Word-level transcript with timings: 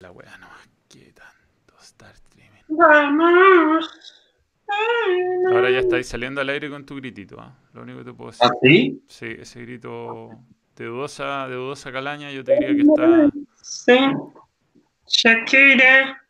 La 0.00 0.10
wea 0.12 0.34
no 0.38 0.48
qué 0.88 1.12
tanto 1.12 1.74
Star 1.82 2.14
Streaming. 2.14 2.62
Vamos. 2.68 4.24
Ahora 5.52 5.70
ya 5.70 5.80
estáis 5.80 6.06
saliendo 6.06 6.40
al 6.40 6.48
aire 6.48 6.70
con 6.70 6.86
tu 6.86 6.96
gritito, 6.96 7.38
¿ah? 7.38 7.54
Lo 7.74 7.82
único 7.82 7.98
que 7.98 8.04
te 8.06 8.12
puedo 8.14 8.30
decir. 8.30 8.46
¿Ah, 8.46 8.50
sí? 8.62 9.02
Sí, 9.06 9.26
ese 9.38 9.60
grito 9.60 10.30
de 10.74 10.86
dudosa, 10.86 11.46
de 11.48 11.56
dudosa 11.56 11.92
calaña, 11.92 12.30
yo 12.30 12.42
te 12.42 12.54
diría 12.54 12.76
que 12.76 12.80
está. 12.80 13.30
Sí. 13.60 13.98
Shakira. 15.06 16.22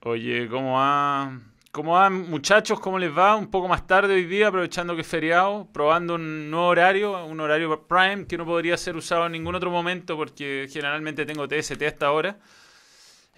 Oye, 0.00 0.48
¿cómo 0.48 0.78
va? 0.78 1.38
¿Cómo 1.70 1.92
van, 1.92 2.28
muchachos? 2.28 2.80
¿Cómo 2.80 2.98
les 2.98 3.16
va? 3.16 3.36
Un 3.36 3.48
poco 3.48 3.68
más 3.68 3.86
tarde 3.86 4.14
hoy 4.14 4.24
día, 4.24 4.48
aprovechando 4.48 4.96
que 4.96 5.02
es 5.02 5.06
feriado, 5.06 5.68
probando 5.72 6.16
un 6.16 6.50
nuevo 6.50 6.66
horario, 6.66 7.24
un 7.26 7.38
horario 7.38 7.86
prime 7.86 8.26
que 8.26 8.36
no 8.36 8.44
podría 8.44 8.76
ser 8.76 8.96
usado 8.96 9.26
en 9.26 9.32
ningún 9.32 9.54
otro 9.54 9.70
momento 9.70 10.16
porque 10.16 10.66
generalmente 10.68 11.24
tengo 11.24 11.46
TST 11.46 11.80
hasta 11.82 12.06
ahora. 12.06 12.38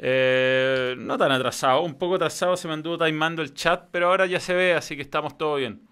Eh, 0.03 0.95
no 0.97 1.19
tan 1.19 1.31
atrasado, 1.31 1.83
un 1.83 1.95
poco 1.95 2.15
atrasado 2.15 2.57
se 2.57 2.67
me 2.67 2.73
anduvo 2.73 2.97
timando 3.05 3.43
el 3.43 3.53
chat, 3.53 3.89
pero 3.91 4.07
ahora 4.07 4.25
ya 4.25 4.41
se 4.41 4.55
ve, 4.55 4.73
así 4.73 4.97
que 4.97 5.03
estamos 5.03 5.37
todo 5.37 5.57
bien. 5.57 5.87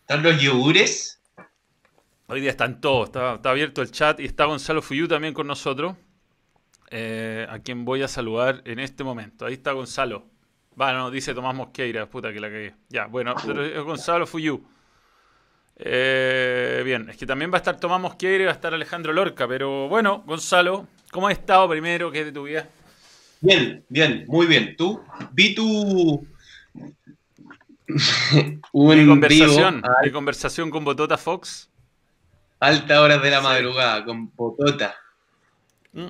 ¿Están 0.00 0.22
los 0.22 0.40
yogures? 0.40 1.22
Hoy 2.28 2.40
día 2.40 2.48
están 2.48 2.80
todos, 2.80 3.08
está, 3.08 3.34
está 3.34 3.50
abierto 3.50 3.82
el 3.82 3.90
chat 3.90 4.20
y 4.20 4.24
está 4.24 4.46
Gonzalo 4.46 4.80
Fuyú 4.80 5.06
también 5.06 5.34
con 5.34 5.46
nosotros, 5.46 5.96
eh, 6.88 7.46
a 7.50 7.58
quien 7.58 7.84
voy 7.84 8.02
a 8.02 8.08
saludar 8.08 8.62
en 8.64 8.78
este 8.78 9.04
momento. 9.04 9.44
Ahí 9.44 9.52
está 9.52 9.72
Gonzalo. 9.72 10.24
Va, 10.80 10.94
no, 10.94 11.10
dice 11.10 11.34
Tomás 11.34 11.54
Mosqueira, 11.54 12.06
puta 12.08 12.32
que 12.32 12.40
la 12.40 12.48
cagué. 12.48 12.74
Ya, 12.88 13.04
bueno, 13.04 13.34
pero 13.44 13.62
es 13.62 13.84
Gonzalo 13.84 14.26
Fuyú. 14.26 14.64
Eh, 15.76 16.80
bien, 16.86 17.10
es 17.10 17.18
que 17.18 17.26
también 17.26 17.50
va 17.50 17.56
a 17.56 17.58
estar 17.58 17.78
Tomás 17.78 18.00
Mosqueira 18.00 18.44
y 18.44 18.46
va 18.46 18.52
a 18.52 18.54
estar 18.54 18.72
Alejandro 18.72 19.12
Lorca, 19.12 19.46
pero 19.46 19.90
bueno, 19.90 20.22
Gonzalo, 20.24 20.86
¿cómo 21.10 21.28
has 21.28 21.34
estado 21.34 21.68
primero? 21.68 22.10
¿Qué 22.10 22.20
es 22.20 22.24
de 22.24 22.32
tu 22.32 22.44
vida? 22.44 22.66
Bien, 23.42 23.84
bien, 23.88 24.24
muy 24.28 24.46
bien. 24.46 24.74
¿Tú? 24.76 25.00
Vi 25.32 25.54
tu... 25.54 26.26
un 28.72 28.96
Mi 28.98 29.06
conversación, 29.06 29.82
vivo 29.82 29.94
mi 30.04 30.10
conversación 30.10 30.70
con 30.70 30.84
Botota 30.84 31.18
Fox. 31.18 31.68
altas 32.60 32.98
horas 32.98 33.20
de 33.20 33.30
la 33.30 33.38
Sí. 33.38 33.44
madrugada 33.44 34.04
con 34.04 34.30
Potota. 34.30 34.94
Mm. 35.92 36.06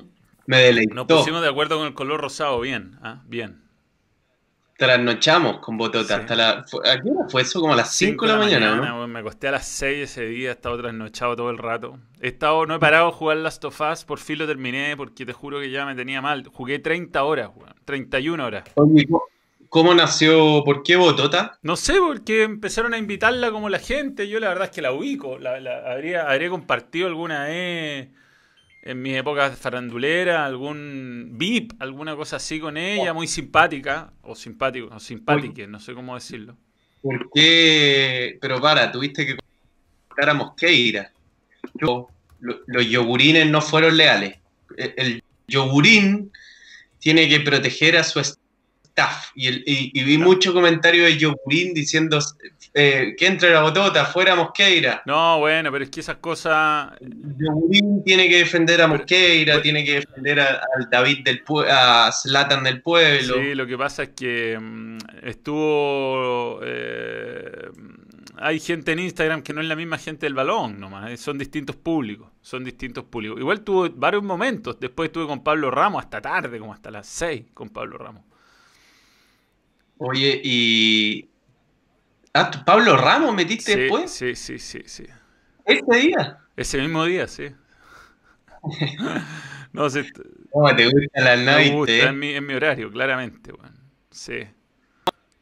Me 0.46 0.58
deleitó. 0.58 0.94
Nos 0.94 1.06
pusimos 1.06 1.40
de 1.42 1.48
acuerdo 1.48 1.78
con 1.78 1.86
el 1.86 1.94
color 1.94 2.20
rosado, 2.20 2.60
bien, 2.60 2.98
ah, 3.02 3.22
bien. 3.26 3.61
Trasnochamos 4.86 5.58
con 5.60 5.76
Botota. 5.76 6.16
Sí. 6.16 6.20
Hasta 6.22 6.34
la... 6.34 6.64
fue- 6.64 6.88
¿A 6.90 7.00
qué 7.00 7.08
hora 7.10 7.28
fue 7.28 7.42
eso? 7.42 7.60
Como 7.60 7.72
a 7.72 7.76
las 7.76 7.94
5 7.94 8.26
de 8.26 8.32
la 8.32 8.38
mañana, 8.38 8.74
¿no? 8.76 9.06
Me 9.08 9.20
acosté 9.20 9.48
a 9.48 9.52
las 9.52 9.66
6 9.66 10.10
ese 10.10 10.26
día, 10.26 10.48
he 10.48 10.52
estado 10.52 10.78
trasnochado 10.78 11.36
todo 11.36 11.50
el 11.50 11.58
rato. 11.58 11.98
He 12.20 12.28
estado, 12.28 12.66
no 12.66 12.74
he 12.74 12.78
parado 12.78 13.06
de 13.06 13.12
jugar 13.12 13.36
Last 13.38 13.64
of 13.64 13.80
Us, 13.80 14.04
por 14.04 14.18
fin 14.18 14.38
lo 14.38 14.46
terminé, 14.46 14.96
porque 14.96 15.24
te 15.24 15.32
juro 15.32 15.60
que 15.60 15.70
ya 15.70 15.86
me 15.86 15.94
tenía 15.94 16.20
mal. 16.20 16.46
Jugué 16.52 16.78
30 16.78 17.22
horas, 17.24 17.50
weón, 17.54 17.74
31 17.84 18.44
horas. 18.44 18.64
Oye, 18.74 19.06
¿cómo- 19.06 19.24
¿cómo 19.68 19.94
nació? 19.94 20.62
¿Por 20.64 20.82
qué 20.82 20.96
Botota? 20.96 21.58
No 21.62 21.76
sé, 21.76 21.94
porque 21.98 22.42
empezaron 22.42 22.92
a 22.94 22.98
invitarla 22.98 23.50
como 23.50 23.68
la 23.68 23.78
gente. 23.78 24.28
Yo 24.28 24.38
la 24.40 24.48
verdad 24.48 24.64
es 24.64 24.70
que 24.70 24.82
la 24.82 24.92
ubico. 24.92 25.38
La, 25.38 25.60
la- 25.60 25.90
habría, 25.92 26.28
habría 26.30 26.50
compartido 26.50 27.06
alguna 27.06 27.44
vez 27.44 28.08
en 28.82 29.00
mis 29.00 29.14
épocas 29.16 29.56
faranduleras, 29.58 30.40
algún 30.46 31.30
VIP, 31.34 31.72
alguna 31.78 32.16
cosa 32.16 32.36
así 32.36 32.58
con 32.60 32.76
ella, 32.76 33.12
muy 33.14 33.28
simpática, 33.28 34.12
o 34.22 34.34
simpático, 34.34 34.88
o 34.94 34.98
simpática, 35.00 35.66
no 35.68 35.78
sé 35.80 35.94
cómo 35.94 36.14
decirlo. 36.14 36.56
¿Por 37.00 37.30
qué? 37.32 38.38
Pero 38.40 38.60
para, 38.60 38.90
tuviste 38.90 39.24
que 39.26 39.36
colocar 39.36 40.30
a 40.30 40.34
Mosqueira. 40.34 41.12
Yo- 41.80 42.08
lo- 42.40 42.60
los 42.66 42.86
yogurines 42.88 43.48
no 43.48 43.60
fueron 43.60 43.96
leales. 43.96 44.36
El, 44.76 44.94
el 44.96 45.22
yogurín 45.46 46.32
tiene 46.98 47.28
que 47.28 47.40
proteger 47.40 47.96
a 47.96 48.04
su 48.04 48.18
staff. 48.92 49.30
Y, 49.34 49.46
el- 49.48 49.62
y- 49.66 49.90
y 49.94 50.04
vi 50.04 50.18
mucho 50.18 50.52
comentario 50.52 51.04
de 51.04 51.16
yogurín 51.16 51.74
diciendo 51.74 52.18
eh, 52.74 53.14
que 53.18 53.26
entre 53.26 53.50
la 53.50 53.60
botota, 53.62 54.06
fuera 54.06 54.34
Mosqueira. 54.34 55.02
No, 55.04 55.38
bueno, 55.40 55.70
pero 55.72 55.84
es 55.84 55.90
que 55.90 56.00
esas 56.00 56.16
cosas. 56.16 56.92
Yogurín 57.00 58.02
tiene 58.04 58.28
que 58.28 58.38
defender 58.38 58.80
a 58.80 58.86
Mosqueira, 58.86 59.54
pero- 59.54 59.62
tiene 59.62 59.84
que 59.84 59.94
defender 60.00 60.40
al 60.40 60.88
David 60.90 61.18
del 61.24 61.42
a 61.70 62.10
Zlatan 62.12 62.62
del 62.64 62.80
pueblo. 62.82 63.34
Sí, 63.34 63.54
lo 63.54 63.66
que 63.66 63.76
pasa 63.76 64.04
es 64.04 64.08
que 64.10 64.58
mm, 64.60 64.98
estuvo. 65.22 66.60
eh, 66.62 67.70
hay 68.38 68.58
gente 68.58 68.92
en 68.92 68.98
Instagram 68.98 69.42
que 69.42 69.52
no 69.52 69.60
es 69.60 69.66
la 69.68 69.76
misma 69.76 69.98
gente 69.98 70.26
del 70.26 70.34
balón 70.34 70.80
nomás, 70.80 71.10
eh, 71.10 71.16
son 71.16 71.38
distintos 71.38 71.76
públicos, 71.76 72.28
son 72.40 72.64
distintos 72.64 73.04
públicos. 73.04 73.38
Igual 73.38 73.60
tuvo 73.60 73.88
varios 73.90 74.22
momentos, 74.22 74.78
después 74.80 75.08
estuve 75.08 75.26
con 75.26 75.44
Pablo 75.44 75.70
Ramos 75.70 76.02
hasta 76.04 76.20
tarde, 76.20 76.58
como 76.58 76.72
hasta 76.72 76.90
las 76.90 77.06
6 77.06 77.44
con 77.54 77.68
Pablo 77.68 77.98
Ramos. 77.98 78.24
Oye, 80.04 80.40
y. 80.42 81.28
Ah, 82.34 82.50
¿tú- 82.50 82.64
Pablo 82.64 82.96
Ramos 82.96 83.34
metiste 83.34 83.74
Sí, 83.74 83.78
después. 83.80 84.10
sí, 84.10 84.34
sí, 84.34 84.58
sí, 84.58 84.82
sí. 84.86 85.04
Ese 85.64 85.96
día. 86.00 86.38
Ese 86.56 86.78
mismo 86.80 87.04
día, 87.04 87.28
sí. 87.28 87.48
No 89.72 89.88
sé, 89.88 90.04
¿Cómo 90.50 90.74
te 90.76 90.84
gusta 90.84 91.20
la 91.22 91.34
me 91.36 91.44
Navite? 91.44 91.74
gusta, 91.74 91.92
eh? 91.94 92.02
en 92.08 92.18
mi, 92.18 92.34
en 92.34 92.44
mi 92.46 92.52
horario, 92.52 92.90
claramente, 92.90 93.52
weón. 93.54 93.74
Sí, 94.10 94.40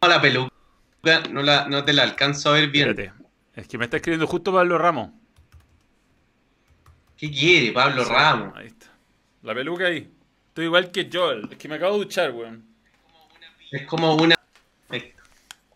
No, 0.00 0.08
la 0.08 0.20
peluca 0.20 0.52
no, 1.32 1.42
la, 1.42 1.66
no 1.66 1.82
te 1.84 1.92
la 1.92 2.04
alcanzo 2.04 2.50
a 2.50 2.52
ver 2.52 2.68
bien. 2.68 2.90
espérate. 2.90 3.12
Es 3.56 3.66
que 3.66 3.76
me 3.76 3.86
está 3.86 3.96
escribiendo 3.96 4.28
justo 4.28 4.52
Pablo 4.52 4.78
Ramos. 4.78 5.10
¿Qué 7.16 7.28
quiere 7.30 7.72
Pablo 7.72 8.04
Sí, 8.04 8.10
Ramos? 8.12 8.56
Ahí 8.56 8.68
está. 8.68 8.86
La 9.42 9.52
peluca 9.52 9.86
ahí. 9.86 10.08
Estoy 10.48 10.66
igual 10.66 10.92
que 10.92 11.08
Joel. 11.12 11.48
Es 11.50 11.58
que 11.58 11.68
me 11.68 11.74
acabo 11.74 11.94
de 11.94 12.04
duchar, 12.04 12.30
weón. 12.30 12.64
Es 13.72 13.84
como 13.86 14.14
una. 14.14 14.36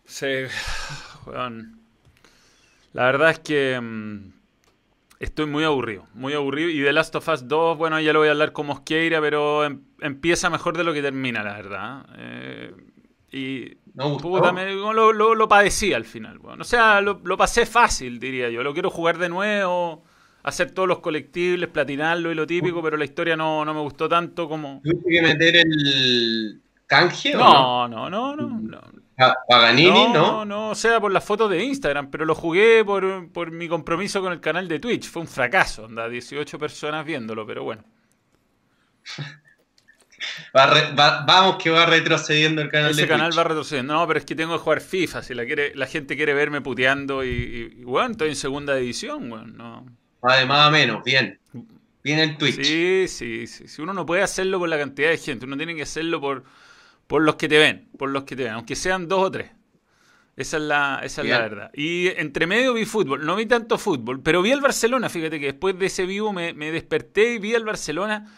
Sí. 0.05 0.27
La 2.93 3.05
verdad 3.05 3.31
es 3.31 3.39
que 3.39 3.79
mm, 3.81 4.31
estoy 5.19 5.45
muy 5.47 5.63
aburrido. 5.63 6.07
Muy 6.13 6.33
aburrido. 6.33 6.69
Y 6.69 6.83
The 6.83 6.93
Last 6.93 7.15
of 7.15 7.27
Us 7.27 7.47
2, 7.47 7.77
bueno, 7.77 7.99
ya 7.99 8.13
lo 8.13 8.19
voy 8.19 8.29
a 8.29 8.31
hablar 8.31 8.53
con 8.53 8.67
Mosqueira, 8.67 9.19
pero 9.21 9.65
em- 9.65 9.81
empieza 10.01 10.49
mejor 10.49 10.77
de 10.77 10.83
lo 10.83 10.93
que 10.93 11.01
termina, 11.01 11.43
la 11.43 11.53
verdad. 11.53 12.05
Eh, 12.17 12.73
y 13.31 13.77
No 13.95 14.11
gustó. 14.11 14.29
puta, 14.29 14.51
me- 14.53 14.73
lo, 14.73 15.11
lo, 15.13 15.35
lo 15.35 15.47
padecí 15.49 15.93
al 15.93 16.05
final, 16.05 16.37
weón. 16.39 16.61
O 16.61 16.63
sea, 16.63 17.01
lo, 17.01 17.21
lo 17.23 17.37
pasé 17.37 17.65
fácil, 17.65 18.19
diría 18.19 18.49
yo. 18.49 18.63
Lo 18.63 18.73
quiero 18.73 18.89
jugar 18.89 19.17
de 19.17 19.29
nuevo. 19.29 20.03
Hacer 20.43 20.69
todos 20.71 20.87
los 20.87 20.99
colectibles, 20.99 21.69
platinarlo 21.69 22.31
y 22.31 22.35
lo 22.35 22.45
típico, 22.45 22.81
pero 22.83 22.97
la 22.97 23.05
historia 23.05 23.35
no, 23.35 23.65
no 23.65 23.73
me 23.73 23.79
gustó 23.79 24.07
tanto 24.07 24.47
como, 24.47 24.79
¿Tuviste 24.83 25.09
que 25.09 25.21
meter 25.23 25.55
el 25.55 26.61
canje 26.85 27.35
o 27.35 27.39
no? 27.39 27.87
No, 27.87 28.09
no, 28.11 28.35
no, 28.35 28.47
no. 28.47 28.81
Paganini, 29.47 30.07
no, 30.09 30.13
¿no? 30.13 30.45
no, 30.45 30.69
o 30.71 30.75
sea, 30.75 30.99
por 30.99 31.11
las 31.11 31.23
fotos 31.23 31.49
de 31.49 31.63
Instagram, 31.63 32.11
pero 32.11 32.25
lo 32.25 32.35
jugué 32.35 32.83
por, 32.83 33.31
por 33.31 33.51
mi 33.51 33.67
compromiso 33.69 34.21
con 34.21 34.33
el 34.33 34.41
canal 34.41 34.67
de 34.67 34.79
Twitch. 34.79 35.09
Fue 35.09 35.21
un 35.21 35.27
fracaso, 35.27 35.85
anda, 35.85 36.09
18 36.09 36.59
personas 36.59 37.05
viéndolo, 37.05 37.45
pero 37.47 37.63
bueno. 37.63 37.83
Va 40.55 40.65
re- 40.67 40.93
va- 40.95 41.23
vamos 41.25 41.61
que 41.61 41.69
va 41.69 41.85
retrocediendo 41.85 42.61
el 42.61 42.69
canal 42.69 42.91
Ese 42.91 43.01
de 43.01 43.07
canal 43.07 43.27
Twitch. 43.29 43.39
va 43.39 43.43
retrocediendo. 43.43 43.93
No, 43.93 44.07
pero 44.07 44.19
es 44.19 44.25
que 44.25 44.35
tengo 44.35 44.53
que 44.53 44.59
jugar 44.63 44.81
FIFA. 44.81 45.21
Si 45.23 45.33
la 45.33 45.45
quiere, 45.45 45.75
la 45.75 45.85
gente 45.87 46.15
quiere 46.15 46.33
verme 46.33 46.61
puteando 46.61 47.23
y, 47.23 47.29
y, 47.29 47.81
y, 47.81 47.83
bueno, 47.83 48.11
estoy 48.11 48.29
en 48.29 48.35
segunda 48.35 48.75
división, 48.75 49.29
bueno, 49.29 49.45
no. 49.47 49.85
Va 50.25 50.37
de 50.37 50.45
más 50.45 50.67
a 50.67 50.71
menos, 50.71 51.03
bien. 51.03 51.39
Bien 52.03 52.19
el 52.19 52.37
Twitch. 52.37 52.63
Sí, 52.63 53.05
sí, 53.07 53.47
sí. 53.47 53.81
Uno 53.81 53.93
no 53.93 54.05
puede 54.05 54.23
hacerlo 54.23 54.57
por 54.59 54.69
la 54.69 54.77
cantidad 54.77 55.09
de 55.09 55.17
gente, 55.17 55.45
uno 55.45 55.57
tiene 55.57 55.75
que 55.75 55.83
hacerlo 55.83 56.21
por, 56.21 56.43
por 57.07 57.21
los 57.21 57.35
que 57.35 57.47
te 57.47 57.57
ven, 57.57 57.89
por 57.97 58.09
los 58.09 58.23
que 58.23 58.35
te 58.35 58.43
ven, 58.43 58.53
aunque 58.53 58.75
sean 58.75 59.07
dos 59.07 59.23
o 59.23 59.31
tres. 59.31 59.51
Esa 60.37 60.57
es 60.57 60.63
la, 60.63 60.99
esa 61.03 61.21
es 61.21 61.29
la 61.29 61.39
verdad. 61.39 61.71
Y 61.73 62.07
entre 62.07 62.45
medio 62.45 62.73
vi 62.73 62.83
fútbol, 62.85 63.25
no 63.25 63.35
vi 63.37 63.45
tanto 63.45 63.77
fútbol, 63.77 64.21
pero 64.21 64.41
vi 64.41 64.51
al 64.51 64.59
Barcelona, 64.61 65.07
fíjate 65.09 65.39
que 65.39 65.45
después 65.45 65.79
de 65.79 65.85
ese 65.85 66.05
vivo 66.05 66.33
me, 66.33 66.53
me 66.53 66.71
desperté 66.71 67.35
y 67.35 67.39
vi 67.39 67.55
al 67.55 67.63
Barcelona 67.63 68.35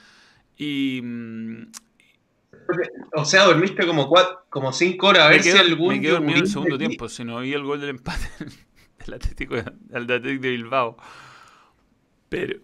y 0.58 1.02
mm, 1.04 1.72
O 3.16 3.26
sea, 3.26 3.46
dormiste 3.46 3.88
como 3.88 4.08
cuatro, 4.08 4.46
como 4.50 4.72
cinco 4.74 5.08
horas 5.08 5.24
a 5.24 5.30
ver 5.30 5.42
quedo, 5.42 5.56
si 5.56 5.60
algún 5.62 5.96
me 5.96 6.02
quedo 6.02 6.14
dormido 6.16 6.38
en 6.38 6.44
el 6.44 6.50
segundo 6.50 6.78
tiempo, 6.78 7.10
si 7.10 7.24
no 7.24 7.40
vi 7.40 7.54
el 7.54 7.64
gol 7.64 7.80
del 7.82 7.90
empate 7.90 8.28
del 9.06 9.14
Atlético, 9.16 9.56
de- 9.56 9.64
del 9.80 10.04
Atlético 10.04 10.42
de 10.44 10.50
Bilbao. 10.52 10.98
Pero, 12.30 12.60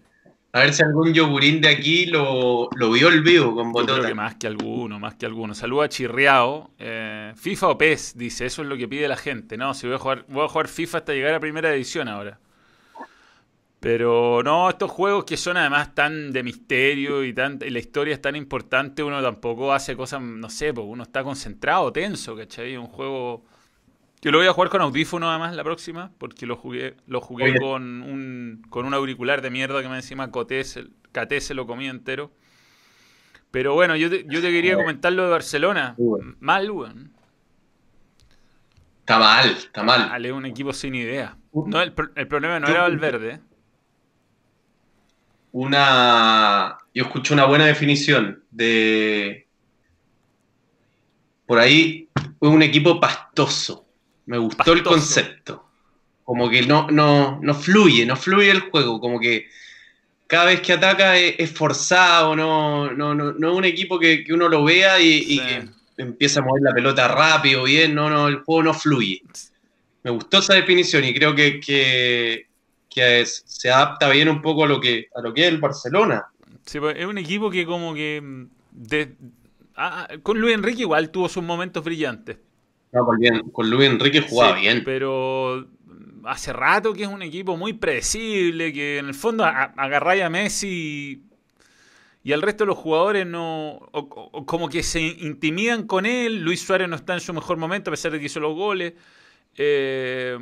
A 0.54 0.60
ver 0.62 0.74
si 0.74 0.84
algún 0.84 1.14
yogurín 1.14 1.62
de 1.62 1.70
aquí 1.70 2.06
lo, 2.06 2.70
lo 2.76 2.92
vio 2.92 3.10
el 3.10 3.22
vivo 3.24 3.56
con 3.56 3.72
Yo 3.76 3.88
creo 3.88 4.04
botota. 4.04 4.08
que 4.08 4.14
más 4.14 4.36
que 4.36 4.48
alguno, 4.48 5.00
más 5.00 5.16
que 5.16 5.26
alguno. 5.26 5.54
Saluda 5.56 5.86
a 5.86 5.90
Chirriao. 5.90 6.72
eh, 6.80 7.34
FIFA 7.36 7.68
o 7.70 7.78
PES, 7.78 8.14
dice, 8.18 8.46
eso 8.46 8.62
es 8.62 8.68
lo 8.68 8.78
que 8.78 8.88
pide 8.88 9.08
la 9.08 9.18
gente. 9.18 9.58
No, 9.58 9.74
si 9.74 9.88
voy 9.88 9.96
a 9.96 10.00
jugar, 10.00 10.26
voy 10.30 10.46
a 10.46 10.48
jugar 10.50 10.68
FIFA 10.68 11.00
hasta 11.00 11.14
llegar 11.14 11.34
a 11.34 11.40
primera 11.40 11.74
edición 11.74 12.08
ahora. 12.08 12.40
Pero 13.80 14.42
no, 14.44 14.70
estos 14.70 14.90
juegos 14.92 15.26
que 15.26 15.36
son 15.36 15.58
además 15.58 15.94
tan 15.94 16.32
de 16.32 16.42
misterio 16.42 17.24
y, 17.24 17.34
tan, 17.34 17.60
y 17.62 17.70
la 17.70 17.80
historia 17.80 18.14
es 18.14 18.22
tan 18.22 18.36
importante, 18.38 19.04
uno 19.04 19.22
tampoco 19.22 19.74
hace 19.74 19.96
cosas, 19.98 20.22
no 20.22 20.50
sé, 20.50 20.74
porque 20.74 20.88
uno 20.90 21.04
está 21.04 21.22
concentrado, 21.24 21.92
tenso, 21.92 22.36
¿cachai? 22.36 22.78
Un 22.78 22.88
juego... 22.88 23.44
Yo 24.24 24.32
lo 24.32 24.38
voy 24.38 24.48
a 24.48 24.54
jugar 24.54 24.70
con 24.70 24.82
audífono 24.82 25.30
además 25.30 25.54
la 25.54 25.66
próxima, 25.66 26.12
porque 26.18 26.46
lo 26.46 26.56
jugué, 26.56 26.96
lo 27.08 27.20
jugué 27.20 27.44
Oye. 27.52 27.60
con 27.60 28.02
un, 28.02 28.64
con 28.70 28.86
un 28.86 28.94
auricular 28.94 29.42
de 29.42 29.50
mierda 29.50 29.82
que 29.82 29.90
me 29.90 29.98
encima 29.98 30.32
se, 30.64 30.88
Caté 31.12 31.42
se 31.42 31.54
lo 31.54 31.68
comí 31.68 31.90
entero. 31.90 32.32
Pero 33.52 33.74
bueno, 33.74 33.98
yo 33.98 34.10
te, 34.10 34.26
yo 34.30 34.42
te 34.42 34.50
quería 34.50 34.76
comentar 34.76 35.12
lo 35.12 35.26
de 35.26 35.30
Barcelona. 35.30 35.96
Mal, 36.40 36.72
weón. 36.72 37.12
Está 39.02 39.20
mal, 39.20 39.50
está 39.50 39.84
mal. 39.84 40.26
Es 40.26 40.32
un 40.32 40.46
equipo 40.46 40.72
sin 40.72 40.96
idea. 40.96 41.36
No, 41.52 41.82
el, 41.82 41.94
el 42.16 42.28
problema 42.30 42.62
no 42.62 42.68
Yo- 42.68 42.74
era 42.74 42.84
Valverde. 42.84 43.42
Una. 45.52 46.78
Yo 46.94 47.04
escuché 47.04 47.34
una 47.34 47.46
buena 47.46 47.66
definición 47.66 48.44
de. 48.50 49.48
Por 51.46 51.60
ahí 51.60 52.10
fue 52.40 52.50
un 52.50 52.62
equipo 52.64 53.00
pastoso. 53.00 53.83
Me 54.26 54.38
gustó 54.38 54.74
el 54.74 54.84
concepto. 54.84 55.66
Como 56.24 56.50
que 56.50 56.62
no, 56.62 56.88
no, 56.90 57.40
no 57.42 57.54
fluye, 57.54 58.06
no 58.06 58.16
fluye 58.16 58.50
el 58.52 58.62
juego. 58.62 59.00
Como 59.02 59.20
que 59.20 59.48
cada 60.28 60.46
vez 60.46 60.62
que 60.62 60.74
ataca 60.74 61.18
es, 61.18 61.36
es 61.38 61.52
forzado, 61.52 62.36
no, 62.36 62.92
no, 62.92 63.14
no, 63.14 63.34
no 63.34 63.52
es 63.52 63.58
un 63.58 63.66
equipo 63.66 64.00
que, 64.00 64.24
que 64.24 64.34
uno 64.34 64.48
lo 64.48 64.64
vea 64.64 65.00
y, 65.00 65.08
y 65.08 65.40
Sí. 65.40 65.40
que 65.40 65.68
empieza 65.98 66.40
a 66.40 66.44
mover 66.44 66.64
la 66.64 66.72
pelota 66.74 67.08
rápido, 67.08 67.64
bien. 67.64 67.94
No, 67.94 68.10
no, 68.10 68.28
el 68.30 68.38
juego 68.38 68.64
no 68.64 68.74
fluye. 68.74 69.22
Me 70.04 70.12
gustó 70.12 70.40
esa 70.40 70.54
definición 70.54 71.04
y 71.04 71.14
creo 71.14 71.36
que, 71.36 71.60
que, 71.60 72.48
que 72.90 73.22
es- 73.22 73.44
se 73.46 73.70
adapta 73.70 74.10
bien 74.10 74.30
un 74.30 74.42
poco 74.42 74.64
a 74.64 74.68
lo 74.68 74.80
que, 74.80 75.08
a 75.16 75.22
lo 75.22 75.34
que 75.34 75.42
es 75.42 75.48
el 75.50 75.60
Barcelona. 75.60 76.26
Sí, 76.66 76.80
pues, 76.80 76.96
es 76.98 77.06
un 77.06 77.18
equipo 77.18 77.50
que 77.52 77.66
como 77.66 77.94
que... 77.94 78.22
mm, 78.24 78.46
de- 78.72 79.16
ah, 79.76 80.08
ah, 80.10 80.14
con 80.24 80.40
Luis 80.40 80.56
Enrique 80.56 80.82
igual 80.82 81.12
tuvo 81.12 81.28
sus 81.30 81.44
momentos 81.44 81.84
brillantes. 81.84 82.38
No, 82.94 83.06
con, 83.06 83.18
bien, 83.20 83.50
con 83.52 83.70
Luis 83.70 83.90
Enrique 83.90 84.22
jugaba 84.22 84.56
Sí, 84.56 84.62
bien. 84.62 84.84
Pero 84.86 85.68
hace 86.26 86.54
rato 86.54 86.94
que 86.94 87.04
es 87.04 87.10
un 87.10 87.22
equipo 87.22 87.58
muy 87.58 87.74
predecible, 87.74 88.72
que 88.72 89.00
en 89.00 89.08
el 89.08 89.14
fondo 89.14 89.44
a- 89.44 89.74
agarráis 89.76 90.24
a 90.24 90.30
Messi 90.30 91.24
y 92.24 92.32
al 92.32 92.42
resto 92.42 92.64
de 92.64 92.68
los 92.70 92.78
jugadores 92.78 93.26
no... 93.28 93.72
o- 93.92 94.46
como 94.46 94.70
que 94.70 94.84
se 94.84 95.02
intimidan 95.02 95.86
con 95.88 96.06
él. 96.06 96.42
Luis 96.42 96.62
Suárez 96.62 96.88
no 96.88 96.96
está 96.96 97.14
en 97.16 97.20
su 97.20 97.34
mejor 97.34 97.58
momento 97.58 97.90
a 97.90 97.94
pesar 97.94 98.12
de 98.14 98.20
que 98.20 98.28
hizo 98.28 98.40
los 98.40 98.56
goles. 98.56 98.94
Eh, 99.56 100.38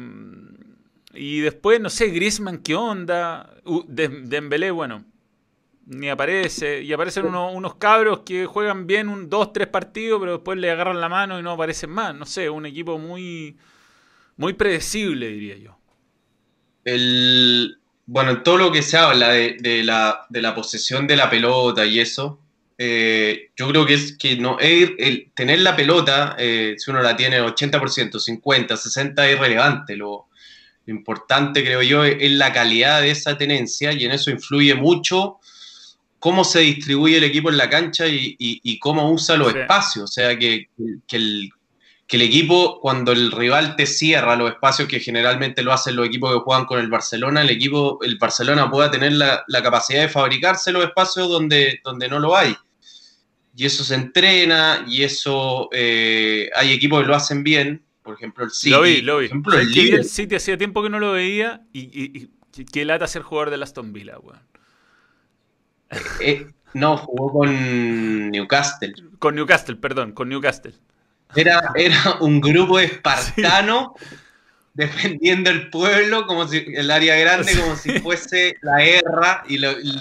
y 1.14 1.40
después, 1.42 1.80
no 1.82 1.90
sé, 1.90 2.08
Griezmann, 2.08 2.60
¿qué 2.60 2.76
onda? 2.76 3.56
Uh, 3.66 3.84
Dem- 3.84 4.26
Dembélé, 4.28 4.72
bueno, 4.72 5.04
ni 5.92 6.10
aparece. 6.10 6.82
Y 6.82 6.94
aparecen 6.94 7.26
unos, 7.26 7.54
unos 7.54 7.76
cabros 7.76 8.22
que 8.26 8.46
juegan 8.46 8.88
bien 8.88 9.10
un, 9.10 9.30
dos, 9.30 9.52
tres 9.54 9.68
partidos, 9.68 10.20
pero 10.20 10.34
después 10.34 10.58
le 10.58 10.72
agarran 10.72 11.02
la 11.02 11.10
mano 11.10 11.38
y 11.40 11.44
no 11.44 11.52
aparecen 11.52 11.90
más. 11.90 12.16
No 12.16 12.26
sé, 12.26 12.50
un 12.50 12.66
equipo 12.66 12.98
muy, 12.98 13.58
muy 14.38 14.54
predecible, 14.54 15.28
diría 15.28 15.58
yo. 15.58 15.78
El, 16.86 17.78
bueno, 18.06 18.32
en 18.32 18.44
todo 18.44 18.58
lo 18.58 18.72
que 18.72 18.82
se 18.82 18.98
habla 18.98 19.30
de, 19.30 19.58
de 19.60 19.84
la, 19.84 20.26
de 20.30 20.42
la 20.42 20.56
posesión 20.56 21.08
de 21.08 21.18
la 21.18 21.30
pelota 21.30 21.86
y 21.86 22.00
eso, 22.00 22.40
eh, 22.78 23.52
yo 23.58 23.68
creo 23.68 23.86
que 23.86 23.94
es 23.94 24.18
que 24.18 24.38
no 24.38 24.58
es 24.60 24.92
el, 24.98 25.32
tener 25.36 25.60
la 25.60 25.76
pelota, 25.76 26.36
eh, 26.40 26.76
si 26.78 26.90
uno 26.90 27.02
la 27.02 27.18
tiene 27.18 27.42
80%, 27.42 28.18
50, 28.18 28.78
60, 28.78 29.28
es 29.28 29.36
irrelevante. 29.36 29.98
Lo, 29.98 30.30
lo 30.86 30.94
importante, 30.94 31.64
creo 31.64 31.82
yo, 31.82 32.06
es, 32.06 32.16
es 32.22 32.32
la 32.32 32.54
calidad 32.54 33.02
de 33.02 33.12
esa 33.12 33.38
tenencia 33.38 33.92
y 33.92 34.06
en 34.06 34.12
eso 34.12 34.32
influye 34.32 34.74
mucho 34.74 35.41
cómo 36.22 36.44
se 36.44 36.60
distribuye 36.60 37.18
el 37.18 37.24
equipo 37.26 37.50
en 37.50 37.58
la 37.58 37.68
cancha 37.70 38.08
y, 38.08 38.36
y- 38.40 38.62
y 38.64 38.78
cómo 38.80 39.12
usa 39.12 39.36
los 39.38 39.52
Sí. 39.52 39.58
espacios. 39.60 40.04
O 40.04 40.08
sea, 40.14 40.38
que, 40.38 40.70
que 41.08 41.18
el, 41.18 41.50
que 42.08 42.18
el 42.18 42.22
equipo, 42.24 42.80
cuando 42.80 43.12
el 43.12 43.32
rival 43.32 43.76
te 43.76 43.86
cierra 43.88 44.36
los 44.36 44.52
espacios 44.52 44.88
que 44.88 45.00
generalmente 45.00 45.64
lo 45.64 45.74
hacen 45.74 45.96
los 45.96 46.06
equipos 46.06 46.32
que 46.34 46.40
juegan 46.42 46.66
con 46.66 46.80
el 46.80 46.90
Barcelona, 46.90 47.42
el 47.42 47.50
equipo, 47.50 47.98
el 48.04 48.18
Barcelona 48.20 48.70
pueda 48.70 48.92
tener 48.92 49.14
la, 49.14 49.44
la 49.48 49.64
capacidad 49.64 50.02
de 50.04 50.10
fabricarse 50.10 50.72
los 50.72 50.84
espacios 50.84 51.28
donde, 51.28 51.80
donde 51.84 52.08
no 52.08 52.20
lo 52.20 52.38
hay. 52.38 52.56
Y 53.56 53.66
eso 53.66 53.84
se 53.84 53.96
entrena, 53.96 54.86
y 54.88 55.04
eso 55.04 55.70
eh, 55.74 56.50
hay 56.56 56.72
equipos 56.72 57.02
que 57.02 57.08
lo 57.08 57.16
hacen 57.16 57.44
bien, 57.44 57.82
por 58.04 58.14
ejemplo 58.16 58.46
el 58.46 58.52
City. 58.52 58.70
lo 58.70 58.82
vi, 58.84 59.02
lo 59.02 59.14
por 59.14 59.22
vi. 59.22 59.26
ejemplo, 59.26 59.52
¿Sabes 59.54 59.76
el 59.78 59.94
el 59.96 60.06
City 60.06 60.36
hacía 60.36 60.58
tiempo 60.58 60.84
que 60.84 60.90
no 60.90 61.00
lo 61.00 61.14
veía 61.14 61.62
y, 61.74 61.80
y- 61.82 62.30
y 62.58 62.66
qué- 62.66 62.86
lata 62.86 63.08
ser 63.08 63.22
jugador 63.24 63.50
del 63.50 63.64
Aston 63.64 63.92
Villa, 63.94 64.20
weón. 64.20 64.40
Eh, 66.20 66.48
no, 66.74 66.98
jugó 66.98 67.40
con 67.40 68.32
Newcastle. 68.32 68.94
Con 69.20 69.36
Newcastle, 69.36 69.76
perdón, 69.76 70.14
con 70.14 70.30
Newcastle. 70.30 70.74
Era, 71.36 71.72
era 71.76 72.18
un 72.20 72.42
grupo 72.42 72.80
espartano 72.80 73.94
defendiendo 74.74 75.50
el 75.50 75.70
pueblo, 75.70 76.26
como 76.28 76.48
si 76.48 76.64
el 76.76 76.92
área 76.92 77.16
grande, 77.16 77.54
como 77.58 77.76
si 77.76 78.00
fuese 78.00 78.58
la 78.62 78.80
guerra, 78.80 79.44
y, 79.48 79.58
lo, 79.58 79.72
y 79.80 80.00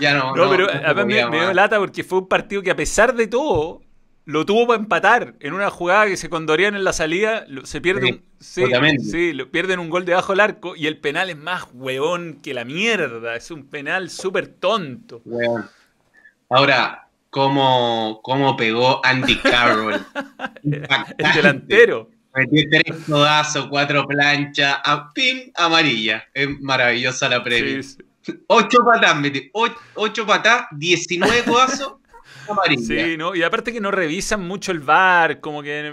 ya 0.00 0.14
no. 0.14 0.34
No, 0.34 0.48
pero 0.50 0.66
no 0.66 1.06
me, 1.06 1.14
dio 1.14 1.52
lata 1.52 1.78
porque 1.78 2.04
fue 2.04 2.18
un 2.18 2.28
partido 2.28 2.62
que 2.62 2.70
a 2.70 2.76
pesar 2.76 3.14
de 3.14 3.26
todo 3.26 3.82
lo 4.26 4.46
tuvo 4.46 4.66
para 4.66 4.80
empatar 4.80 5.34
en 5.40 5.52
una 5.52 5.70
jugada 5.70 6.06
que 6.06 6.16
se 6.16 6.28
condorían 6.28 6.74
en 6.74 6.84
la 6.84 6.92
salida, 6.92 7.46
se 7.64 7.80
pierde 7.80 8.12
un, 8.12 8.22
sí, 8.40 9.32
lo 9.32 9.50
pierden 9.50 9.78
un 9.78 9.90
gol 9.90 10.04
debajo 10.04 10.32
del 10.32 10.40
arco 10.40 10.76
y 10.76 10.86
el 10.86 10.98
penal 10.98 11.30
es 11.30 11.36
más 11.36 11.66
huevón 11.72 12.40
que 12.42 12.54
la 12.54 12.64
mierda, 12.64 13.36
es 13.36 13.50
un 13.50 13.66
penal 13.66 14.10
súper 14.10 14.48
tonto. 14.48 15.22
Ahora, 16.48 17.08
¿cómo, 17.30 18.20
cómo 18.22 18.56
pegó 18.56 19.04
Andy 19.04 19.36
Carroll? 19.38 20.04
El 20.62 21.32
delantero. 21.34 22.10
Metió 22.34 22.62
tres 22.68 23.04
codazos, 23.06 23.68
cuatro 23.68 24.06
planchas, 24.06 24.78
a 24.82 25.12
pim, 25.12 25.52
amarilla. 25.54 26.24
Es 26.34 26.48
maravillosa 26.60 27.28
la 27.28 27.44
previa. 27.44 27.80
Sí, 27.82 27.98
Ocho 28.48 28.78
patas, 28.84 29.16
metió. 29.16 29.42
Ocho, 29.52 29.76
ocho 29.94 30.26
patas, 30.26 30.66
19 30.72 31.44
codazos, 31.44 31.94
amarilla. 32.52 33.06
sí, 33.06 33.16
¿no? 33.16 33.34
Y 33.34 33.42
aparte 33.42 33.72
que 33.72 33.80
no 33.80 33.90
revisan 33.90 34.42
mucho 34.42 34.72
el 34.72 34.80
VAR, 34.80 35.40
como 35.40 35.62
que 35.62 35.92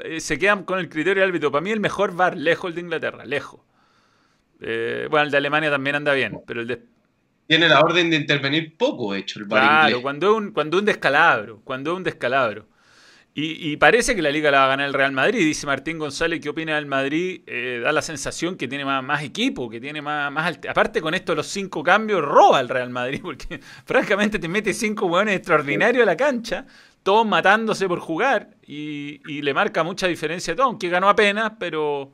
eh, 0.00 0.20
se 0.20 0.38
quedan 0.38 0.64
con 0.64 0.78
el 0.78 0.88
criterio 0.88 1.20
del 1.22 1.28
árbitro. 1.30 1.50
Para 1.52 1.62
mí 1.62 1.70
el 1.70 1.80
mejor 1.80 2.14
VAR, 2.14 2.36
lejos 2.36 2.68
el 2.70 2.74
de 2.74 2.80
Inglaterra, 2.82 3.24
lejos. 3.24 3.60
Eh, 4.60 5.08
bueno, 5.10 5.24
el 5.26 5.30
de 5.30 5.36
Alemania 5.38 5.70
también 5.70 5.96
anda 5.96 6.12
bien, 6.14 6.42
pero 6.46 6.60
el 6.60 6.66
de 6.68 6.82
Tiene 7.46 7.68
la 7.68 7.80
orden 7.80 8.10
de 8.10 8.16
intervenir 8.16 8.76
poco, 8.76 9.14
hecho, 9.14 9.38
el 9.38 9.44
VAR 9.44 9.68
Claro, 9.68 9.72
inglés. 9.72 10.00
cuando 10.00 10.30
es 10.32 10.36
un, 10.38 10.52
cuando 10.52 10.76
es 10.76 10.80
un 10.80 10.86
descalabro, 10.86 11.60
cuando 11.64 11.92
es 11.92 11.96
un 11.98 12.04
descalabro. 12.04 12.68
Y, 13.34 13.72
y 13.72 13.76
parece 13.78 14.14
que 14.14 14.20
la 14.20 14.30
liga 14.30 14.50
la 14.50 14.58
va 14.58 14.64
a 14.64 14.68
ganar 14.68 14.86
el 14.86 14.92
Real 14.92 15.12
Madrid, 15.12 15.38
dice 15.38 15.66
Martín 15.66 15.98
González, 15.98 16.38
¿qué 16.40 16.50
opina 16.50 16.74
del 16.74 16.84
Madrid? 16.84 17.40
Eh, 17.46 17.80
da 17.82 17.90
la 17.90 18.02
sensación 18.02 18.56
que 18.56 18.68
tiene 18.68 18.84
más, 18.84 19.22
equipo, 19.22 19.70
que 19.70 19.80
tiene 19.80 20.02
más, 20.02 20.30
más 20.30 20.58
Aparte 20.68 21.00
con 21.00 21.14
esto 21.14 21.34
los 21.34 21.46
cinco 21.46 21.82
cambios, 21.82 22.20
roba 22.22 22.60
el 22.60 22.68
Real 22.68 22.90
Madrid, 22.90 23.20
porque 23.22 23.58
francamente 23.86 24.38
te 24.38 24.48
mete 24.48 24.74
cinco 24.74 25.06
hueones 25.06 25.36
extraordinarios 25.36 26.02
a 26.02 26.06
la 26.06 26.16
cancha, 26.16 26.66
todos 27.02 27.26
matándose 27.26 27.88
por 27.88 28.00
jugar, 28.00 28.50
y, 28.66 29.20
y 29.26 29.40
le 29.40 29.54
marca 29.54 29.82
mucha 29.82 30.06
diferencia 30.06 30.52
a 30.52 30.56
todo, 30.56 30.66
aunque 30.66 30.88
ganó 30.88 31.08
apenas, 31.08 31.52
pero... 31.58 32.12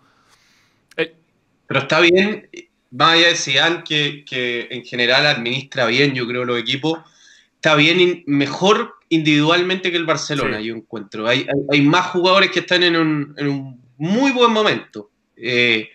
Pero 1.66 1.80
está 1.80 2.00
bien, 2.00 2.48
de 2.90 3.36
Zidane, 3.36 3.84
que, 3.84 4.24
que 4.24 4.68
en 4.70 4.84
general 4.84 5.26
administra 5.26 5.86
bien, 5.86 6.14
yo 6.14 6.26
creo, 6.26 6.46
los 6.46 6.58
equipos, 6.58 7.00
está 7.58 7.74
bien, 7.74 8.00
in- 8.00 8.24
mejor 8.26 8.94
individualmente 9.10 9.90
que 9.90 9.96
el 9.96 10.04
Barcelona, 10.06 10.58
Sí. 10.58 10.66
yo 10.66 10.74
encuentro. 10.76 11.26
Hay, 11.26 11.40
hay, 11.40 11.60
hay 11.70 11.82
más 11.82 12.06
jugadores 12.06 12.50
que 12.50 12.60
están 12.60 12.82
en 12.82 12.96
un, 12.96 13.34
en 13.36 13.48
un 13.48 13.82
muy 13.96 14.30
buen 14.32 14.52
momento. 14.52 15.10
Eh, 15.36 15.88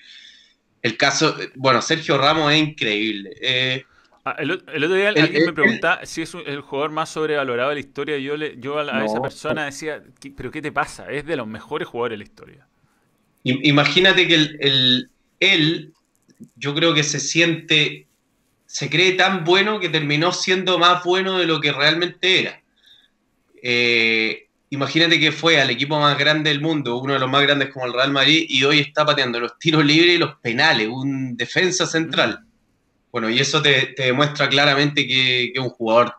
el 0.81 0.97
caso, 0.97 1.35
bueno, 1.55 1.81
Sergio 1.81 2.17
Ramos 2.17 2.51
es 2.53 2.59
increíble. 2.59 3.31
Eh, 3.41 3.83
Ah, 4.25 4.37
El, 4.39 4.51
otro 4.51 4.93
día 4.95 5.09
El- 5.09 5.17
alguien 5.21 5.41
el- 5.41 5.47
me 5.47 5.51
preguntaba 5.53 6.05
si 6.05 6.21
es 6.21 6.33
un- 6.33 6.43
el 6.47 6.61
jugador 6.61 6.91
más 6.91 7.09
sobrevalorado 7.09 7.67
de 7.69 7.75
la 7.75 7.81
historia. 7.81 8.17
Yo, 8.19 8.37
le, 8.37 8.55
yo 8.57 8.79
a, 8.79 8.83
la- 8.85 8.99
a 8.99 9.05
esa 9.05 9.21
persona 9.21 9.65
decía, 9.65 10.01
"¿Qué- 10.21 10.31
¿pero 10.31 10.49
qué 10.49 10.61
te 10.61 10.71
pasa? 10.71 11.11
Es 11.11 11.25
de 11.25 11.35
los 11.35 11.45
mejores 11.45 11.89
jugadores 11.89 12.13
de 12.13 12.17
la 12.19 12.23
historia. 12.23 12.67
imagínate 13.43 14.25
que 14.25 14.35
el, 14.35 14.57
el- 14.61 15.09
él, 15.41 15.93
yo 16.55 16.73
creo 16.73 16.93
que 16.93 17.03
se 17.03 17.19
siente, 17.19 18.07
se 18.73 18.89
cree 18.89 19.11
tan 19.11 19.43
bueno 19.43 19.79
que 19.79 19.87
terminó 19.87 20.31
siendo 20.31 20.79
más 20.79 21.03
bueno 21.03 21.37
de 21.37 21.45
lo 21.45 21.61
que 21.61 21.71
realmente 21.71 22.39
era. 22.39 22.59
Eh, 23.61 24.47
imagínate 24.71 25.19
que 25.19 25.31
fue 25.31 25.61
al 25.61 25.69
equipo 25.69 25.99
más 25.99 26.17
grande 26.17 26.49
del 26.49 26.59
mundo, 26.59 26.97
uno 26.97 27.13
de 27.13 27.19
los 27.19 27.29
más 27.29 27.43
grandes 27.43 27.69
como 27.69 27.85
el 27.85 27.93
Real 27.93 28.11
Madrid, 28.11 28.47
y 28.49 28.63
hoy 28.63 28.79
está 28.79 29.05
pateando 29.05 29.39
los 29.39 29.59
tiros 29.59 29.85
libres 29.85 30.15
y 30.15 30.17
los 30.17 30.37
penales, 30.39 30.87
un 30.87 31.37
defensa 31.37 31.85
central. 31.85 32.39
Bueno, 33.11 33.29
y 33.29 33.37
eso 33.37 33.61
te, 33.61 33.93
te 33.95 34.05
demuestra 34.05 34.49
claramente 34.49 35.05
que 35.05 35.51
que 35.53 35.59
es 35.59 35.63
un 35.63 35.69
jugador 35.69 36.15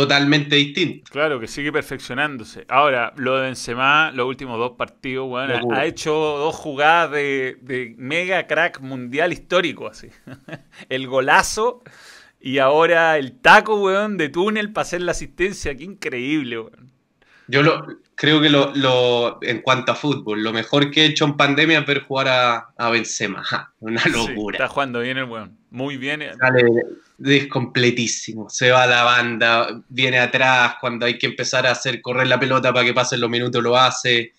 totalmente 0.00 0.56
distinto. 0.56 1.10
Claro, 1.10 1.40
que 1.40 1.46
sigue 1.46 1.72
perfeccionándose. 1.72 2.66
Ahora, 2.68 3.14
lo 3.16 3.36
de 3.36 3.42
Benzema, 3.46 4.10
los 4.12 4.26
últimos 4.26 4.58
dos 4.58 4.72
partidos, 4.72 5.26
weón, 5.30 5.72
ha- 5.72 5.84
hecho 5.86 6.12
dos 6.12 6.54
jugadas 6.54 7.10
de, 7.12 7.56
de 7.62 7.94
mega 7.96 8.46
crack 8.46 8.80
mundial 8.80 9.32
histórico, 9.32 9.86
así. 9.88 10.08
el 10.90 11.06
golazo 11.06 11.82
y 12.38 12.58
ahora 12.58 13.16
el 13.16 13.40
taco, 13.40 13.80
weón, 13.82 14.18
de 14.18 14.28
túnel 14.28 14.70
para 14.72 14.82
hacer 14.82 15.00
la 15.00 15.12
asistencia. 15.12 15.74
Qué 15.74 15.84
increíble, 15.84 16.58
weón. 16.60 16.92
Yo 17.48 17.62
lo, 17.62 17.86
creo 18.16 18.40
que 18.42 18.50
lo, 18.50 18.72
lo- 18.74 19.38
en 19.40 19.62
cuanto 19.62 19.92
a 19.92 19.94
fútbol, 19.94 20.42
lo 20.42 20.52
mejor 20.52 20.90
que 20.90 21.02
he 21.02 21.06
hecho 21.06 21.24
en 21.24 21.38
pandemia 21.38 21.78
es 21.78 21.86
ver 21.86 22.02
jugar 22.02 22.28
a, 22.28 22.68
a 22.76 22.90
Benzema. 22.90 23.42
Ja, 23.42 23.72
una 23.80 24.00
Sí, 24.00 24.10
locura. 24.10 24.56
está 24.58 24.68
jugando 24.68 25.00
bien 25.00 25.16
el 25.16 25.24
weón. 25.24 25.56
Muy 25.70 25.96
bien. 25.96 26.22
Sale, 26.38 26.62
es 27.24 27.46
completísimo. 27.46 28.50
Se 28.50 28.70
va 28.70 28.82
a 28.82 28.86
la 28.86 29.02
banda, 29.04 29.82
viene 29.88 30.18
atrás, 30.18 30.74
cuando 30.80 31.06
hay 31.06 31.18
que 31.18 31.26
empezar 31.26 31.66
a 31.66 31.72
hacer 31.72 32.02
correr 32.02 32.26
la 32.26 32.38
pelota 32.38 32.72
para 32.72 32.84
que 32.84 32.94
pasen 32.94 33.20
los 33.20 33.30
minutos 33.30 33.62
lo 33.62 33.76
hace, 33.76 34.32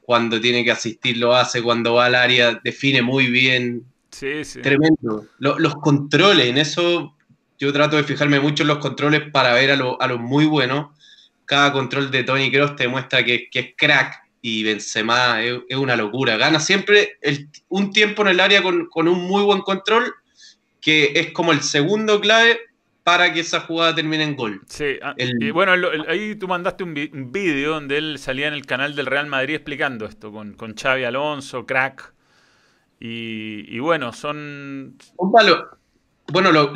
cuando 0.00 0.40
tiene 0.40 0.64
que 0.64 0.70
asistir 0.70 1.18
lo 1.18 1.34
hace, 1.34 1.62
cuando 1.62 1.94
va 1.94 2.06
al 2.06 2.14
área 2.14 2.60
define 2.62 3.02
muy 3.02 3.26
bien. 3.26 3.84
Sí, 4.10 4.44
sí. 4.44 4.62
Tremendo. 4.62 5.26
los 5.38 5.74
controles, 5.76 6.46
en 6.46 6.58
eso 6.58 7.14
yo 7.58 7.72
trato 7.72 7.96
de 7.96 8.04
fijarme 8.04 8.40
mucho 8.40 8.62
en 8.62 8.68
los 8.68 8.78
controles 8.78 9.22
para 9.30 9.52
ver 9.52 9.72
a, 9.72 9.76
los 9.76 10.20
muy 10.20 10.46
buenos. 10.46 10.88
Cada 11.44 11.72
control 11.72 12.10
de 12.10 12.24
Tony 12.24 12.50
Cross 12.50 12.76
te 12.76 12.84
demuestra 12.84 13.24
que, 13.24 13.48
es 13.52 13.66
crack 13.76 14.14
y 14.42 14.62
Benzema 14.62 15.42
es, 15.42 15.60
es 15.68 15.76
una 15.76 15.96
locura. 15.96 16.36
Gana 16.36 16.60
siempre 16.60 17.18
un 17.68 17.92
tiempo 17.92 18.22
en 18.22 18.28
el 18.28 18.40
área 18.40 18.62
con, 18.62 18.86
con 18.86 19.08
un 19.08 19.26
muy 19.26 19.42
buen 19.42 19.60
control 19.60 20.14
que 20.86 21.14
es 21.16 21.32
como 21.32 21.50
el 21.50 21.62
segundo 21.62 22.20
clave 22.20 22.60
para 23.02 23.32
que 23.32 23.40
esa 23.40 23.58
jugada 23.58 23.92
termine 23.92 24.22
en 24.22 24.36
gol. 24.36 24.62
Sí, 24.68 25.00
ah, 25.02 25.16
y 25.18 25.50
bueno, 25.50 25.72
ahí 26.06 26.36
tú 26.36 26.46
mandaste 26.46 26.84
un, 26.84 26.94
vídeo 27.32 27.72
donde 27.72 27.98
él 27.98 28.20
salía 28.20 28.46
en 28.46 28.54
el 28.54 28.66
canal 28.66 28.94
del 28.94 29.06
Real 29.06 29.26
Madrid 29.26 29.56
explicando 29.56 30.06
esto, 30.06 30.30
con, 30.30 30.54
con 30.54 30.76
Xavi 30.76 31.02
Alonso, 31.02 31.66
crack. 31.66 32.14
Y, 33.00 33.76
bueno, 33.80 34.12
son... 34.12 34.96
Bueno, 36.28 36.72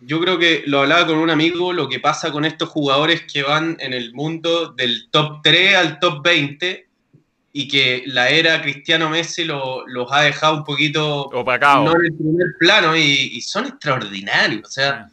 yo 0.00 0.20
creo 0.20 0.38
que 0.40 0.64
lo 0.66 0.80
hablaba 0.80 1.06
con 1.06 1.18
un 1.18 1.30
amigo, 1.30 1.72
lo 1.72 1.88
que 1.88 2.00
pasa 2.00 2.32
con 2.32 2.44
estos 2.44 2.68
jugadores 2.68 3.32
que 3.32 3.44
van 3.44 3.76
en 3.78 3.92
el 3.92 4.12
mundo 4.12 4.72
del 4.72 5.08
top 5.12 5.40
3 5.44 5.76
al 5.76 5.98
top 6.00 6.20
20 6.24 6.85
y 7.58 7.68
que 7.68 8.02
la 8.04 8.28
era 8.28 8.60
Cristiano 8.60 9.08
Messi 9.08 9.44
los 9.44 10.12
ha 10.12 10.20
dejado 10.20 10.58
un 10.58 10.64
poquito 10.64 11.22
Opacado. 11.22 11.86
no 11.86 11.92
en 11.98 12.04
el 12.04 12.14
primer 12.14 12.48
plano 12.58 12.94
y, 12.94 13.40
son 13.40 13.64
extraordinarios. 13.64 14.68
O 14.68 14.70
sea, 14.70 15.08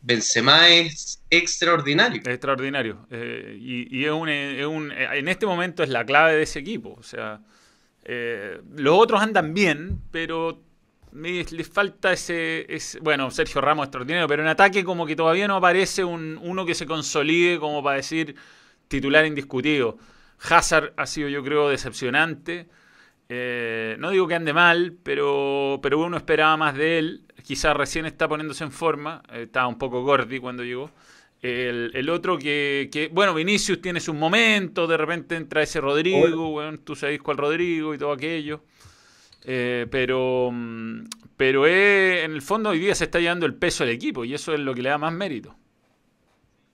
Benzema 0.00 0.68
es 0.68 1.20
extraordinario. 1.28 2.22
extraordinario. 2.24 3.04
Eh, 3.10 3.58
y, 3.60 4.04
es, 4.04 4.12
un, 4.12 4.28
en 4.28 5.26
este 5.26 5.44
momento 5.44 5.82
es 5.82 5.88
la 5.88 6.06
clave 6.06 6.36
de 6.36 6.42
ese 6.42 6.60
equipo. 6.60 6.94
O 6.96 7.02
sea, 7.02 7.40
eh, 8.04 8.60
los 8.76 8.96
otros 8.96 9.20
andan 9.20 9.52
bien, 9.52 10.02
pero 10.12 10.62
les 11.12 11.68
falta 11.68 12.12
ese, 12.12 12.64
Bueno, 13.00 13.32
Sergio 13.32 13.60
Ramos 13.60 13.86
extraordinario, 13.86 14.28
pero 14.28 14.44
en 14.44 14.48
ataque 14.48 14.84
como 14.84 15.04
que 15.04 15.16
todavía 15.16 15.48
no 15.48 15.56
aparece 15.56 16.04
un, 16.04 16.38
uno 16.44 16.64
que 16.64 16.76
se 16.76 16.86
consolide 16.86 17.58
como 17.58 17.82
para 17.82 17.96
decir 17.96 18.36
titular 18.86 19.26
indiscutido. 19.26 19.98
Hazard 20.48 20.92
ha 20.96 21.06
sido, 21.06 21.28
yo 21.28 21.42
creo, 21.42 21.68
decepcionante. 21.68 22.68
Eh, 23.28 23.96
no 23.98 24.10
digo 24.10 24.28
que 24.28 24.34
ande 24.34 24.52
mal, 24.52 24.96
pero, 25.02 25.80
pero 25.82 25.98
uno 25.98 26.16
esperaba 26.16 26.56
más 26.56 26.76
de 26.76 26.98
él. 26.98 27.24
Quizás 27.42 27.76
recién 27.76 28.06
está 28.06 28.28
poniéndose 28.28 28.64
en 28.64 28.72
forma. 28.72 29.22
Eh, 29.32 29.42
estaba 29.44 29.68
un 29.68 29.78
poco 29.78 30.02
gordi 30.02 30.38
cuando 30.38 30.64
llegó. 30.64 30.90
El, 31.40 32.08
otro 32.08 32.38
que, 32.38 33.10
bueno, 33.12 33.34
Vinicius 33.34 33.80
tiene 33.80 33.98
sus 33.98 34.14
momentos, 34.14 34.88
de 34.88 34.96
repente 34.96 35.34
entra 35.34 35.60
ese 35.60 35.80
Rodrigo, 35.80 36.50
bueno, 36.50 36.78
tú 36.78 36.94
sabes 36.94 37.20
cuál 37.20 37.36
Rodrigo 37.36 37.94
y 37.94 37.98
todo 37.98 38.12
aquello. 38.12 38.62
Eh, 39.44 39.88
pero 39.90 40.50
mm, 40.52 41.00
pero 41.36 41.66
en 41.66 42.30
el 42.30 42.42
fondo 42.42 42.70
hoy 42.70 42.78
día 42.78 42.94
se 42.94 43.02
está 43.02 43.18
llevando 43.18 43.46
el 43.46 43.54
peso 43.54 43.84
del 43.84 43.92
equipo 43.94 44.24
y 44.24 44.32
eso 44.32 44.54
es 44.54 44.60
lo 44.60 44.72
que 44.74 44.82
le 44.82 44.90
da 44.90 44.98
más 44.98 45.12
mérito. 45.12 45.56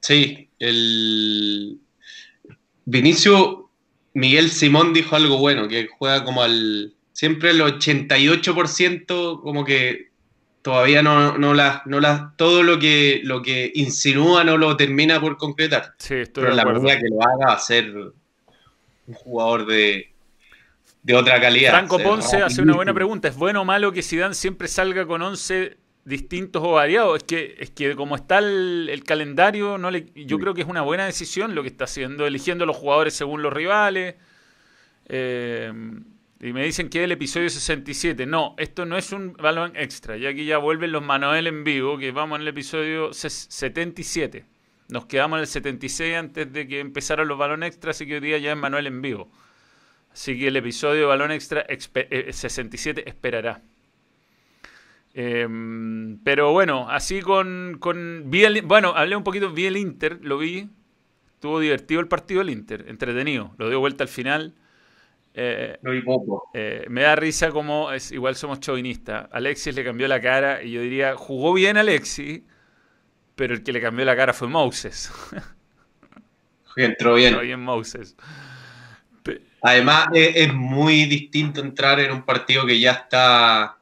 Sí, 0.00 0.50
el, 0.58 1.80
Vinicio 2.90 3.68
Miguel 4.14 4.50
Simón 4.50 4.94
dijo 4.94 5.14
algo 5.14 5.36
bueno, 5.36 5.68
que 5.68 5.88
juega 5.98 6.24
como 6.24 6.42
al. 6.42 6.94
Siempre 7.12 7.50
el 7.50 7.60
88%, 7.60 9.42
como 9.42 9.64
que 9.64 10.08
todavía 10.62 11.02
no, 11.02 11.36
no 11.36 11.52
las. 11.52 11.84
No 11.86 12.32
todo 12.36 12.62
lo 12.62 12.78
que, 12.78 13.20
lo 13.24 13.42
que 13.42 13.70
insinúa 13.74 14.42
no 14.44 14.56
lo 14.56 14.76
termina 14.76 15.20
por 15.20 15.36
concretar. 15.36 15.94
Sí, 15.98 16.14
estoy 16.14 16.44
Pero 16.44 16.54
la 16.54 16.64
verdad 16.64 16.98
que 16.98 17.08
lo 17.10 17.22
haga 17.22 17.48
va 17.48 17.52
a 17.52 17.58
ser 17.58 17.94
un 17.94 19.14
jugador 19.14 19.66
de, 19.66 20.10
de 21.02 21.14
otra 21.14 21.38
calidad. 21.40 21.72
Franco 21.72 21.98
Ponce 21.98 22.38
hace 22.38 22.62
una 22.62 22.74
buena 22.74 22.94
pregunta. 22.94 23.28
¿Es 23.28 23.36
bueno 23.36 23.62
o 23.62 23.64
malo 23.66 23.92
que 23.92 24.02
Zidane 24.02 24.34
siempre 24.34 24.66
salga 24.66 25.06
con 25.06 25.20
11 25.20 25.76
distintos 26.08 26.62
o 26.64 26.72
variados. 26.72 27.18
Es 27.18 27.24
que, 27.24 27.56
es 27.58 27.70
que 27.70 27.94
como 27.94 28.16
está 28.16 28.38
el, 28.38 29.02
calendario, 29.06 29.78
no 29.78 29.90
le, 29.90 30.06
yo 30.14 30.38
creo 30.38 30.54
que 30.54 30.62
es 30.62 30.68
una 30.68 30.82
buena 30.82 31.04
decisión 31.06 31.54
lo 31.54 31.62
que 31.62 31.68
está 31.68 31.84
haciendo, 31.84 32.26
eligiendo 32.26 32.66
los 32.66 32.76
jugadores 32.76 33.14
según 33.14 33.42
los 33.42 33.52
rivales. 33.52 34.16
Eh, 35.06 35.72
y 36.40 36.52
me 36.52 36.64
dicen 36.64 36.88
que 36.88 37.00
es 37.00 37.04
el 37.04 37.12
episodio 37.12 37.50
67. 37.50 38.26
No, 38.26 38.54
esto 38.58 38.86
no 38.86 38.96
es 38.96 39.12
un 39.12 39.34
balón 39.34 39.72
extra. 39.76 40.16
Y 40.16 40.26
aquí 40.26 40.44
ya 40.44 40.58
vuelven 40.58 40.92
los 40.92 41.02
Manuel 41.02 41.46
en 41.46 41.64
vivo, 41.64 41.98
que 41.98 42.12
vamos 42.12 42.36
en 42.36 42.42
el 42.42 42.48
episodio 42.48 43.12
77. 43.12 44.44
Nos 44.88 45.06
quedamos 45.06 45.38
en 45.38 45.40
el 45.42 45.46
76 45.46 46.16
antes 46.16 46.52
de 46.52 46.66
que 46.66 46.80
empezaran 46.80 47.28
los 47.28 47.36
balones 47.36 47.68
extras, 47.68 47.96
así 47.96 48.06
que 48.06 48.14
hoy 48.14 48.20
día 48.20 48.38
ya 48.38 48.52
es 48.52 48.56
Manuel 48.56 48.86
en 48.86 49.02
vivo. 49.02 49.30
Así 50.12 50.38
que 50.38 50.48
el 50.48 50.56
episodio 50.56 51.00
de 51.02 51.06
balón 51.06 51.32
extra 51.32 51.66
67 51.68 53.00
eh, 53.00 53.04
esperará. 53.06 53.62
Em, 55.14 56.18
pero 56.22 56.52
bueno, 56.52 56.88
así 56.88 57.20
con, 57.22 57.78
con 57.80 58.30
bueno, 58.64 58.92
hablé 58.94 59.16
un 59.16 59.24
poquito, 59.24 59.50
vi 59.50 59.66
el 59.66 59.76
Inter, 59.76 60.18
lo 60.22 60.38
vi, 60.38 60.68
estuvo 61.34 61.60
divertido 61.60 62.00
el 62.00 62.08
partido 62.08 62.40
del 62.40 62.50
Inter, 62.50 62.84
entretenido, 62.88 63.54
lo 63.58 63.68
dio 63.68 63.80
vuelta 63.80 64.04
al 64.04 64.08
final. 64.08 64.54
Eh, 65.34 65.78
poco. 66.04 66.50
Eh, 66.52 66.86
me 66.88 67.02
da 67.02 67.14
risa 67.14 67.50
como, 67.50 67.92
es, 67.92 68.10
igual 68.12 68.34
somos 68.36 68.60
chauvinistas, 68.60 69.28
Alexis 69.32 69.74
le 69.74 69.84
cambió 69.84 70.08
la 70.08 70.20
cara 70.20 70.62
y 70.62 70.72
yo 70.72 70.82
diría, 70.82 71.16
jugó 71.16 71.52
bien 71.52 71.76
Alexis, 71.76 72.42
pero 73.34 73.54
el 73.54 73.62
que 73.62 73.72
le 73.72 73.80
cambió 73.80 74.04
la 74.04 74.16
cara 74.16 74.32
fue 74.32 74.48
Moses. 74.48 75.12
Entró 76.76 77.14
bien. 77.14 77.28
Entró 77.28 77.44
bien 77.44 77.60
Moses. 77.60 78.16
Además, 79.62 80.06
es 80.14 80.54
muy 80.54 81.06
distinto 81.06 81.60
entrar 81.60 81.98
en 81.98 82.12
un 82.12 82.22
partido 82.22 82.64
que 82.64 82.78
ya 82.78 82.92
está 82.92 83.77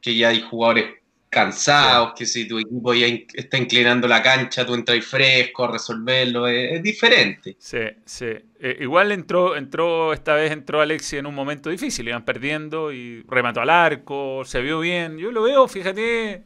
que 0.00 0.16
ya 0.16 0.28
hay 0.28 0.42
jugadores 0.42 1.00
cansados, 1.30 2.12
que 2.16 2.26
si 2.26 2.46
tu 2.46 2.58
equipo 2.58 2.92
ya 2.92 3.06
está 3.06 3.56
inclinando 3.56 4.08
la 4.08 4.20
cancha, 4.20 4.66
tú 4.66 4.74
entras 4.74 5.04
fresco 5.04 5.64
a 5.64 5.72
resolverlo, 5.72 6.48
es, 6.48 6.82
diferente. 6.82 7.56
Sí, 7.58 7.78
sí. 8.04 8.26
Eh, 8.58 8.78
igual 8.80 9.12
entró, 9.12 9.56
entró, 9.56 10.12
esta 10.12 10.34
vez 10.34 10.50
entró 10.50 10.80
Alexi 10.80 11.18
en 11.18 11.26
un 11.26 11.34
momento 11.34 11.70
difícil, 11.70 12.08
iban 12.08 12.24
perdiendo 12.24 12.92
y 12.92 13.22
remató 13.28 13.60
al 13.60 13.70
arco, 13.70 14.42
se 14.44 14.60
vio 14.60 14.80
bien. 14.80 15.18
Yo 15.18 15.30
lo 15.30 15.42
veo, 15.44 15.68
fíjate, 15.68 16.42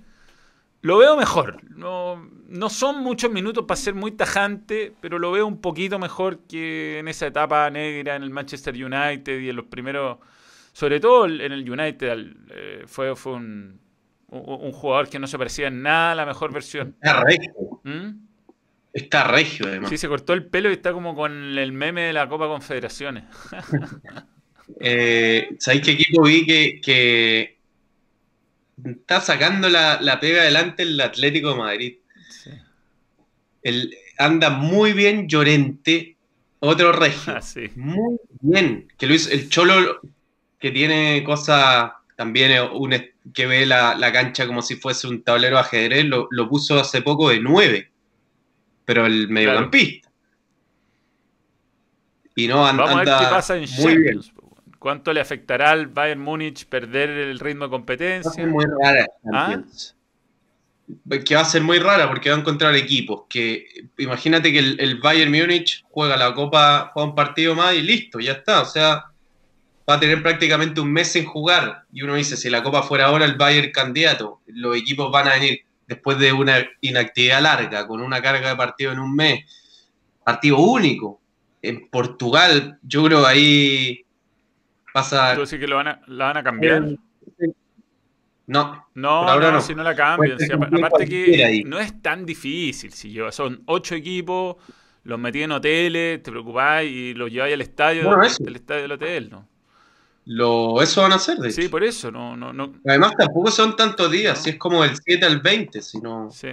lo 0.82 0.98
veo 0.98 1.16
mejor. 1.16 1.62
No, 1.70 2.30
no 2.46 2.68
son 2.68 3.02
muchos 3.02 3.32
minutos 3.32 3.64
para 3.66 3.80
ser 3.80 3.94
muy 3.94 4.12
tajante, 4.12 4.92
pero 5.00 5.18
lo 5.18 5.32
veo 5.32 5.46
un 5.46 5.62
poquito 5.62 5.98
mejor 5.98 6.40
que 6.46 6.98
en 6.98 7.08
esa 7.08 7.26
etapa 7.26 7.70
negra 7.70 8.16
en 8.16 8.22
el 8.22 8.30
Manchester 8.30 8.74
United 8.74 9.40
y 9.40 9.48
en 9.48 9.56
los 9.56 9.64
primeros 9.64 10.18
sobre 10.74 10.98
todo 10.98 11.26
en 11.26 11.52
el 11.52 11.70
United, 11.70 12.26
eh, 12.50 12.82
fue, 12.86 13.14
fue 13.14 13.34
un, 13.34 13.80
jugador 14.28 15.08
que 15.08 15.20
no 15.20 15.28
se 15.28 15.38
parecía 15.38 15.68
en 15.68 15.82
nada 15.82 16.10
a 16.10 16.14
la 16.16 16.26
mejor 16.26 16.52
versión. 16.52 16.96
Está 17.00 17.22
regio. 17.22 17.80
¿Mm? 17.84 18.10
Está 18.92 19.24
regio, 19.28 19.68
además. 19.68 19.88
Sí, 19.88 19.98
se 19.98 20.08
cortó 20.08 20.32
el 20.32 20.46
pelo 20.46 20.70
y 20.70 20.72
está 20.72 20.92
como 20.92 21.14
con 21.14 21.56
el 21.56 21.70
meme 21.70 22.02
de 22.02 22.12
la 22.12 22.28
Copa 22.28 22.48
Confederaciones. 22.48 23.22
eh, 24.80 25.50
¿Sabéis 25.60 25.82
qué 25.84 25.90
equipo 25.92 26.24
vi 26.24 26.44
que, 26.44 27.56
está 28.84 29.20
sacando 29.20 29.68
la, 29.68 30.18
pega 30.20 30.42
adelante 30.42 30.82
el 30.82 31.00
Atlético 31.00 31.50
de 31.50 31.56
Madrid? 31.56 31.94
Sí. 32.30 32.50
El, 33.62 33.96
anda 34.18 34.50
muy 34.50 34.92
bien 34.92 35.28
Llorente, 35.28 36.16
otro 36.58 36.90
regio. 36.90 37.32
Ah, 37.36 37.42
sí. 37.42 37.70
Muy 37.76 38.18
bien. 38.40 38.88
Que 38.98 39.06
lo 39.06 39.14
el 39.14 39.48
Cholo 39.48 40.00
que 40.64 40.70
tiene 40.70 41.22
cosas 41.24 41.92
también 42.16 42.70
un, 42.72 42.96
que 43.34 43.44
ve 43.44 43.66
la, 43.66 44.10
cancha 44.14 44.46
como 44.46 44.62
si 44.62 44.76
fuese 44.76 45.06
un 45.06 45.22
tablero 45.22 45.56
de 45.56 45.60
ajedrez, 45.60 46.06
lo, 46.06 46.48
puso 46.48 46.80
hace 46.80 47.02
poco 47.02 47.28
de 47.28 47.38
9, 47.38 47.92
pero 48.86 49.04
el 49.04 49.28
mediocampista. 49.28 50.08
Y 52.34 52.48
no 52.48 52.66
anda, 52.66 52.84
Vamos 52.84 52.96
a 52.96 53.04
ver 53.04 53.14
qué 53.18 53.26
pasa 53.30 53.58
en 53.58 53.66
muy 53.78 53.98
bien. 53.98 54.20
¿Cuánto 54.78 55.12
le 55.12 55.20
afectará 55.20 55.70
al 55.70 55.88
Bayern 55.88 56.22
Múnich 56.22 56.64
perder 56.64 57.10
el 57.10 57.38
ritmo 57.40 57.66
de 57.66 57.70
competencia? 57.70 58.30
Va 58.30 58.32
a 58.32 58.34
ser 58.34 58.46
muy 58.46 58.64
rara 58.64 59.06
¿Ah? 59.34 59.62
Que 61.26 61.34
va 61.34 61.42
a 61.42 61.44
ser 61.44 61.60
muy 61.60 61.78
rara 61.78 62.08
porque 62.08 62.30
va 62.30 62.36
a 62.36 62.38
encontrar 62.38 62.74
equipos 62.74 63.24
que, 63.28 63.66
imagínate 63.98 64.50
que 64.50 64.60
el, 64.60 64.80
el 64.80 64.98
Bayern 64.98 65.30
Múnich 65.30 65.84
juega 65.90 66.16
la 66.16 66.32
Copa, 66.32 66.90
juega 66.94 67.10
un 67.10 67.14
partido 67.14 67.54
más 67.54 67.74
y 67.74 67.82
listo, 67.82 68.18
ya 68.18 68.32
está. 68.32 68.62
O 68.62 68.64
sea, 68.64 69.10
va 69.88 69.94
a 69.94 70.00
tener 70.00 70.22
prácticamente 70.22 70.80
un 70.80 70.92
mes 70.92 71.12
sin 71.12 71.24
jugar. 71.24 71.84
Y 71.92 72.02
uno 72.02 72.14
dice, 72.14 72.36
si 72.36 72.50
la 72.50 72.62
Copa 72.62 72.82
fuera 72.82 73.06
ahora, 73.06 73.24
el 73.24 73.36
Bayern 73.36 73.70
candidato. 73.72 74.40
Los 74.46 74.76
equipos 74.76 75.10
van 75.10 75.28
a 75.28 75.34
venir 75.34 75.60
después 75.86 76.18
de 76.18 76.32
una 76.32 76.64
inactividad 76.80 77.42
larga, 77.42 77.86
con 77.86 78.00
una 78.00 78.22
carga 78.22 78.50
de 78.50 78.56
partido 78.56 78.92
en 78.92 78.98
un 78.98 79.14
mes. 79.14 79.44
Partido 80.24 80.58
único. 80.58 81.20
En 81.60 81.88
Portugal, 81.88 82.78
yo 82.82 83.04
creo 83.04 83.26
ahí 83.26 84.04
pasa... 84.92 85.34
¿Tú 85.34 85.42
decís 85.42 85.58
que 85.58 85.66
lo 85.66 85.76
van 85.76 85.88
a, 85.88 86.00
la 86.06 86.26
van 86.26 86.36
a 86.38 86.42
cambiar? 86.42 86.82
No. 88.46 88.86
No, 88.94 89.20
por 89.20 89.30
ahora 89.30 89.46
no, 89.48 89.52
no. 89.54 89.60
si 89.60 89.74
no 89.74 89.82
la 89.82 89.94
cambian. 89.94 90.38
Si 90.38 90.52
aparte 90.52 91.06
que 91.06 91.44
ahí. 91.44 91.64
no 91.64 91.78
es 91.78 92.00
tan 92.02 92.26
difícil. 92.26 92.92
Si 92.92 93.10
yo, 93.10 93.32
son 93.32 93.62
ocho 93.66 93.94
equipos, 93.94 94.56
los 95.04 95.18
metí 95.18 95.42
en 95.42 95.52
hoteles, 95.52 96.22
te 96.22 96.30
preocupáis 96.30 96.90
y 96.90 97.14
los 97.14 97.30
lleváis 97.30 97.54
al 97.54 97.60
estadio, 97.62 98.04
Bueno, 98.04 98.22
del 98.38 98.56
estadio 98.56 98.82
del 98.82 98.92
hotel, 98.92 99.30
¿no? 99.30 99.48
Lo, 100.26 100.80
eso 100.80 101.02
van 101.02 101.12
a 101.12 101.16
hacer, 101.16 101.36
de 101.38 101.50
Sí, 101.50 101.68
por 101.68 101.84
eso, 101.84 102.10
no, 102.10 102.36
no, 102.36 102.52
no. 102.52 102.72
Además, 102.86 103.12
tampoco 103.16 103.50
son 103.50 103.76
tantos 103.76 104.10
días, 104.10 104.38
No. 104.38 104.42
si 104.44 104.50
es 104.50 104.56
como 104.56 104.82
del 104.82 104.96
7 104.96 105.26
al 105.26 105.40
20, 105.40 105.82
sino. 105.82 106.30
Sí. 106.30 106.48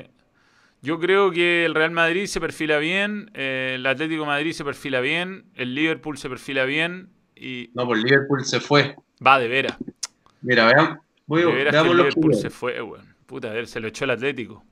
Yo 0.82 1.00
creo 1.00 1.32
que 1.32 1.64
el 1.66 1.76
Real 1.76 1.92
Madrid 1.92 2.26
se 2.26 2.42
perfila 2.42 2.80
bien, 2.80 3.32
eh, 3.34 3.74
el 3.76 3.86
Atlético 3.86 4.22
de 4.24 4.28
Madrid 4.28 4.52
se 4.52 4.66
perfila 4.66 5.00
bien, 5.00 5.46
el 5.56 5.74
Liverpool 5.76 6.18
se 6.18 6.28
perfila 6.28 6.66
bien 6.66 7.10
y 7.36 7.70
No, 7.76 7.86
por 7.86 7.98
Liverpool 7.98 8.44
se 8.44 8.60
fue. 8.60 8.96
va 9.26 9.40
de 9.40 9.48
veras. 9.48 9.78
Mira, 10.42 10.66
veamos, 10.66 10.98
voy, 11.28 11.44
De 11.44 11.52
veras 11.54 11.84
que 11.84 11.90
el 11.92 11.98
Liverpool 11.98 12.34
se 12.36 12.50
fue, 12.50 12.82
weón. 12.82 13.16
Puta, 13.28 13.50
a 13.50 13.54
ver, 13.54 13.68
se 13.68 13.80
lo 13.80 13.88
echó 13.88 14.06
el 14.06 14.12
Atlético. 14.12 14.66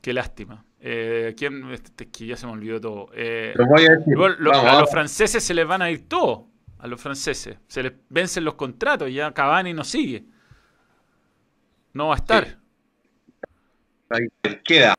Qué 0.00 0.12
lástima. 0.12 0.64
Eh, 0.80 1.34
¿quién? 1.36 1.70
Este, 1.70 2.04
es 2.04 2.10
que 2.10 2.26
ya 2.26 2.36
se 2.36 2.46
me 2.46 2.52
olvidó 2.52 2.80
todo. 2.80 3.08
Eh, 3.14 3.54
voy 3.56 3.84
a 3.86 3.90
decir. 3.92 4.12
Igual, 4.12 4.36
lo- 4.40 4.50
Vamos, 4.50 4.72
a 4.72 4.80
los 4.80 4.90
franceses 4.90 5.44
se 5.44 5.54
les 5.54 5.66
van 5.66 5.82
a 5.82 5.90
ir 5.90 6.08
todos. 6.08 6.40
A 6.84 6.86
los 6.86 7.00
franceses. 7.00 7.56
Se 7.66 7.82
les 7.82 7.92
vencen 8.10 8.44
los 8.44 8.56
contratos. 8.56 9.10
Ya 9.10 9.32
Cavani 9.32 9.72
no 9.72 9.84
sigue. 9.84 10.22
No 11.94 12.08
va 12.08 12.14
a 12.14 12.18
estar. 12.18 12.58
Ahí 14.10 14.28
queda 14.62 14.94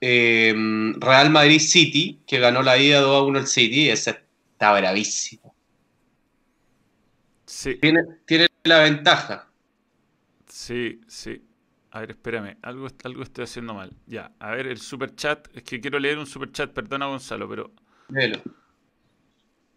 eh, 0.00 0.54
Real 0.96 1.28
Madrid 1.28 1.60
City, 1.60 2.22
que 2.26 2.38
ganó 2.38 2.62
la 2.62 2.78
ida 2.78 3.00
2 3.00 3.14
a 3.14 3.22
1 3.24 3.38
el 3.40 3.46
City, 3.46 3.90
ese 3.90 4.22
está 4.52 4.72
bravísimo. 4.72 5.54
Sí, 7.44 7.74
Tiene, 7.74 8.04
tiene 8.24 8.46
la 8.64 8.78
ventaja. 8.78 9.50
sí, 10.46 11.02
sí. 11.08 11.44
A 11.90 12.00
ver, 12.00 12.12
espérame. 12.12 12.56
Algo, 12.62 12.88
algo 13.04 13.22
estoy 13.22 13.44
haciendo 13.44 13.74
mal. 13.74 13.94
Ya, 14.06 14.32
a 14.38 14.52
ver, 14.52 14.66
el 14.66 14.78
super 14.78 15.14
chat. 15.14 15.48
Es 15.54 15.62
que 15.62 15.78
quiero 15.78 15.98
leer 15.98 16.18
un 16.18 16.26
super 16.26 16.50
chat. 16.52 16.72
Perdona, 16.72 17.06
Gonzalo, 17.06 17.46
pero 17.48 17.72
Velo. 18.08 18.40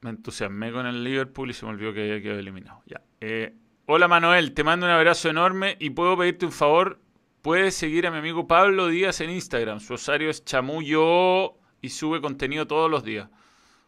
Me 0.02 0.10
entusiasmé 0.10 0.72
con 0.72 0.86
el 0.86 1.04
Liverpool 1.04 1.50
y 1.50 1.54
se 1.54 1.66
me 1.66 1.72
olvidó 1.72 1.94
que 1.94 2.02
había 2.02 2.22
quedado 2.22 2.40
eliminado. 2.40 2.82
Ya. 2.88 3.02
Eh, 3.20 3.56
hola, 3.86 4.08
Manuel. 4.08 4.54
Te 4.54 4.64
mando 4.64 4.86
un 4.86 4.92
abrazo 4.92 5.30
enorme 5.30 5.78
y 5.80 5.92
puedo 5.92 6.18
pedirte 6.18 6.46
un 6.46 6.52
favor. 6.52 7.00
Puedes 7.42 7.76
seguir 7.76 8.06
a 8.08 8.12
mi 8.12 8.18
amigo 8.18 8.48
Pablo 8.48 8.88
Díaz 8.88 9.22
en 9.22 9.30
Instagram. 9.30 9.80
Su 9.80 9.94
usuario 9.96 10.30
es 10.30 10.44
chamullo 10.46 11.54
y 11.82 11.90
sube 11.90 12.22
contenido 12.22 12.68
todos 12.68 12.90
los 12.90 13.04
días. 13.04 13.30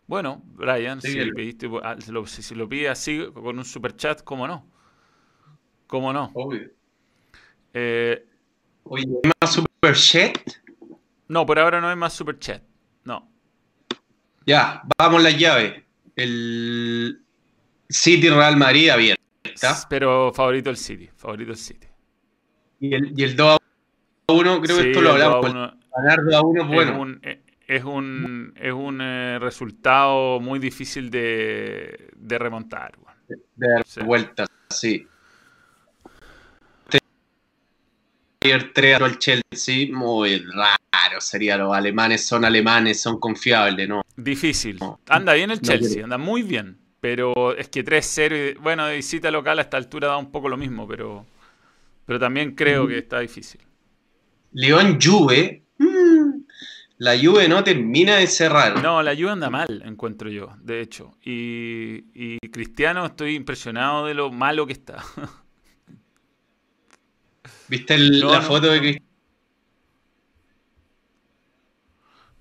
Bueno, 0.05 0.41
Brian, 0.45 1.01
si 1.01 1.09
Síguelo. 1.09 1.27
le 1.27 1.33
pediste, 1.33 1.69
ah, 1.83 1.95
lo- 2.09 2.25
si 2.25 2.55
lo 2.55 2.67
pide 2.67 2.89
así 2.89 3.25
con 3.33 3.57
un 3.57 3.65
super 3.65 3.95
chat, 3.95 4.21
¿cómo 4.23 4.47
no? 4.47 4.67
¿Cómo 5.87 6.11
no? 6.11 6.31
Obvio. 6.33 6.69
Eh, 7.73 8.25
Oye, 8.83 9.05
¿hay 9.23 9.31
más 9.41 9.53
super 9.53 9.95
chat? 9.95 10.37
no, 11.27 11.45
por 11.45 11.57
ahora 11.57 11.79
no 11.81 11.87
hay 11.89 11.95
más 11.95 12.13
super 12.13 12.37
chat. 12.37 12.61
No. 13.03 13.31
Ya, 14.45 14.83
vamos 14.97 15.21
a 15.21 15.23
la 15.23 15.31
llave. 15.31 15.82
El 16.15 17.21
City 17.89 18.29
Real 18.29 18.57
Madrid 18.57 18.89
abierta. 18.89 19.21
Pero 19.89 20.31
favorito 20.33 20.69
el 20.69 20.77
City. 20.77 21.09
Favorito 21.15 21.51
el 21.51 21.57
City. 21.57 21.87
Y 22.79 22.93
el, 22.95 23.13
y 23.19 23.23
el 23.23 23.35
2 23.35 23.59
a 24.27 24.33
1, 24.33 24.61
creo 24.61 24.75
Sí, 24.77 24.81
que 24.83 24.89
esto 24.91 25.01
lo 25.01 25.11
hablamos. 25.11 25.41
Ganar 25.95 26.23
2 26.25 26.33
a 26.35 26.41
1 26.41 26.61
es 26.61 26.67
es 26.69 26.73
bueno. 26.75 27.01
un, 27.01 27.19
eh, 27.23 27.41
es 27.67 27.83
un, 27.83 28.53
es 28.59 28.73
un 28.73 28.99
eh, 29.01 29.39
resultado 29.39 30.39
muy 30.39 30.59
difícil 30.59 31.09
de, 31.09 32.09
de 32.15 32.37
remontar. 32.39 32.93
weón. 32.99 33.17
De 33.55 33.67
dar 33.69 33.83
Sí. 33.85 34.01
vuelta, 34.01 34.45
sí. 34.69 35.07
Ayer 38.41 38.73
3 38.73 39.01
al 39.01 39.17
Chelsea, 39.19 39.87
muy 39.95 40.39
raro 40.39 40.82
sería. 41.19 41.57
Los 41.57 41.73
alemanes 41.75 42.25
son 42.25 42.45
alemanes, 42.45 43.01
son 43.01 43.19
confiables, 43.19 43.87
¿no? 43.89 44.01
Difícil. 44.15 44.79
Anda 45.07 45.33
bien 45.33 45.51
el 45.51 45.61
Chelsea, 45.61 46.03
anda 46.03 46.17
muy 46.17 46.43
bien. 46.43 46.77
Pero 46.99 47.55
es 47.57 47.67
que 47.67 47.83
3-0, 47.83 48.35
y- 48.35 48.53
bueno, 48.59 48.85
de 48.85 48.95
visita 48.95 49.29
local 49.29 49.59
a 49.59 49.63
esta 49.63 49.75
altura 49.77 50.07
da 50.07 50.17
un 50.17 50.31
poco 50.31 50.47
lo 50.47 50.55
mismo, 50.55 50.87
pero, 50.87 51.25
pero 52.05 52.17
también 52.17 52.55
creo 52.55 52.87
que 52.87 52.99
está 52.99 53.19
difícil. 53.19 53.59
León 54.53 54.99
Juve, 55.01 55.63
mm, 55.79 56.29
la 56.99 57.17
Juve 57.19 57.49
no 57.49 57.61
termina 57.63 58.17
de 58.17 58.27
cerrar. 58.27 58.81
No, 58.81 59.03
la 59.03 59.13
Juve 59.15 59.31
anda 59.31 59.49
mal, 59.49 59.81
encuentro 59.85 60.29
yo, 60.29 60.55
de 60.61 60.79
hecho. 60.79 61.17
Y, 61.25 62.05
y 62.13 62.37
Cristiano 62.51 63.05
estoy 63.05 63.35
impresionado 63.35 64.05
de 64.05 64.13
lo 64.13 64.31
malo 64.31 64.65
que 64.65 64.73
está. 64.73 65.03
¿Viste 67.67 67.95
el- 67.95 68.19
No, 68.21 68.31
la 68.31 68.39
no, 68.39 68.45
foto 68.45 68.67
de 68.67 68.75
no. 68.75 68.81
Cristiano? 68.81 69.12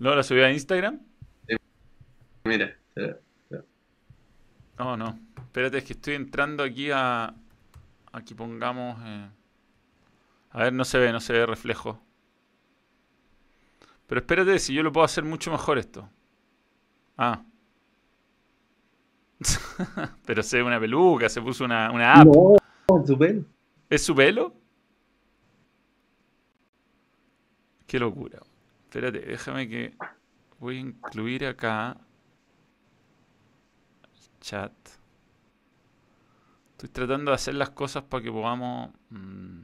¿No 0.02 0.16
la 0.16 0.24
subí 0.24 0.40
a 0.40 0.50
Instagram? 0.50 0.98
Mira, 2.42 2.76
eh, 2.96 3.16
No, 4.76 4.96
no. 4.96 5.16
Espérate, 5.36 5.78
es 5.78 5.84
que 5.84 5.92
estoy 5.92 6.14
entrando 6.14 6.64
aquí 6.64 6.90
a. 6.92 7.32
Aquí 8.10 8.34
pongamos. 8.34 9.00
eh, 9.04 9.28
A 10.50 10.64
ver, 10.64 10.72
no 10.72 10.84
se 10.84 10.98
ve, 10.98 11.12
no 11.12 11.20
se 11.20 11.32
ve 11.34 11.46
reflejo. 11.46 12.02
Pero 14.08 14.20
espérate, 14.20 14.58
si 14.58 14.74
yo 14.74 14.82
lo 14.82 14.90
puedo 14.90 15.04
hacer 15.04 15.22
mucho 15.22 15.52
mejor 15.52 15.78
esto. 15.78 16.08
Ah. 17.16 17.44
Pero 20.26 20.42
se 20.42 20.56
ve 20.56 20.64
una 20.64 20.80
peluca, 20.80 21.28
se 21.28 21.40
puso 21.40 21.64
una, 21.64 21.92
una 21.92 22.14
app. 22.14 22.26
No, 22.26 22.56
estupendo. 22.98 23.46
¿Es 23.88 24.02
su 24.04 24.16
pelo? 24.16 24.52
Qué 27.86 28.00
locura. 28.00 28.40
Espérate, 28.92 29.20
déjame 29.20 29.66
que 29.70 29.96
voy 30.58 30.76
a 30.76 30.80
incluir 30.80 31.46
acá 31.46 31.96
el 34.04 34.38
chat. 34.42 34.72
Estoy 36.72 36.90
tratando 36.90 37.30
de 37.30 37.36
hacer 37.36 37.54
las 37.54 37.70
cosas 37.70 38.02
para 38.02 38.22
que 38.22 38.30
podamos... 38.30 38.90
mm. 39.08 39.62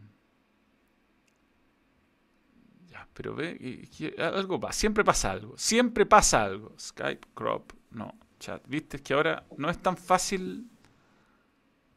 Ya, 2.90 3.06
pero 3.12 3.34
ve, 3.34 3.58
que- 3.58 4.14
que 4.14 4.22
algo 4.22 4.58
pasa. 4.58 4.78
Siempre 4.78 5.04
pasa 5.04 5.30
algo. 5.32 5.58
Siempre 5.58 6.06
pasa 6.06 6.44
algo. 6.44 6.74
Skype, 6.78 7.28
crop, 7.34 7.72
no, 7.90 8.14
chat. 8.40 8.62
Viste, 8.66 8.96
es 8.96 9.02
que 9.02 9.12
ahora 9.12 9.44
no 9.58 9.68
es 9.68 9.76
tan 9.76 9.98
fácil 9.98 10.70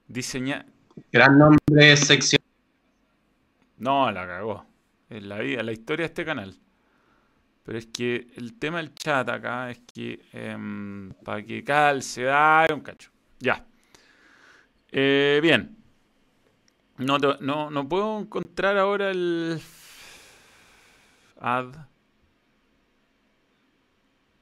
diseñar... 0.05 0.65
Gran 1.13 1.37
nombre 1.39 1.59
de 1.85 1.95
sección. 1.95 2.41
No, 3.77 4.11
la 4.11 4.27
cagó. 4.27 4.65
En 5.09 5.29
la 5.29 5.39
vida, 5.39 5.63
la 5.63 5.71
historia 5.71 6.03
de 6.03 6.07
este 6.07 6.25
canal. 6.25 6.57
Pero 7.71 7.79
es 7.79 7.87
que 7.87 8.27
el 8.35 8.59
tema 8.59 8.79
del 8.79 8.93
chat 8.93 9.29
acá 9.29 9.71
es 9.71 9.79
que 9.93 10.25
em, 10.33 11.13
para 11.23 11.41
que 11.41 11.63
calce, 11.63 12.23
da 12.23 12.67
un 12.69 12.81
cacho. 12.81 13.09
Ya. 13.39 13.65
Eh, 14.91 15.39
bien. 15.41 15.77
No, 16.97 17.17
no, 17.17 17.71
no 17.71 17.87
puedo 17.87 18.19
encontrar 18.19 18.77
ahora 18.77 19.09
el 19.09 19.61
add. 21.39 21.73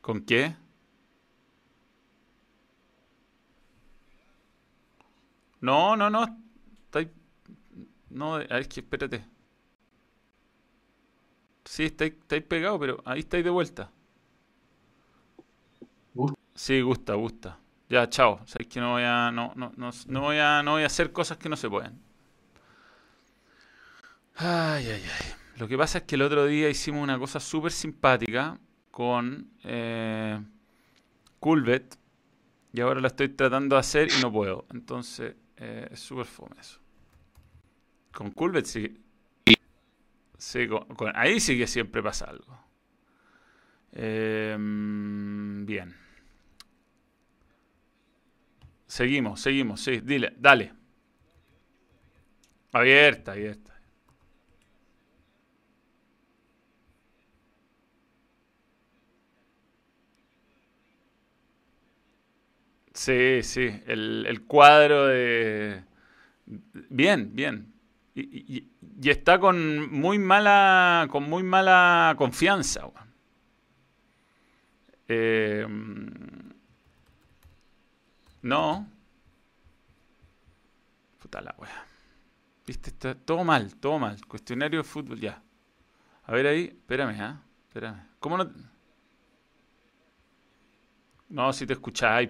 ¿Con 0.01 0.21
qué? 0.21 0.55
No, 5.61 5.95
no, 5.95 6.09
no. 6.09 6.25
No, 8.09 8.39
es 8.39 8.67
que 8.67 8.79
espérate. 8.79 9.23
Sí, 11.69 11.83
estáis, 11.85 12.13
estáis 12.13 12.43
pegado, 12.43 12.79
pero 12.79 12.99
ahí 13.05 13.19
estáis 13.19 13.43
de 13.43 13.51
vuelta. 13.51 13.91
Sí, 16.55 16.81
gusta, 16.81 17.13
gusta. 17.13 17.59
Ya, 17.89 18.09
chao. 18.09 18.39
Sabéis 18.45 18.69
que 18.69 18.79
no 18.79 18.91
voy 18.93 19.03
a, 19.03 19.31
no, 19.31 19.53
no, 19.55 19.71
no, 19.77 19.91
no 20.07 20.21
voy 20.21 20.37
a, 20.37 20.63
no 20.63 20.71
voy 20.71 20.83
a 20.83 20.87
hacer 20.87 21.11
cosas 21.11 21.37
que 21.37 21.47
no 21.49 21.55
se 21.55 21.69
pueden. 21.69 21.99
Ay, 24.35 24.87
ay, 24.87 25.03
ay. 25.03 25.33
Lo 25.57 25.67
que 25.67 25.77
pasa 25.77 25.99
es 25.99 26.03
que 26.05 26.15
el 26.15 26.21
otro 26.21 26.45
día 26.45 26.69
hicimos 26.69 27.03
una 27.03 27.19
cosa 27.19 27.39
súper 27.39 27.71
simpática 27.71 28.57
con 28.91 29.49
eh, 29.63 30.39
Culvet 31.39 31.97
y 32.73 32.81
ahora 32.81 33.01
la 33.01 33.07
estoy 33.07 33.29
tratando 33.29 33.75
de 33.75 33.81
hacer 33.81 34.09
y 34.11 34.21
no 34.21 34.31
puedo. 34.31 34.65
Entonces, 34.71 35.35
eh, 35.57 35.89
es 35.91 35.99
súper 35.99 36.25
fome 36.25 36.55
eso. 36.59 36.79
Con 38.11 38.31
Culvet 38.31 38.65
sí. 38.65 38.97
Sí, 40.39 40.67
con- 40.67 40.85
con- 40.95 41.11
ahí 41.15 41.39
sí 41.39 41.55
que 41.57 41.67
siempre 41.67 42.01
pasa 42.01 42.25
algo. 42.29 42.57
Em, 43.93 45.65
bien. 45.65 45.95
Seguimos, 48.87 49.39
seguimos, 49.41 49.79
sí, 49.81 50.01
dile, 50.01 50.33
dale. 50.37 50.73
Abierta, 52.73 53.33
abierta. 53.33 53.73
Sí, 62.93 63.43
sí, 63.43 63.69
el, 63.87 64.25
el 64.27 64.41
cuadro 64.45 65.07
de, 65.07 65.83
Bien, 66.89 67.35
bien. 67.35 67.73
Y, 68.15 68.68
y 69.01 69.09
está 69.09 69.39
con 69.39 69.91
muy 69.91 70.19
mala, 70.19 71.07
con 71.09 71.23
muy 71.23 71.43
mala 71.43 72.15
confianza. 72.17 72.89
Eh, 75.07 75.65
no. 78.41 78.87
Puta 81.19 81.41
la 81.41 81.55
wea. 81.57 81.85
Viste, 82.67 82.89
está 82.89 83.15
todo 83.15 83.43
mal, 83.43 83.75
todo 83.75 83.99
mal. 83.99 84.17
Cuestionario 84.27 84.79
de 84.79 84.83
fútbol, 84.83 85.19
ya. 85.19 85.41
A 86.25 86.31
ver 86.33 86.47
ahí, 86.47 86.65
espérame, 86.65 87.19
¿ah? 87.21 87.41
Espérame. 87.67 88.05
¿Cómo 88.19 88.37
no? 88.37 88.51
No, 91.29 91.53
si 91.53 91.65
te 91.65 91.73
escucháis. 91.73 92.29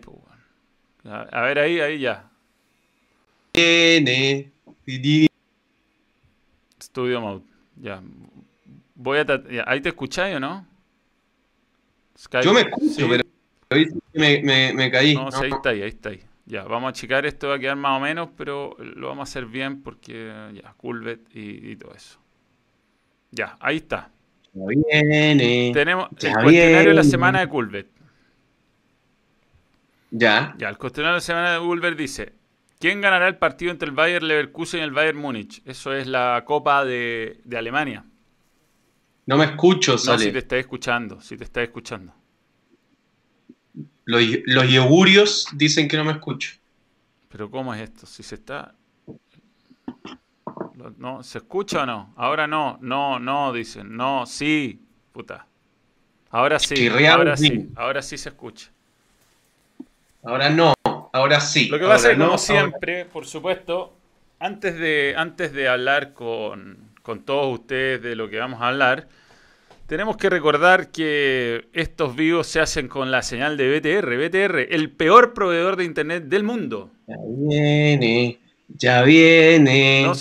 A 1.04 1.22
a 1.22 1.42
ver 1.42 1.60
ahí, 1.60 1.80
ahí 1.80 2.00
ya. 2.00 2.30
Tiene. 3.52 4.52
Studio 6.92 7.22
Mode. 7.22 7.44
Ya. 7.78 8.02
Voy 8.96 9.20
a 9.20 9.26
ya, 9.26 9.64
¿Ahí 9.68 9.82
te 9.82 9.90
escucháis 9.90 10.36
o 10.36 10.40
no? 10.40 10.66
Skype. 12.18 12.44
Yo 12.46 12.54
me 12.54 12.62
escucho, 12.62 12.90
Sí. 12.94 13.06
pero 13.70 13.86
me, 14.14 14.42
me, 14.44 14.74
me 14.74 14.92
caí. 14.92 15.16
No, 15.16 15.32
sí, 15.32 15.46
ahí 15.46 15.52
está 15.52 15.70
ahí, 15.70 15.82
ahí 15.84 15.90
está 15.90 16.10
ahí. 16.10 16.24
Ya, 16.46 16.64
vamos 16.64 16.88
a 16.88 16.90
achicar 16.90 17.26
esto, 17.26 17.48
va 17.50 17.56
a 17.56 17.60
quedar 17.60 17.76
más 17.76 17.98
o 17.98 18.02
menos, 18.02 18.30
pero 18.36 18.76
lo 18.80 19.08
vamos 19.10 19.30
a 19.30 19.30
hacer 19.30 19.46
bien 19.46 19.84
porque 19.84 20.34
ya, 20.54 20.74
Culvet 20.74 21.22
y, 21.36 21.72
y 21.72 21.76
todo 21.76 21.94
eso. 21.94 22.20
Ya, 23.32 23.56
ahí 23.60 23.78
está. 23.78 24.10
Ya 24.54 24.64
viene. 24.66 25.72
Tenemos 25.74 26.10
Ya 26.18 26.30
el 26.30 26.34
cuestionario 26.44 26.90
de 26.90 26.96
la 26.96 27.02
viene. 27.02 27.04
semana 27.04 27.40
de 27.42 27.48
Culvet. 27.48 27.88
Ya. 30.12 30.56
Ya, 30.58 30.70
el 30.70 30.78
cuestionario 30.78 31.14
de 31.14 31.18
la 31.18 31.22
semana 31.22 31.54
de 31.54 31.60
Culvet 31.60 31.96
dice: 31.96 32.34
¿Quién 32.80 33.02
ganará 33.02 33.28
el 33.28 33.36
partido 33.38 33.72
entre 33.72 33.90
el 33.90 33.94
Bayern 33.94 34.26
Leverkusen 34.26 34.80
y 34.80 34.84
el 34.84 34.92
Bayern 34.92 35.18
Múnich? 35.18 35.62
Eso 35.66 35.94
es 35.94 36.08
la 36.08 36.44
Copa 36.46 36.86
de, 36.86 37.42
de 37.44 37.58
Alemania. 37.58 38.06
No 39.26 39.38
me 39.38 39.46
escucho, 39.46 39.92
No, 39.94 39.98
Sale. 39.98 40.24
si 40.24 40.32
te 40.32 40.40
está 40.40 40.58
escuchando, 40.58 41.20
si 41.20 41.36
te 41.38 41.44
está 41.44 41.62
escuchando. 41.62 42.14
Los, 44.06 44.24
los 44.46 44.70
yogurios 44.70 45.48
dicen 45.54 45.90
que 45.90 45.98
no 45.98 46.06
me 46.06 46.14
escucho. 46.14 46.54
Pero 47.28 47.52
¿cómo 47.52 47.74
es 47.74 47.82
esto? 47.82 48.06
Si 48.06 48.24
se 48.24 48.36
está... 48.36 48.74
¿No? 50.98 51.22
¿Se 51.22 51.40
escucha 51.40 51.84
o 51.84 51.86
no? 51.86 52.14
Ahora 52.16 52.48
no, 52.48 52.80
no, 52.82 53.20
no, 53.20 53.52
dicen. 53.52 53.96
No, 53.96 54.26
sí. 54.26 54.82
Puta. 55.12 55.46
Ahora 56.32 56.58
sí, 56.58 56.88
ahora 56.88 57.36
sí. 57.36 57.70
ahora 57.76 58.02
sí 58.02 58.18
se 58.18 58.30
escucha. 58.30 58.72
Ahora 60.24 60.50
no, 60.50 60.74
ahora 61.14 61.40
sí. 61.40 61.68
Lo 61.70 61.78
que 61.78 61.84
ahora 61.86 61.96
pasa 61.96 62.12
es 62.12 62.18
no, 62.18 62.26
como 62.26 62.32
ahora- 62.38 62.44
siempre, 62.44 63.06
por 63.06 63.26
supuesto, 63.26 63.94
antes 64.40 64.78
de, 64.78 65.14
antes 65.18 65.54
de 65.54 65.68
hablar 65.68 66.14
con, 66.14 66.92
con 67.02 67.24
todos 67.26 67.60
ustedes 67.60 68.02
de 68.02 68.16
lo 68.16 68.30
que 68.30 68.38
vamos 68.40 68.62
a 68.62 68.70
hablar, 68.70 69.08
tenemos 69.88 70.18
que 70.18 70.30
recordar 70.30 70.92
que 70.92 71.68
estos 71.74 72.16
vivos 72.16 72.46
se 72.48 72.60
hacen 72.60 72.88
con 72.88 73.10
la 73.10 73.24
señal 73.24 73.58
de 73.58 73.80
BTR. 73.80 74.18
BTR, 74.18 74.74
el 74.74 74.92
peor 74.92 75.34
proveedor 75.34 75.76
de 75.78 75.86
internet 75.86 76.26
del 76.26 76.44
mundo. 76.44 76.92
Ya 77.08 77.16
viene, 77.28 78.40
ya 78.68 79.02
viene. 79.02 80.04
No 80.04 80.14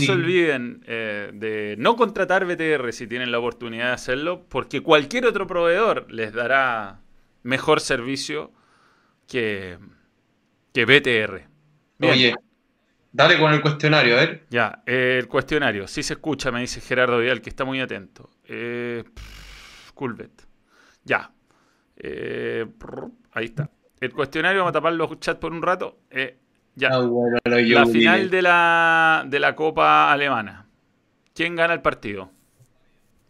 se 0.00 0.12
olviden 0.12 0.82
eh, 0.86 1.30
de 1.32 1.76
no 1.78 1.96
contratar 1.96 2.44
BTR 2.44 2.92
si 2.92 3.06
tienen 3.06 3.30
la 3.30 3.38
oportunidad 3.38 3.86
de 3.86 3.92
hacerlo, 3.92 4.44
porque 4.48 4.82
cualquier 4.82 5.24
otro 5.26 5.46
proveedor 5.46 6.06
les 6.12 6.32
dará 6.32 7.00
mejor 7.42 7.80
servicio 7.80 8.50
que, 9.30 9.78
que 10.72 10.84
BTR. 10.84 11.48
Bien, 11.98 12.12
Oye, 12.12 12.34
dale 13.12 13.38
con 13.38 13.52
el 13.52 13.60
cuestionario, 13.62 14.14
a 14.14 14.20
ver. 14.20 14.46
ya, 14.50 14.82
eh, 14.86 15.18
el 15.20 15.28
cuestionario. 15.28 15.86
Sí 15.86 16.02
se 16.02 16.14
escucha, 16.14 16.50
me 16.50 16.60
dice 16.60 16.80
Gerardo 16.80 17.18
Vidal, 17.18 17.40
que 17.40 17.50
está 17.50 17.64
muy 17.64 17.80
atento. 17.80 18.30
Eh, 18.44 19.04
pff, 19.14 19.92
Culvet. 19.92 20.46
Ya. 21.04 21.30
Eh, 21.96 22.66
prr, 22.78 23.10
ahí 23.32 23.46
está. 23.46 23.70
El 24.00 24.12
cuestionario, 24.12 24.60
vamos 24.60 24.70
a 24.70 24.72
tapar 24.72 24.94
los 24.94 25.20
chats 25.20 25.38
por 25.38 25.52
un 25.52 25.62
rato. 25.62 26.00
Eh, 26.10 26.38
ya. 26.74 26.88
Ah, 26.92 27.00
bueno, 27.00 27.38
La 27.44 27.86
final 27.86 28.30
de 28.30 28.42
la, 28.42 29.24
de 29.26 29.38
la 29.38 29.54
Copa 29.54 30.10
Alemana. 30.10 30.66
¿Quién 31.34 31.54
gana 31.54 31.74
el 31.74 31.82
partido? 31.82 32.32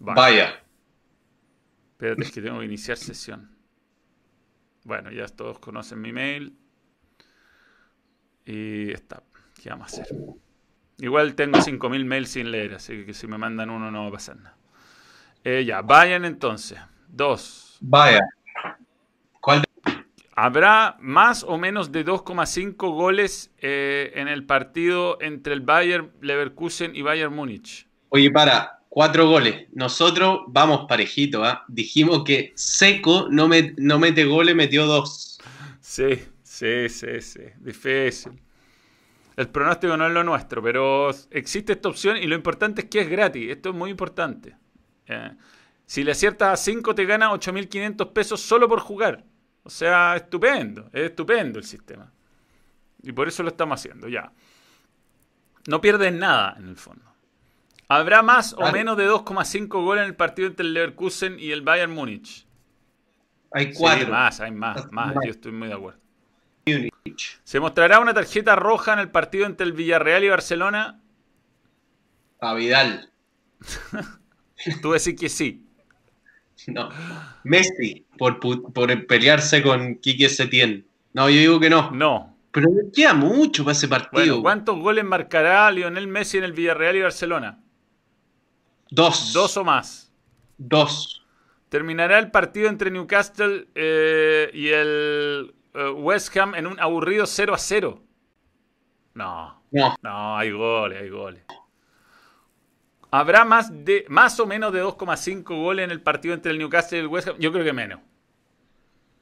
Va. 0.07 0.15
Vaya. 0.15 0.63
Espérate, 1.93 2.23
es 2.23 2.33
que 2.33 2.41
tengo 2.41 2.61
que 2.61 2.65
iniciar 2.65 2.97
sesión. 2.97 3.51
Bueno, 4.85 5.11
ya 5.11 5.27
todos 5.29 5.59
conocen 5.59 6.01
mi 6.01 6.12
mail. 6.12 6.57
Y 8.45 8.90
está. 8.93 9.23
¿Qué 9.62 9.71
vamos 9.71 9.99
a 9.99 10.03
hacer? 10.03 10.16
Igual 10.99 11.35
tengo 11.35 11.59
5.000 11.59 12.05
mails 12.05 12.31
sin 12.31 12.51
leer, 12.51 12.75
así 12.75 13.05
que 13.05 13.14
si 13.14 13.27
me 13.27 13.38
mandan 13.38 13.71
uno 13.71 13.90
no 13.90 14.03
va 14.03 14.09
a 14.09 14.12
pasar 14.12 14.37
nada. 14.37 14.57
Eh, 15.45 15.64
ya, 15.64 15.83
vayan 15.83 16.25
entonces. 16.25 16.79
Dos. 17.09 17.79
Vaya. 17.81 18.21
¿Cuál 19.40 19.64
¿Habrá 20.43 20.97
más 21.01 21.45
o 21.45 21.59
menos 21.59 21.93
de 21.93 22.05
2,5 22.05 22.75
goles 22.95 23.51
eh, 23.59 24.12
en 24.14 24.27
el 24.27 24.45
partido 24.47 25.19
entre 25.21 25.53
el 25.53 25.61
Bayern 25.61 26.12
Leverkusen 26.23 26.97
y 26.97 27.03
Bayern 27.03 27.35
Múnich? 27.35 27.87
Oye, 28.09 28.31
para, 28.31 28.80
cuatro 28.90 29.29
goles. 29.29 29.68
Nosotros 29.74 30.42
vamos 30.48 30.87
parejito, 30.88 31.44
¿ah? 31.44 31.64
Dijimos 31.68 32.24
que 32.24 32.53
Seco 32.57 33.29
no, 33.31 33.48
me- 33.48 33.74
no 33.79 34.00
mete 34.00 34.26
goles, 34.26 34.57
metió 34.57 34.87
dos. 34.87 35.38
Sí, 35.81 36.09
sí, 36.42 36.88
sí, 36.90 37.22
sí. 37.22 37.42
Difícil. 37.61 38.33
El 39.37 39.48
pronóstico 39.48 39.96
no 39.96 40.07
es 40.07 40.12
lo 40.12 40.24
nuestro, 40.24 40.62
pero 40.62 41.11
existe 41.31 41.72
esta 41.72 41.88
opción 41.88 42.16
y 42.18 42.26
lo 42.26 42.35
importante 42.37 42.83
es 42.83 42.88
que 42.88 43.00
es 43.03 43.09
gratis. 43.11 43.50
Esto 43.50 43.70
es 43.70 43.74
muy 43.74 43.90
importante. 43.90 44.57
Eh, 45.07 45.33
si 45.87 46.05
le 46.05 46.12
aciertas 46.12 46.53
a 46.53 46.57
5 46.62 46.94
te 46.94 47.07
gana 47.07 47.33
8.500 47.33 48.09
pesos 48.12 48.40
solo 48.40 48.68
por 48.68 48.81
jugar. 48.81 49.24
O 49.62 49.70
sea, 49.70 50.16
estupendo. 50.16 50.90
Es 50.92 51.11
estupendo 51.11 51.59
el 51.59 51.64
sistema. 51.64 52.12
Y 53.03 53.12
por 53.12 53.29
eso 53.29 53.42
lo 53.42 53.50
estamos 53.50 53.81
haciendo, 53.81 54.09
ya. 54.09 54.33
No 55.68 55.81
pierdes 55.81 56.12
nada 56.12 56.55
en 56.59 56.68
el 56.68 56.76
fondo. 56.76 57.10
¿Habrá 57.90 58.22
más 58.22 58.53
o 58.53 58.59
Vale. 58.61 58.72
menos 58.72 58.96
de 58.96 59.09
2,5 59.09 59.66
goles 59.83 60.03
en 60.03 60.09
el 60.11 60.14
partido 60.14 60.46
entre 60.46 60.64
el 60.64 60.74
Leverkusen 60.74 61.40
y 61.40 61.50
el 61.50 61.62
Bayern 61.62 61.90
Múnich? 61.92 62.46
Hay 63.53 63.72
Sí, 63.72 63.79
cuatro. 63.79 64.09
más, 64.09 64.40
hay 64.40 64.53
más, 64.53 64.92
más. 64.92 65.12
Yo 65.24 65.31
estoy 65.33 65.50
muy 65.50 65.66
de 65.66 65.74
acuerdo. 65.74 65.98
¿Se 67.42 67.59
mostrará 67.59 67.98
una 67.98 68.14
tarjeta 68.14 68.55
roja 68.55 68.92
en 68.92 69.00
el 69.00 69.11
partido 69.11 69.44
entre 69.44 69.66
el 69.66 69.72
Villarreal 69.72 70.22
y 70.22 70.29
Barcelona? 70.29 71.00
A 72.40 72.55
Vidal. 72.55 73.11
Tú 74.83 74.92
decís 74.92 75.16
que 75.18 75.29
sí. 75.29 75.66
No. 76.66 76.90
Messi, 77.42 78.05
por, 78.18 78.38
pelearse 79.07 79.62
con 79.62 79.96
Quique 79.96 80.29
Setién. 80.29 80.87
No, 81.14 81.31
yo 81.31 81.38
digo 81.40 81.59
que 81.59 81.70
no. 81.70 81.90
No. 81.90 82.37
Pero 82.53 82.68
queda 82.94 83.14
mucho 83.14 83.64
para 83.64 83.72
ese 83.72 83.88
partido. 83.88 84.12
Bueno, 84.12 84.42
¿cuántos 84.42 84.79
goles 84.79 85.03
marcará 85.05 85.70
Lionel 85.70 86.07
Messi 86.07 86.37
en 86.37 86.44
el 86.44 86.53
Villarreal 86.53 86.96
y 86.96 87.00
Barcelona? 87.00 87.60
Dos. 88.90 89.33
Dos 89.33 89.57
o 89.57 89.64
más. 89.64 90.12
Dos. 90.59 91.24
¿Terminará 91.68 92.18
el 92.18 92.31
partido 92.31 92.68
entre 92.68 92.90
Newcastle 92.90 93.68
eh, 93.74 94.50
y 94.53 94.68
el 94.68 95.55
eh, 95.74 95.88
West 95.90 96.37
Ham 96.37 96.55
en 96.57 96.66
un 96.66 96.81
aburrido 96.81 97.26
0 97.26 97.55
a 97.55 97.59
0? 97.59 98.03
No. 99.14 99.62
No. 99.70 99.96
No, 100.03 100.37
hay 100.37 100.50
goles, 100.50 101.00
hay 101.00 101.09
goles. 101.11 101.44
¿Habrá 103.12 103.44
más, 103.44 103.70
de, 103.85 104.05
más 104.09 104.38
o 104.40 104.46
menos 104.46 104.72
de 104.72 104.83
2,5 104.83 105.42
goles 105.44 105.85
en 105.85 105.90
el 105.90 106.00
partido 106.03 106.35
entre 106.35 106.53
el 106.53 106.59
Newcastle 106.59 106.98
y 106.98 107.00
el 107.03 107.07
West 107.09 107.29
Ham? 107.29 107.37
Yo 107.38 107.53
creo 107.53 107.64
que 107.64 107.72
menos. 107.72 108.00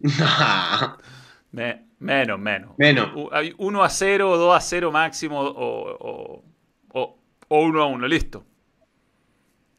Me- 1.52 1.86
menos, 1.98 2.38
menos. 2.38 2.70
Menos. 2.78 3.10
U- 3.14 3.28
Hay 3.32 3.54
1 3.58 3.82
a 3.82 3.88
0 3.88 4.30
o 4.30 4.36
2 4.36 4.56
a 4.56 4.60
0 4.60 4.92
máximo 4.92 5.40
o, 5.40 5.96
o, 5.98 6.44
o, 6.92 7.18
o 7.48 7.60
1 7.62 7.82
a 7.82 7.86
1, 7.86 8.06
listo. 8.08 8.44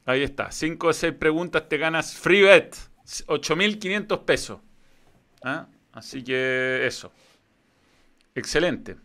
Ahí 0.09 0.23
está. 0.23 0.51
5 0.51 0.87
o 0.87 0.93
6 0.93 1.13
preguntas 1.13 1.69
te 1.69 1.77
ganas 1.77 2.15
free 2.15 2.41
bet. 2.41 2.75
8.500 3.27 4.25
pesos. 4.25 4.59
¿Ah? 5.43 5.67
Así 5.93 6.23
que 6.23 6.85
eso. 6.85 7.11
Excelente. 8.33 8.97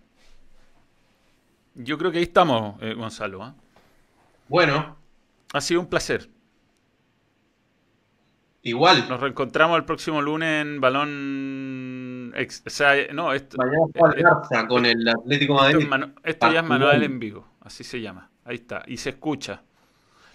Yo 1.74 1.98
creo 1.98 2.10
que 2.10 2.18
ahí 2.18 2.24
estamos, 2.24 2.80
eh, 2.82 2.94
Gonzalo. 2.94 3.42
¿ah? 3.42 3.54
Bueno, 4.48 4.96
Ha 5.52 5.60
sido 5.60 5.80
un 5.80 5.88
placer. 5.88 6.30
igual. 8.62 9.06
Nos 9.08 9.20
reencontramos 9.20 9.76
el 9.76 9.84
próximo 9.84 10.22
lunes 10.22 10.62
en 10.62 10.80
Balón... 10.80 12.32
ex- 12.34 12.62
o 12.66 12.70
sea, 12.70 12.94
no, 13.12 13.32
esto, 13.34 13.58
Mañana 13.58 14.66
con 14.68 14.86
el 14.86 15.06
Atlético 15.06 15.62
Esto, 15.66 15.86
Madrid. 15.88 16.08
es 16.24 16.30
esto 16.34 16.50
ya 16.52 16.60
es 16.60 16.64
manual 16.66 16.90
Partidazo. 16.92 17.12
en 17.12 17.18
vivo, 17.18 17.48
así 17.60 17.84
se 17.84 18.00
llama. 18.00 18.30
Ahí 18.44 18.56
está, 18.56 18.82
y 18.86 18.96
se 18.96 19.10
escucha. 19.10 19.62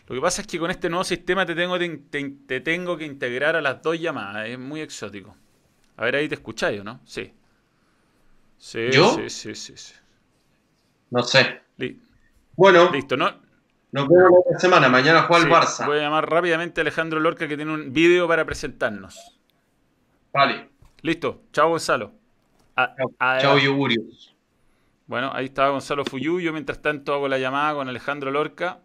Lo 0.10 0.16
que 0.16 0.22
pasa 0.22 0.42
es 0.42 0.48
que 0.48 0.60
con 0.60 0.72
este 0.72 0.90
nuevo 0.90 1.04
sistema 1.06 1.46
te 1.46 1.56
tengo, 1.56 1.78
te, 1.80 1.88
te- 2.10 2.30
te 2.48 2.60
tengo 2.62 2.98
que 2.98 3.06
integrar 3.06 3.56
a 3.56 3.62
las 3.62 3.82
dos 3.82 4.00
llamadas, 4.00 4.48
es 4.50 4.60
muy 4.60 4.82
exótico. 4.82 5.36
A 5.98 6.06
ver, 6.06 6.16
ahí 6.16 6.28
te 6.30 6.36
escucháis, 6.36 6.82
¿o 6.82 6.84
no? 6.84 7.02
Sí. 7.06 7.34
Sí, 8.58 8.90
¿Yo? 8.92 9.16
sí, 9.16 9.30
sí, 9.30 9.56
sí, 9.56 9.74
sí. 9.78 9.94
No 11.12 11.24
sé. 11.24 11.62
bueno. 12.56 12.92
Listo, 12.92 13.18
¿no? 13.18 13.32
Nos 13.92 14.08
vemos 14.08 14.44
la 14.52 14.60
semana. 14.60 14.90
Mañana 14.90 15.24
juega 15.24 15.46
el 15.46 15.52
Barça. 15.52 15.86
Voy 15.86 15.98
a 15.98 16.02
llamar 16.02 16.30
rápidamente 16.30 16.82
a 16.82 16.84
Alejandro 16.84 17.20
Lorca 17.20 17.48
que 17.48 17.56
tiene 17.58 17.74
un 17.74 17.92
vídeo 17.94 18.28
para 18.28 18.46
presentarnos. 18.46 19.40
Vale. 20.34 20.70
Listo. 21.02 21.44
Chao, 21.52 21.70
Gonzalo. 21.70 22.12
Chao, 23.40 23.58
Yugurio. 23.58 24.02
Bueno, 25.08 25.32
ahí 25.34 25.46
estaba 25.46 25.70
Gonzalo 25.70 26.06
Fuyú. 26.06 26.40
Yo 26.40 26.54
mientras 26.54 26.82
tanto 26.82 27.14
hago 27.14 27.28
la 27.28 27.38
llamada 27.38 27.74
con 27.74 27.90
Alejandro 27.90 28.32
Lorca. 28.32 28.80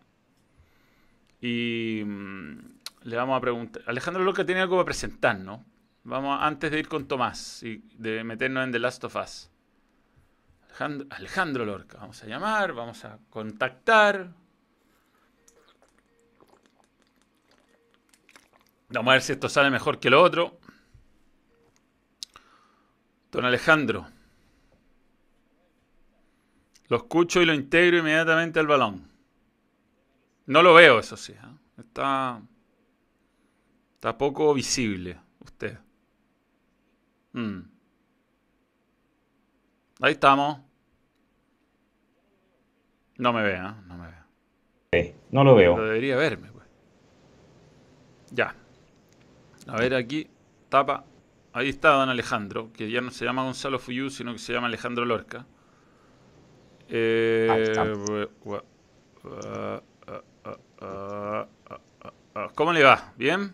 Y 1.47 2.03
mm, 2.03 2.59
le 3.03 3.17
vamos 3.17 3.37
a 3.37 3.41
preguntar. 3.43 3.83
Alejandro 3.87 4.25
Lorca 4.25 4.47
tiene 4.47 4.63
algo 4.63 4.77
para 4.77 4.87
presentar, 4.87 5.39
¿no? 5.39 5.63
Vamos 6.05 6.39
antes 6.41 6.71
de 6.71 6.79
ir 6.79 6.89
con 6.89 7.07
Tomás 7.07 7.63
y 7.63 7.85
de 7.99 8.25
meternos 8.25 8.65
en 8.65 8.73
The 8.73 8.79
Last 8.79 9.05
of 9.05 9.17
Us. 9.17 9.51
Alejandro 11.11 11.67
Lorca. 11.67 11.99
Vamos 11.99 12.23
a 12.23 12.27
llamar, 12.27 12.73
vamos 12.73 13.05
a 13.05 13.19
contactar. 13.29 14.33
Vamos 18.89 19.11
a 19.11 19.13
ver 19.13 19.21
si 19.21 19.33
esto 19.33 19.51
sale 19.51 19.69
mejor 19.69 20.01
que 20.01 20.09
lo 20.09 20.23
otro. 20.23 20.59
Don 23.31 23.45
Alejandro. 23.45 24.07
Lo 26.89 26.97
escucho 26.97 27.43
y 27.43 27.45
lo 27.45 27.53
integro 27.53 27.99
inmediatamente 27.99 28.61
al 28.61 28.67
balón. 28.67 29.14
No 30.47 30.63
lo 30.63 30.75
veo, 30.75 30.99
eso 30.99 31.17
sí. 31.17 31.33
¿eh? 31.33 31.59
Está, 31.79 32.41
está 33.95 34.19
poco 34.19 34.53
visible 34.55 35.19
usted. 35.41 35.79
Mm. 37.33 37.61
Ahí 40.01 40.13
estamos. 40.13 40.61
No 43.17 43.33
me 43.33 43.43
ve, 43.43 43.55
¿eh? 43.55 43.75
No 43.87 43.97
me 43.97 44.09
ve. 44.93 45.15
No 45.31 45.45
lo 45.45 45.55
veo. 45.55 45.75
Pero 45.75 45.87
debería 45.87 46.17
verme, 46.17 46.51
pues. 46.53 46.67
Ya. 48.31 48.55
A 49.67 49.77
ver 49.77 49.95
aquí. 49.95 50.29
Tapa. 50.69 51.05
Ahí 51.53 51.69
está 51.69 51.91
don 51.91 52.09
Alejandro, 52.09 52.73
que 52.73 52.91
ya 52.91 53.01
no 53.01 53.13
se 53.13 53.25
llama 53.25 53.45
Gonzalo 53.45 53.79
Fuyú, 53.79 54.11
sino 54.11 54.33
que 54.33 54.41
se 54.41 54.53
llama 54.53 54.67
Alejandro 54.67 55.05
Lorca. 55.05 55.47
¿Cómo 62.55 62.73
le 62.73 62.83
va? 62.83 63.13
¿Bien? 63.17 63.53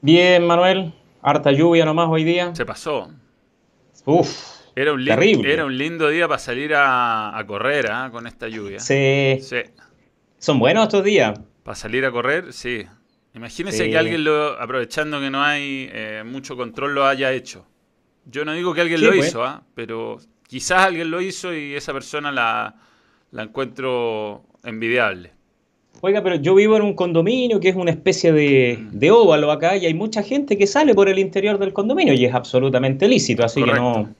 Bien, 0.00 0.46
Manuel. 0.46 0.94
Harta 1.22 1.52
lluvia 1.52 1.84
nomás 1.84 2.08
hoy 2.08 2.24
día. 2.24 2.54
Se 2.54 2.64
pasó. 2.64 3.10
Uf. 4.04 4.62
Era 4.74 4.92
un, 4.92 5.04
terrible. 5.04 5.52
Era 5.52 5.64
un 5.66 5.76
lindo 5.76 6.08
día 6.08 6.26
para 6.26 6.38
salir 6.38 6.72
a, 6.74 7.42
correr 7.46 7.90
¿ah? 7.90 8.08
con 8.10 8.26
esta 8.26 8.48
lluvia. 8.48 8.80
Sí. 8.80 9.38
sí. 9.40 9.58
Son 10.38 10.58
buenos 10.58 10.84
estos 10.84 11.04
días. 11.04 11.38
Para 11.62 11.74
salir 11.76 12.04
a 12.04 12.10
correr, 12.10 12.52
sí. 12.52 12.84
Imagínese 13.34 13.88
que 13.88 13.96
alguien 13.96 14.24
lo, 14.24 14.60
aprovechando 14.60 15.20
que 15.20 15.30
no 15.30 15.42
hay 15.42 15.88
eh, 15.92 16.22
mucho 16.24 16.56
control, 16.56 16.94
lo 16.94 17.06
haya 17.06 17.32
hecho. 17.32 17.66
Yo 18.26 18.44
no 18.44 18.52
digo 18.52 18.74
que 18.74 18.82
alguien 18.82 19.00
lo 19.00 19.10
pues. 19.10 19.28
hizo, 19.28 19.44
¿ah? 19.44 19.62
pero 19.74 20.18
quizás 20.46 20.86
alguien 20.86 21.10
lo 21.10 21.20
hizo 21.20 21.54
y 21.54 21.74
esa 21.74 21.92
persona 21.92 22.30
la, 22.30 22.74
encuentro 23.32 24.44
envidiable. 24.64 25.32
Oiga, 26.04 26.20
pero 26.20 26.34
yo 26.34 26.56
vivo 26.56 26.76
en 26.76 26.82
un 26.82 26.94
condominio 26.94 27.60
que 27.60 27.68
es 27.68 27.76
una 27.76 27.92
especie 27.92 28.32
de, 28.32 28.76
de, 28.90 29.10
óvalo 29.12 29.52
acá 29.52 29.76
y 29.76 29.86
hay 29.86 29.94
mucha 29.94 30.20
gente 30.24 30.58
que 30.58 30.66
sale 30.66 30.96
por 30.96 31.08
el 31.08 31.16
interior 31.20 31.58
del 31.58 31.72
condominio 31.72 32.12
y 32.12 32.24
es 32.24 32.34
absolutamente 32.34 33.06
lícito, 33.06 33.44
así 33.44 33.62
que 33.62 33.72
no... 33.72 34.12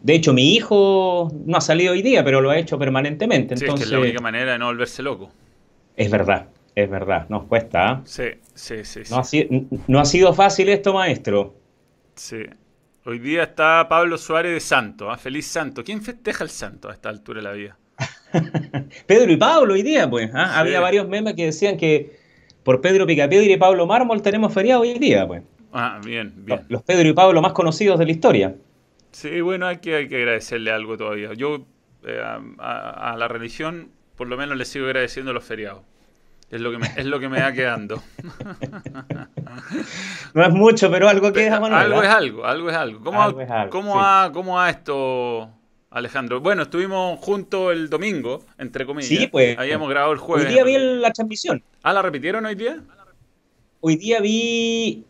De 0.00 0.14
hecho, 0.14 0.32
mi 0.32 0.54
hijo 0.54 1.28
no 1.44 1.56
ha 1.56 1.60
salido 1.60 1.92
hoy 1.92 2.02
día, 2.02 2.22
pero 2.22 2.40
lo 2.40 2.50
ha 2.50 2.56
hecho 2.56 2.78
permanentemente. 2.78 3.56
Sí, 3.56 3.64
es 3.64 3.74
que 3.74 3.82
es 3.82 3.90
la 3.90 3.98
única 3.98 4.20
manera 4.20 4.52
de 4.52 4.58
no 4.60 4.66
volverse 4.66 5.02
loco. 5.02 5.32
Es 5.96 6.08
verdad, 6.08 6.46
es 6.76 6.88
verdad, 6.88 7.28
nos 7.28 7.46
cuesta. 7.46 7.90
¿ah? 7.90 8.02
Sí, 8.04 8.28
sí, 8.54 8.84
sí. 8.84 9.02
No, 9.88 9.98
Ha 9.98 10.04
sido, 10.04 10.32
fácil 10.32 10.68
esto, 10.68 10.94
maestro. 10.94 11.56
Sí. 12.14 12.44
Hoy 13.04 13.18
día 13.18 13.42
está 13.42 13.88
Pablo 13.88 14.16
Suárez 14.16 14.54
de 14.54 14.60
Santo, 14.60 15.10
¿ah? 15.10 15.18
feliz 15.18 15.48
Santo. 15.48 15.82
¿Quién 15.82 16.00
festeja 16.00 16.44
el 16.44 16.50
Santo 16.50 16.88
a 16.88 16.92
esta 16.92 17.08
altura 17.08 17.40
de 17.40 17.42
la 17.42 17.52
vida? 17.54 17.79
Pedro 19.06 19.32
y 19.32 19.36
Pablo 19.36 19.74
hoy 19.74 19.82
día, 19.82 20.08
pues. 20.08 20.30
¿ah? 20.34 20.58
Había 20.58 20.80
varios 20.80 21.08
memes 21.08 21.34
que 21.34 21.46
decían 21.46 21.76
que 21.76 22.18
por 22.62 22.80
Pedro 22.80 23.06
Picapiedra 23.06 23.52
y 23.52 23.56
Pablo 23.56 23.86
Mármol 23.86 24.22
tenemos 24.22 24.52
feriado 24.52 24.82
hoy 24.82 24.98
día, 24.98 25.26
pues. 25.26 25.42
Ah, 25.72 26.00
bien, 26.04 26.32
bien. 26.36 26.62
Los 26.68 26.82
Pedro 26.82 27.08
y 27.08 27.12
Pablo 27.12 27.40
más 27.40 27.52
conocidos 27.52 27.98
de 27.98 28.06
la 28.06 28.10
historia. 28.10 28.54
Sí, 29.12 29.40
bueno, 29.40 29.66
hay 29.66 29.78
que, 29.78 29.96
hay 29.96 30.08
que 30.08 30.16
agradecerle 30.16 30.70
algo 30.70 30.96
todavía. 30.96 31.32
Yo 31.34 31.64
eh, 32.04 32.22
a, 32.58 33.16
la 33.18 33.28
religión 33.28 33.90
por 34.16 34.28
lo 34.28 34.36
menos 34.36 34.56
le 34.56 34.64
sigo 34.64 34.86
agradeciendo 34.86 35.32
los 35.32 35.44
feriados. 35.44 35.82
Es 36.50 36.60
lo 36.60 36.72
que 36.72 36.78
me, 36.78 36.86
es 36.96 37.06
lo 37.06 37.20
que 37.20 37.28
me 37.28 37.40
va 37.40 37.52
quedando. 37.52 38.02
no 40.34 40.44
es 40.44 40.52
mucho, 40.52 40.90
pero 40.90 41.08
algo 41.08 41.32
que 41.32 41.48
Algo 41.48 42.02
es 42.02 42.08
algo, 42.08 42.44
algo 42.44 42.70
es 42.70 42.76
algo. 42.76 43.04
¿Cómo, 43.70 44.00
¿cómo, 44.32 44.66
esto, 44.66 45.48
Alejandro? 45.90 46.40
Bueno, 46.40 46.62
estuvimos 46.62 47.18
juntos 47.18 47.72
el 47.72 47.90
domingo, 47.90 48.44
entre 48.58 48.86
comillas. 48.86 49.08
Sí, 49.08 49.26
pues. 49.26 49.58
Habíamos 49.58 49.88
grabado 49.88 50.12
el 50.12 50.18
jueves. 50.18 50.46
Hoy 50.46 50.52
día 50.52 50.64
vi 50.64 50.78
la 50.78 51.12
transmisión. 51.12 51.62
¿Ah, 51.82 51.92
la 51.92 52.02
repitieron 52.02 52.46
hoy 52.46 52.54
día? 52.54 52.80
Hoy 53.80 53.96
día 53.96 54.20
vi. 54.20 55.04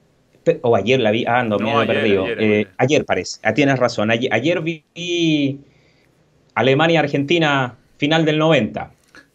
O 0.62 0.74
ayer 0.74 0.98
la 0.98 1.10
vi. 1.10 1.26
Ah, 1.26 1.44
no, 1.44 1.58
me 1.58 1.82
he 1.82 1.86
perdido. 1.86 2.26
Eh, 2.26 2.66
ayer, 2.78 3.04
parece. 3.04 3.40
Ah, 3.42 3.52
tienes 3.52 3.78
razón. 3.78 4.10
Ayer, 4.10 4.32
ayer 4.32 4.62
vi 4.62 5.60
Alemania-Argentina, 6.54 7.76
final 7.98 8.24
del 8.24 8.38
90. 8.38 8.90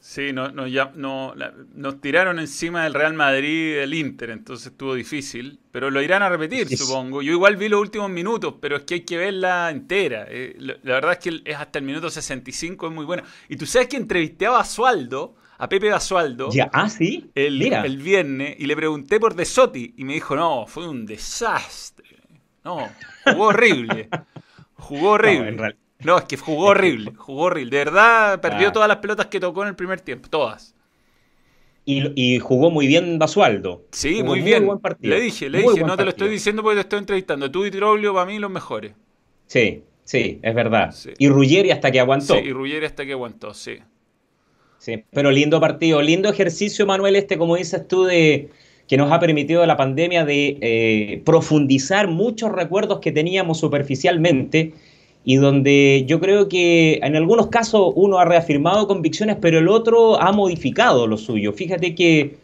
Sí, 0.07 0.31
no, 0.31 0.51
no, 0.51 0.67
ya, 0.67 0.91
no, 0.93 1.33
nos 1.73 1.99
tiraron 1.99 2.37
encima 2.37 2.83
del 2.83 2.93
Real 2.93 3.15
Madrid 3.15 3.71
y 3.71 3.71
del 3.71 3.91
Inter, 3.95 4.29
entonces 4.29 4.67
estuvo 4.67 4.93
difícil. 4.93 5.59
Pero 5.71 5.89
lo 5.89 5.99
irán 5.99 6.21
a 6.21 6.29
repetir, 6.29 6.69
supongo. 6.77 7.23
Yo 7.23 7.31
igual 7.31 7.57
vi 7.57 7.69
los 7.69 7.81
últimos 7.81 8.11
minutos, 8.11 8.53
pero 8.61 8.77
es 8.77 8.83
que 8.83 8.93
hay 8.93 9.01
que 9.01 9.17
verla 9.17 9.71
entera. 9.71 10.27
Eh, 10.29 10.55
la, 10.59 10.75
verdad 10.83 11.13
es 11.13 11.17
que 11.17 11.41
es 11.43 11.57
hasta 11.57 11.79
el 11.79 11.85
minuto 11.85 12.11
65, 12.11 12.87
es 12.87 12.93
muy 12.93 13.03
bueno. 13.03 13.23
Y 13.49 13.55
tú 13.55 13.65
sabes 13.65 13.87
que 13.87 13.97
entrevisté 13.97 14.45
a 14.45 14.51
Basualdo, 14.51 15.37
a 15.57 15.67
Pepe 15.67 15.89
Basualdo, 15.89 16.51
ya, 16.51 16.69
ah, 16.71 16.87
¿sí? 16.87 17.31
el, 17.33 17.59
el 17.63 17.97
viernes, 17.97 18.57
y 18.59 18.67
le 18.67 18.75
pregunté 18.75 19.19
por 19.19 19.33
De 19.33 19.43
Sotti, 19.43 19.95
y 19.97 20.03
me 20.03 20.13
dijo, 20.13 20.35
no, 20.35 20.67
fue 20.67 20.87
un 20.87 21.07
desastre. 21.07 22.19
No, 22.63 22.91
jugó 23.23 23.45
horrible. 23.45 24.09
Jugó 24.77 25.11
horrible. 25.11 25.51
No, 25.53 25.84
es 25.99 26.23
que 26.25 26.37
jugó 26.37 26.67
horrible, 26.67 27.13
jugó 27.15 27.43
horrible. 27.43 27.71
De 27.71 27.85
verdad, 27.85 28.41
perdió 28.41 28.69
ah. 28.69 28.73
todas 28.73 28.87
las 28.87 28.97
pelotas 28.97 29.27
que 29.27 29.39
tocó 29.39 29.63
en 29.63 29.69
el 29.69 29.75
primer 29.75 30.01
tiempo, 30.01 30.29
todas. 30.29 30.75
Y, 31.87 32.39
jugó 32.39 32.71
muy 32.71 32.87
bien 32.87 33.19
Basualdo. 33.19 33.85
Sí, 33.91 34.23
muy, 34.23 34.41
bien. 34.41 34.67
Le 35.01 35.21
dije, 35.21 35.49
le 35.51 35.59
dije, 35.59 35.83
no 35.83 35.95
te 35.95 36.03
lo 36.03 36.09
estoy 36.09 36.29
diciendo 36.29 36.63
porque 36.63 36.77
te 36.77 36.81
estoy 36.81 36.99
entrevistando. 36.99 37.51
Tú 37.51 37.63
y 37.63 37.69
Troglio 37.69 38.11
para 38.13 38.25
mí 38.25 38.39
los 38.39 38.49
mejores. 38.49 38.93
Sí, 39.45 39.83
sí, 40.03 40.39
es 40.41 40.55
verdad. 40.55 40.95
Y 41.19 41.29
Ruggeri 41.29 41.69
hasta 41.69 41.91
que 41.91 41.99
aguantó. 41.99 42.33
Sí, 42.33 42.39
y 42.39 42.51
Ruggeri 42.51 42.87
hasta 42.87 43.05
que 43.05 43.11
aguantó, 43.11 43.53
sí. 43.53 43.77
Sí, 44.79 45.03
pero 45.11 45.29
lindo 45.29 45.59
partido, 45.59 46.01
lindo 46.01 46.27
ejercicio, 46.27 46.87
Manuel, 46.87 47.15
este, 47.15 47.37
como 47.37 47.55
dices 47.55 47.87
tú, 47.87 48.05
de 48.05 48.49
que 48.87 48.97
nos 48.97 49.11
ha 49.11 49.19
permitido 49.19 49.65
la 49.65 49.77
pandemia 49.77 50.25
de 50.25 50.57
eh, 50.61 51.21
profundizar 51.23 52.07
muchos 52.07 52.51
recuerdos 52.51 52.99
que 52.99 53.11
teníamos 53.11 53.59
superficialmente 53.59 54.73
y 55.27 55.37
donde 55.37 56.05
yo 56.07 56.19
creo 56.19 56.47
que 56.47 56.99
en 57.01 57.15
algunos 57.15 57.47
casos 57.47 57.91
uno 57.95 58.19
ha 58.19 58.25
reafirmado 58.25 58.87
convicciones, 58.87 59.37
pero 59.41 59.57
el 59.57 59.67
otro 59.67 60.21
ha 60.21 60.31
modificado 60.31 61.07
lo 61.07 61.17
suyo. 61.17 61.51
Fíjate 61.51 61.95
que 61.95 62.37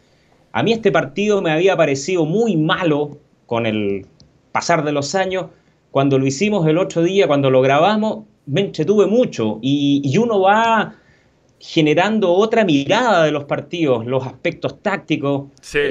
a 0.50 0.64
mí 0.64 0.72
este 0.72 0.90
partido 0.90 1.40
me 1.40 1.52
había 1.52 1.76
parecido 1.76 2.26
muy 2.26 2.56
malo 2.56 3.18
con 3.46 3.66
el 3.66 4.04
pasar 4.50 4.84
de 4.84 4.90
los 4.90 5.14
años. 5.14 5.46
Cuando 5.92 6.18
lo 6.18 6.26
hicimos 6.26 6.66
el 6.66 6.76
otro 6.76 7.04
día, 7.04 7.28
cuando 7.28 7.50
lo 7.50 7.62
grabamos, 7.62 8.24
me 8.46 8.62
entretuve 8.62 9.06
mucho 9.06 9.60
y, 9.62 10.18
uno 10.18 10.40
va 10.40 10.96
generando 11.60 12.32
otra 12.32 12.64
mirada 12.64 13.22
de 13.22 13.30
los 13.30 13.44
partidos, 13.44 14.04
los 14.06 14.26
aspectos 14.26 14.82
tácticos. 14.82 15.44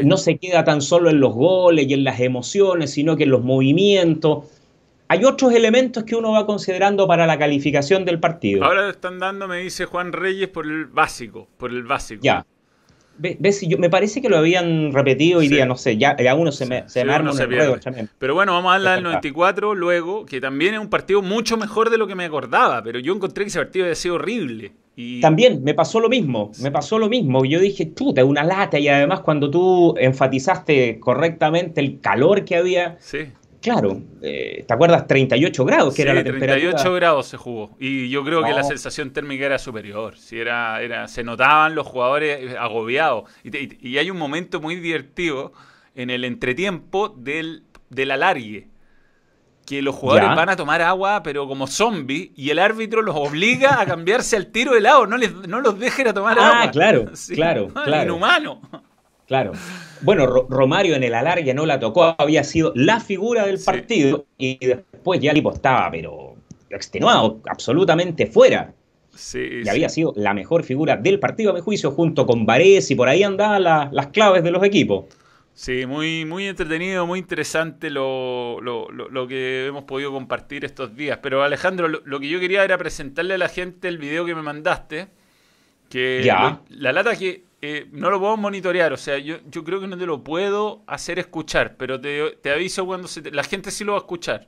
No 0.04 0.18
se 0.18 0.38
queda 0.38 0.66
tan 0.66 0.82
solo 0.82 1.10
en 1.10 1.22
los 1.22 1.34
goles 1.34 1.88
y 1.88 1.94
en 1.94 2.04
las 2.04 2.20
emociones, 2.20 2.92
sino 2.92 3.16
que 3.16 3.24
en 3.24 3.30
los 3.30 3.46
movimientos 3.46 4.44
hay 5.12 5.26
otros 5.26 5.54
elementos 5.54 6.06
que 6.06 6.16
uno 6.16 6.32
va 6.32 6.46
considerando 6.46 7.06
para 7.06 7.28
la 7.28 7.38
calificación 7.38 8.06
del 8.06 8.22
partido. 8.22 8.64
Ahora 8.64 8.90
están 8.90 9.20
dando, 9.20 9.46
me 9.46 9.58
dice 9.58 9.84
Juan 9.84 10.14
Reyes, 10.14 10.48
por 10.48 10.66
el 10.66 10.86
básico, 10.86 11.50
por 11.58 11.72
el 11.72 11.84
básico. 11.84 12.22
Ya. 12.24 12.46
¿Ves? 13.18 13.60
Yo, 13.68 13.78
me 13.78 13.90
parece 13.90 14.22
que 14.22 14.30
lo 14.30 14.38
habían 14.38 14.94
repetido 14.94 15.40
hoy 15.40 15.50
día, 15.50 15.66
no 15.66 15.76
sé, 15.76 15.98
ya, 15.98 16.16
ya 16.16 16.34
uno 16.34 16.54
se 16.54 16.66
me, 16.66 16.88
se 16.88 17.02
arma 17.02 17.32
un 17.32 18.10
Pero 18.20 18.36
bueno, 18.36 18.54
vamos 18.54 18.72
a 18.72 18.76
hablar 18.76 18.96
del 18.96 19.04
94 19.04 19.76
luego, 19.76 20.26
que 20.26 20.40
también 20.40 20.76
es 20.76 20.80
un 20.80 20.90
partido 20.90 21.22
mucho 21.22 21.58
mejor 21.58 21.90
de 21.90 21.98
lo 21.98 22.08
que 22.08 22.16
me 22.16 22.24
acordaba, 22.24 22.82
pero 22.82 22.98
yo 22.98 23.14
encontré 23.14 23.44
que 23.44 23.50
ese 23.50 23.60
partido 23.60 23.84
había 23.84 23.96
sido 23.96 24.16
horrible. 24.16 24.72
Y... 24.96 25.20
También 25.20 25.62
me 25.62 25.74
pasó 25.74 26.00
lo 26.00 26.08
mismo, 26.08 26.54
me 26.62 26.72
pasó 26.72 26.98
lo 26.98 27.10
mismo. 27.10 27.44
Yo 27.44 27.60
dije, 27.60 27.94
chuta, 27.94 28.24
una 28.24 28.46
lata, 28.46 28.80
y 28.80 28.88
además 28.88 29.20
cuando 29.20 29.52
tú 29.52 29.94
enfatizaste 29.98 31.02
correctamente 31.02 31.82
el 31.82 32.00
calor 32.00 32.46
que 32.46 32.56
había, 32.56 32.96
sí 33.02 33.28
claro, 33.62 34.02
eh, 34.22 34.66
¿te 34.68 34.74
acuerdas? 34.74 35.08
38 35.08 35.66
grados, 35.66 35.96
que 35.96 36.02
era 36.02 36.14
la 36.14 36.24
temperatura. 36.24 36.72
38 36.72 36.94
grados 36.94 37.28
se 37.28 37.38
jugó. 37.38 37.76
Y 37.80 38.10
yo 38.10 38.24
creo 38.24 38.44
que 38.44 38.52
la 38.52 38.64
sensación 38.64 39.12
térmica 39.12 39.46
era 39.46 39.60
superior. 39.60 40.18
Si 40.18 40.40
era, 40.40 40.82
era, 40.82 41.08
se 41.08 41.24
notaban 41.24 41.76
los 41.76 41.88
jugadores 41.88 42.56
agobiados. 42.58 43.30
Y, 43.44 43.98
hay 43.98 44.10
un 44.10 44.18
momento 44.18 44.60
muy 44.60 44.76
divertido 44.76 45.54
en 45.96 46.10
el 46.10 46.26
entretiempo 46.26 47.10
del, 47.10 47.64
del 47.90 48.12
alargue 48.12 48.68
que 49.66 49.82
los 49.82 49.96
jugadores 49.96 50.36
van 50.36 50.50
a 50.50 50.56
tomar 50.56 50.82
agua, 50.82 51.24
pero 51.24 51.48
como 51.48 51.68
zombies, 51.68 52.32
y 52.36 52.50
el 52.50 52.60
árbitro 52.60 53.02
los 53.02 53.16
obliga 53.16 53.80
a 53.80 53.86
cambiarse 53.86 54.36
al 54.36 54.48
tiro 54.48 54.74
de 54.74 54.82
lado, 54.82 55.08
no, 55.08 55.18
les, 55.18 55.34
no 55.48 55.62
los 55.62 55.80
dejen 55.80 56.08
a 56.08 56.14
tomar 56.14 56.38
ah, 56.38 56.62
agua. 56.62 56.72
claro, 56.72 57.06
claro, 57.34 57.68
claro. 57.70 58.04
Inhumano. 58.04 58.62
Claro. 59.32 59.54
Bueno, 60.02 60.26
Romario 60.26 60.94
en 60.94 61.04
el 61.04 61.14
alargue 61.14 61.54
no 61.54 61.66
la 61.66 61.80
tocó, 61.80 62.16
había 62.18 62.44
sido 62.44 62.74
la 62.76 63.00
figura 63.00 63.46
del 63.46 63.62
partido, 63.64 64.26
y 64.38 64.58
después 64.58 65.22
ya 65.22 65.32
el 65.32 65.36
tipo 65.36 65.54
estaba, 65.54 65.90
pero 65.90 66.36
extenuado, 66.70 67.40
absolutamente 67.50 68.28
fuera. 68.28 68.74
Sí, 69.16 69.62
y 69.64 69.70
había 69.70 69.88
sido 69.88 70.12
la 70.18 70.34
mejor 70.34 70.66
figura 70.66 70.98
del 70.98 71.18
partido, 71.18 71.52
a 71.52 71.54
mi 71.54 71.62
juicio, 71.62 71.92
junto 71.92 72.26
con 72.26 72.46
Varese, 72.46 72.92
y 72.92 72.98
por 72.98 73.08
ahí 73.08 73.24
andaban 73.24 73.64
las 73.64 74.08
claves 74.08 74.44
de 74.44 74.52
los 74.52 74.62
equipos. 74.66 75.06
Sí, 75.54 75.86
muy, 75.86 76.26
muy 76.26 76.48
entretenido, 76.48 77.08
muy 77.08 77.20
interesante 77.20 77.90
lo, 77.90 78.58
que 79.30 79.68
hemos 79.68 79.86
podido 79.86 80.12
compartir 80.12 80.66
estos 80.66 80.94
días. 80.98 81.20
Pero 81.24 81.42
Alejandro, 81.42 81.88
lo, 81.88 82.20
que 82.20 82.28
yo 82.28 82.42
quería 82.42 82.66
era 82.66 82.78
presentarle 82.78 83.36
a 83.36 83.38
la 83.38 83.48
gente 83.48 83.88
el 83.88 83.98
video 83.98 84.26
que 84.26 84.36
me 84.36 84.42
mandaste. 84.42 85.08
Que 85.90 86.22
la 86.70 86.92
lata 86.92 87.16
que 87.16 87.51
eh, 87.62 87.88
no 87.92 88.10
lo 88.10 88.20
puedo 88.20 88.38
monitorear, 88.38 88.92
o 88.92 88.98
sea, 88.98 89.20
yo, 89.20 89.38
yo 89.48 89.64
creo 89.64 89.80
que 89.80 89.88
no 89.88 89.98
te 89.98 90.08
lo 90.08 90.24
puedo 90.24 90.84
hacer 90.88 91.20
escuchar, 91.20 91.78
pero 91.78 92.02
te, 92.02 92.38
te 92.42 92.52
aviso 92.52 92.86
cuando 92.86 93.08
se 93.08 93.30
la 93.30 93.44
gente 93.44 93.70
sí 93.70 93.84
lo 93.84 93.92
va 93.92 94.00
a 94.00 94.02
escuchar. 94.02 94.48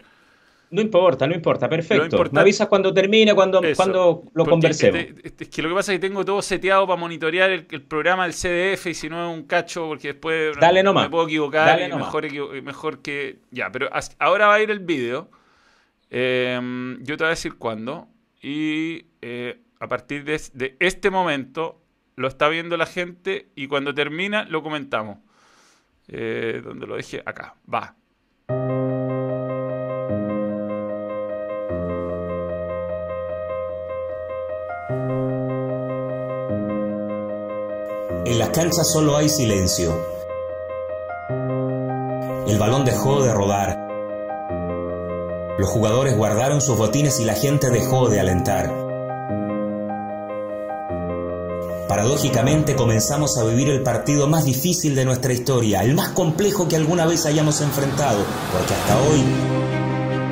No 0.74 0.82
importa, 0.82 1.28
no 1.28 1.36
importa, 1.36 1.70
perfecto. 1.70 2.24
Me 2.32 2.42
avisas 2.42 2.68
cuando 2.68 2.92
termine, 2.92 3.36
cuando, 3.36 3.62
cuando 3.76 4.24
lo 4.34 4.44
conversemos. 4.44 5.06
es 5.24 5.48
que 5.48 5.62
lo 5.62 5.70
que 5.70 5.76
pasa 5.76 5.94
es 5.94 6.00
que 6.00 6.08
tengo 6.08 6.26
todo 6.26 6.42
seteado 6.42 6.88
para 6.88 7.00
monitorear 7.00 7.52
el, 7.52 7.66
programa 7.84 8.24
del 8.24 8.34
CDF 8.34 8.88
y 8.88 8.96
si 8.96 9.08
no 9.08 9.30
es 9.30 9.38
un 9.38 9.44
cacho, 9.44 9.90
porque 9.90 10.14
después 10.14 10.58
Dale 10.60 10.82
me 10.82 11.10
puedo 11.12 11.28
equivocar 11.28 11.80
y 11.80 11.94
mejor, 11.96 12.64
mejor 12.64 13.04
que... 13.04 13.38
Ya, 13.52 13.72
pero 13.72 13.88
ahora 14.18 14.48
va 14.48 14.56
a 14.56 14.62
ir 14.64 14.72
el 14.72 14.80
video. 14.80 15.30
Em, 16.10 16.98
yo 17.04 17.18
te 17.18 17.24
voy 17.24 17.28
a 17.28 17.30
decir 17.30 17.54
cuándo. 17.60 18.08
Y 18.42 19.06
eh, 19.22 19.60
a 19.80 19.88
partir 19.88 20.24
de, 20.24 20.42
de 20.56 20.76
este 20.80 21.12
momento 21.12 21.83
lo 22.16 22.28
está 22.28 22.48
viendo 22.48 22.78
la 22.78 22.86
gente 22.86 23.50
y 23.56 23.68
cuando 23.68 23.94
termina 23.94 24.46
lo 24.46 24.64
comentamos. 24.64 25.18
Eh, 26.08 26.62
donde 26.64 26.86
lo 26.86 26.96
dejé? 26.96 27.24
Acá, 27.26 27.56
va. 27.72 27.96
En 38.26 38.40
las 38.40 38.50
canchas 38.50 38.92
solo 38.92 39.16
hay 39.18 39.30
silencio. 39.30 40.14
El 42.48 42.60
balón 42.60 42.86
dejó 42.86 43.24
de 43.24 43.34
rodar. 43.34 43.84
Los 45.58 45.70
jugadores 45.70 46.18
guardaron 46.18 46.62
sus 46.62 46.78
botines 46.78 47.20
y 47.20 47.26
la 47.26 47.36
gente 47.36 47.70
dejó 47.70 48.10
de 48.10 48.20
alentar. 48.20 48.83
Paradójicamente 51.94 52.76
comenzamos 52.76 53.38
a 53.38 53.44
vivir 53.44 53.70
el 53.70 53.84
partido 53.84 54.28
más 54.28 54.46
difícil 54.46 54.96
de 54.96 55.06
nuestra 55.06 55.32
historia, 55.32 55.84
el 55.84 55.94
más 55.94 56.10
complejo 56.10 56.68
que 56.68 56.76
alguna 56.76 57.06
vez 57.06 57.28
hayamos 57.28 57.62
enfrentado, 57.62 58.18
porque 58.52 58.74
hasta 58.74 59.00
hoy 59.00 59.24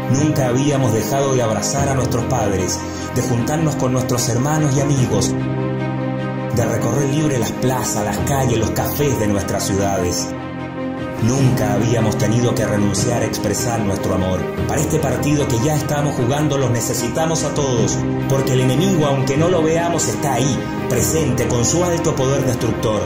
nunca 0.10 0.48
habíamos 0.48 0.92
dejado 0.92 1.36
de 1.36 1.44
abrazar 1.44 1.88
a 1.88 1.94
nuestros 1.94 2.26
padres, 2.26 2.80
de 3.14 3.22
juntarnos 3.22 3.76
con 3.76 3.94
nuestros 3.94 4.28
hermanos 4.30 4.76
y 4.76 4.80
amigos, 4.80 5.36
de 6.56 6.66
recorrer 6.66 7.10
libre 7.14 7.38
las 7.38 7.52
plazas, 7.52 8.06
las 8.06 8.18
calles, 8.28 8.58
los 8.58 8.72
cafés 8.72 9.20
de 9.20 9.28
nuestras 9.28 9.64
ciudades. 9.68 10.30
Nunca 11.24 11.74
habíamos 11.74 12.18
tenido 12.18 12.56
que 12.56 12.66
renunciar 12.66 13.22
a 13.22 13.26
expresar 13.26 13.80
nuestro 13.82 14.16
amor. 14.16 14.40
Para 14.68 14.82
este 14.82 14.98
partido 14.98 15.48
que 15.48 15.60
ya 15.60 15.76
estamos 15.76 16.16
jugando 16.16 16.58
los 16.58 16.72
necesitamos 16.72 17.44
a 17.44 17.54
todos, 17.54 17.96
porque 18.28 18.54
el 18.54 18.62
enemigo, 18.62 19.06
aunque 19.06 19.38
no 19.38 19.48
lo 19.48 19.62
veamos, 19.62 20.08
está 20.08 20.34
ahí, 20.34 20.58
presente 20.90 21.48
con 21.48 21.64
su 21.64 21.84
alto 21.84 22.16
poder 22.16 22.44
destructor. 22.44 23.02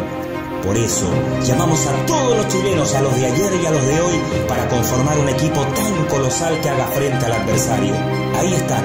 Por 0.63 0.77
eso, 0.77 1.07
llamamos 1.43 1.85
a 1.85 2.05
todos 2.05 2.37
los 2.37 2.47
chilenos, 2.47 2.95
a 2.95 3.01
los 3.01 3.15
de 3.15 3.25
ayer 3.25 3.51
y 3.61 3.65
a 3.65 3.71
los 3.71 3.85
de 3.85 3.99
hoy, 3.99 4.15
para 4.47 4.67
conformar 4.69 5.19
un 5.19 5.29
equipo 5.29 5.61
tan 5.75 6.05
colosal 6.05 6.59
que 6.61 6.69
haga 6.69 6.87
frente 6.87 7.25
al 7.25 7.33
adversario. 7.33 7.93
Ahí 8.39 8.53
están, 8.53 8.83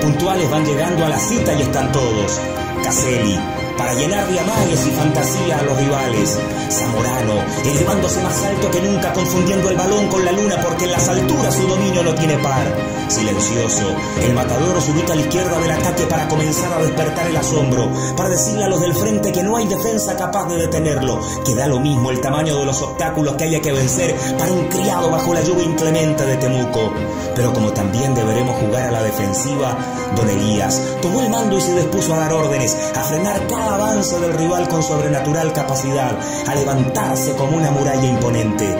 puntuales 0.00 0.50
van 0.50 0.64
llegando 0.64 1.04
a 1.04 1.10
la 1.10 1.18
cita 1.18 1.52
y 1.52 1.62
están 1.62 1.92
todos. 1.92 2.40
Caselli, 2.82 3.38
para 3.80 3.94
llenar 3.94 4.28
de 4.28 4.34
y 4.34 4.90
fantasía 4.90 5.58
a 5.58 5.62
los 5.62 5.74
rivales. 5.78 6.38
Zamorano, 6.68 7.32
elevándose 7.64 8.22
más 8.22 8.42
alto 8.42 8.70
que 8.70 8.82
nunca, 8.82 9.10
confundiendo 9.14 9.70
el 9.70 9.76
balón 9.76 10.06
con 10.08 10.22
la 10.22 10.32
luna, 10.32 10.60
porque 10.62 10.84
en 10.84 10.92
las 10.92 11.08
alturas 11.08 11.54
su 11.54 11.66
dominio 11.66 12.02
no 12.02 12.14
tiene 12.14 12.36
par. 12.38 12.66
Silencioso, 13.08 13.96
el 14.22 14.34
matador 14.34 14.80
se 14.82 14.92
ubica 14.92 15.14
a 15.14 15.16
la 15.16 15.22
izquierda 15.22 15.58
del 15.58 15.70
ataque 15.70 16.04
para 16.04 16.28
comenzar 16.28 16.72
a 16.74 16.82
despertar 16.82 17.26
el 17.26 17.36
asombro, 17.36 17.90
para 18.16 18.28
decirle 18.28 18.64
a 18.64 18.68
los 18.68 18.80
del 18.82 18.94
frente 18.94 19.32
que 19.32 19.42
no 19.42 19.56
hay 19.56 19.66
defensa 19.66 20.14
capaz 20.14 20.46
de 20.48 20.58
detenerlo, 20.58 21.18
que 21.44 21.54
da 21.54 21.66
lo 21.66 21.80
mismo 21.80 22.10
el 22.10 22.20
tamaño 22.20 22.56
de 22.58 22.66
los 22.66 22.82
obstáculos 22.82 23.34
que 23.34 23.44
haya 23.44 23.60
que 23.60 23.72
vencer 23.72 24.14
para 24.38 24.52
un 24.52 24.68
criado 24.68 25.10
bajo 25.10 25.32
la 25.32 25.42
lluvia 25.42 25.64
inclemente 25.64 26.24
de 26.24 26.36
Temuco. 26.36 26.92
Pero 27.34 27.52
como 27.52 27.72
también 27.72 28.14
deberemos 28.14 28.56
jugar 28.58 28.88
a 28.88 28.90
la 28.92 29.02
defensiva, 29.02 29.76
don 30.14 30.28
Elías 30.28 30.80
tomó 31.00 31.22
el 31.22 31.30
mando 31.30 31.56
y 31.56 31.60
se 31.62 31.74
dispuso 31.74 32.14
a 32.14 32.18
dar 32.18 32.32
órdenes, 32.32 32.76
a 32.94 33.00
frenar 33.00 33.46
cada 33.46 33.69
avance 33.74 34.18
del 34.18 34.34
rival 34.34 34.68
con 34.68 34.82
sobrenatural 34.82 35.52
capacidad, 35.52 36.16
a 36.46 36.54
levantarse 36.54 37.34
como 37.36 37.56
una 37.56 37.70
muralla 37.70 38.06
imponente. 38.06 38.76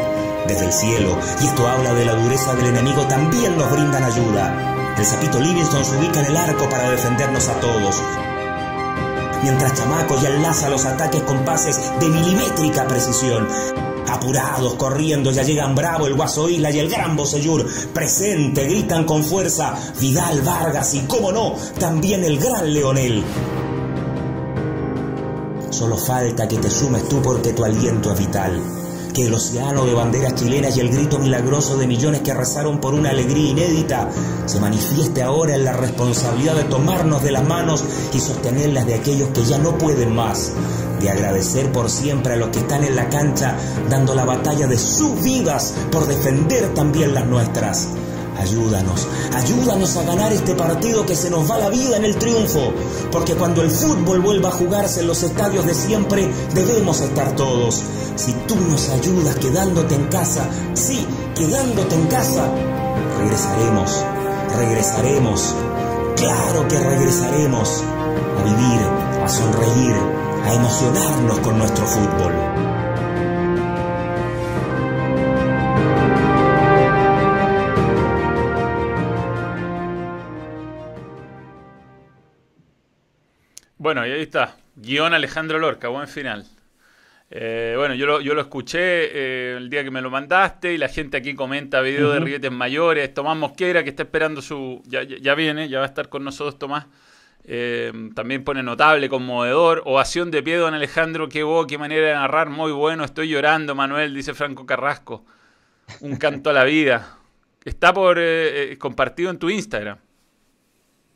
Desde 0.47 0.67
el 0.67 0.73
cielo, 0.73 1.17
y 1.41 1.47
esto 1.47 1.67
habla 1.67 1.95
de 1.95 2.05
la 2.05 2.15
dureza 2.15 2.55
del 2.55 2.69
enemigo, 2.69 3.07
también 3.07 3.57
nos 3.57 3.71
brindan 3.71 4.03
ayuda. 4.03 4.95
El 4.99 5.05
sapito 5.05 5.39
Livingston 5.39 5.85
se 5.85 5.97
ubica 5.97 6.21
en 6.21 6.27
el 6.27 6.37
arco 6.37 6.69
para 6.69 6.91
defendernos 6.91 7.49
a 7.49 7.61
todos. 7.61 8.03
Mientras 9.43 9.75
Chamaco 9.75 10.21
ya 10.21 10.29
enlaza 10.29 10.69
los 10.69 10.85
ataques 10.85 11.23
con 11.23 11.45
pases 11.45 11.81
de 11.99 12.09
milimétrica 12.09 12.87
precisión. 12.87 13.49
Apurados, 14.09 14.75
corriendo, 14.75 15.31
ya 15.31 15.43
llegan 15.43 15.75
Bravo, 15.75 16.07
el 16.07 16.15
Guaso 16.15 16.49
Isla 16.49 16.71
y 16.71 16.81
el 16.81 16.91
Gran 16.91 17.17
Bosellur. 17.17 17.65
Presente, 17.95 18.65
gritan 18.65 19.05
con 19.05 19.23
fuerza 19.23 19.75
Vidal, 20.01 20.43
Vargas 20.43 20.95
y, 20.95 21.01
como 21.03 21.33
no, 21.33 21.55
también 21.79 22.25
el 22.25 22.39
Gran 22.39 22.73
Leonel. 22.75 23.25
Solo 25.71 25.97
falta 25.97 26.49
que 26.49 26.59
te 26.59 26.69
sumes 26.69 27.09
tú 27.09 27.23
porque 27.23 27.53
tu 27.53 27.65
aliento 27.65 28.13
es 28.13 28.19
vital. 28.19 28.61
Que 29.15 29.27
el 29.27 29.35
océano 29.35 29.85
de 29.87 29.95
banderas 29.95 30.35
chilenas 30.35 30.77
y 30.77 30.81
el 30.81 30.91
grito 30.91 31.19
milagroso 31.19 31.77
de 31.77 31.87
millones 31.87 32.23
que 32.23 32.35
rezaron 32.35 32.81
por 32.81 32.93
una 32.93 33.11
alegría 33.11 33.51
inédita 33.51 34.09
se 34.47 34.61
manifieste 34.61 35.23
ahora 35.23 35.55
en 35.55 35.65
la 35.65 35.73
responsabilidad 35.73 36.57
de 36.57 36.65
tomarnos 36.65 37.23
de 37.23 37.33
las 37.33 37.47
manos 37.47 37.85
y 38.13 38.19
sostenerlas 38.19 38.87
de 38.87 38.95
aquellos 38.95 39.29
que 39.31 39.45
ya 39.45 39.59
no 39.59 39.79
pueden 39.79 40.15
más. 40.15 40.53
De 41.01 41.09
agradecer 41.09 41.71
por 41.73 41.89
siempre 41.89 42.35
a 42.35 42.37
los 42.37 42.51
que 42.51 42.59
están 42.59 42.85
en 42.85 42.97
la 42.97 43.09
cancha 43.09 43.57
dando 43.89 44.15
la 44.15 44.25
batalla 44.25 44.67
de 44.67 44.79
sus 44.79 45.23
vidas 45.23 45.75
por 45.91 46.07
defender 46.07 46.75
también 46.75 47.15
las 47.15 47.27
nuestras. 47.27 47.89
Ayúdanos, 48.41 49.07
ayúdanos 49.35 49.97
a 49.99 50.03
ganar 50.03 50.33
este 50.33 50.55
partido 50.55 51.05
que 51.05 51.15
se 51.15 51.29
nos 51.29 51.51
va 51.51 51.59
la 51.59 51.69
vida 51.69 51.99
en 51.99 52.07
el 52.07 52.17
triunfo, 52.17 52.73
porque 53.13 53.35
cuando 53.35 53.61
el 53.61 53.71
fútbol 53.71 54.21
vuelva 54.21 54.49
a 54.49 54.53
jugarse 54.53 55.01
en 55.01 55.09
los 55.09 55.23
estadios 55.23 55.67
de 55.67 55.75
siempre, 55.75 56.27
debemos 56.55 57.03
estar 57.03 57.37
todos. 57.37 57.83
Si 58.17 58.33
tú 58.49 58.57
nos 58.57 58.89
ayudas 58.89 59.37
quedándote 59.37 59.95
en 59.95 60.07
casa, 60.07 60.49
sí, 60.73 61.07
quedándote 61.35 61.95
en 61.95 62.07
casa, 62.07 62.49
regresaremos, 63.19 64.05
regresaremos, 64.57 65.55
claro 66.17 66.67
que 66.67 66.79
regresaremos 66.79 67.83
a 68.39 68.43
vivir, 68.43 68.81
a 69.23 69.29
sonreír, 69.29 69.97
a 70.47 70.55
emocionarnos 70.55 71.39
con 71.41 71.59
nuestro 71.59 71.85
fútbol. 71.85 72.50
Bueno, 83.91 84.07
y 84.07 84.13
ahí 84.13 84.23
está. 84.23 84.57
Guión 84.77 85.15
Alejandro 85.15 85.59
Lorca, 85.59 85.89
buen 85.89 86.07
final. 86.07 86.47
Eh, 87.29 87.75
bueno, 87.77 87.97
yo 87.97 88.07
lo, 88.07 88.21
yo 88.21 88.35
lo 88.35 88.41
escuché 88.41 88.79
eh, 88.79 89.57
el 89.57 89.69
día 89.69 89.83
que 89.83 89.91
me 89.91 90.01
lo 90.01 90.11
mandaste 90.11 90.73
y 90.73 90.79
la 90.79 90.87
gente 90.87 91.17
aquí 91.17 91.35
comenta 91.35 91.81
video 91.81 92.13
de 92.13 92.21
rietes 92.21 92.53
mayores. 92.53 93.13
Tomás 93.13 93.37
Mosquera, 93.37 93.83
que 93.83 93.91
está 93.91 94.05
esperando 94.05 94.43
su... 94.43 94.81
Ya, 94.87 95.03
ya, 95.03 95.35
viene, 95.35 95.69
ya 95.69 95.79
va 95.79 95.87
a 95.87 95.89
estar 95.89 96.09
con 96.09 96.23
nosotros 96.23 96.57
Tomás. 96.57 96.87
Eh, 97.43 97.91
también 98.15 98.45
pone 98.45 98.63
notable, 98.63 99.09
conmovedor. 99.09 99.83
Ovación 99.87 100.31
de 100.31 100.45
pie, 100.45 100.55
don 100.59 100.73
Alejandro. 100.73 101.29
Qué 101.29 101.43
voz, 101.43 101.67
qué 101.67 101.77
manera 101.77 102.07
de 102.07 102.15
narrar. 102.15 102.49
Muy 102.49 102.71
bueno. 102.71 103.03
Estoy 103.03 103.29
llorando, 103.29 103.75
Manuel, 103.75 104.15
dice 104.15 104.35
Franco 104.35 104.67
Carrasco. 104.67 105.25
Un 106.01 106.15
canto 106.15 106.51
a 106.51 106.53
la 106.53 106.63
vida. 106.63 107.19
está 107.65 107.93
por 107.93 108.19
eh, 108.21 108.77
compartido 108.79 109.31
en 109.31 109.41
tu 109.41 109.51
Instagram. 109.51 109.99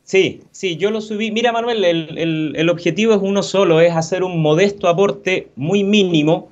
Sí, 0.04 0.42
sí, 0.50 0.76
yo 0.76 0.90
lo 0.90 1.00
subí. 1.00 1.30
Mira, 1.30 1.50
Manuel, 1.50 1.82
el, 1.82 2.68
objetivo 2.68 3.14
es 3.14 3.20
uno 3.22 3.42
solo, 3.42 3.80
es 3.80 3.96
hacer 3.96 4.22
un 4.22 4.42
modesto 4.42 4.88
aporte 4.88 5.48
muy 5.56 5.82
mínimo 5.82 6.50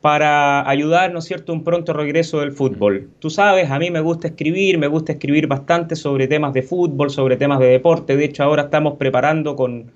para 0.00 0.68
ayudar, 0.68 1.12
¿no 1.12 1.20
es 1.20 1.24
cierto?, 1.24 1.52
un 1.52 1.62
pronto 1.62 1.92
regreso 1.92 2.40
del 2.40 2.50
fútbol. 2.52 3.10
Tú 3.20 3.30
sabes, 3.30 3.70
a 3.70 3.78
mí 3.78 3.90
me 3.92 4.00
gusta 4.00 4.28
escribir, 4.28 4.76
me 4.78 4.88
gusta 4.88 5.12
escribir 5.12 5.46
bastante 5.46 5.94
sobre 5.94 6.26
temas 6.26 6.52
de 6.52 6.62
fútbol, 6.62 7.10
sobre 7.10 7.36
temas 7.36 7.60
de 7.60 7.66
deporte. 7.66 8.16
De 8.16 8.24
hecho, 8.24 8.42
ahora 8.42 8.64
estamos 8.64 8.96
preparando 8.98 9.54
con, 9.54 9.92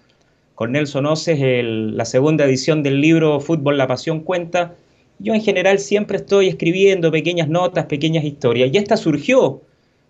con 0.54 0.72
Nelson 0.72 1.04
Oces 1.06 1.38
la 1.64 2.04
segunda 2.04 2.44
edición 2.44 2.84
del 2.84 3.00
libro 3.00 3.40
Fútbol, 3.40 3.76
la 3.76 3.88
pasión 3.88 4.20
cuenta. 4.20 4.76
Yo 5.18 5.34
en 5.34 5.42
general 5.42 5.80
siempre 5.80 6.18
estoy 6.18 6.46
escribiendo 6.46 7.10
pequeñas 7.10 7.48
notas, 7.48 7.86
pequeñas 7.86 8.24
historias. 8.24 8.70
Y 8.72 8.78
esta 8.78 8.96
surgió 8.96 9.62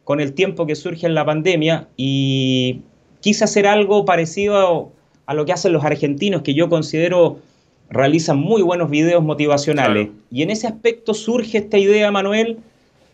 con 0.08 0.20
el 0.20 0.32
tiempo 0.32 0.64
que 0.64 0.74
surge 0.74 1.06
en 1.06 1.14
la 1.14 1.26
pandemia 1.26 1.86
y 1.98 2.80
quise 3.20 3.44
hacer 3.44 3.66
algo 3.66 4.06
parecido 4.06 4.90
a, 5.26 5.34
lo 5.34 5.44
que 5.44 5.52
hacen 5.52 5.74
los 5.74 5.84
argentinos, 5.84 6.40
que 6.40 6.54
yo 6.54 6.70
considero 6.70 7.40
realizan 7.90 8.38
muy 8.38 8.62
buenos 8.62 8.88
videos 8.88 9.22
motivacionales. 9.22 10.08
Y 10.30 10.40
en 10.40 10.48
ese 10.48 10.66
aspecto 10.66 11.12
surge 11.12 11.58
esta 11.58 11.76
idea, 11.76 12.10
Manuel, 12.10 12.56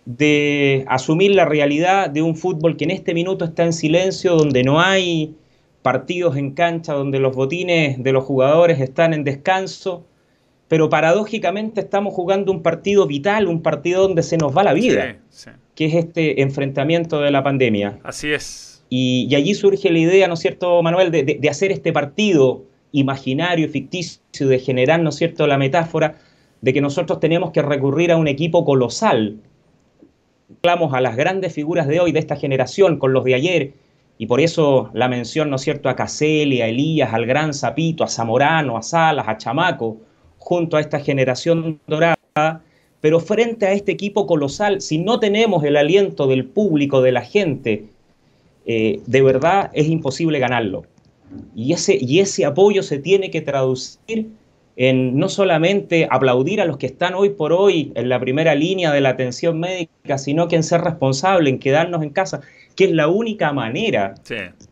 de 0.05 0.85
asumir 0.87 1.33
la 1.33 1.45
realidad 1.45 2.11
de 2.11 2.23
un 2.23 2.37
fútbol 2.37 2.77
que 2.77 2.85
en 2.85 2.93
este 2.93 3.13
minuto 3.13 3.45
está 3.45 3.65
en 3.65 3.73
silencio, 3.73 4.37
donde 4.37 4.63
no 4.63 4.81
hay 4.81 5.35
partidos 5.83 6.37
en 6.37 6.53
cancha, 6.53 6.93
donde 6.93 7.19
los 7.19 7.35
botines 7.35 8.01
de 8.01 8.13
los 8.13 8.23
jugadores 8.23 8.81
están 8.81 9.15
en 9.15 9.25
descanso, 9.25 10.05
pero 10.69 10.89
paradójicamente 10.89 11.81
estamos 11.81 12.15
jugando 12.15 12.53
un 12.53 12.63
partido 12.63 13.07
vital, 13.07 13.47
un 13.49 13.63
partido 13.63 14.03
donde 14.03 14.23
se 14.23 14.37
nos 14.37 14.57
va 14.57 14.65
la 14.65 14.73
vida. 14.73 15.17
Sí, 15.31 15.45
sí 15.45 15.51
que 15.75 15.87
es 15.87 15.95
este 15.95 16.43
enfrentamiento 16.43 17.21
de 17.21 17.31
la 17.31 17.43
pandemia. 17.43 17.99
Así 18.03 18.33
es. 18.33 18.85
Y, 18.89 19.35
allí 19.35 19.55
surge 19.55 19.91
la 19.91 19.99
idea, 19.99 20.29
¿no 20.29 20.35
es 20.35 20.41
cierto, 20.41 20.83
Manuel, 20.83 21.11
de, 21.11 21.49
hacer 21.49 21.73
este 21.73 21.93
partido 21.93 22.65
imaginario, 22.93 23.69
ficticio, 23.69 24.49
de 24.49 24.59
generar, 24.59 25.01
¿no 25.01 25.09
es 25.09 25.17
cierto?, 25.17 25.47
la 25.47 25.59
metáfora 25.59 26.17
de 26.61 26.73
que 26.73 26.81
nosotros 26.81 27.19
tenemos 27.19 27.51
que 27.51 27.63
recurrir 27.63 28.13
a 28.13 28.17
un 28.17 28.29
equipo 28.29 28.65
colosal. 28.65 29.39
Hablamos 30.63 30.95
a 30.95 31.01
las 31.01 31.17
grandes 31.17 31.53
figuras 31.53 31.89
de 31.89 31.99
hoy, 31.99 32.13
de 32.13 32.21
esta 32.21 32.37
generación, 32.37 32.99
con 32.99 33.13
los 33.13 33.25
de 33.25 33.35
ayer, 33.35 33.73
y 34.17 34.27
por 34.27 34.41
eso 34.41 34.91
la 34.95 35.09
mención, 35.09 35.51
¿no 35.51 35.57
es 35.57 35.63
cierto?, 35.63 35.89
a 35.89 35.97
Caselli, 35.97 36.61
a 36.61 36.69
Elías, 36.69 37.13
al 37.13 37.27
Gran 37.27 37.53
Zapito, 37.53 38.05
a 38.05 38.09
Zamorano, 38.09 38.77
a 38.77 38.83
Salas, 38.83 39.27
a 39.27 39.39
Chamaco, 39.39 40.03
junto 40.45 40.77
a 40.77 40.81
esta 40.81 41.01
generación 41.01 41.81
dorada 41.87 42.63
pero 43.01 43.21
frente 43.21 43.67
a 43.67 43.73
este 43.73 43.93
equipo 43.93 44.27
colosal, 44.27 44.81
si 44.81 44.99
no 44.99 45.21
tenemos 45.21 45.63
el 45.65 45.77
aliento 45.77 46.27
del 46.27 46.47
público, 46.47 47.03
de 47.03 47.13
la 47.13 47.21
gente, 47.21 47.85
eh, 48.67 49.01
de 49.07 49.23
verdad 49.23 49.71
es 49.75 49.89
imposible 49.89 50.39
ganarlo. 50.39 50.85
Y 51.55 51.75
ese, 51.75 51.99
y 52.01 52.21
ese 52.21 52.47
apoyo 52.47 52.83
se 52.83 52.99
tiene 52.99 53.31
que 53.31 53.43
traducir 53.43 54.31
en 54.77 55.19
no 55.19 55.29
solamente 55.29 56.09
aplaudir 56.11 56.61
a 56.61 56.65
los 56.65 56.79
que 56.79 56.87
están 56.87 57.15
hoy 57.15 57.29
por 57.29 57.53
hoy 57.53 57.93
en 57.95 58.09
la 58.09 58.19
primera 58.19 58.55
línea 58.55 58.91
de 58.91 59.03
la 59.03 59.11
atención 59.11 59.61
médica, 59.61 60.19
sino 60.19 60.49
que 60.49 60.57
en 60.57 60.63
ser 60.63 60.81
responsable, 60.81 61.51
en 61.51 61.59
quedarnos 61.59 62.03
en 62.03 62.09
casa, 62.11 62.41
que 62.77 62.85
es 62.85 62.93
la 62.93 63.09
única 63.09 63.53
manera 63.53 64.15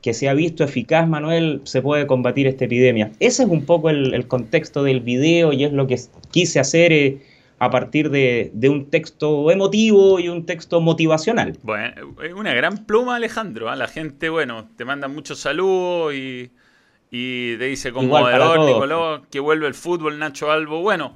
que 0.00 0.14
se 0.14 0.28
ha 0.28 0.34
visto 0.34 0.64
eficaz, 0.64 1.08
Manuel, 1.08 1.60
se 1.64 1.82
puede 1.82 2.06
combatir 2.06 2.46
esta 2.46 2.64
epidemia. 2.64 3.12
Ese 3.20 3.44
es 3.44 3.48
un 3.48 3.64
poco 3.64 3.90
el, 3.90 4.26
contexto 4.26 4.82
del 4.82 5.00
video 5.00 5.52
y 5.52 5.64
es 5.64 5.72
lo 5.72 5.86
que 5.86 5.98
quise 6.30 6.60
hacer. 6.60 6.92
Eh, 6.92 7.20
a 7.62 7.70
partir 7.70 8.10
de, 8.10 8.50
un 8.68 8.90
texto 8.90 9.48
emotivo 9.48 10.18
y 10.18 10.28
un 10.28 10.46
texto 10.46 10.80
motivacional. 10.80 11.56
Bueno, 11.62 12.16
es 12.20 12.32
una 12.32 12.52
gran 12.54 12.86
pluma, 12.86 13.14
Alejandro. 13.14 13.70
¿ah? 13.70 13.76
La 13.76 13.86
gente, 13.86 14.30
bueno, 14.30 14.66
te 14.76 14.84
manda 14.84 15.06
muchos 15.06 15.38
saludos 15.38 16.12
y, 16.12 16.50
y 17.12 17.56
te 17.58 17.66
dice 17.66 17.92
como 17.92 18.08
moderador, 18.08 18.66
Nicolás, 18.66 19.20
que 19.30 19.38
vuelve 19.38 19.68
el 19.68 19.74
fútbol, 19.74 20.18
Nacho 20.18 20.50
Albo. 20.50 20.82
Bueno, 20.82 21.14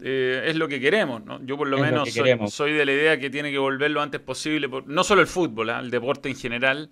eh, 0.00 0.44
es 0.46 0.56
lo 0.56 0.68
que 0.68 0.80
queremos, 0.80 1.24
¿no? 1.24 1.44
Yo 1.44 1.56
por 1.56 1.68
lo 1.68 1.78
menos 1.78 2.08
soy, 2.50 2.72
de 2.72 2.86
la 2.86 2.92
idea 2.92 3.18
que 3.18 3.30
tiene 3.30 3.50
que 3.50 3.58
volver 3.58 3.90
lo 3.90 4.00
antes 4.00 4.20
posible, 4.20 4.68
no 4.86 5.04
solo 5.04 5.20
el 5.20 5.26
fútbol, 5.26 5.70
¿ah? 5.70 5.80
el 5.80 5.90
deporte 5.90 6.28
en 6.28 6.36
general 6.36 6.90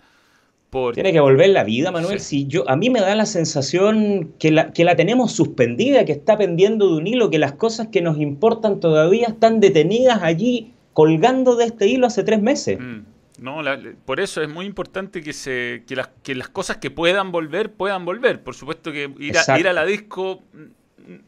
tiene 0.94 1.12
que 1.12 1.20
volver 1.20 1.50
la 1.50 1.64
vida, 1.64 1.90
Manuel. 1.90 2.20
Si 2.20 2.46
yo, 2.46 2.68
a 2.68 2.76
mí 2.76 2.90
me 2.90 3.00
da 3.00 3.14
la 3.14 3.26
sensación 3.26 4.32
que 4.38 4.50
la, 4.50 4.72
que 4.72 4.84
la 4.84 4.96
tenemos 4.96 5.32
suspendida, 5.32 6.04
que 6.04 6.12
está 6.12 6.36
pendiendo 6.36 6.88
de 6.88 6.96
un 6.96 7.06
hilo, 7.06 7.30
que 7.30 7.38
las 7.38 7.52
cosas 7.52 7.88
que 7.88 8.02
nos 8.02 8.18
importan 8.18 8.80
todavía 8.80 9.28
están 9.28 9.60
detenidas 9.60 10.22
allí, 10.22 10.72
colgando 10.92 11.56
de 11.56 11.66
este 11.66 11.86
hilo 11.86 12.06
hace 12.06 12.24
tres 12.24 12.42
meses. 12.42 12.78
Mm, 12.78 13.00
no, 13.38 13.62
por 14.04 14.20
eso 14.20 14.42
es 14.42 14.48
muy 14.48 14.66
importante 14.66 15.22
que, 15.22 15.32
se, 15.32 15.84
que, 15.86 15.96
las, 15.96 16.08
que 16.22 16.34
las 16.34 16.48
cosas 16.48 16.78
que 16.78 16.90
puedan 16.90 17.32
volver, 17.32 17.72
puedan 17.72 18.04
volver. 18.04 18.42
Por 18.42 18.54
supuesto 18.54 18.92
que 18.92 19.10
ir 19.18 19.36
a, 19.38 19.58
ir 19.58 19.68
a 19.68 19.72
la 19.72 19.84
disco 19.84 20.42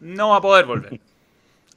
no 0.00 0.30
va 0.30 0.36
a 0.36 0.40
poder 0.40 0.66
volver. 0.66 1.00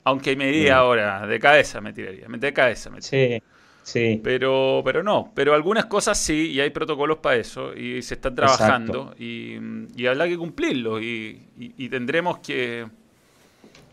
Aunque 0.03 0.35
me 0.35 0.49
iría 0.49 0.77
ahora, 0.77 1.27
de 1.27 1.39
cabeza 1.39 1.79
me 1.81 1.93
tiraría, 1.93 2.25
de 2.27 2.53
cabeza 2.53 2.89
me 2.89 2.99
tiraría. 2.99 3.39
Sí. 3.39 3.43
Sí. 3.83 4.21
Pero, 4.23 4.81
pero 4.85 5.01
no, 5.01 5.31
pero 5.33 5.53
algunas 5.53 5.85
cosas 5.85 6.17
sí, 6.17 6.51
y 6.51 6.59
hay 6.59 6.69
protocolos 6.69 7.17
para 7.17 7.37
eso, 7.37 7.73
y 7.73 8.01
se 8.01 8.13
están 8.13 8.35
trabajando, 8.35 9.15
y, 9.17 9.55
y, 9.95 10.05
habrá 10.05 10.27
que 10.27 10.37
cumplirlos, 10.37 11.01
y, 11.01 11.41
y, 11.57 11.89
tendremos 11.89 12.39
que, 12.39 12.85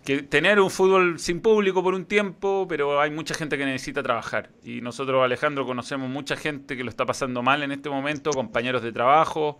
que, 0.04 0.22
tener 0.22 0.60
un 0.60 0.70
fútbol 0.70 1.18
sin 1.18 1.40
público 1.40 1.82
por 1.82 1.94
un 1.94 2.04
tiempo, 2.04 2.66
pero 2.68 3.00
hay 3.00 3.10
mucha 3.10 3.34
gente 3.34 3.56
que 3.56 3.64
necesita 3.64 4.02
trabajar. 4.02 4.50
Y 4.62 4.82
nosotros, 4.82 5.24
Alejandro, 5.24 5.64
conocemos 5.64 6.10
mucha 6.10 6.36
gente 6.36 6.76
que 6.76 6.84
lo 6.84 6.90
está 6.90 7.06
pasando 7.06 7.42
mal 7.42 7.62
en 7.62 7.72
este 7.72 7.88
momento, 7.88 8.30
compañeros 8.30 8.82
de 8.82 8.92
trabajo, 8.92 9.58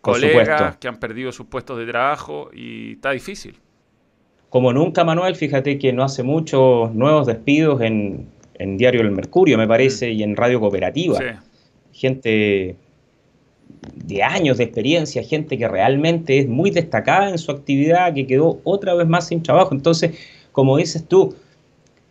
colegas 0.00 0.76
que 0.76 0.86
han 0.86 0.98
perdido 0.98 1.32
sus 1.32 1.46
puestos 1.46 1.76
de 1.76 1.86
trabajo, 1.86 2.50
y 2.52 2.92
está 2.92 3.10
difícil. 3.10 3.58
Como 4.50 4.72
nunca, 4.72 5.04
Manuel, 5.04 5.34
fíjate 5.34 5.78
que 5.78 5.92
no 5.92 6.04
hace 6.04 6.22
muchos 6.22 6.94
nuevos 6.94 7.26
despidos 7.26 7.80
en, 7.80 8.26
en 8.54 8.76
Diario 8.76 9.00
El 9.00 9.10
Mercurio, 9.10 9.58
me 9.58 9.66
parece, 9.66 10.08
mm. 10.08 10.12
y 10.12 10.22
en 10.22 10.36
Radio 10.36 10.60
Cooperativa. 10.60 11.42
Gente 11.92 12.76
de 13.94 14.22
años 14.22 14.58
de 14.58 14.64
experiencia, 14.64 15.22
gente 15.22 15.58
que 15.58 15.68
realmente 15.68 16.38
es 16.38 16.48
muy 16.48 16.70
destacada 16.70 17.30
en 17.30 17.38
su 17.38 17.50
actividad, 17.50 18.14
que 18.14 18.26
quedó 18.26 18.60
otra 18.64 18.94
vez 18.94 19.08
más 19.08 19.28
sin 19.28 19.42
trabajo. 19.42 19.74
Entonces, 19.74 20.12
como 20.52 20.76
dices 20.76 21.04
tú, 21.06 21.34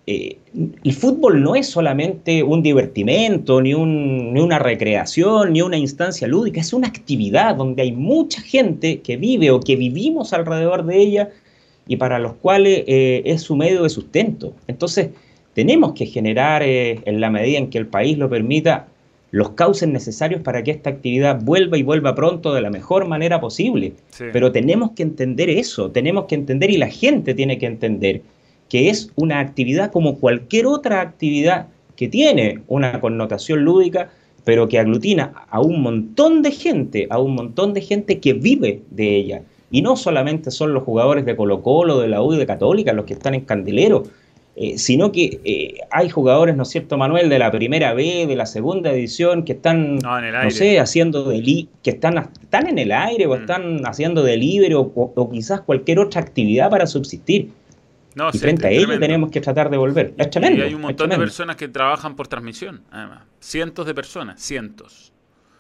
eh, 0.08 0.38
el 0.84 0.94
fútbol 0.94 1.42
no 1.42 1.56
es 1.56 1.68
solamente 1.68 2.44
un 2.44 2.62
divertimento, 2.62 3.62
ni, 3.62 3.74
ni, 3.74 4.40
una 4.40 4.60
recreación, 4.60 5.54
ni 5.54 5.62
una 5.62 5.78
instancia 5.78 6.28
lúdica, 6.28 6.62
es 6.62 6.74
una 6.74 6.88
actividad 6.88 7.56
donde 7.56 7.82
hay 7.82 7.92
mucha 7.92 8.42
gente 8.42 9.02
que 9.02 9.18
vive 9.18 9.50
o 9.50 9.60
que 9.60 9.76
vivimos 9.76 10.32
alrededor 10.34 10.86
de 10.86 10.98
ella 11.00 11.30
y 11.88 11.98
para 11.98 12.20
los 12.20 12.34
cuales 12.34 12.84
eh, 12.88 13.22
es 13.26 13.42
su 13.42 13.56
medio 13.56 13.84
de 13.84 13.90
sustento. 13.90 14.54
Entonces, 14.68 15.10
tenemos 15.54 15.94
que 15.94 16.06
generar, 16.06 16.64
eh, 16.64 17.00
en 17.06 17.22
la 17.22 17.30
medida 17.30 17.58
en 17.58 17.70
que 17.70 17.78
el 17.78 17.88
país 17.88 18.18
lo 18.18 18.30
permita, 18.30 18.88
los 19.32 19.52
cauces 19.52 19.90
necesarios 19.90 20.42
para 20.42 20.64
que 20.64 20.72
esta 20.72 20.90
actividad 20.90 21.42
vuelva 21.42 21.78
y 21.78 21.84
vuelva 21.84 22.16
pronto 22.16 22.54
de 22.54 22.62
la 22.62 22.70
mejor 22.70 23.06
manera 23.06 23.42
posible. 23.42 23.94
Pero 24.32 24.52
tenemos 24.52 24.92
que 24.92 25.04
entender 25.04 25.50
eso, 25.50 25.92
tenemos 25.92 26.26
que 26.26 26.36
entender 26.36 26.70
y 26.70 26.78
la 26.78 26.88
gente 26.88 27.34
tiene 27.34 27.58
que 27.58 27.66
entender 27.66 28.22
que 28.70 28.90
es 28.90 29.12
una 29.16 29.40
actividad 29.40 29.92
como 29.92 30.20
cualquier 30.20 30.68
otra 30.68 31.02
actividad 31.02 31.68
que 31.96 32.08
tiene 32.08 32.62
una 32.68 33.00
connotación 33.00 33.64
lúdica, 33.64 34.10
pero 34.44 34.68
que 34.68 34.80
aglutina 34.80 35.34
a 35.50 35.60
un 35.60 35.82
montón 35.82 36.42
de 36.42 36.52
gente, 36.52 37.08
a 37.10 37.20
un 37.20 37.36
montón 37.36 37.74
de 37.74 37.82
gente 37.82 38.20
que 38.20 38.34
vive 38.34 38.82
de 38.92 39.16
ella. 39.16 39.42
Y 39.76 39.82
no 39.82 39.98
solamente 39.98 40.52
son 40.52 40.74
los 40.74 40.84
jugadores 40.84 41.26
de 41.26 41.36
Colo 41.36 41.62
Colo, 41.62 42.00
de 42.00 42.08
la 42.08 42.22
U 42.22 42.34
y 42.34 42.38
de 42.38 42.46
Católica 42.46 42.94
los 42.94 43.04
que 43.04 43.12
están 43.12 43.36
en 43.36 43.42
Candelero, 43.42 44.04
eh, 44.56 44.78
sino 44.78 45.12
que 45.12 45.42
eh, 45.44 45.80
hay 45.92 46.10
jugadores, 46.10 46.56
¿no 46.56 46.64
es 46.64 46.70
cierto, 46.70 46.98
Manuel, 46.98 47.28
de 47.28 47.40
la 47.40 47.52
primera 47.52 47.94
B, 47.94 48.26
de 48.26 48.36
la 48.38 48.46
segunda 48.46 48.94
edición, 48.94 49.44
que 49.44 49.52
están, 49.52 49.98
no, 49.98 50.50
sé, 50.50 50.80
haciendo 50.80 51.26
deli 51.26 51.68
que 51.84 51.90
están, 51.90 52.18
están 52.42 52.68
en 52.68 52.78
el 52.78 52.94
aire 52.94 53.28
o 53.28 53.36
mm. 53.36 53.42
están 53.42 53.86
haciendo 53.86 54.24
delivery 54.24 54.76
o, 54.76 54.94
o, 54.96 55.30
quizás 55.30 55.60
cualquier 55.60 56.00
otra 56.00 56.22
actividad 56.22 56.70
para 56.70 56.88
subsistir. 56.88 57.50
y 58.32 58.38
frente 58.38 58.68
a 58.68 58.72
ello 58.72 58.98
tenemos 58.98 59.30
que 59.30 59.42
tratar 59.42 59.70
de 59.70 59.76
volver. 59.76 60.14
Es 60.16 60.30
tremendo. 60.30 60.64
Y 60.64 60.68
hay 60.68 60.74
un 60.74 60.84
montón 60.84 61.10
de 61.10 61.18
personas 61.18 61.58
que 61.58 61.68
trabajan 61.68 62.16
por 62.16 62.30
transmisión, 62.30 62.82
además. 62.92 63.24
Cientos 63.42 63.86
de 63.86 63.94
personas, 63.94 64.42
cientos. 64.42 65.12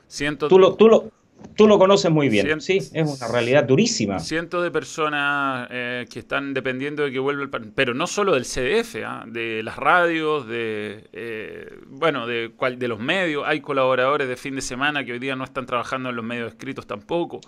Cientos. 0.08 0.48
Tú 0.48 0.58
lo, 0.58 0.76
tú 0.76 0.88
lo, 0.88 1.12
Tú 1.56 1.68
lo 1.68 1.78
conoces 1.78 2.12
muy 2.12 2.30
bien, 2.30 2.62
sí, 2.62 2.78
es 2.78 2.92
una 2.94 3.28
realidad 3.28 3.64
durísima. 3.64 4.20
Cientos 4.20 4.64
de 4.64 4.72
personas 4.72 5.68
eh, 5.72 6.06
que 6.12 6.20
están 6.20 6.54
dependiendo 6.54 7.04
de 7.04 7.12
que 7.12 7.20
vuelva 7.20 7.44
el 7.44 7.72
pero 7.74 7.94
no 7.94 8.08
solo 8.08 8.34
del 8.34 8.44
CDF, 8.46 8.98
¿ah? 9.06 9.24
de 9.28 9.64
las 9.64 9.78
radios, 9.78 10.48
de 10.48 11.08
eh, 11.14 11.80
bueno, 11.88 12.28
de, 12.28 12.52
de 12.78 12.88
los 12.88 13.00
medios. 13.00 13.44
Hay 13.46 13.62
colaboradores 13.62 14.28
de 14.28 14.36
fin 14.36 14.56
de 14.56 14.62
semana 14.62 15.06
que 15.06 15.14
hoy 15.14 15.20
día 15.20 15.36
no 15.36 15.44
están 15.44 15.66
trabajando 15.66 16.10
en 16.10 16.16
los 16.16 16.26
medios 16.26 16.50
escritos 16.50 16.88
tampoco. 16.88 17.42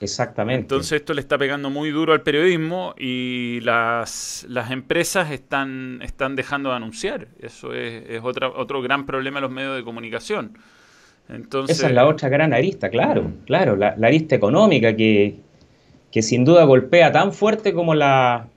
Exactamente. 0.00 0.60
Entonces 0.60 0.92
esto 0.92 1.14
le 1.14 1.20
está 1.20 1.38
pegando 1.38 1.70
muy 1.70 1.90
duro 1.90 2.12
al 2.12 2.22
periodismo 2.22 2.94
y 2.98 3.60
las, 3.62 4.44
las 4.48 4.70
empresas 4.70 5.30
están, 5.30 6.00
están 6.02 6.36
dejando 6.36 6.70
de 6.70 6.76
anunciar. 6.76 7.28
Eso 7.40 7.72
es, 7.72 8.04
es 8.08 8.20
otra, 8.22 8.48
otro 8.48 8.82
gran 8.82 9.06
problema 9.06 9.38
de 9.38 9.42
los 9.42 9.50
medios 9.50 9.76
de 9.76 9.84
comunicación. 9.84 10.58
Entonces, 11.28 11.78
Esa 11.78 11.88
es 11.88 11.92
la 11.94 12.06
otra 12.06 12.28
gran 12.28 12.52
arista, 12.54 12.88
claro, 12.88 13.32
claro, 13.46 13.74
la, 13.76 13.94
la 13.96 14.06
arista 14.06 14.36
económica 14.36 14.94
que, 14.94 15.36
que, 16.12 16.22
sin 16.22 16.44
duda 16.44 16.64
golpea 16.64 17.10
tan 17.10 17.32
fuerte 17.32 17.72
como 17.72 17.94
la, 17.94 18.48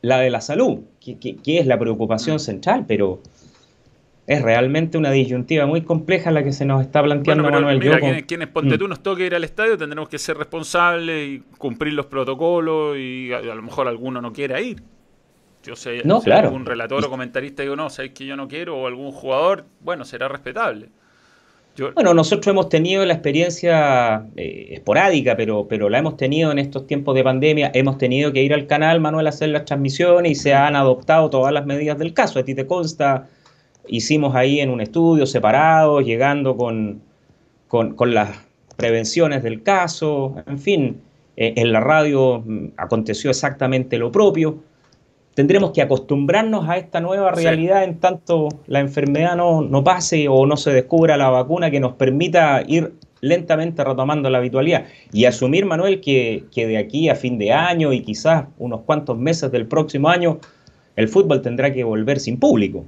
la 0.00 0.18
de 0.20 0.30
la 0.30 0.40
salud, 0.40 0.80
que, 1.00 1.18
que, 1.18 1.36
que 1.36 1.58
es 1.58 1.66
la 1.66 1.78
preocupación 1.78 2.38
central, 2.38 2.84
pero 2.86 3.20
es 4.28 4.40
realmente 4.40 4.96
una 4.96 5.10
disyuntiva 5.10 5.66
muy 5.66 5.82
compleja 5.82 6.30
la 6.30 6.44
que 6.44 6.52
se 6.52 6.64
nos 6.64 6.80
está 6.82 7.02
planteando 7.02 7.42
bueno, 7.42 7.58
Manuel. 7.58 7.80
Mira, 7.80 7.98
quienes, 7.98 8.22
quienes 8.24 8.46
ponte 8.48 8.76
Mm. 8.76 8.78
tú 8.78 8.88
nos 8.88 9.02
toque 9.02 9.26
ir 9.26 9.34
al 9.34 9.42
estadio, 9.42 9.76
tendremos 9.76 10.08
que 10.08 10.18
ser 10.18 10.36
responsables 10.38 11.28
y 11.28 11.38
cumplir 11.58 11.94
los 11.94 12.06
protocolos 12.06 12.96
y 12.96 13.32
a, 13.32 13.38
a 13.38 13.54
lo 13.56 13.62
mejor 13.62 13.88
alguno 13.88 14.20
no 14.22 14.32
quiera 14.32 14.60
ir. 14.60 14.80
Yo 15.64 15.74
sé, 15.74 16.02
No, 16.04 16.20
si 16.20 16.26
claro. 16.26 16.48
algún 16.48 16.64
relator 16.64 17.04
o 17.04 17.10
comentarista 17.10 17.62
digo, 17.62 17.74
no, 17.74 17.90
sabéis 17.90 18.12
que 18.14 18.24
yo 18.26 18.36
no 18.36 18.46
quiero, 18.46 18.76
o 18.78 18.86
algún 18.86 19.10
jugador, 19.10 19.64
bueno, 19.80 20.04
será 20.04 20.28
respetable. 20.28 20.88
Bueno, 21.94 22.12
nosotros 22.12 22.46
hemos 22.48 22.68
tenido 22.68 23.04
la 23.06 23.14
experiencia 23.14 24.26
eh, 24.36 24.68
esporádica, 24.72 25.36
pero, 25.36 25.66
pero 25.68 25.88
la 25.88 25.98
hemos 25.98 26.18
tenido 26.18 26.52
en 26.52 26.58
estos 26.58 26.86
tiempos 26.86 27.14
de 27.14 27.24
pandemia. 27.24 27.70
Hemos 27.72 27.96
tenido 27.96 28.30
que 28.32 28.42
ir 28.42 28.52
al 28.52 28.66
canal, 28.66 29.00
Manuel, 29.00 29.26
a 29.26 29.30
hacer 29.30 29.48
las 29.48 29.64
transmisiones 29.64 30.32
y 30.32 30.34
se 30.34 30.54
han 30.54 30.76
adoptado 30.76 31.30
todas 31.30 31.52
las 31.52 31.64
medidas 31.64 31.98
del 31.98 32.12
caso. 32.12 32.38
A 32.38 32.44
ti 32.44 32.54
te 32.54 32.66
consta, 32.66 33.26
hicimos 33.88 34.34
ahí 34.34 34.60
en 34.60 34.68
un 34.68 34.82
estudio 34.82 35.24
separado, 35.24 36.02
llegando 36.02 36.56
con, 36.58 37.00
con, 37.68 37.94
con 37.94 38.12
las 38.12 38.30
prevenciones 38.76 39.42
del 39.42 39.62
caso. 39.62 40.34
En 40.46 40.58
fin, 40.58 41.00
eh, 41.36 41.54
en 41.56 41.72
la 41.72 41.80
radio 41.80 42.42
mm, 42.44 42.72
aconteció 42.76 43.30
exactamente 43.30 43.96
lo 43.96 44.12
propio. 44.12 44.62
Tendremos 45.34 45.70
que 45.72 45.80
acostumbrarnos 45.82 46.68
a 46.68 46.76
esta 46.76 47.00
nueva 47.00 47.34
Sí. 47.34 47.44
realidad 47.44 47.84
en 47.84 47.98
tanto 48.00 48.48
la 48.66 48.80
enfermedad 48.80 49.34
no, 49.36 49.62
no 49.62 49.82
pase 49.82 50.28
o 50.28 50.44
no 50.46 50.56
se 50.56 50.72
descubra 50.72 51.16
la 51.16 51.30
vacuna 51.30 51.70
que 51.70 51.80
nos 51.80 51.94
permita 51.94 52.62
ir 52.66 52.92
lentamente 53.22 53.82
retomando 53.84 54.28
la 54.28 54.38
habitualidad. 54.38 54.86
Y 55.12 55.24
asumir, 55.24 55.64
Manuel, 55.64 56.00
que, 56.00 56.44
que 56.52 56.66
de 56.66 56.76
aquí 56.76 57.08
a 57.08 57.14
fin 57.14 57.38
de 57.38 57.52
año 57.52 57.92
y 57.92 58.02
quizás 58.02 58.46
unos 58.58 58.82
cuantos 58.82 59.16
meses 59.16 59.50
del 59.52 59.66
próximo 59.66 60.08
año, 60.08 60.38
el 60.96 61.08
fútbol 61.08 61.40
tendrá 61.40 61.72
que 61.72 61.84
volver 61.84 62.18
sin 62.20 62.38
público. 62.38 62.84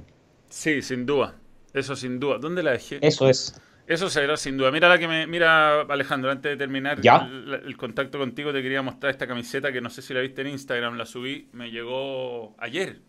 sí, 0.49 0.81
sin 0.81 1.05
duda. 1.05 1.33
Eso 1.73 1.95
sin 1.95 2.19
duda. 2.19 2.37
¿Dónde 2.37 2.63
la 2.63 2.71
dejé? 2.71 2.99
Eso 3.01 3.27
es. 3.29 3.59
Eso 3.87 4.09
será 4.09 4.35
sin 4.37 4.57
duda. 4.57 4.71
Mira 4.71 4.89
la 4.89 4.97
que 4.97 5.07
me, 5.07 5.27
mira 5.27 5.81
Alejandro, 5.81 6.31
antes 6.31 6.51
de 6.51 6.57
terminar 6.57 6.99
Ya. 7.01 7.17
El, 7.17 7.61
el 7.65 7.77
contacto 7.77 8.17
contigo, 8.17 8.51
te 8.51 8.61
quería 8.63 8.81
mostrar 8.81 9.11
esta 9.11 9.27
camiseta 9.27 9.71
que 9.71 9.79
no 9.81 9.89
sé 9.91 10.01
si 10.01 10.13
la 10.13 10.21
viste 10.21 10.41
en 10.41 10.47
Instagram, 10.47 10.97
la 10.97 11.05
subí, 11.05 11.49
me 11.53 11.69
llegó 11.69 12.55
ayer. 12.59 13.01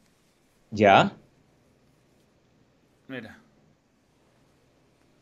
¿Ya? 0.70 1.12
Mira, 3.08 3.38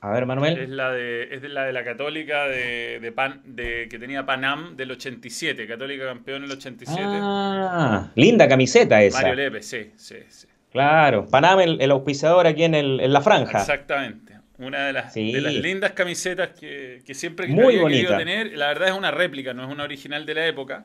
A 0.00 0.10
ver, 0.10 0.22
es 0.22 0.26
Manuel. 0.26 0.76
la 0.76 0.90
de, 0.90 1.34
es 1.34 1.42
de 1.42 1.48
la 1.50 1.64
de 1.64 1.72
la 1.72 1.84
Católica 1.84 2.44
de, 2.46 2.98
de 3.00 3.12
Pan, 3.12 3.42
de 3.44 3.86
que 3.90 3.98
tenía 3.98 4.24
Panam 4.26 4.74
del 4.76 4.90
87, 4.92 5.66
Católica 5.66 6.06
campeón 6.06 6.38
en 6.44 6.50
el 6.50 6.56
87. 6.56 6.98
Ah, 7.06 8.10
linda 8.14 8.48
camiseta 8.48 9.02
esa. 9.02 9.18
Mario 9.20 9.34
Lepe, 9.34 9.62
sí, 9.62 9.92
sí, 9.96 10.16
sí. 10.28 10.48
Claro, 10.72 11.26
Panamá, 11.30 11.62
el, 11.62 11.80
el 11.80 11.90
auspiciador 11.90 12.46
aquí 12.46 12.64
en, 12.64 12.74
el- 12.74 13.00
en 13.00 13.12
la 13.12 13.20
franja. 13.20 13.60
Exactamente. 13.60 14.23
Una 14.58 14.86
de 14.86 14.92
las, 14.92 15.12
Sí. 15.12 15.32
de 15.32 15.40
las 15.40 15.52
lindas 15.54 15.92
camisetas 15.92 16.50
que, 16.58 17.02
que 17.04 17.14
siempre 17.14 17.48
Muy 17.48 17.76
había 17.76 17.88
querido 17.88 18.16
tener. 18.16 18.56
La 18.56 18.68
verdad 18.68 18.88
es 18.88 18.94
una 18.94 19.10
réplica, 19.10 19.52
no 19.52 19.64
es 19.64 19.70
una 19.70 19.82
original 19.84 20.24
de 20.26 20.34
la 20.34 20.46
época. 20.46 20.84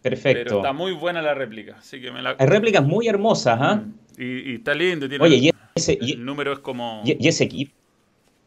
Pero 0.00 0.16
Perfecto. 0.16 0.56
está 0.56 0.72
muy 0.72 0.92
buena 0.92 1.20
la 1.22 1.34
réplica. 1.34 1.76
Así 1.78 2.00
que 2.00 2.10
me 2.10 2.22
la. 2.22 2.36
Hay 2.38 2.46
réplicas 2.46 2.82
muy 2.84 3.06
hermosas, 3.08 3.58
¿ah? 3.60 3.82
Y, 4.18 4.52
y 4.52 4.54
está 4.56 4.74
lindo. 4.74 5.08
Tiene 5.08 5.22
Oye, 5.24 5.36
el, 5.36 5.44
y 5.44 5.50
ese, 5.74 5.98
y- 6.00 6.12
el 6.12 6.24
número 6.24 6.52
es 6.52 6.58
como. 6.60 7.02
y- 7.04 7.16
y 7.22 7.28
ese 7.28 7.44
equipo. 7.44 7.72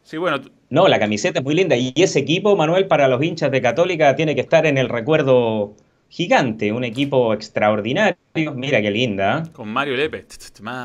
Sí, 0.02 0.16
bueno, 0.16 0.40
No, 0.70 0.88
la 0.88 0.98
camiseta 0.98 1.38
es 1.40 1.44
muy 1.44 1.54
linda. 1.54 1.76
Y 1.76 1.92
ese 1.96 2.18
equipo, 2.20 2.56
Manuel, 2.56 2.86
para 2.86 3.08
los 3.08 3.22
hinchas 3.22 3.50
de 3.50 3.60
Católica, 3.62 4.14
tiene 4.16 4.34
que 4.34 4.40
estar 4.40 4.66
en 4.66 4.78
el 4.78 4.88
recuerdo 4.88 5.74
gigante. 6.08 6.72
Un 6.72 6.84
equipo 6.84 7.32
extraordinario. 7.34 8.16
Mira 8.54 8.80
qué 8.80 8.90
linda. 8.90 9.36
¿ah? 9.38 9.52
con 9.52 9.68
Mario 9.68 9.96
Lepe. 9.96 10.24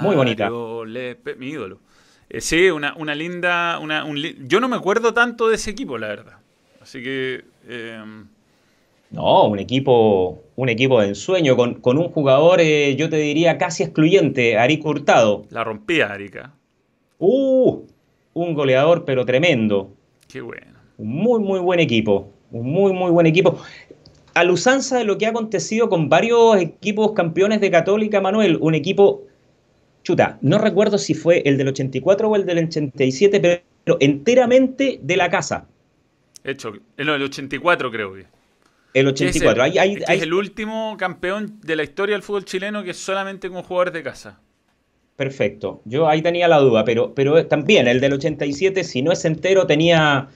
Muy 0.02 0.16
bonita. 0.16 0.46
Mario 0.46 0.86
Lepe, 0.86 1.36
mi 1.36 1.48
ídolo. 1.50 1.80
Eh, 2.34 2.42
sí, 2.42 2.70
una, 2.70 2.94
una 2.98 3.16
linda. 3.16 3.80
Una, 3.80 4.04
un 4.04 4.20
li- 4.22 4.36
Yo 4.48 4.60
no 4.60 4.68
me 4.68 4.76
acuerdo 4.76 5.14
tanto 5.14 5.48
de 5.48 5.56
ese 5.56 5.72
equipo, 5.72 5.98
la 5.98 6.08
verdad. 6.08 6.34
Así 6.82 7.02
que. 7.02 7.46
eh, 7.68 8.04
No, 9.12 9.46
un 9.48 9.60
equipo, 9.60 10.42
un 10.56 10.70
equipo 10.70 11.00
de 11.00 11.10
ensueño 11.10 11.56
con, 11.56 11.76
con 11.76 11.98
un 12.00 12.10
jugador, 12.10 12.60
eh, 12.60 12.96
yo 12.96 13.10
te 13.10 13.18
diría, 13.18 13.58
casi 13.60 13.84
excluyente, 13.84 14.58
Arik 14.58 14.84
Hurtado. 14.84 15.46
la 15.52 15.64
rompía, 15.64 16.08
Arica. 16.12 16.52
Uh, 17.20 17.82
un 18.34 18.54
goleador, 18.56 19.06
pero 19.06 19.24
tremendo. 19.26 19.92
Qué 20.28 20.42
bueno. 20.42 20.74
Un 20.98 21.10
muy, 21.10 21.40
muy 21.40 21.60
buen 21.60 21.80
equipo. 21.80 22.32
Un 22.52 22.72
muy, 22.72 22.92
muy 22.92 23.12
buen 23.12 23.28
equipo. 23.28 23.60
A 24.34 24.44
la 24.44 24.52
usanza 24.52 24.98
de 24.98 25.04
lo 25.04 25.20
que 25.20 25.28
ha 25.28 25.30
acontecido 25.30 25.90
con 25.90 26.10
varios 26.10 26.58
equipos 26.58 27.12
campeones 27.12 27.62
de 27.62 27.70
Católica, 27.70 28.20
Manuel, 28.20 28.58
un 28.62 28.74
equipo, 28.74 29.22
chuta, 30.04 30.38
no 30.42 30.58
recuerdo 30.58 30.98
si 30.98 31.14
fue 31.14 31.42
el 31.46 31.58
del 31.58 31.70
84 31.70 32.30
o 32.30 32.36
el 32.36 32.46
del 32.46 32.60
87, 32.68 33.40
pero 33.86 33.98
enteramente 34.00 35.00
de 35.02 35.18
la 35.18 35.30
casa. 35.30 35.66
Hecho. 36.44 36.74
En 36.98 37.10
el 37.10 37.22
84, 37.24 37.92
creo 37.92 38.14
que. 38.14 38.26
El 38.94 39.12
Que 39.14 39.26
es 39.26 39.36
el- 39.36 39.48
84. 39.48 39.66
Es 39.66 39.72
que 39.74 39.80
ahí- 39.80 40.04
es 40.08 40.22
el 40.22 40.34
último 40.34 40.96
campeón 40.98 41.60
de 41.64 41.76
la 41.76 41.84
historia 41.84 42.14
del 42.16 42.22
fútbol 42.24 42.46
chileno 42.46 42.84
que 42.84 42.92
es 42.92 42.98
solamente 42.98 43.50
con 43.50 43.64
jugadores 43.64 43.94
de 43.94 44.04
casa. 44.04 44.40
Perfecto. 45.16 45.82
Yo 45.86 46.08
ahí 46.10 46.22
tenía 46.22 46.48
la 46.48 46.58
duda, 46.60 46.84
pero, 46.84 47.14
pero 47.14 47.46
también 47.48 47.88
el 47.88 48.00
del 48.02 48.14
87, 48.14 48.84
si 48.84 49.02
no 49.02 49.12
es 49.12 49.24
entero, 49.26 49.68
tenía 49.68 50.28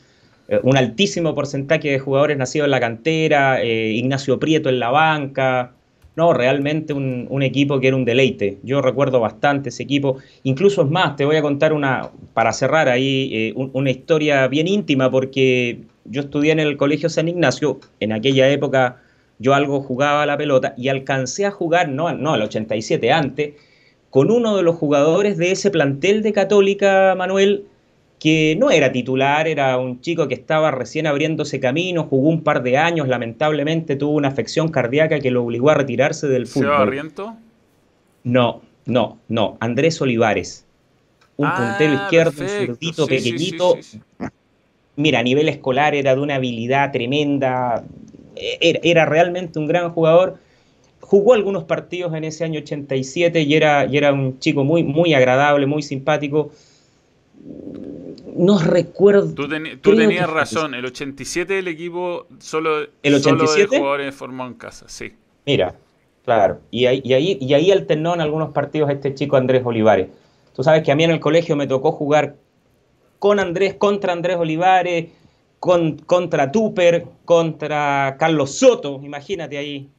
eh, 0.50 0.60
un 0.64 0.78
altísimo 0.78 1.36
porcentaje 1.36 1.90
de 1.92 2.00
jugadores 2.00 2.38
nacidos 2.38 2.66
en 2.68 2.72
la 2.72 2.80
cantera, 2.80 3.62
eh, 3.62 3.92
Ignacio 3.92 4.40
Prieto 4.40 4.70
en 4.70 4.80
la 4.80 4.90
banca. 4.92 5.74
No, 6.18 6.34
realmente 6.34 6.94
un, 6.94 7.44
equipo 7.44 7.80
que 7.80 7.88
era 7.90 7.96
un 7.96 8.04
deleite. 8.04 8.58
Yo 8.64 8.82
recuerdo 8.82 9.20
bastante 9.20 9.70
ese 9.70 9.84
equipo. 9.84 10.18
Incluso 10.44 10.82
es 10.82 10.90
más, 10.90 11.16
te 11.16 11.26
voy 11.26 11.36
a 11.36 11.44
contar 11.44 11.74
una, 11.74 12.10
para 12.34 12.54
cerrar 12.54 12.90
ahí, 12.90 13.30
eh, 13.32 13.54
un- 13.56 13.70
una 13.74 13.92
historia 13.92 14.48
bien 14.48 14.68
íntima, 14.68 15.12
porque 15.12 15.82
yo 16.06 16.22
estudié 16.22 16.54
en 16.54 16.60
el 16.60 16.76
Colegio 16.76 17.10
San 17.10 17.28
Ignacio. 17.28 17.80
En 18.00 18.14
aquella 18.14 18.50
época 18.50 19.00
yo 19.38 19.54
algo 19.54 19.82
jugaba 19.82 20.26
la 20.26 20.38
pelota 20.38 20.74
y 20.76 20.88
alcancé 20.90 21.46
a 21.46 21.52
jugar, 21.52 21.90
no, 21.90 22.12
no 22.14 22.34
el 22.36 22.42
87, 22.42 23.12
antes, 23.12 23.54
con 24.10 24.32
uno 24.32 24.58
de 24.58 24.64
los 24.64 24.76
jugadores 24.76 25.38
de 25.38 25.52
ese 25.52 25.70
plantel 25.70 26.24
de 26.24 26.34
Católica, 26.34 27.14
Manuel, 27.16 27.66
que 28.20 28.56
no 28.60 28.72
era 28.72 28.92
titular, 28.92 29.48
era 29.48 29.78
un 29.78 30.02
chico 30.02 30.28
que 30.28 30.34
estaba 30.34 30.72
recién 30.72 31.06
abriéndose 31.08 31.60
camino, 31.60 32.04
jugó 32.06 32.30
un 32.30 32.44
par 32.44 32.64
de 32.64 32.78
años, 32.78 33.08
lamentablemente 33.08 33.96
tuvo 33.96 34.14
una 34.16 34.30
afección 34.30 34.70
cardíaca 34.70 35.20
que 35.20 35.32
lo 35.32 35.44
obligó 35.44 35.70
a 35.70 35.76
retirarse 35.76 36.28
del 36.28 36.48
¿Seba 36.48 36.78
fútbol. 36.78 36.86
Barriento? 36.88 37.38
No, 38.24 38.62
no, 38.86 39.18
no, 39.28 39.58
Andrés 39.60 40.02
Olivares. 40.02 40.66
Un 41.38 41.48
Ah, 41.48 41.56
puntero 41.56 41.94
izquierdo, 41.94 42.42
un 42.42 42.50
zurdito 42.50 43.04
sí, 43.06 43.10
pequeñito. 43.10 43.76
sí, 43.76 43.84
sí. 43.84 44.02
Mira, 44.96 45.20
a 45.20 45.24
nivel 45.24 45.48
escolar 45.50 45.94
era 45.94 46.16
de 46.16 46.22
una 46.22 46.36
habilidad 46.36 46.92
tremenda, 46.92 47.84
era, 48.36 48.80
era 48.84 49.06
realmente 49.06 49.60
un 49.60 49.68
gran 49.68 49.92
jugador. 49.92 50.38
Jugó 51.02 51.34
algunos 51.34 51.64
partidos 51.66 52.14
en 52.16 52.24
ese 52.24 52.44
año 52.44 52.60
87 52.62 53.42
y 53.42 53.54
era, 53.54 53.86
y 53.86 53.98
era 53.98 54.12
un 54.14 54.40
chico 54.40 54.64
muy, 54.64 54.84
muy 54.84 55.14
agradable, 55.14 55.68
muy 55.68 55.84
simpático. 55.84 56.52
No 58.38 58.60
recuerdo. 58.60 59.34
Tú, 59.34 59.48
tenías 59.96 60.30
razón, 60.30 60.74
el 60.76 60.86
87 60.86 61.60
el 61.60 61.68
equipo 61.68 62.28
solo, 62.40 62.88
¿El 63.04 63.22
solo 63.22 63.38
de 63.38 63.44
87? 63.44 63.78
jugadores 63.78 64.16
formó 64.16 64.46
en 64.46 64.54
casa, 64.54 64.86
sí. 64.88 65.14
Mira, 65.46 65.76
claro. 66.24 66.62
Y 66.72 66.86
ahí, 66.86 67.02
y, 67.04 67.14
ahí, 67.14 67.38
y 67.42 67.54
ahí 67.54 67.72
alternó 67.72 68.14
en 68.14 68.22
algunos 68.22 68.52
partidos 68.52 68.90
este 68.90 69.14
chico 69.14 69.38
Andrés 69.38 69.64
Olivares. 69.66 70.08
Tú 70.56 70.64
sabes 70.64 70.84
que 70.84 70.92
a 70.92 70.96
mí 70.96 71.04
en 71.04 71.12
el 71.12 71.20
colegio 71.20 71.56
me 71.56 71.68
tocó 71.68 71.92
jugar 71.92 72.36
con 73.20 73.40
Andrés, 73.40 73.76
contra 73.76 74.14
Andrés 74.14 74.38
Olivares, 74.38 75.10
con, 75.60 75.98
contra 76.00 76.52
Tupper, 76.52 77.06
contra 77.26 78.16
Carlos 78.20 78.56
Soto. 78.56 79.00
Imagínate 79.04 79.58
ahí 79.58 79.90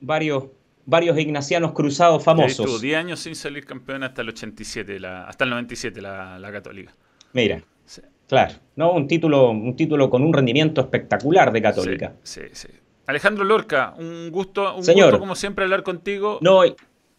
varios, 0.00 0.44
varios 0.86 1.18
ignacianos 1.18 1.72
cruzados 1.72 2.26
ahí 2.28 2.34
estuvo 2.46 2.66
famosos. 2.66 2.80
10 2.80 2.96
años 2.98 3.20
sin 3.20 3.34
salir 3.34 3.64
campeón 3.64 4.02
hasta 4.02 4.22
el 4.22 4.28
87, 4.28 5.00
la- 5.00 5.24
hasta 5.24 5.44
el 5.44 5.50
97 5.50 6.00
la, 6.00 6.38
la 6.38 6.52
Católica. 6.52 6.94
Mira, 7.34 7.62
Sí. 7.84 8.00
claro. 8.26 8.54
¿no? 8.76 8.92
Un, 8.92 9.06
título, 9.06 9.50
un 9.50 9.76
título 9.76 10.08
con 10.08 10.22
un 10.22 10.32
rendimiento 10.32 10.80
espectacular 10.80 11.52
de 11.52 11.60
Católica. 11.60 12.14
Sí, 12.22 12.40
sí, 12.52 12.68
sí. 12.68 12.68
Alejandro 13.06 13.44
Lorca, 13.44 13.92
un 13.98 14.30
gusto, 14.30 14.74
un 14.74 14.82
Señor. 14.82 15.06
gusto 15.10 15.20
como 15.20 15.34
siempre 15.34 15.64
hablar 15.64 15.82
contigo. 15.82 16.38
No, 16.40 16.62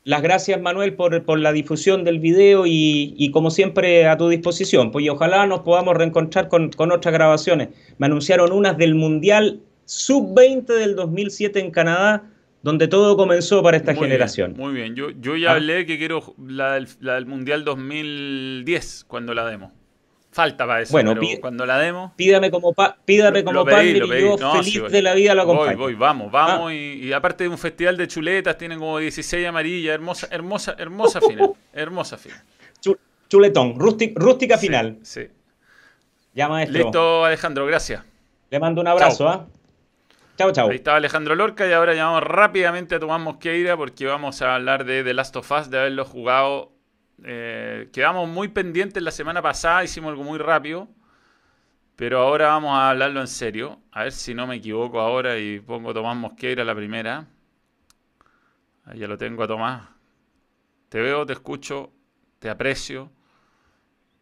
las 0.03 0.21
gracias 0.21 0.59
Manuel 0.61 0.93
por, 0.95 1.23
por 1.23 1.39
la 1.39 1.51
difusión 1.51 2.03
del 2.03 2.19
video 2.19 2.65
y, 2.65 3.13
y 3.17 3.29
como 3.31 3.51
siempre 3.51 4.07
a 4.07 4.17
tu 4.17 4.27
disposición. 4.29 4.91
Pues 4.91 5.05
y 5.05 5.09
ojalá 5.09 5.45
nos 5.45 5.59
podamos 5.61 5.95
reencontrar 5.95 6.47
con, 6.47 6.71
con 6.71 6.91
otras 6.91 7.13
grabaciones. 7.13 7.69
Me 7.99 8.07
anunciaron 8.07 8.51
unas 8.51 8.77
del 8.77 8.95
Mundial 8.95 9.61
sub-20 9.85 10.65
del 10.65 10.95
2007 10.95 11.59
en 11.59 11.69
Canadá, 11.71 12.23
donde 12.63 12.87
todo 12.87 13.15
comenzó 13.15 13.61
para 13.61 13.77
esta 13.77 13.93
Muy 13.93 14.03
generación. 14.05 14.53
bien, 14.53 14.65
muy 14.67 14.73
bien. 14.73 14.95
Yo, 14.95 15.11
yo 15.21 15.35
ya 15.35 15.51
Ah. 15.51 15.55
hablé 15.55 15.85
que 15.85 15.97
quiero 15.99 16.33
la, 16.47 16.73
del- 16.73 16.87
la 16.99 17.13
del 17.15 17.25
Mundial 17.27 17.63
2010, 17.63 19.05
cuando 19.07 19.33
la 19.33 19.45
demo. 19.45 19.71
Falta 20.35 20.67
para 20.67 20.81
eso, 20.81 20.91
Bueno, 20.91 21.15
pero 21.17 21.39
cuando 21.39 21.65
la 21.65 21.77
demo... 21.79 22.11
Pídame 22.17 22.51
como, 22.51 22.73
pa- 22.73 22.97
pídame 23.05 23.45
como 23.45 23.63
pedí, 23.63 23.73
padre 23.73 23.89
y 24.05 24.09
pedí. 24.09 24.21
yo 24.21 24.35
No, 24.37 24.51
feliz 24.55 24.73
sí, 24.73 24.79
voy. 24.81 24.91
de 24.91 25.01
la 25.01 25.13
vida 25.13 25.33
lo 25.33 25.45
Voy, 25.45 25.55
acompaño. 25.55 25.77
voy, 25.77 25.93
vamos, 25.95 26.29
vamos. 26.29 26.71
Ah. 26.71 26.73
Y, 26.73 27.05
y 27.07 27.13
aparte 27.13 27.45
de 27.45 27.49
un 27.49 27.57
festival 27.57 27.95
de 27.95 28.05
chuletas, 28.05 28.57
tienen 28.57 28.79
como 28.79 28.97
16 28.97 29.47
amarillas, 29.47 29.93
hermosa, 29.95 30.27
hermosa, 30.29 30.75
hermosa 30.77 31.21
final. 31.21 31.51
Hermosa 31.73 32.17
final. 32.17 32.41
Chu- 32.81 32.97
Chuletón, 33.29 33.75
rústi- 33.79 34.11
rústica 34.13 34.57
Sí, 34.57 34.67
final. 34.67 34.97
Sí. 35.03 35.21
Ya, 36.33 36.49
maestro. 36.49 36.79
Listo, 36.83 37.23
Alejandro, 37.23 37.65
gracias. 37.65 38.03
Le 38.49 38.59
mando 38.59 38.81
un 38.81 38.87
abrazo, 38.89 39.29
¿ah? 39.29 39.45
Chao, 40.37 40.51
chao. 40.51 40.69
Ahí 40.69 40.75
estaba 40.75 40.97
Alejandro 40.97 41.33
Lorca 41.35 41.65
y 41.65 41.71
ahora 41.71 41.93
llamamos 41.93 42.23
rápidamente 42.23 42.95
a 42.95 42.99
Tomás 42.99 43.21
Mosqueira 43.21 43.77
porque 43.77 44.05
vamos 44.05 44.41
a 44.41 44.55
hablar 44.55 44.83
de 44.83 45.01
The 45.01 45.13
Last 45.13 45.33
of 45.37 45.49
Us, 45.49 45.69
de 45.69 45.79
haberlo 45.79 46.03
jugado. 46.03 46.73
Eh, 47.23 47.89
quedamos 47.93 48.27
muy 48.27 48.49
pendientes 48.49 49.01
la 49.01 49.11
semana 49.11 49.41
pasada, 49.41 49.83
hicimos 49.83 50.09
algo 50.11 50.23
muy 50.23 50.37
rápido, 50.37 50.87
pero 51.95 52.19
ahora 52.19 52.47
vamos 52.49 52.77
a 52.77 52.89
hablarlo 52.89 53.21
en 53.21 53.27
serio. 53.27 53.79
A 53.91 54.03
ver 54.03 54.11
si 54.11 54.33
no 54.33 54.45
me 54.47 54.55
equivoco 54.55 54.99
ahora 54.99 55.37
y 55.39 55.59
pongo 55.59 55.93
Tomás 55.93 56.17
Mosqueira 56.17 56.63
la 56.65 56.75
primera. 56.75 57.25
Ahí 58.85 58.99
ya 58.99 59.07
lo 59.07 59.17
tengo 59.17 59.43
a 59.43 59.47
Tomás. 59.47 59.87
Te 60.89 60.99
veo, 61.01 61.25
te 61.25 61.33
escucho, 61.33 61.91
te 62.39 62.49
aprecio 62.49 63.09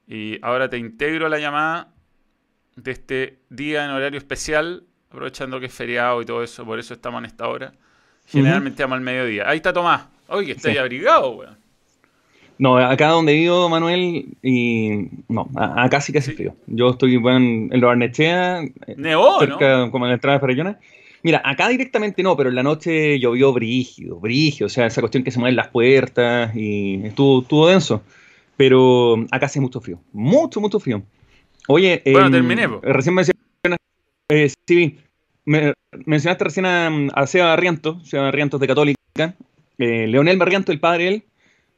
y 0.07 0.37
ahora 0.41 0.69
te 0.69 0.77
integro 0.77 1.25
a 1.25 1.29
la 1.29 1.39
llamada 1.39 1.93
de 2.75 2.91
este 2.91 3.39
día 3.49 3.85
en 3.85 3.91
horario 3.91 4.17
especial, 4.17 4.83
aprovechando 5.09 5.59
que 5.59 5.65
es 5.67 5.73
feriado 5.73 6.21
y 6.21 6.25
todo 6.25 6.43
eso, 6.43 6.65
por 6.65 6.79
eso 6.79 6.93
estamos 6.93 7.19
en 7.19 7.25
esta 7.25 7.47
hora. 7.47 7.73
Generalmente 8.25 8.75
estamos 8.81 8.95
al 8.95 9.01
mediodía. 9.01 9.47
Ahí 9.49 9.57
está 9.57 9.73
Tomás. 9.73 10.07
Oye, 10.27 10.55
que 10.55 10.59
Sí. 10.59 10.77
abrigado, 10.77 11.31
weón. 11.31 11.57
No, 12.59 12.77
acá 12.77 13.07
donde 13.09 13.33
vivo, 13.33 13.67
Manuel, 13.67 14.25
y 14.43 15.07
no, 15.27 15.49
acá 15.55 15.99
sí 16.01 16.11
que 16.13 16.19
hace 16.19 16.31
Sí. 16.31 16.37
frío. 16.37 16.55
Yo 16.67 16.91
estoy 16.91 17.17
bueno, 17.17 17.37
en, 17.39 17.69
en 17.73 17.81
Lo 17.81 17.87
Barnechea, 17.87 18.61
eh, 18.63 18.71
Nevó, 18.95 19.33
¿no? 19.33 19.39
cerca, 19.39 19.89
como 19.91 20.05
en 20.05 20.09
la 20.09 20.15
entrada 20.15 20.37
de 20.37 20.41
Farellones. 20.41 20.75
Mira, 21.23 21.41
acá 21.43 21.69
directamente 21.69 22.21
no, 22.21 22.35
pero 22.37 22.49
en 22.49 22.55
la 22.55 22.63
noche 22.63 23.17
llovió 23.19 23.53
brígido, 23.53 24.19
brígido, 24.19 24.67
o 24.67 24.69
sea, 24.69 24.85
esa 24.85 25.01
cuestión 25.01 25.23
que 25.23 25.31
se 25.31 25.39
mueven 25.39 25.55
las 25.55 25.69
puertas 25.69 26.55
y 26.55 27.01
estuvo, 27.05 27.41
estuvo 27.41 27.67
denso. 27.67 28.03
Pero 28.55 29.15
acá 29.31 29.47
hace 29.47 29.59
mucho 29.59 29.81
frío, 29.81 29.99
mucho, 30.11 30.61
mucho 30.61 30.79
frío. 30.79 31.01
Oye, 31.67 32.01
Bueno, 32.05 32.27
em, 32.27 32.31
terminé, 32.33 32.67
po. 32.69 32.81
recién 32.83 33.15
mencionaste, 33.15 33.77
eh, 34.29 34.51
sí, 34.67 34.97
me- 35.45 35.73
mencionaste 36.05 36.43
recién 36.43 36.65
a, 36.65 36.91
a 37.13 37.25
Seba 37.25 37.47
Barrientos, 37.47 38.07
Seba 38.07 38.23
Barrientos 38.25 38.59
de 38.59 38.67
Católica. 38.67 38.99
Eh, 39.79 40.07
Leonel 40.07 40.37
Barrientos, 40.37 40.73
el 40.73 40.79
padre 40.79 41.03
de 41.05 41.09
él, 41.09 41.23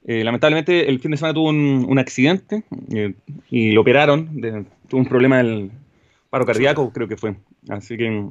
eh, 0.08 0.24
lamentablemente 0.24 0.90
el 0.90 1.00
fin 1.00 1.12
de 1.12 1.18
semana 1.18 1.34
tuvo 1.34 1.50
un, 1.50 1.86
un 1.88 2.00
accidente 2.00 2.64
eh, 2.94 3.14
y 3.50 3.72
lo 3.72 3.82
operaron, 3.82 4.40
de- 4.40 4.66
tuvo 4.88 5.02
un 5.02 5.08
problema 5.08 5.38
del 5.38 5.72
paro 6.30 6.46
cardíaco, 6.46 6.92
creo 6.94 7.08
que 7.08 7.18
fue. 7.18 7.36
Así 7.70 7.98
que 7.98 8.28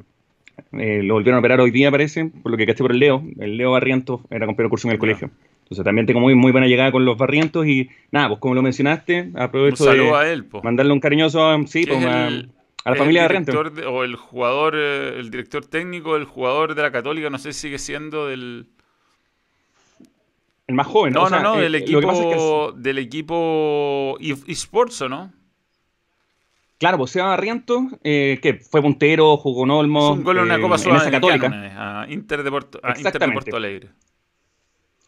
eh, 0.73 1.03
lo 1.03 1.15
volvieron 1.15 1.37
a 1.37 1.41
operar 1.41 1.61
hoy 1.61 1.71
día, 1.71 1.91
parece, 1.91 2.27
por 2.27 2.53
lo 2.53 2.57
que 2.59 2.67
caché 2.67 2.83
por 2.83 2.93
el 2.93 2.99
Leo. 2.99 3.25
El 3.39 3.57
Leo 3.57 3.73
Barrientos 3.73 4.21
era 4.31 4.47
compañero 4.47 4.69
de 4.69 4.71
curso 4.71 4.89
en 4.89 4.93
el 4.93 4.99
colegio. 4.99 5.31
Entonces 5.65 5.85
también 5.85 6.07
tengo 6.07 6.21
muy, 6.21 6.35
muy 6.35 6.53
buena 6.53 6.67
llegada 6.67 6.93
con 6.93 7.05
los 7.05 7.17
Barrientos 7.17 7.67
y 7.67 7.89
nada, 8.13 8.29
pues 8.29 8.41
como 8.41 8.55
lo 8.55 8.63
mencionaste, 8.63 9.31
aprovecho 9.35 9.85
de 9.87 10.11
a 10.15 10.31
él, 10.31 10.47
mandarle 10.63 10.93
un 10.93 11.01
cariñoso 11.01 11.57
sí, 11.67 11.85
Que 11.85 11.93
pues, 11.93 12.05
es 12.05 12.07
a, 12.85 12.91
la 12.91 12.97
familia 12.97 13.23
Barrientos. 13.23 13.57
o 13.89 14.05
el 14.05 14.15
jugador, 14.15 14.75
eh, 14.77 15.19
el 15.19 15.31
director 15.31 15.65
técnico, 15.65 16.17
el 16.17 16.25
jugador 16.25 16.75
de 16.75 16.83
la 16.83 16.93
Católica, 16.93 17.31
no 17.31 17.39
sé 17.39 17.53
si 17.55 17.61
sigue 17.63 17.79
siendo 17.79 18.29
del... 18.29 18.67
El 20.67 20.75
más 20.75 20.87
joven. 20.87 21.13
No, 21.13 21.25
o 21.25 21.29
sea, 21.29 21.41
no, 21.41 21.57
no, 21.57 21.61
eh, 21.61 21.69
del 21.69 21.73
pasa 22.03 22.21
es 22.23 22.27
que 22.27 22.33
es- 22.33 22.37
equipo, 22.37 22.73
del 22.77 22.99
equipo 22.99 24.17
eSports, 24.21 25.03
¿o 25.03 25.09
no? 25.09 25.33
Claro, 26.79 26.99
pues 26.99 27.13
Seba 27.13 27.29
Barrientos, 27.29 27.85
eh, 28.03 28.39
que 28.43 28.55
fue 28.55 28.83
puntero, 28.83 29.37
jugó 29.37 29.65
en 29.65 29.71
Olmo, 29.71 30.01
Hizo 30.01 30.13
un 30.15 30.25
gol 30.25 30.39
en 30.39 30.45
una 30.45 30.57
eh, 30.57 30.61
Copa 30.61 30.77
Sudamericana 30.79 32.03
a 32.03 32.11
Inter 32.11 32.43
de 32.43 32.51
Porto, 32.51 32.79
a 32.83 32.89
Inter 32.89 32.95
de 32.95 33.01
Exactamente. 33.09 33.41
Porto 33.43 33.57
Alegre. 33.57 33.89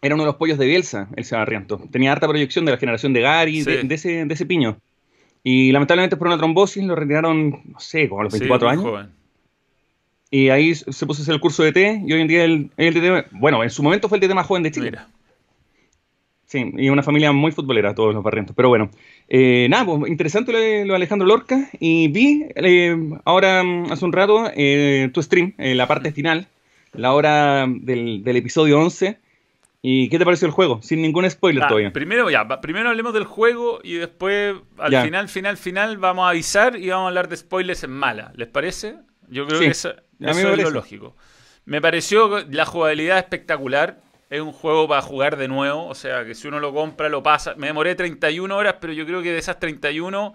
Era 0.03 0.15
uno 0.15 0.25
de 0.25 0.29
los 0.29 0.37
pollos 0.37 0.59
de 0.59 0.67
Bielsa, 0.67 1.09
el 1.17 1.25
Seba. 1.25 1.45
Tenía 1.91 2.13
harta 2.13 2.29
proyección 2.29 2.65
de 2.65 2.73
la 2.73 2.79
generación 2.79 3.13
de 3.13 3.21
Gary, 3.23 3.63
Sí. 3.65 3.71
de, 3.71 3.83
de 3.83 3.95
ese, 3.95 4.25
de 4.27 4.35
ese 4.35 4.47
piño. 4.47 4.79
Y 5.43 5.73
lamentablemente 5.73 6.17
por 6.17 6.27
una 6.29 6.37
trombosis 6.39 6.85
lo 6.85 6.95
retiraron, 6.95 7.51
no 7.65 7.81
sé, 7.81 8.09
como 8.09 8.21
a 8.21 8.25
los 8.25 8.33
Sí, 8.33 8.41
24 8.41 8.69
muy 8.69 8.73
años. 8.73 8.85
joven. 8.85 9.11
Y 10.31 10.49
ahí 10.51 10.75
se 10.75 11.07
puso 11.07 11.21
a 11.21 11.25
hacer 11.25 11.35
el 11.35 11.41
curso 11.41 11.63
de 11.63 11.73
T 11.73 12.03
y 12.07 12.13
hoy 12.13 12.21
en 12.21 12.29
día 12.29 12.45
el, 12.45 12.71
el 12.77 12.95
DT, 12.95 13.29
bueno, 13.33 13.63
en 13.63 13.71
su 13.71 13.83
momento 13.83 14.09
fue 14.09 14.19
el 14.19 14.23
DT 14.23 14.35
más 14.35 14.47
joven 14.47 14.63
de 14.63 14.71
Chile. 14.71 14.91
Mira. 14.91 15.09
Sí, 16.47 16.73
y 16.77 16.89
una 16.91 17.03
familia 17.03 17.33
muy 17.33 17.51
futbolera, 17.51 17.95
todos 17.95 18.15
los 18.15 18.23
barrientos. 18.23 18.55
Pero 18.55 18.69
bueno, 18.69 18.89
eh, 19.29 19.67
nada, 19.69 19.85
pues 19.85 20.09
interesante 20.11 20.53
lo 20.53 20.59
de, 20.61 20.85
lo 20.85 20.93
de 20.93 20.97
Alejandro 20.97 21.27
Lorca. 21.27 21.69
Y 21.81 22.07
vi 22.09 22.45
eh, 22.55 22.97
ahora, 23.25 23.65
mm, 23.65 23.91
hace 23.93 24.05
un 24.05 24.13
rato, 24.13 24.51
eh, 24.55 25.11
tu 25.13 25.23
stream, 25.23 25.55
eh, 25.59 25.75
la 25.75 25.89
parte 25.89 26.13
final, 26.13 26.47
la 26.93 27.13
hora 27.15 27.67
del, 27.69 28.23
del 28.23 28.37
episodio 28.37 28.79
11. 28.81 29.19
¿Y 29.83 30.09
qué 30.09 30.19
te 30.19 30.25
pareció 30.25 30.47
el 30.47 30.53
juego? 30.53 30.81
Sin 30.83 31.03
ningún 31.03 31.29
spoiler 31.31 31.63
Ah, 31.65 31.69
todavía. 31.69 31.93
primero, 31.93 32.29
ya, 32.31 32.47
primero 32.61 32.89
hablemos 32.91 33.13
del 33.13 33.25
juego 33.25 33.81
y 33.85 33.95
después, 33.95 34.55
al 34.79 34.91
Ya. 34.93 35.03
final, 35.05 35.29
final, 35.29 35.57
final, 35.57 35.99
vamos 35.99 36.27
a 36.27 36.31
avisar 36.31 36.77
y 36.77 36.89
vamos 36.91 37.05
a 37.05 37.09
hablar 37.09 37.29
de 37.29 37.37
spoilers 37.37 37.85
en 37.85 37.91
mala. 37.91 38.33
¿Les 38.37 38.49
parece? 38.49 38.95
Yo 39.29 39.47
creo 39.47 39.59
Sí, 39.59 39.65
que 39.67 39.71
eso, 39.73 39.95
eso 40.21 40.53
es 40.55 40.63
lo 40.63 40.71
lógico. 40.71 41.17
Me 41.67 41.81
pareció 41.81 42.45
la 42.51 42.65
jugabilidad 42.67 43.19
espectacular. 43.19 44.01
Es 44.29 44.41
un 44.41 44.53
juego 44.53 44.89
para 44.89 45.03
jugar 45.03 45.37
de 45.37 45.47
nuevo. 45.49 45.87
O 45.87 45.95
sea, 45.95 46.25
que 46.25 46.35
si 46.35 46.49
uno 46.49 46.59
lo 46.61 46.73
compra, 46.75 47.09
lo 47.09 47.23
pasa. 47.23 47.55
Me 47.57 47.69
demoré 47.69 47.95
31 47.95 48.57
horas, 48.57 48.77
pero 48.81 48.93
yo 48.93 49.07
creo 49.07 49.23
que 49.23 49.33
de 49.33 49.39
esas 49.39 49.59
31 49.61 50.35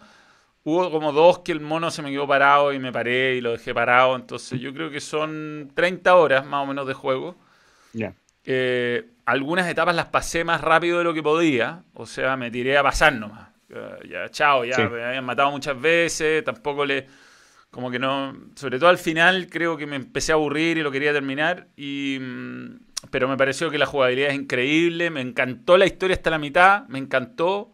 hubo 0.63 0.91
como 0.91 1.11
dos 1.11 1.39
que 1.39 1.51
el 1.51 1.59
mono 1.59 1.89
se 1.91 2.01
me 2.01 2.11
quedó 2.11 2.27
parado 2.27 2.71
y 2.71 2.79
me 2.79 2.91
paré 2.91 3.35
y 3.35 3.41
lo 3.41 3.51
dejé 3.51 3.73
parado. 3.73 4.15
Entonces 4.15 4.59
yo 4.61 4.73
creo 4.73 4.89
que 4.91 5.01
son 5.01 5.71
30 5.75 6.15
horas 6.15 6.45
más 6.45 6.63
o 6.63 6.67
menos 6.67 6.87
de 6.87 6.93
juego. 6.93 7.35
Ya. 7.93 8.13
Eh, 8.45 9.05
algunas 9.25 9.67
etapas 9.67 9.95
las 9.95 10.05
pasé 10.05 10.43
más 10.45 10.61
rápido 10.61 10.97
de 10.99 11.03
lo 11.03 11.13
que 11.13 11.21
podía. 11.23 11.83
O 11.93 12.05
sea, 12.05 12.37
me 12.37 12.49
tiré 12.49 12.77
a 12.77 12.83
pasar 12.83 13.11
nomás. 13.13 13.49
Eh, 13.69 14.07
ya, 14.09 14.29
chao, 14.29 14.63
ya 14.65 14.75
Sí. 14.75 14.81
me 14.83 15.03
habían 15.03 15.25
matado 15.25 15.51
muchas 15.51 15.79
veces. 15.79 16.43
Tampoco 16.45 16.85
le. 16.85 17.07
Como 17.69 17.91
que 17.91 17.99
no. 17.99 18.35
Sobre 18.55 18.79
todo 18.79 18.89
al 18.89 18.97
final, 18.97 19.47
creo 19.49 19.75
que 19.75 19.85
me 19.85 19.95
empecé 19.97 20.31
a 20.31 20.35
aburrir 20.35 20.77
y 20.77 20.81
lo 20.81 20.91
quería 20.91 21.11
terminar. 21.11 21.67
Y. 21.75 22.17
mm, 22.21 22.90
Pero 23.09 23.27
me 23.27 23.37
pareció 23.37 23.69
que 23.71 23.77
la 23.77 23.85
jugabilidad 23.85 24.29
es 24.29 24.35
increíble. 24.35 25.09
Me 25.09 25.21
encantó 25.21 25.77
la 25.77 25.85
historia 25.85 26.15
hasta 26.15 26.29
la 26.29 26.37
mitad. 26.37 26.87
Me 26.87 26.99
encantó. 26.99 27.71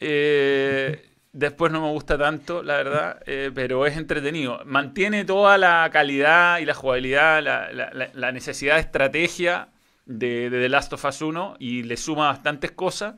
Eh, 0.00 1.10
después 1.32 1.70
no 1.72 1.80
me 1.82 1.88
gusta 1.90 2.18
tanto, 2.18 2.62
la 2.62 2.76
verdad, 2.76 3.22
eh, 3.26 3.50
pero 3.54 3.86
es 3.86 3.96
entretenido. 3.96 4.60
Mantiene 4.64 5.24
toda 5.24 5.58
la 5.58 5.88
calidad 5.92 6.58
y 6.58 6.64
la 6.64 6.74
jugabilidad, 6.74 7.42
la, 7.42 7.70
la- 8.14 8.32
necesidad 8.32 8.76
de 8.76 8.80
estrategia 8.80 9.68
de, 10.06 10.50
de 10.50 10.60
The 10.62 10.68
Last 10.68 10.92
of 10.94 11.04
Us 11.04 11.20
1 11.22 11.56
y 11.58 11.82
le 11.82 11.96
suma 11.96 12.28
bastantes 12.28 12.72
cosas. 12.72 13.16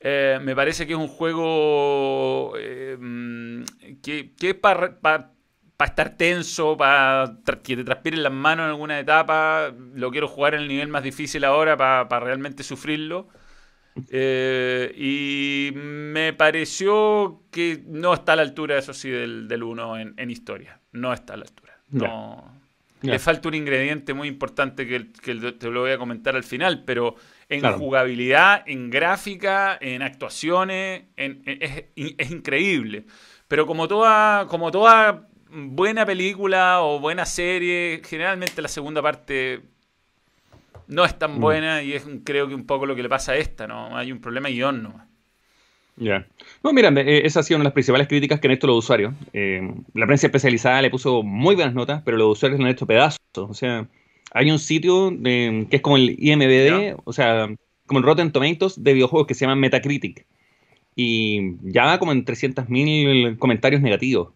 Eh, 0.00 0.38
me 0.42 0.56
parece 0.56 0.86
que 0.86 0.94
es 0.94 0.98
un 0.98 1.08
juego 1.08 2.54
eh, 2.58 2.96
mm, 2.98 3.64
que, 4.02 4.32
que 4.38 4.50
es 4.50 4.54
para 4.56 5.30
estar 5.88 6.16
tenso, 6.16 6.76
para 6.76 7.36
que 7.62 7.76
te 7.76 7.84
transpiren 7.84 8.22
las 8.22 8.32
manos 8.32 8.64
en 8.64 8.70
alguna 8.70 8.98
etapa. 8.98 9.72
Lo 9.94 10.10
quiero 10.10 10.28
jugar 10.28 10.54
en 10.54 10.60
el 10.62 10.68
nivel 10.68 10.88
más 10.88 11.02
difícil 11.02 11.44
ahora 11.44 11.76
para 11.76 12.20
realmente 12.20 12.62
sufrirlo. 12.62 13.28
Eh, 14.08 14.92
y 14.96 15.72
me 15.74 16.32
pareció 16.32 17.42
que 17.50 17.82
no 17.86 18.14
está 18.14 18.32
a 18.34 18.36
la 18.36 18.42
altura, 18.42 18.78
eso 18.78 18.94
sí, 18.94 19.10
del, 19.10 19.48
del 19.48 19.62
1 19.62 19.98
en, 19.98 20.14
en 20.16 20.30
historia. 20.30 20.80
No 20.92 21.12
está 21.12 21.34
a 21.34 21.36
la 21.38 21.42
altura. 21.44 21.76
No. 21.90 22.58
Le 23.02 23.18
falta 23.18 23.48
un 23.48 23.54
ingrediente 23.54 24.12
muy 24.12 24.28
importante 24.28 24.86
que, 24.86 25.10
que 25.22 25.34
te 25.52 25.70
lo 25.70 25.80
voy 25.80 25.92
a 25.92 25.98
comentar 25.98 26.36
al 26.36 26.44
final, 26.44 26.84
pero 26.84 27.14
en 27.48 27.60
Claro. 27.60 27.78
jugabilidad, 27.78 28.62
en 28.66 28.90
gráfica, 28.90 29.78
en 29.80 30.02
actuaciones, 30.02 31.04
en- 31.16 31.42
en- 31.46 31.58
es, 31.62 31.84
es 31.96 32.30
increíble. 32.30 33.06
Pero 33.48 33.66
como 33.66 33.88
toda, 33.88 34.46
como 34.48 34.70
toda 34.70 35.26
buena 35.52 36.04
película 36.06 36.82
o 36.82 37.00
buena 37.00 37.24
serie, 37.26 38.00
generalmente 38.04 38.62
la 38.62 38.68
segunda 38.68 39.02
parte 39.02 39.60
no 40.88 41.04
es 41.04 41.18
tan 41.18 41.36
Mm. 41.38 41.40
buena 41.40 41.82
y 41.82 41.92
es 41.92 42.04
creo 42.24 42.48
que 42.48 42.54
un 42.54 42.66
poco 42.66 42.86
lo 42.86 42.94
que 42.96 43.02
le 43.02 43.08
pasa 43.08 43.32
a 43.32 43.36
esta, 43.36 43.66
¿no? 43.66 43.96
Hay 43.96 44.10
un 44.12 44.20
problema 44.20 44.48
guion 44.48 44.82
nomás. 44.82 45.06
Ya. 45.96 46.26
No, 46.64 46.72
mira, 46.72 46.88
eh, 46.88 47.22
esa 47.26 47.40
ha 47.40 47.42
sido 47.42 47.56
una 47.58 47.64
de 47.64 47.68
las 47.68 47.74
principales 47.74 48.08
críticas 48.08 48.40
que 48.40 48.48
han 48.48 48.52
hecho 48.54 48.66
los 48.66 48.78
usuarios. 48.78 49.12
Eh, 49.34 49.60
la 49.94 50.06
prensa 50.06 50.26
especializada 50.28 50.80
le 50.80 50.90
puso 50.90 51.22
muy 51.22 51.54
buenas 51.54 51.74
notas, 51.74 52.02
pero 52.04 52.16
los 52.16 52.32
usuarios 52.38 52.58
le 52.58 52.64
han 52.66 52.72
hecho 52.72 52.86
pedazos. 52.86 53.18
O 53.36 53.52
sea, 53.54 53.86
hay 54.32 54.50
un 54.50 54.58
sitio 54.58 55.10
de- 55.10 55.66
que 55.68 55.76
es 55.76 55.82
como 55.82 55.96
el 55.96 56.16
IMBD, 56.18 56.96
o 57.04 57.12
sea, 57.12 57.48
como 57.86 57.98
el 57.98 58.04
Rotten 58.06 58.32
Tomatoes 58.32 58.82
de 58.82 58.94
videojuegos 58.94 59.26
que 59.26 59.34
se 59.34 59.40
llama 59.44 59.56
Metacritic. 59.56 60.24
Y 60.96 61.56
ya 61.62 61.84
va 61.84 61.98
como 61.98 62.12
en 62.12 62.24
300.000 62.24 63.36
comentarios 63.38 63.82
negativos. 63.82 64.30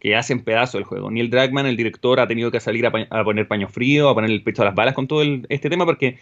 Que 0.00 0.14
hacen 0.14 0.42
pedazo 0.42 0.78
el 0.78 0.84
juego. 0.84 1.10
Neil 1.10 1.30
Dragman, 1.30 1.66
el 1.66 1.76
director, 1.76 2.20
ha 2.20 2.28
tenido 2.28 2.50
que 2.50 2.60
salir 2.60 2.86
a, 2.86 3.24
poner 3.24 3.48
paño 3.48 3.68
frío, 3.68 4.08
a 4.08 4.14
poner 4.14 4.30
el 4.30 4.42
pecho 4.42 4.62
a 4.62 4.66
las 4.66 4.74
balas 4.74 4.94
con 4.94 5.06
todo 5.06 5.22
este 5.48 5.70
tema, 5.70 5.84
porque 5.86 6.18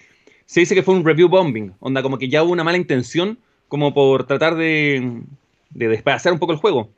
se 0.47 0.61
dice 0.61 0.75
que 0.75 0.83
fue 0.83 0.95
un 0.95 1.05
review 1.05 1.29
bombing, 1.29 1.73
onda 1.81 2.03
como 2.03 2.19
que 2.19 2.29
ya 2.29 2.43
hubo 2.43 2.53
una 2.53 2.65
mala 2.65 2.79
intención 2.79 3.39
como 3.69 3.93
por 3.93 4.27
tratar 4.27 4.55
de, 4.55 5.23
de 5.71 6.03
un 6.33 6.39
poco 6.39 6.53
el 6.53 6.59
juego. 6.59 6.91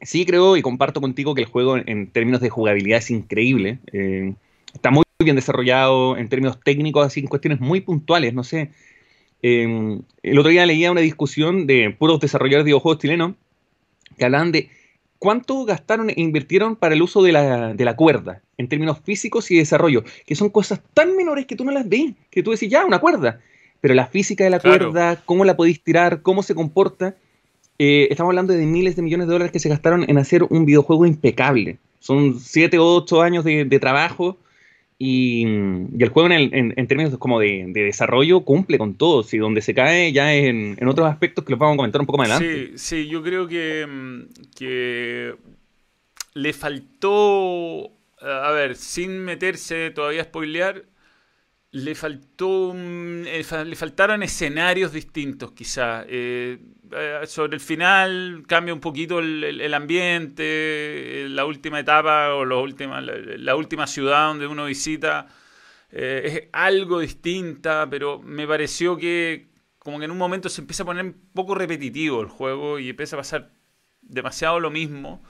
Sí 0.00 0.24
creo 0.24 0.56
y 0.56 0.62
comparto 0.62 1.00
contigo 1.00 1.34
que 1.34 1.42
el 1.42 1.48
juego 1.48 1.76
en, 1.76 2.10
términos 2.10 2.40
de 2.40 2.50
jugabilidad 2.50 2.98
es 2.98 3.10
increíble. 3.10 3.80
Eh, 3.92 4.34
está 4.72 4.92
muy 4.92 5.02
bien 5.18 5.34
desarrollado 5.34 6.16
en 6.16 6.28
términos 6.28 6.60
técnicos, 6.62 7.04
así 7.04 7.20
en 7.20 7.26
cuestiones 7.26 7.58
muy 7.58 7.80
puntuales, 7.80 8.32
no 8.32 8.44
sé. 8.44 8.70
Eh, 9.42 9.98
el 10.22 10.38
otro 10.38 10.50
día 10.50 10.66
leía 10.66 10.92
una 10.92 11.00
discusión 11.00 11.66
de 11.66 11.90
puros 11.90 12.20
desarrolladores 12.20 12.64
de 12.64 12.68
videojuegos 12.68 13.00
chilenos 13.00 13.34
que 14.16 14.24
hablaban 14.24 14.52
de 14.52 14.70
cuánto 15.18 15.64
gastaron 15.64 16.10
e 16.10 16.14
invirtieron 16.16 16.76
para 16.76 16.94
el 16.94 17.02
uso 17.02 17.22
de 17.22 17.32
la, 17.32 17.74
de 17.74 17.84
la, 17.84 17.96
cuerda 17.96 18.42
en 18.56 18.68
términos 18.68 18.98
físicos 19.02 19.50
y 19.50 19.56
desarrollo, 19.56 20.04
que 20.26 20.34
son 20.34 20.50
cosas 20.50 20.80
tan 20.94 21.16
menores 21.16 21.46
que 21.46 21.56
tú 21.56 21.64
no 21.64 21.72
las 21.72 21.88
ves, 21.88 22.12
que 22.30 22.42
tú 22.42 22.50
decís, 22.50 22.70
ya, 22.70 22.84
una 22.84 23.00
cuerda, 23.00 23.40
pero 23.80 23.94
la 23.94 24.06
física 24.06 24.44
de 24.44 24.50
la 24.50 24.60
claro. 24.60 24.90
cuerda, 24.90 25.22
cómo 25.24 25.44
la 25.44 25.56
podéis 25.56 25.82
tirar, 25.82 26.22
cómo 26.22 26.42
se 26.42 26.54
comporta, 26.54 27.16
eh, 27.78 28.08
estamos 28.10 28.30
hablando 28.30 28.52
de 28.52 28.66
miles 28.66 28.96
de 28.96 29.02
millones 29.02 29.28
de 29.28 29.32
dólares 29.32 29.52
que 29.52 29.60
se 29.60 29.68
gastaron 29.68 30.04
en 30.08 30.18
hacer 30.18 30.42
un 30.42 30.64
videojuego 30.64 31.06
impecable. 31.06 31.78
Son 32.00 32.38
7 32.40 32.78
o 32.78 32.96
8 32.96 33.22
años 33.22 33.44
de, 33.44 33.64
de 33.64 33.80
trabajo 33.80 34.36
y, 34.98 35.46
y, 35.46 36.02
el 36.02 36.08
juego 36.08 36.26
en, 36.26 36.32
el, 36.32 36.54
en, 36.54 36.74
en 36.76 36.86
términos 36.88 37.16
como 37.18 37.38
de, 37.38 37.66
de, 37.68 37.84
desarrollo 37.84 38.40
cumple 38.40 38.78
con 38.78 38.94
todo. 38.94 39.22
Si 39.22 39.38
donde 39.38 39.60
se 39.60 39.74
cae 39.74 40.12
ya 40.12 40.34
en, 40.34 40.76
en, 40.78 40.88
otros 40.88 41.08
aspectos 41.08 41.44
que 41.44 41.52
los 41.52 41.58
vamos 41.58 41.74
a 41.74 41.76
comentar 41.76 42.00
un 42.00 42.06
poco 42.06 42.18
más 42.18 42.30
adelante. 42.30 42.72
Sí, 42.76 43.02
sí 43.02 43.08
yo 43.08 43.22
creo 43.22 43.46
que, 43.46 44.26
que 44.56 45.36
le 46.34 46.52
faltó, 46.52 47.92
a 48.20 48.50
ver, 48.50 48.74
sin 48.74 49.18
meterse 49.24 49.90
todavía 49.90 50.22
a 50.22 50.24
spoilear, 50.24 50.84
le 51.70 51.94
faltó 51.94 52.74
eh, 52.74 53.44
le 53.66 53.76
faltaron 53.76 54.22
escenarios 54.22 54.92
distintos 54.92 55.52
quizá 55.52 56.04
eh, 56.08 56.58
eh, 56.92 57.20
sobre 57.26 57.54
el 57.54 57.60
final 57.60 58.44
cambia 58.46 58.74
un 58.74 58.80
poquito 58.80 59.18
el, 59.18 59.60
el, 59.60 59.74
ambiente 59.74 61.26
la 61.28 61.44
última 61.44 61.80
etapa 61.80 62.34
o 62.34 62.44
la 62.44 62.56
última, 62.56 63.00
la, 63.00 63.14
la 63.16 63.56
última 63.56 63.86
ciudad 63.86 64.28
donde 64.28 64.46
uno 64.46 64.64
visita 64.66 65.26
eh, 65.90 66.22
es 66.24 66.48
algo 66.52 67.00
distinta 67.00 67.86
pero 67.90 68.20
me 68.20 68.46
pareció 68.46 68.96
que 68.96 69.48
como 69.78 69.98
que 69.98 70.04
en 70.06 70.10
un 70.10 70.18
momento 70.18 70.48
se 70.48 70.60
empieza 70.60 70.82
a 70.82 70.86
poner 70.86 71.04
un 71.04 71.30
poco 71.32 71.54
repetitivo 71.54 72.20
el 72.20 72.28
juego 72.28 72.78
y 72.78 72.90
empieza 72.90 73.16
a 73.16 73.20
pasar 73.20 73.50
demasiado 74.02 74.60
lo 74.60 74.70
mismo 74.70 75.22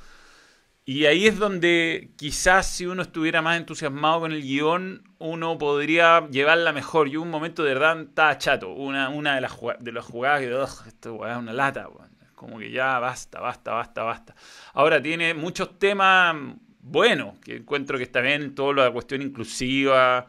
y 0.88 1.04
ahí 1.04 1.26
es 1.26 1.38
donde 1.38 2.12
quizás 2.16 2.66
si 2.66 2.86
uno 2.86 3.02
estuviera 3.02 3.42
más 3.42 3.58
entusiasmado 3.58 4.20
con 4.20 4.32
el 4.32 4.40
guion, 4.40 5.02
uno 5.18 5.58
podría 5.58 6.26
llevarla 6.30 6.72
mejor. 6.72 7.10
Yo 7.10 7.20
un 7.20 7.28
momento 7.28 7.62
de 7.62 7.74
verdad 7.74 8.00
estaba 8.00 8.38
chato. 8.38 8.70
Una, 8.70 9.10
una 9.10 9.34
de, 9.34 9.42
las 9.42 9.54
de 9.80 9.92
las 9.92 10.06
jugadas 10.06 10.40
que, 10.40 10.54
oh, 10.54 10.64
esto 10.64 11.28
es 11.28 11.36
una 11.36 11.52
lata. 11.52 11.90
Como 12.34 12.58
que 12.58 12.70
ya 12.70 12.98
basta, 13.00 13.38
basta, 13.38 13.72
basta, 13.72 14.02
basta. 14.02 14.34
Ahora 14.72 15.02
tiene 15.02 15.34
muchos 15.34 15.78
temas 15.78 16.34
buenos, 16.80 17.38
que 17.40 17.56
encuentro 17.56 17.98
que 17.98 18.04
está 18.04 18.22
bien, 18.22 18.54
todo 18.54 18.72
lo 18.72 18.80
de 18.80 18.88
la 18.88 18.92
cuestión 18.94 19.20
inclusiva. 19.20 20.26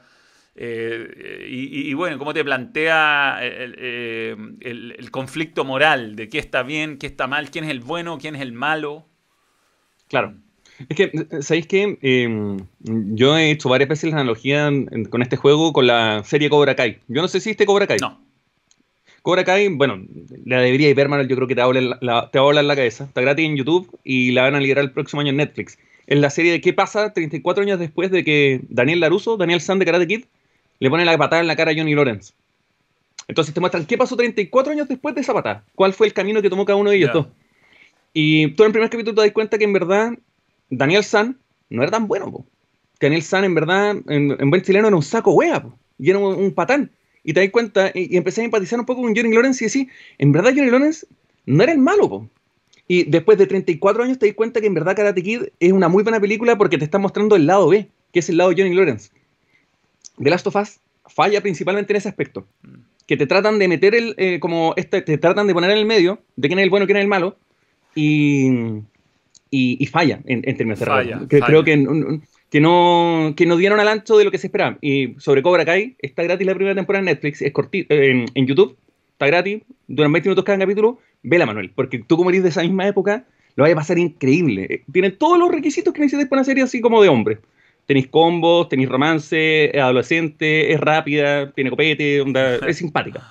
Eh, 0.56 1.48
y, 1.48 1.90
y, 1.90 1.94
bueno, 1.94 2.18
cómo 2.18 2.34
te 2.34 2.44
plantea 2.44 3.40
el, 3.42 3.80
el, 4.60 4.96
el 5.00 5.10
conflicto 5.10 5.64
moral 5.64 6.18
de 6.18 6.28
qué 6.28 6.40
está 6.40 6.64
bien, 6.64 6.98
qué 6.98 7.08
está 7.08 7.28
mal, 7.28 7.50
quién 7.50 7.64
es 7.64 7.72
el 7.72 7.80
bueno, 7.80 8.18
quién 8.18 8.36
es 8.36 8.42
el 8.42 8.52
malo. 8.52 9.08
Claro. 10.10 10.34
Es 10.88 10.96
que, 10.96 11.28
¿sabéis 11.42 11.68
qué? 11.68 11.98
Eh, 12.02 12.58
yo 12.80 13.38
he 13.38 13.52
hecho 13.52 13.68
varias 13.68 13.90
veces 13.90 14.12
la 14.12 14.22
analogía 14.22 14.72
con 15.10 15.22
este 15.22 15.36
juego 15.36 15.74
con 15.74 15.88
la 15.88 16.24
serie 16.24 16.50
Cobra 16.50 16.76
Kai. 16.76 17.00
Yo 17.08 17.22
no 17.22 17.28
sé 17.28 17.42
si 17.42 17.50
este 17.50 17.66
Cobra 17.66 17.86
Kai. 17.86 17.98
No. 18.00 18.20
Cobra 19.22 19.44
Kai, 19.44 19.68
bueno, 19.68 20.02
la 20.46 20.62
debería 20.62 20.94
ver, 20.94 21.10
Manuel, 21.10 21.28
yo 21.28 21.36
creo 21.36 21.48
que 21.48 21.56
te 21.56 21.62
va, 21.62 21.66
a 21.66 21.68
volar 21.68 21.98
la, 22.02 22.32
te 22.32 22.40
va 22.40 22.44
a 22.44 22.48
volar 22.48 22.64
la 22.64 22.76
cabeza. 22.76 23.04
Está 23.04 23.22
gratis 23.22 23.46
en 23.46 23.58
YouTube 23.58 24.00
y 24.04 24.32
la 24.32 24.44
van 24.44 24.56
a 24.56 24.60
liberar 24.60 24.86
el 24.86 24.92
próximo 24.92 25.22
año 25.22 25.32
en 25.32 25.38
Netflix. 25.38 25.78
En 26.08 26.22
la 26.22 26.30
serie 26.30 26.52
de 26.52 26.62
qué 26.62 26.72
pasa 26.72 27.14
34 27.14 27.64
años 27.64 27.80
después 27.80 28.10
de 28.10 28.24
que 28.24 28.62
Daniel 28.70 29.02
Laruso, 29.02 29.36
Daniel 29.36 29.62
San 29.62 29.80
de 29.80 29.86
Karate 29.86 30.08
Kid, 30.08 30.26
le 30.80 30.90
pone 30.90 31.04
la 31.04 31.18
patada 31.18 31.42
en 31.42 31.48
la 31.48 31.56
cara 31.56 31.72
a 31.72 31.76
Johnny 31.76 31.94
Lawrence. 31.94 32.34
Entonces 33.28 33.54
te 33.54 33.60
muestran 33.60 33.86
qué 33.86 33.98
pasó 33.98 34.16
34 34.16 34.72
años 34.72 34.88
después 34.88 35.14
de 35.14 35.22
esa 35.22 35.34
patada. 35.34 35.64
¿Cuál 35.76 35.94
fue 35.94 36.08
el 36.08 36.14
camino 36.14 36.42
que 36.42 36.50
tomó 36.50 36.66
cada 36.66 36.78
uno 36.78 36.90
de 36.90 36.98
ellos 36.98 37.12
yeah. 37.14 37.22
dos? 37.22 37.28
Y 38.14 38.48
tú 38.52 38.64
en 38.64 38.68
el 38.68 38.72
primer 38.72 38.90
capítulo 38.90 39.16
te 39.16 39.22
das 39.22 39.32
cuenta 39.32 39.58
que 39.58 39.66
en 39.66 39.74
verdad 39.74 40.14
Daniel 40.70 41.04
San 41.04 41.38
no 41.70 41.82
era 41.82 41.92
tan 41.92 42.08
bueno, 42.08 42.32
po. 42.32 42.46
Daniel 43.00 43.24
San 43.24 43.44
en 43.44 43.56
verdad, 43.56 43.92
en, 44.08 44.36
en, 44.40 44.50
buen 44.50 44.62
chileno, 44.62 44.88
era 44.88 44.96
un 44.96 45.04
saco 45.04 45.32
wea, 45.32 45.62
po. 45.62 45.78
y 45.98 46.10
era 46.10 46.20
un, 46.20 46.52
patán. 46.54 46.92
Y 47.24 47.34
te 47.34 47.42
das 47.42 47.50
cuenta, 47.50 47.92
y, 47.94 48.16
empecé 48.18 48.42
a 48.42 48.46
empatizar 48.46 48.80
un 48.80 48.86
poco 48.86 49.02
con 49.02 49.16
Johnny 49.16 49.34
Lawrence 49.34 49.64
y 49.64 49.68
decir, 49.68 49.88
en 50.18 50.32
verdad 50.32 50.52
Johnny 50.56 50.70
Lawrence 50.70 51.06
no 51.46 51.64
era 51.64 51.72
el 51.72 51.80
malo, 51.80 52.10
po. 52.10 52.30
Y 52.88 53.04
después 53.04 53.38
de 53.38 53.46
34 53.46 54.04
años 54.04 54.18
te 54.18 54.26
das 54.26 54.36
cuenta 54.36 54.60
que 54.60 54.68
en 54.68 54.74
verdad 54.74 54.96
Karate 54.96 55.22
Kid 55.22 55.44
es 55.60 55.72
una 55.72 55.88
muy 55.90 56.02
buena 56.04 56.20
película 56.20 56.58
porque 56.58 56.78
te 56.78 56.86
está 56.86 56.98
mostrando 56.98 57.36
el 57.36 57.46
lado 57.46 57.70
B, 57.70 57.88
que 58.12 58.20
es 58.20 58.30
el 58.30 58.38
lado 58.38 58.50
de 58.50 58.62
Johnny 58.62 58.76
Lawrence. 58.76 59.12
The 60.22 60.30
Last 60.30 60.48
of 60.48 60.56
Us 60.56 60.80
falla 61.06 61.42
principalmente 61.42 61.94
en 61.94 61.98
ese 61.98 62.10
aspecto. 62.10 62.48
Que 63.06 63.16
te 63.16 63.28
tratan 63.28 63.60
de 63.60 63.68
meter 63.68 63.96
el, 63.96 64.16
eh, 64.18 64.40
como 64.40 64.74
este, 64.76 65.02
te 65.02 65.18
tratan 65.18 65.48
de 65.48 65.54
poner 65.54 65.72
en 65.72 65.78
el 65.78 65.86
medio 65.86 66.20
de 66.36 66.48
quién 66.48 66.60
es 66.60 66.64
el 66.64 66.70
bueno 66.70 66.86
y 66.86 66.88
quién 66.88 66.98
es 66.98 67.04
el 67.04 67.10
malo. 67.10 67.38
Y, 67.94 68.50
y, 69.52 69.78
y 69.80 69.86
falla 69.88 70.20
en, 70.26 70.42
en, 70.46 70.58
términos 70.58 70.80
de 70.80 70.86
falla, 70.86 71.22
que, 71.30 71.40
falla. 71.40 71.46
Creo 71.48 71.64
que, 71.64 71.72
que, 72.50 72.62
no, 72.62 73.34
que 73.36 73.46
no 73.46 73.58
dieron 73.58 73.80
al 73.80 73.88
ancho 73.88 74.18
de 74.18 74.26
lo 74.26 74.32
que 74.32 74.38
se 74.38 74.48
esperaba. 74.48 74.78
Y 74.82 75.16
sobre 75.20 75.42
Cobra 75.42 75.66
Kai, 75.66 75.96
está 76.00 76.24
gratis 76.24 76.46
la 76.46 76.56
primera 76.56 76.76
temporada 76.76 77.02
en 77.02 77.06
Netflix, 77.06 77.42
es 77.42 77.52
cortito, 77.52 77.94
en, 77.94 78.26
en, 78.34 78.48
YouTube, 78.48 78.78
está 79.14 79.28
gratis, 79.28 79.62
duran 79.88 80.12
20 80.12 80.30
minutos 80.30 80.46
cada 80.46 80.60
capítulo. 80.60 81.00
Vela, 81.22 81.46
Manuel, 81.46 81.72
porque 81.76 82.00
tú, 82.00 82.16
como 82.16 82.30
eres 82.30 82.44
de 82.44 82.50
esa 82.50 82.62
misma 82.62 82.88
época, 82.88 83.26
lo 83.56 83.64
vas 83.64 83.74
a 83.74 83.76
pasar 83.76 83.98
increíble. 83.98 84.84
Tienen 84.92 85.18
todos 85.18 85.38
los 85.38 85.52
requisitos 85.52 85.94
que 85.94 86.02
necesitas 86.02 86.30
para 86.30 86.40
una 86.40 86.46
serie 86.46 86.64
así 86.64 86.80
como 86.80 87.02
de 87.02 87.10
hombre. 87.10 87.40
Tenéis 87.86 88.08
combos, 88.08 88.70
tenéis 88.70 88.88
romance, 88.88 89.76
es 89.76 89.82
adolescente, 89.82 90.72
es 90.72 90.80
rápida, 90.80 91.52
tiene 91.52 91.70
copete, 91.70 92.22
onda, 92.22 92.56
es 92.68 92.78
simpática. 92.78 93.22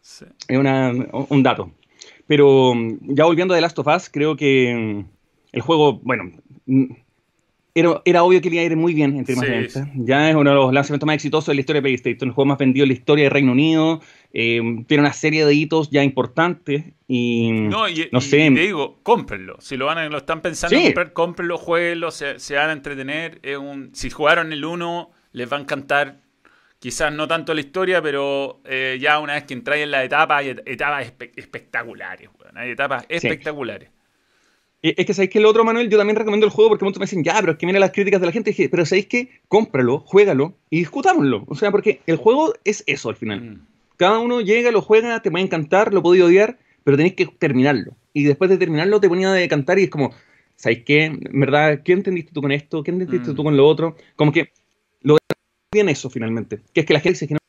Sí. 0.00 0.24
Es 0.48 0.58
una, 0.58 0.92
un 1.28 1.42
dato. 1.42 1.70
Pero 2.26 2.74
ya 3.02 3.24
volviendo 3.24 3.54
a 3.54 3.56
The 3.56 3.60
Last 3.60 3.78
of 3.78 3.86
Us, 3.86 4.08
creo 4.10 4.36
que 4.36 5.04
el 5.56 5.62
juego, 5.62 6.00
bueno, 6.02 6.30
era, 7.74 8.02
era 8.04 8.22
obvio 8.22 8.42
que 8.42 8.48
iba 8.48 8.60
a 8.60 8.64
ir 8.64 8.76
muy 8.76 8.92
bien 8.92 9.16
en 9.16 9.24
términos 9.24 9.46
sí, 9.46 9.52
de 9.52 9.82
venta. 9.84 9.92
Ya 10.04 10.28
es 10.28 10.36
uno 10.36 10.50
de 10.50 10.56
los 10.56 10.72
lanzamientos 10.72 11.06
más 11.06 11.14
exitosos 11.14 11.46
de 11.46 11.54
la 11.54 11.60
historia 11.60 11.80
de 11.80 11.88
PlayStation, 11.88 12.28
el 12.28 12.34
juego 12.34 12.46
más 12.46 12.58
vendido 12.58 12.84
en 12.84 12.90
la 12.90 12.92
historia 12.92 13.24
de 13.24 13.30
Reino 13.30 13.52
Unido. 13.52 14.02
Eh, 14.34 14.60
tiene 14.86 15.00
una 15.00 15.14
serie 15.14 15.46
de 15.46 15.54
hitos 15.54 15.88
ya 15.88 16.04
importantes 16.04 16.84
y 17.08 17.52
no, 17.52 17.88
y, 17.88 18.06
no 18.12 18.20
sé. 18.20 18.46
Y 18.46 18.54
te 18.54 18.60
digo, 18.60 18.98
cómprenlo. 19.02 19.56
Si 19.60 19.78
lo 19.78 19.86
van 19.86 19.96
a, 19.96 20.08
lo 20.10 20.18
están 20.18 20.42
pensando 20.42 20.76
sí. 20.76 20.84
comprar, 20.84 21.14
cómprenlo, 21.14 21.56
jueguenlo, 21.56 22.10
se, 22.10 22.38
se, 22.38 22.56
van 22.56 22.68
a 22.68 22.72
entretener. 22.74 23.38
Es 23.42 23.56
un, 23.56 23.94
si 23.94 24.10
jugaron 24.10 24.52
el 24.52 24.62
1, 24.62 25.10
les 25.32 25.50
va 25.50 25.56
a 25.56 25.60
encantar. 25.60 26.20
Quizás 26.78 27.14
no 27.14 27.26
tanto 27.26 27.54
la 27.54 27.60
historia, 27.60 28.02
pero 28.02 28.60
eh, 28.66 28.98
ya 29.00 29.20
una 29.20 29.32
vez 29.32 29.44
que 29.44 29.54
entráis 29.54 29.84
en 29.84 29.90
la 29.90 30.04
etapa, 30.04 30.36
hay 30.36 30.50
etapas 30.66 31.06
espe 31.06 31.32
espectaculares. 31.34 32.28
Bueno, 32.36 32.60
hay 32.60 32.72
etapas 32.72 33.06
espectaculares. 33.08 33.95
Es 34.82 35.06
que 35.06 35.14
sabéis 35.14 35.30
que 35.30 35.38
el 35.38 35.46
otro, 35.46 35.64
Manuel, 35.64 35.88
yo 35.88 35.98
también 35.98 36.16
recomiendo 36.16 36.46
el 36.46 36.52
juego 36.52 36.70
porque 36.70 36.84
muchos 36.84 37.00
me 37.00 37.06
dicen, 37.06 37.24
ya, 37.24 37.36
pero 37.40 37.52
es 37.52 37.58
que 37.58 37.66
vienen 37.66 37.80
las 37.80 37.92
críticas 37.92 38.20
de 38.20 38.26
la 38.26 38.32
gente. 38.32 38.50
Dije, 38.50 38.68
pero 38.68 38.84
sabéis 38.84 39.06
que 39.06 39.40
cómpralo, 39.48 40.00
juégalo 40.00 40.54
y 40.70 40.78
discutámoslo. 40.80 41.44
O 41.48 41.54
sea, 41.54 41.70
porque 41.70 42.00
el 42.06 42.16
juego 42.16 42.52
es 42.64 42.84
eso 42.86 43.08
al 43.08 43.16
final. 43.16 43.40
Mm. 43.40 43.66
Cada 43.96 44.18
uno 44.18 44.40
llega, 44.40 44.70
lo 44.70 44.82
juega, 44.82 45.22
te 45.22 45.30
puede 45.30 45.44
encantar, 45.44 45.92
lo 45.94 46.02
puede 46.02 46.22
odiar, 46.22 46.58
pero 46.84 46.96
tenéis 46.96 47.14
que 47.14 47.26
terminarlo. 47.26 47.96
Y 48.12 48.24
después 48.24 48.50
de 48.50 48.58
terminarlo 48.58 49.00
te 49.00 49.08
ponía 49.08 49.32
a 49.32 49.48
cantar 49.48 49.78
y 49.78 49.84
es 49.84 49.90
como, 49.90 50.12
¿sabéis 50.56 50.84
qué? 50.84 51.04
En 51.04 51.40
verdad, 51.40 51.80
¿qué 51.82 51.92
entendiste 51.92 52.32
tú 52.32 52.42
con 52.42 52.52
esto? 52.52 52.82
¿Qué 52.82 52.90
entendiste 52.90 53.32
mm. 53.32 53.34
tú 53.34 53.42
con 53.42 53.56
lo 53.56 53.66
otro? 53.66 53.96
Como 54.14 54.30
que 54.30 54.52
lo 55.00 55.16
bien 55.72 55.88
eso 55.88 56.10
finalmente. 56.10 56.60
Que 56.72 56.80
es 56.80 56.86
que 56.86 56.92
la 56.92 57.00
gente 57.00 57.14
dice 57.14 57.28
que 57.28 57.34
no. 57.34 57.40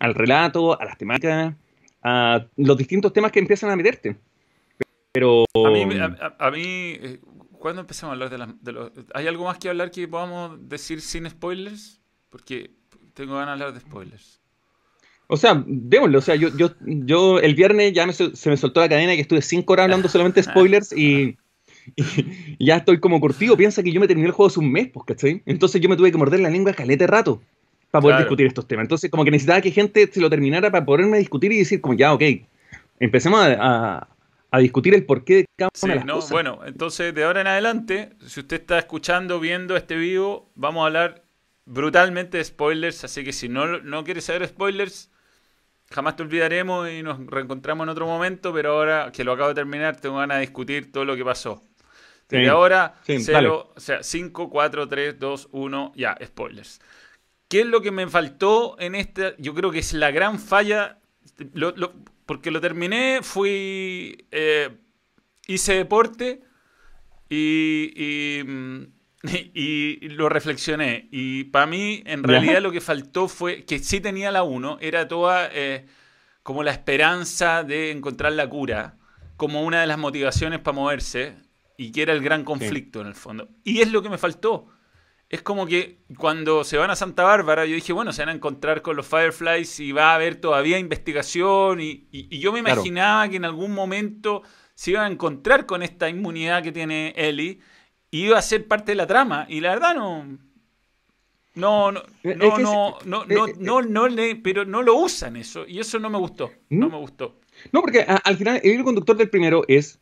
Al 0.00 0.14
relato, 0.14 0.78
a 0.78 0.84
las 0.84 0.98
temáticas, 0.98 1.54
a 2.02 2.46
los 2.56 2.76
distintos 2.76 3.12
temas 3.12 3.32
que 3.32 3.40
empiezan 3.40 3.70
a 3.70 3.76
meterte. 3.76 4.16
Pero. 5.18 5.44
A 5.66 5.70
mí, 5.70 5.82
a, 5.98 6.36
a 6.38 6.50
mí 6.52 6.62
eh, 6.64 7.20
¿cuándo 7.58 7.80
empezamos 7.80 8.12
a 8.12 8.14
hablar 8.14 8.30
de, 8.30 8.38
la, 8.38 8.54
de 8.60 8.72
los. 8.72 8.92
¿Hay 9.14 9.26
algo 9.26 9.46
más 9.46 9.58
que 9.58 9.68
hablar 9.68 9.90
que 9.90 10.06
podamos 10.06 10.68
decir 10.68 11.00
sin 11.00 11.28
spoilers? 11.28 12.00
Porque 12.30 12.70
tengo 13.14 13.34
ganas 13.34 13.58
de 13.58 13.64
hablar 13.64 13.74
de 13.74 13.80
spoilers. 13.80 14.40
O 15.26 15.36
sea, 15.36 15.60
démoslo. 15.66 16.18
O 16.18 16.22
sea, 16.22 16.36
yo, 16.36 16.56
yo, 16.56 16.70
yo 16.86 17.40
el 17.40 17.56
viernes 17.56 17.92
ya 17.94 18.06
me, 18.06 18.12
se 18.12 18.48
me 18.48 18.56
soltó 18.56 18.80
la 18.80 18.88
cadena 18.88 19.16
que 19.16 19.22
estuve 19.22 19.42
cinco 19.42 19.72
horas 19.72 19.84
hablando 19.84 20.08
solamente 20.08 20.40
de 20.40 20.44
spoilers 20.50 20.92
y, 20.92 21.36
y, 21.96 22.04
y, 22.60 22.66
ya 22.66 22.76
estoy 22.76 23.00
como 23.00 23.20
cortido. 23.20 23.56
Piensa 23.56 23.82
que 23.82 23.90
yo 23.90 24.00
me 24.00 24.06
terminé 24.06 24.28
el 24.28 24.32
juego 24.32 24.50
hace 24.50 24.60
un 24.60 24.70
mes, 24.70 24.88
pues, 24.92 25.04
¿cachai? 25.04 25.42
Entonces 25.46 25.80
yo 25.80 25.88
me 25.88 25.96
tuve 25.96 26.12
que 26.12 26.18
morder 26.18 26.38
la 26.38 26.48
lengua 26.48 26.72
calete 26.74 27.08
rato 27.08 27.42
para 27.90 28.02
poder 28.02 28.14
claro. 28.14 28.24
discutir 28.24 28.46
estos 28.46 28.68
temas. 28.68 28.84
Entonces, 28.84 29.10
como 29.10 29.24
que 29.24 29.32
necesitaba 29.32 29.60
que 29.62 29.72
gente 29.72 30.08
se 30.12 30.20
lo 30.20 30.30
terminara 30.30 30.70
para 30.70 30.84
poderme 30.84 31.18
discutir 31.18 31.50
y 31.50 31.58
decir, 31.58 31.80
como 31.80 31.94
ya, 31.94 32.12
ok, 32.12 32.22
empecemos 33.00 33.40
a, 33.40 33.56
a 33.98 34.17
a 34.50 34.58
discutir 34.58 34.94
el 34.94 35.04
porqué 35.04 35.34
de 35.36 35.44
cada 35.56 35.70
una 35.82 35.92
de 35.92 35.96
las 35.96 36.06
no, 36.06 36.14
cosas. 36.14 36.30
Bueno, 36.30 36.60
entonces 36.64 37.14
de 37.14 37.24
ahora 37.24 37.40
en 37.42 37.46
adelante, 37.46 38.14
si 38.26 38.40
usted 38.40 38.60
está 38.60 38.78
escuchando, 38.78 39.40
viendo 39.40 39.76
este 39.76 39.96
vivo, 39.96 40.50
vamos 40.54 40.82
a 40.82 40.86
hablar 40.86 41.24
brutalmente 41.66 42.38
de 42.38 42.44
spoilers, 42.44 43.04
así 43.04 43.24
que 43.24 43.32
si 43.32 43.48
no, 43.48 43.78
no 43.80 44.04
quiere 44.04 44.20
saber 44.20 44.46
spoilers, 44.48 45.10
jamás 45.90 46.16
te 46.16 46.22
olvidaremos 46.22 46.90
y 46.90 47.02
nos 47.02 47.24
reencontramos 47.26 47.84
en 47.84 47.88
otro 47.90 48.06
momento, 48.06 48.52
pero 48.52 48.72
ahora 48.72 49.10
que 49.12 49.24
lo 49.24 49.32
acabo 49.32 49.50
de 49.50 49.54
terminar, 49.54 50.00
tengo 50.00 50.16
ganas 50.16 50.38
de 50.38 50.42
discutir 50.42 50.92
todo 50.92 51.04
lo 51.04 51.16
que 51.16 51.24
pasó. 51.24 51.62
Desde 52.28 52.44
Sí, 52.44 52.48
ahora, 52.48 52.94
sí, 53.06 53.18
cero, 53.20 53.72
o 53.74 53.80
sea, 53.80 54.02
5, 54.02 54.50
4, 54.50 54.86
3, 54.86 55.18
2, 55.18 55.48
1, 55.50 55.92
ya, 55.96 56.16
spoilers. 56.24 56.80
¿Qué 57.48 57.60
es 57.60 57.66
lo 57.66 57.80
que 57.80 57.90
me 57.90 58.06
faltó 58.08 58.76
en 58.78 58.94
esta? 58.94 59.34
Yo 59.38 59.54
creo 59.54 59.70
que 59.70 59.78
es 59.78 59.94
la 59.94 60.10
gran 60.10 60.38
falla, 60.38 60.98
lo- 61.54 61.74
lo- 61.74 61.94
porque 62.28 62.50
lo 62.50 62.60
terminé, 62.60 63.20
fui, 63.22 64.26
eh, 64.30 64.68
hice 65.46 65.72
deporte 65.72 66.42
y, 67.30 67.90
y, 67.96 68.44
mm, 68.44 68.82
y- 69.54 69.98
y 70.04 70.08
lo 70.10 70.28
reflexioné. 70.28 71.08
Y 71.10 71.44
para 71.44 71.66
mí, 71.66 72.02
en 72.06 72.22
Ya. 72.22 72.28
realidad, 72.28 72.60
lo 72.62 72.70
que 72.70 72.80
faltó 72.82 73.28
fue 73.28 73.64
que 73.64 73.78
sí 73.78 74.00
tenía 74.00 74.30
la 74.30 74.42
1, 74.42 74.76
era 74.80 75.08
toda 75.08 75.48
eh, 75.52 75.86
como 76.42 76.62
la 76.62 76.70
esperanza 76.72 77.64
de 77.64 77.90
encontrar 77.90 78.32
la 78.32 78.48
cura, 78.48 78.96
como 79.36 79.62
una 79.62 79.80
de 79.80 79.86
las 79.86 79.98
motivaciones 79.98 80.60
para 80.60 80.74
moverse, 80.74 81.34
y 81.76 81.92
que 81.92 82.02
era 82.02 82.12
el 82.12 82.22
gran 82.22 82.44
conflicto 82.44 83.00
en 83.00 83.06
el 83.06 83.14
fondo. 83.14 83.48
Y 83.64 83.80
es 83.80 83.90
lo 83.90 84.02
que 84.02 84.08
me 84.10 84.18
faltó. 84.18 84.68
Es 85.30 85.42
como 85.42 85.66
que 85.66 85.98
cuando 86.16 86.64
se 86.64 86.78
van 86.78 86.90
a 86.90 86.96
Santa 86.96 87.22
Bárbara, 87.24 87.66
yo 87.66 87.74
dije, 87.74 87.92
bueno, 87.92 88.12
se 88.14 88.22
van 88.22 88.30
a 88.30 88.32
encontrar 88.32 88.80
con 88.80 88.96
los 88.96 89.06
Fireflies 89.06 89.78
y 89.80 89.92
va 89.92 90.12
a 90.12 90.14
haber 90.14 90.36
todavía 90.36 90.78
investigación. 90.78 91.80
Y, 91.82 92.08
y- 92.10 92.28
y 92.30 92.38
yo 92.38 92.50
me 92.52 92.60
Claro. 92.62 92.76
imaginaba 92.80 93.28
que 93.28 93.36
en 93.36 93.44
algún 93.44 93.72
momento 93.72 94.42
se 94.74 94.92
iban 94.92 95.04
a 95.04 95.12
encontrar 95.12 95.66
con 95.66 95.82
esta 95.82 96.08
inmunidad 96.08 96.62
que 96.62 96.72
tiene 96.72 97.12
Ellie 97.16 97.58
y 98.10 98.24
iba 98.26 98.38
a 98.38 98.42
ser 98.42 98.66
parte 98.66 98.92
de 98.92 98.96
la 98.96 99.06
trama. 99.06 99.44
Y 99.50 99.60
la 99.60 99.70
verdad 99.70 99.94
no. 99.94 100.38
No, 101.54 101.90
no, 101.92 102.02
Es 102.22 102.36
no, 102.36 102.46
no, 102.58 102.96
es- 103.00 103.06
no, 103.06 103.22
eh, 103.24 103.26
no, 103.28 103.46
eh, 103.48 103.54
no, 103.58 103.82
no 103.82 104.08
le- 104.08 104.36
pero 104.36 104.64
no 104.64 104.80
lo 104.82 104.94
usan 104.94 105.36
eso. 105.36 105.66
Y 105.66 105.80
eso 105.80 105.98
no 105.98 106.08
me 106.08 106.16
gustó. 106.18 106.52
No 106.70 106.88
¿Mm? 106.88 106.92
me 106.92 106.98
gustó. 106.98 107.36
No, 107.72 107.80
porque 107.82 108.00
a- 108.02 108.16
al 108.24 108.36
final 108.36 108.60
el 108.62 108.72
hilo 108.74 108.84
conductor 108.84 109.16
del 109.16 109.28
primero 109.28 109.64
es, 109.66 109.98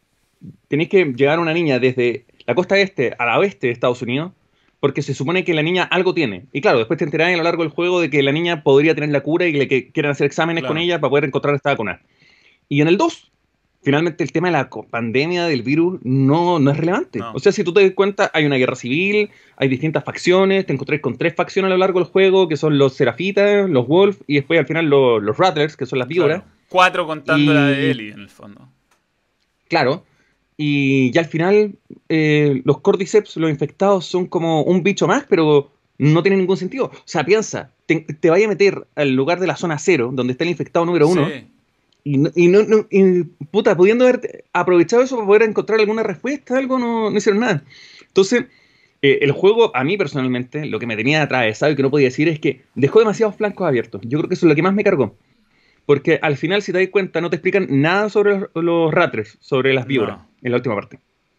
tenéis 0.68 0.90
que 0.90 1.04
llevar 1.16 1.38
a 1.38 1.40
una 1.40 1.54
niña 1.54 1.78
desde 1.78 2.26
la 2.46 2.54
costa 2.54 2.78
este 2.78 3.14
a 3.18 3.24
la 3.24 3.38
oeste 3.38 3.68
de 3.68 3.72
Estados 3.72 4.02
Unidos, 4.02 4.32
porque 4.80 5.02
se 5.02 5.14
supone 5.14 5.44
que 5.44 5.54
la 5.54 5.62
niña 5.62 5.84
algo 5.84 6.14
tiene. 6.14 6.46
Y 6.52 6.60
claro, 6.60 6.78
después 6.78 6.98
te 6.98 7.04
enterás 7.04 7.32
a 7.32 7.36
lo 7.36 7.42
largo 7.42 7.62
del 7.62 7.72
juego 7.72 8.00
de 8.00 8.10
que 8.10 8.22
la 8.22 8.32
niña 8.32 8.62
podría 8.62 8.94
tener 8.94 9.10
la 9.10 9.20
cura 9.22 9.46
y 9.46 9.52
le 9.52 9.68
que 9.68 9.90
quieran 9.90 10.12
hacer 10.12 10.26
exámenes 10.26 10.62
Claro. 10.62 10.74
con 10.74 10.78
ella 10.82 11.00
para 11.00 11.10
poder 11.10 11.24
encontrar 11.24 11.54
esta 11.54 11.70
vacuna. 11.70 12.00
Y 12.68 12.80
en 12.82 12.88
el 12.88 12.96
2, 12.96 13.30
finalmente 13.82 14.22
el 14.24 14.32
tema 14.32 14.48
de 14.48 14.52
la 14.52 14.68
pandemia 14.68 15.46
del 15.46 15.62
virus 15.62 16.00
no, 16.02 16.58
no 16.58 16.70
es 16.70 16.76
relevante. 16.76 17.20
No. 17.20 17.32
O 17.32 17.38
sea, 17.38 17.52
si 17.52 17.64
tú 17.64 17.72
te 17.72 17.82
das 17.82 17.92
cuenta, 17.94 18.30
hay 18.34 18.44
una 18.44 18.56
guerra 18.56 18.74
civil, 18.76 19.30
hay 19.56 19.68
distintas 19.68 20.04
facciones, 20.04 20.66
te 20.66 20.72
encontrás 20.72 21.00
con 21.00 21.16
tres 21.16 21.34
facciones 21.34 21.68
a 21.68 21.70
lo 21.70 21.78
largo 21.78 22.00
del 22.00 22.08
juego, 22.08 22.48
que 22.48 22.56
son 22.56 22.76
los 22.76 22.94
Serafitas, 22.94 23.70
los 23.70 23.86
Wolf, 23.86 24.20
y 24.26 24.34
después 24.34 24.58
al 24.58 24.66
final 24.66 24.86
los, 24.86 25.22
los 25.22 25.38
Rattlers, 25.38 25.76
que 25.76 25.86
son 25.86 25.98
las 26.00 26.08
víboras. 26.08 26.42
Claro. 26.42 26.56
Cuatro 26.68 27.06
contando 27.06 27.54
la 27.54 27.66
de 27.68 27.90
Ellie, 27.92 28.12
en 28.12 28.20
el 28.20 28.28
fondo. 28.28 28.68
Claro. 29.68 30.04
Y 30.56 31.10
ya 31.10 31.20
al 31.20 31.26
final, 31.26 31.74
eh, 32.08 32.62
los 32.64 32.80
Cordyceps, 32.80 33.36
los 33.36 33.50
infectados, 33.50 34.06
son 34.06 34.26
como 34.26 34.62
un 34.62 34.82
bicho 34.82 35.06
más, 35.06 35.24
pero 35.28 35.70
no 35.98 36.22
tiene 36.22 36.38
ningún 36.38 36.56
sentido. 36.56 36.86
O 36.86 37.02
sea, 37.04 37.24
piensa, 37.24 37.70
te, 37.86 38.00
te 38.00 38.30
vaya 38.30 38.46
a 38.46 38.48
meter 38.48 38.86
al 38.94 39.12
lugar 39.14 39.38
de 39.40 39.46
la 39.46 39.56
zona 39.56 39.78
cero, 39.78 40.10
donde 40.12 40.32
está 40.32 40.44
el 40.44 40.50
infectado 40.50 40.86
número 40.86 41.08
uno, 41.08 41.26
Sí. 41.28 41.46
y, 42.04 42.18
no, 42.18 42.30
y 42.34 42.48
no- 42.48 42.62
no- 42.62 42.86
y, 42.90 43.24
puta, 43.50 43.76
pudiendo 43.76 44.06
haber 44.06 44.44
aprovechado 44.52 45.02
eso 45.02 45.16
para 45.16 45.26
poder 45.26 45.42
encontrar 45.42 45.78
alguna 45.80 46.02
respuesta, 46.02 46.56
algo, 46.56 46.78
no, 46.78 47.10
no 47.10 47.16
hicieron 47.18 47.40
nada. 47.40 47.62
Entonces, 48.08 48.44
eh, 49.02 49.18
el 49.20 49.32
juego, 49.32 49.74
a 49.76 49.84
mí 49.84 49.98
personalmente, 49.98 50.64
lo 50.64 50.78
que 50.78 50.86
me 50.86 50.96
tenía 50.96 51.22
atravesado 51.22 51.70
y 51.72 51.76
que 51.76 51.82
no 51.82 51.90
podía 51.90 52.06
decir 52.06 52.28
es 52.28 52.40
que 52.40 52.62
dejó 52.74 53.00
demasiados 53.00 53.36
flancos 53.36 53.66
abiertos. 53.68 54.00
Yo 54.04 54.18
creo 54.18 54.28
que 54.28 54.34
eso 54.34 54.46
es 54.46 54.48
lo 54.48 54.54
que 54.56 54.62
más 54.62 54.72
me 54.74 54.84
cargó. 54.84 55.14
Porque 55.86 56.18
al 56.20 56.36
final, 56.36 56.62
si 56.62 56.72
te 56.72 56.78
das 56.80 56.88
cuenta, 56.88 57.20
no 57.20 57.30
te 57.30 57.36
explican 57.36 57.66
nada 57.70 58.08
sobre 58.10 58.38
los, 58.38 58.48
los 58.54 58.92
Rattlers, 58.92 59.38
sobre 59.40 59.72
las 59.72 59.86
víboras, 59.86 60.18
No. 60.18 60.28
en 60.42 60.50
la 60.50 60.56
última 60.58 60.74
parte. 60.74 60.98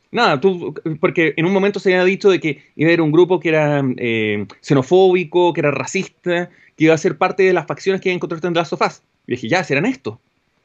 Nada, 0.10 0.40
tú, 0.40 0.74
porque 1.02 1.34
en 1.36 1.46
un 1.46 1.52
momento 1.52 1.80
se 1.80 1.94
había 1.94 2.06
dicho 2.06 2.30
de 2.30 2.40
que 2.40 2.64
iba 2.78 2.88
a 2.88 2.92
haber 2.92 3.02
un 3.02 3.12
grupo 3.12 3.42
que 3.42 3.50
era 3.50 3.84
eh, 3.98 4.46
xenofóbico, 4.62 5.52
que 5.52 5.60
era 5.60 5.72
racista, 5.72 6.50
que 6.78 6.86
iba 6.86 6.94
a 6.94 6.98
ser 6.98 7.18
parte 7.18 7.44
de 7.44 7.52
las 7.52 7.68
facciones 7.68 8.02
que 8.02 8.08
iba 8.10 8.14
a 8.14 8.16
encontrar 8.16 8.40
en 8.44 8.58
of 8.58 8.82
Us. 8.82 9.02
Y 9.28 9.34
dije, 9.34 9.50
ya, 9.50 9.64
serán 9.66 9.86
estos. 9.86 10.18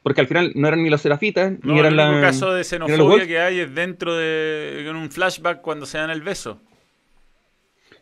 Porque 0.04 0.20
al 0.20 0.28
final 0.28 0.52
no 0.54 0.68
eran 0.68 0.82
ni 0.82 0.90
los 0.90 1.00
serafitas, 1.00 1.52
No, 1.62 1.72
ni 1.72 1.80
eran 1.80 1.94
el 1.94 1.98
único 1.98 2.14
la... 2.14 2.20
caso 2.20 2.52
de 2.52 2.62
xenofobia 2.64 3.26
que 3.26 3.38
hay 3.40 3.60
es 3.60 3.74
dentro 3.74 4.16
de 4.16 4.86
en 4.88 4.94
un 4.96 5.10
flashback 5.10 5.60
cuando 5.60 5.86
se 5.86 5.98
dan 5.98 6.10
el 6.10 6.22
beso. 6.22 6.60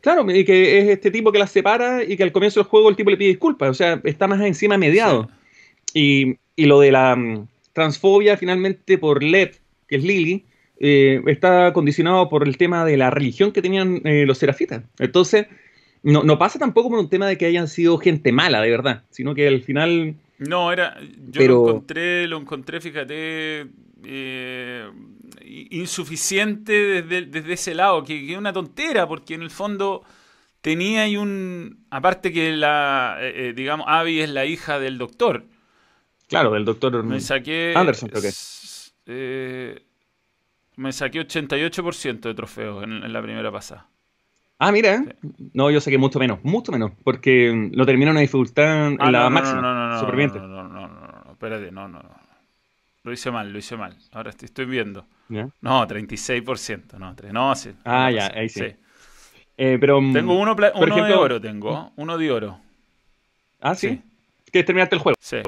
Claro, 0.00 0.30
y 0.30 0.44
que 0.44 0.78
es 0.78 0.88
este 0.88 1.10
tipo 1.10 1.30
que 1.30 1.38
las 1.38 1.50
separa 1.50 2.02
y 2.02 2.16
que 2.16 2.22
al 2.22 2.32
comienzo 2.32 2.60
del 2.60 2.68
juego 2.68 2.88
el 2.88 2.96
tipo 2.96 3.10
le 3.10 3.16
pide 3.18 3.28
disculpas. 3.28 3.68
O 3.70 3.74
sea, 3.74 4.00
está 4.04 4.26
más 4.26 4.40
encima 4.40 4.78
mediado. 4.78 5.28
Y, 5.94 6.36
y 6.56 6.66
lo 6.66 6.80
de 6.80 6.92
la 6.92 7.16
mm, 7.16 7.48
transfobia 7.72 8.36
finalmente 8.36 8.98
por 8.98 9.22
Lev, 9.22 9.58
que 9.88 9.96
es 9.96 10.04
Lily, 10.04 10.44
eh, 10.78 11.20
está 11.26 11.72
condicionado 11.72 12.28
por 12.28 12.46
el 12.46 12.56
tema 12.56 12.84
de 12.84 12.96
la 12.96 13.10
religión 13.10 13.52
que 13.52 13.62
tenían 13.62 14.00
eh, 14.04 14.24
los 14.26 14.38
serafitas. 14.38 14.82
Entonces, 14.98 15.46
no, 16.02 16.22
no 16.22 16.38
pasa 16.38 16.58
tampoco 16.58 16.90
por 16.90 16.98
un 16.98 17.10
tema 17.10 17.26
de 17.28 17.36
que 17.36 17.46
hayan 17.46 17.68
sido 17.68 17.98
gente 17.98 18.32
mala, 18.32 18.60
de 18.62 18.70
verdad, 18.70 19.04
sino 19.10 19.34
que 19.34 19.46
al 19.46 19.62
final... 19.62 20.14
No, 20.38 20.72
era. 20.72 20.98
Yo 21.00 21.38
Pero- 21.38 21.54
lo 21.54 21.68
encontré, 21.68 22.26
lo 22.26 22.38
encontré, 22.38 22.80
fíjate, 22.80 23.66
eh, 24.04 24.88
insuficiente 25.70 26.72
desde, 26.72 27.26
desde 27.26 27.52
ese 27.52 27.74
lado, 27.74 28.02
que, 28.04 28.32
es 28.32 28.38
una 28.38 28.52
tontera, 28.52 29.06
porque 29.06 29.34
en 29.34 29.42
el 29.42 29.50
fondo 29.50 30.02
tenía 30.62 31.02
ahí 31.02 31.16
un. 31.18 31.84
Aparte 31.90 32.32
que 32.32 32.52
la. 32.52 33.18
eh, 33.20 33.52
digamos, 33.54 33.86
Abby 33.88 34.20
es 34.20 34.30
la 34.30 34.46
hija 34.46 34.78
del 34.78 34.96
doctor. 34.96 35.44
Claro, 36.30 36.52
del 36.52 36.64
doctor 36.64 37.02
Me 37.04 37.20
saqué. 37.20 37.74
Anderson, 37.76 38.08
creo 38.08 38.22
que. 38.22 38.30
eh, 39.06 39.82
me 40.76 40.92
saqué 40.92 41.20
88% 41.20 42.20
de 42.20 42.34
trofeos 42.34 42.84
en, 42.84 42.92
en 43.04 43.12
la 43.12 43.20
primera 43.20 43.52
pasada. 43.52 43.86
Ah, 44.58 44.72
mira. 44.72 45.02
No, 45.54 45.70
yo 45.70 45.80
saqué 45.80 45.98
mucho 45.98 46.18
menos, 46.18 46.38
mucho 46.44 46.70
menos, 46.72 46.92
porque 47.04 47.52
mm, 47.52 47.74
lo 47.76 47.84
terminé 47.84 48.06
en 48.06 48.12
una 48.12 48.20
dificultad 48.20 48.88
en 48.88 48.96
Ah, 49.00 49.10
la 49.10 49.24
no, 49.24 49.30
máxima. 49.30 49.60
No, 49.60 49.74
no, 49.74 49.88
no, 49.88 49.94
no, 49.94 50.00
superviviente. 50.00 50.38
no, 50.38 50.46
no, 50.48 50.62
no, 50.68 50.88
no, 50.88 51.22
no, 51.24 51.32
espérate, 51.32 51.70
no, 51.72 51.88
no, 51.88 51.98
no. 52.02 52.10
Lo 53.02 53.12
hice 53.12 53.30
mal, 53.30 53.50
lo 53.52 53.58
hice 53.58 53.76
mal. 53.76 53.96
Ahora 54.12 54.30
estoy, 54.30 54.46
estoy 54.46 54.66
viendo. 54.66 55.06
¿Ya? 55.30 55.48
No, 55.62 55.86
36%, 55.86 56.98
no, 56.98 57.16
tre- 57.16 57.32
no, 57.32 57.54
sí. 57.56 57.70
Ah, 57.84 58.10
no 58.10 58.16
ya, 58.16 58.26
ahí 58.34 58.48
sí. 58.48 58.64
Eh, 59.56 59.78
pero, 59.80 60.00
mm, 60.00 60.12
Tengo 60.12 60.34
uno, 60.38 60.52
uno 60.52 60.60
de 60.62 60.68
ejemplo- 60.70 61.20
oro, 61.20 61.40
tengo, 61.40 61.92
uno 61.96 62.16
de 62.18 62.30
oro. 62.30 62.60
Ah, 63.60 63.74
sí. 63.74 63.88
Sí. 63.88 64.02
¿Quieres 64.52 64.66
terminarte 64.66 64.94
el 64.96 65.00
juego? 65.02 65.16
Sí. 65.20 65.38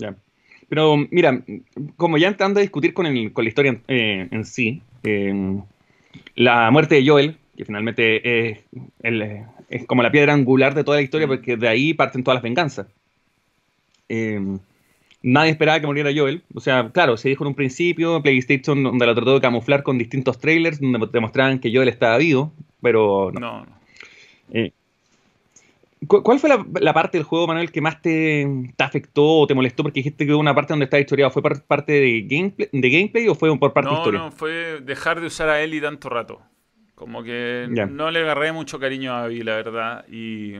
Ya. 0.00 0.14
Pero 0.68 0.96
mira, 1.10 1.42
como 1.96 2.16
ya 2.18 2.28
entrando 2.28 2.58
a 2.60 2.62
discutir 2.62 2.94
con, 2.94 3.06
el- 3.06 3.32
con 3.32 3.44
la 3.44 3.48
historia 3.48 3.80
eh, 3.88 4.28
en 4.30 4.44
sí, 4.44 4.82
eh, 5.02 5.58
la 6.36 6.70
muerte 6.70 6.94
de 6.96 7.06
Joel, 7.06 7.36
que 7.56 7.64
finalmente 7.64 8.50
es, 8.50 8.58
el- 9.02 9.44
es 9.68 9.86
como 9.86 10.02
la 10.02 10.10
piedra 10.12 10.32
angular 10.32 10.74
de 10.74 10.84
toda 10.84 10.96
la 10.98 11.02
historia, 11.02 11.26
porque 11.26 11.56
de 11.56 11.68
ahí 11.68 11.94
parten 11.94 12.22
todas 12.24 12.36
las 12.36 12.42
venganzas. 12.42 12.86
Eh, 14.08 14.40
nadie 15.22 15.50
esperaba 15.52 15.80
que 15.80 15.86
muriera 15.86 16.10
Joel. 16.14 16.42
O 16.54 16.60
sea, 16.60 16.90
claro, 16.92 17.16
se 17.16 17.28
dijo 17.28 17.44
en 17.44 17.48
un 17.48 17.54
principio, 17.54 18.22
PlayStation, 18.22 18.82
donde 18.82 19.06
lo 19.06 19.14
trató 19.14 19.34
de 19.34 19.40
camuflar 19.40 19.82
con 19.82 19.98
distintos 19.98 20.38
trailers, 20.38 20.80
donde 20.80 21.06
demostraban 21.12 21.58
que 21.58 21.72
Joel 21.74 21.88
estaba 21.88 22.16
vivo, 22.18 22.52
pero 22.80 23.30
no. 23.32 23.40
No, 23.40 23.64
no. 23.66 23.80
Eh, 24.52 24.72
¿cu- 24.72 24.79
¿Cuál 26.06 26.38
fue 26.38 26.48
la, 26.48 26.64
la 26.80 26.94
parte 26.94 27.18
del 27.18 27.24
juego, 27.26 27.46
Manuel, 27.46 27.70
que 27.70 27.80
más 27.80 28.00
te, 28.00 28.46
te 28.76 28.84
afectó 28.84 29.40
o 29.40 29.46
te 29.46 29.54
molestó? 29.54 29.82
Porque 29.82 30.00
dijiste 30.00 30.26
que 30.26 30.32
hubo 30.32 30.40
una 30.40 30.54
parte 30.54 30.72
donde 30.72 30.84
estaba 30.84 31.00
historiado. 31.00 31.30
¿Fue 31.30 31.42
par- 31.42 31.62
parte 31.66 31.92
de 31.92 32.22
gameplay, 32.22 32.68
de 32.72 32.90
gameplay 32.90 33.28
o 33.28 33.34
fue 33.34 33.56
por 33.58 33.72
parte 33.74 33.90
de 33.90 33.94
No, 33.94 34.00
historia? 34.00 34.20
no, 34.20 34.30
fue 34.32 34.80
dejar 34.80 35.20
de 35.20 35.26
usar 35.26 35.48
a 35.50 35.62
Ellie 35.62 35.80
tanto 35.80 36.08
rato. 36.08 36.40
Como 36.94 37.22
que 37.22 37.66
no 37.70 38.10
le 38.10 38.20
agarré 38.20 38.52
mucho 38.52 38.78
cariño 38.78 39.12
a 39.12 39.24
Abby, 39.24 39.42
la 39.42 39.56
verdad. 39.56 40.06
Y. 40.08 40.54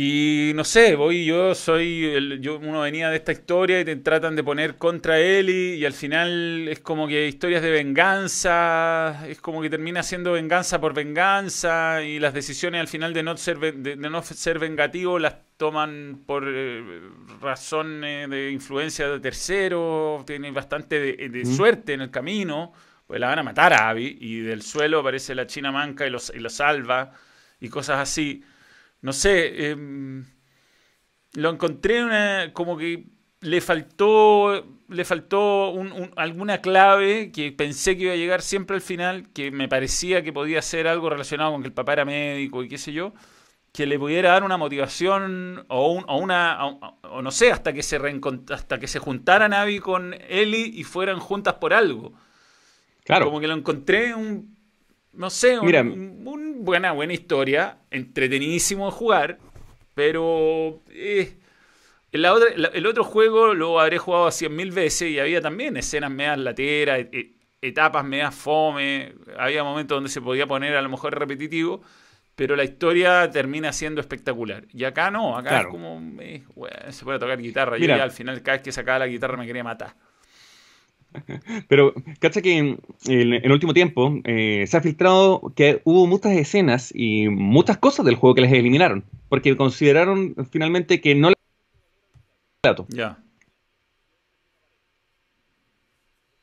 Y 0.00 0.52
no 0.54 0.62
sé, 0.64 0.94
voy, 0.94 1.24
yo 1.24 1.54
soy, 1.56 2.04
el- 2.04 2.40
yo, 2.40 2.58
uno 2.58 2.82
venía 2.82 3.10
de 3.10 3.16
esta 3.16 3.32
historia 3.32 3.80
y 3.80 3.84
te 3.84 3.96
tratan 3.96 4.36
de 4.36 4.44
poner 4.44 4.76
contra 4.76 5.18
Ellie 5.18 5.74
y 5.76 5.84
al 5.84 5.92
final 5.92 6.68
es 6.68 6.78
como 6.80 7.08
que 7.08 7.26
historias 7.26 7.62
de 7.62 7.70
venganza, 7.72 9.26
es 9.28 9.40
como 9.40 9.60
que 9.60 9.68
termina 9.70 10.04
siendo 10.04 10.32
venganza 10.32 10.80
por 10.80 10.94
venganza 10.94 12.02
y 12.04 12.20
las 12.20 12.32
decisiones 12.32 12.80
al 12.80 12.86
final 12.86 13.12
de 13.12 13.22
no 13.24 13.36
ser, 13.36 13.58
de, 13.58 13.72
de 13.72 13.96
no 13.96 14.22
ser 14.22 14.60
vengativo 14.60 15.18
las 15.18 15.34
toman 15.56 16.22
por 16.26 16.44
eh, 16.46 17.00
razones 17.40 18.30
de 18.30 18.52
influencia 18.52 19.08
de 19.08 19.18
terceros, 19.18 20.24
tienen 20.26 20.54
bastante 20.54 21.00
de, 21.00 21.28
de 21.28 21.42
Mm. 21.44 21.56
suerte 21.56 21.92
en 21.94 22.02
el 22.02 22.10
camino, 22.12 22.72
pues 23.06 23.18
la 23.18 23.28
van 23.28 23.40
a 23.40 23.42
matar 23.42 23.72
a 23.72 23.88
Abby 23.88 24.16
y 24.20 24.40
del 24.40 24.62
suelo 24.62 25.00
aparece 25.00 25.34
la 25.34 25.46
china 25.48 25.72
manca 25.72 26.06
y 26.06 26.10
los, 26.10 26.32
y 26.34 26.38
lo 26.38 26.50
salva 26.50 27.12
y 27.60 27.68
cosas 27.68 27.98
así. 27.98 28.44
No 29.00 29.12
sé, 29.12 29.70
em, 29.70 30.24
lo 31.34 31.50
encontré 31.50 32.04
una, 32.04 32.52
como 32.52 32.76
que 32.76 33.06
le 33.40 33.60
faltó, 33.60 34.66
le 34.88 35.04
faltó 35.04 35.74
alguna 36.16 36.60
clave 36.60 37.30
que 37.30 37.52
pensé 37.52 37.96
que 37.96 38.04
iba 38.04 38.12
a 38.12 38.16
llegar 38.16 38.42
siempre 38.42 38.76
al 38.76 38.82
final, 38.82 39.28
que 39.32 39.50
me 39.50 39.68
parecía 39.68 40.22
que 40.22 40.32
podía 40.32 40.60
ser 40.62 40.88
algo 40.88 41.10
relacionado 41.10 41.52
con 41.52 41.62
que 41.62 41.68
el 41.68 41.74
papá 41.74 41.92
era 41.92 42.04
médico 42.04 42.64
y 42.64 42.68
qué 42.68 42.78
sé 42.78 42.92
yo, 42.92 43.14
que 43.72 43.86
le 43.86 43.98
pudiera 43.98 44.32
dar 44.32 44.42
una 44.42 44.56
motivación 44.56 45.64
o, 45.68 45.92
una, 46.18 46.64
o, 46.64 47.22
no 47.22 47.30
sé, 47.30 47.52
hasta 47.52 47.72
que 47.72 47.84
se 47.84 48.00
hasta 48.50 48.80
que 48.80 48.88
se 48.88 48.98
juntaran 48.98 49.52
Abby 49.52 49.78
con 49.78 50.14
Ellie 50.28 50.72
y 50.74 50.82
fueran 50.82 51.20
juntas 51.20 51.54
por 51.54 51.72
algo. 51.72 52.12
Claro. 53.04 53.26
Como 53.26 53.40
que 53.40 53.46
lo 53.46 53.54
encontré 53.54 54.14
un, 54.14 54.57
no 55.12 55.30
sé, 55.30 55.58
un, 55.58 56.64
buena, 56.64 56.92
buena 56.92 57.12
historia, 57.12 57.78
entretenidísimo 57.90 58.86
de 58.86 58.92
jugar, 58.92 59.38
pero... 59.94 60.82
Eh, 60.90 61.34
el 62.10 62.86
otro 62.86 63.04
juego 63.04 63.52
lo 63.52 63.78
habré 63.80 63.98
jugado 63.98 64.26
a 64.26 64.32
cien 64.32 64.56
mil 64.56 64.70
veces 64.70 65.10
y 65.10 65.18
había 65.18 65.42
también 65.42 65.76
escenas 65.76 66.10
medias 66.10 66.38
lateras, 66.38 67.00
e, 67.12 67.34
etapas 67.60 68.04
medias 68.04 68.34
fome, 68.34 69.14
había 69.36 69.64
momentos 69.64 69.96
donde 69.96 70.08
se 70.08 70.20
podía 70.20 70.46
poner 70.46 70.76
a 70.76 70.82
lo 70.82 70.88
mejor 70.88 71.18
repetitivo, 71.18 71.82
pero 72.34 72.54
la 72.54 72.64
historia 72.64 73.28
termina 73.30 73.72
siendo 73.72 74.00
espectacular. 74.00 74.64
Y 74.72 74.84
acá 74.84 75.10
no, 75.10 75.36
acá 75.36 75.62
es 75.62 75.66
como, 75.66 76.00
eh, 76.20 76.44
se 76.90 77.04
puede 77.04 77.18
tocar 77.18 77.40
guitarra. 77.40 77.78
Yo 77.78 77.86
ya 77.86 78.02
al 78.02 78.12
final 78.12 78.42
cada 78.42 78.58
vez 78.58 78.62
que 78.62 78.72
sacaba 78.72 79.00
la 79.00 79.06
guitarra 79.08 79.36
me 79.36 79.46
quería 79.46 79.64
matar. 79.64 79.94
Pero, 81.68 81.94
cacha 82.20 82.42
que 82.42 82.58
en 82.58 82.78
el 83.06 83.52
último 83.52 83.74
tiempo 83.74 84.20
eh, 84.24 84.64
se 84.66 84.76
ha 84.76 84.80
filtrado 84.80 85.52
que 85.56 85.80
hubo 85.84 86.06
muchas 86.06 86.32
escenas 86.32 86.92
y 86.94 87.28
muchas 87.28 87.78
cosas 87.78 88.04
del 88.04 88.16
juego 88.16 88.34
que 88.34 88.42
les 88.42 88.52
eliminaron, 88.52 89.04
porque 89.28 89.56
consideraron 89.56 90.34
finalmente 90.50 91.00
que 91.00 91.14
no 91.14 91.32
ya. 92.88 93.18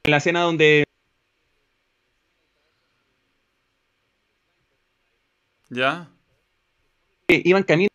En 0.04 0.12
la 0.12 0.18
escena 0.18 0.42
donde. 0.42 0.86
Ya. 5.70 6.10
Iban 7.28 7.64
camino 7.64 7.90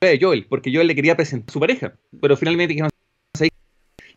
de 0.00 0.18
Joel, 0.20 0.46
porque 0.46 0.72
Joel 0.72 0.86
le 0.86 0.94
quería 0.94 1.16
presentar 1.16 1.48
a 1.48 1.52
su 1.52 1.60
pareja, 1.60 1.94
pero 2.20 2.36
finalmente 2.36 2.76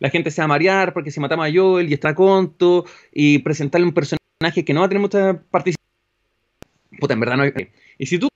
la 0.00 0.10
gente 0.10 0.30
se 0.30 0.40
va 0.40 0.46
a 0.46 0.48
marear 0.48 0.92
porque 0.92 1.10
si 1.10 1.20
matamos 1.20 1.46
a 1.46 1.52
Joel 1.52 1.88
y 1.88 1.94
está 1.94 2.14
conto 2.14 2.84
y 3.12 3.38
presentarle 3.38 3.86
un 3.86 3.94
personaje 3.94 4.64
que 4.64 4.74
no 4.74 4.80
va 4.80 4.86
a 4.86 4.88
tener 4.88 5.00
mucha 5.00 5.40
participación. 5.50 5.86
Puta, 6.98 7.14
en 7.14 7.20
verdad 7.20 7.36
no 7.36 7.44
hay. 7.44 7.52
Y 7.98 8.06
si 8.06 8.18
tú, 8.18 8.28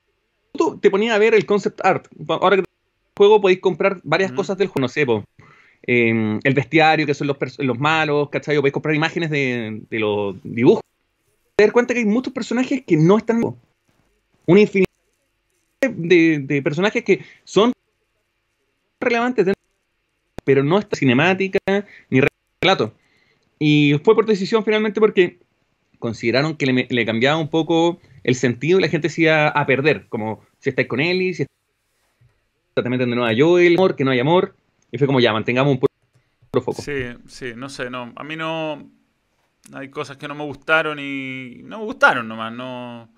tú 0.52 0.78
te 0.78 0.90
ponías 0.90 1.14
a 1.14 1.18
ver 1.18 1.34
el 1.34 1.46
concept 1.46 1.84
art, 1.84 2.06
ahora 2.28 2.56
que 2.56 2.64
juego 3.16 3.40
podéis 3.40 3.60
comprar 3.60 4.00
varias 4.04 4.32
cosas 4.32 4.58
del 4.58 4.68
juego, 4.68 4.82
no 4.82 4.88
sé, 4.88 5.06
em, 5.86 6.40
el 6.42 6.54
bestiario, 6.54 7.06
que 7.06 7.14
son 7.14 7.26
los, 7.26 7.36
los 7.58 7.78
malos, 7.78 8.28
¿cachai? 8.30 8.56
O 8.56 8.60
podéis 8.60 8.72
comprar 8.72 8.94
imágenes 8.94 9.30
de, 9.30 9.82
los 9.90 10.36
dibujos. 10.42 10.82
Te 11.56 11.64
das 11.64 11.72
cuenta 11.72 11.94
que 11.94 12.00
hay 12.00 12.06
muchos 12.06 12.32
personajes 12.32 12.82
que 12.86 12.96
no 12.96 13.16
están. 13.16 13.42
Una 14.46 14.60
infinidad 14.60 14.88
de, 15.80 16.60
personajes 16.62 17.04
que 17.04 17.24
son 17.44 17.72
relevantes, 19.00 19.46
pero 20.44 20.62
no 20.62 20.78
está 20.78 20.96
cinemática 20.96 21.58
ni 22.10 22.20
relato. 22.60 22.94
Y 23.58 24.00
fue 24.04 24.14
por 24.14 24.26
decisión 24.26 24.64
finalmente 24.64 25.00
porque 25.00 25.38
consideraron 25.98 26.56
que 26.56 26.66
le, 26.66 27.06
cambiaba 27.06 27.38
un 27.38 27.48
poco 27.48 28.00
el 28.24 28.34
sentido 28.34 28.78
y 28.78 28.82
la 28.82 28.88
gente 28.88 29.08
se 29.08 29.22
iba 29.22 29.48
a 29.48 29.66
perder, 29.66 30.06
como 30.08 30.44
si 30.58 30.70
estáis 30.70 30.88
con 30.88 31.00
y 31.00 31.34
si 31.34 31.46
te 32.74 32.90
meten 32.90 33.10
de 33.10 33.16
nuevo 33.16 33.30
a 33.30 33.34
Joel, 33.36 33.74
amor, 33.74 33.96
que 33.96 34.04
no 34.04 34.10
hay 34.10 34.20
amor. 34.20 34.56
Y 34.90 34.98
fue 34.98 35.06
como 35.06 35.20
ya, 35.20 35.32
mantengamos 35.32 35.72
un 35.72 35.78
puro 35.78 36.62
foco. 36.62 36.82
Sí, 36.82 36.92
sí, 37.26 37.52
no 37.56 37.68
sé, 37.68 37.90
no. 37.90 38.12
A 38.16 38.24
mí 38.24 38.36
no. 38.36 38.90
Hay 39.72 39.88
cosas 39.88 40.16
que 40.16 40.28
no 40.28 40.34
me 40.34 40.44
gustaron 40.44 40.98
y. 40.98 41.62
No 41.64 41.78
me 41.78 41.84
gustaron 41.84 42.28
nomás, 42.28 42.52
no. 42.52 43.08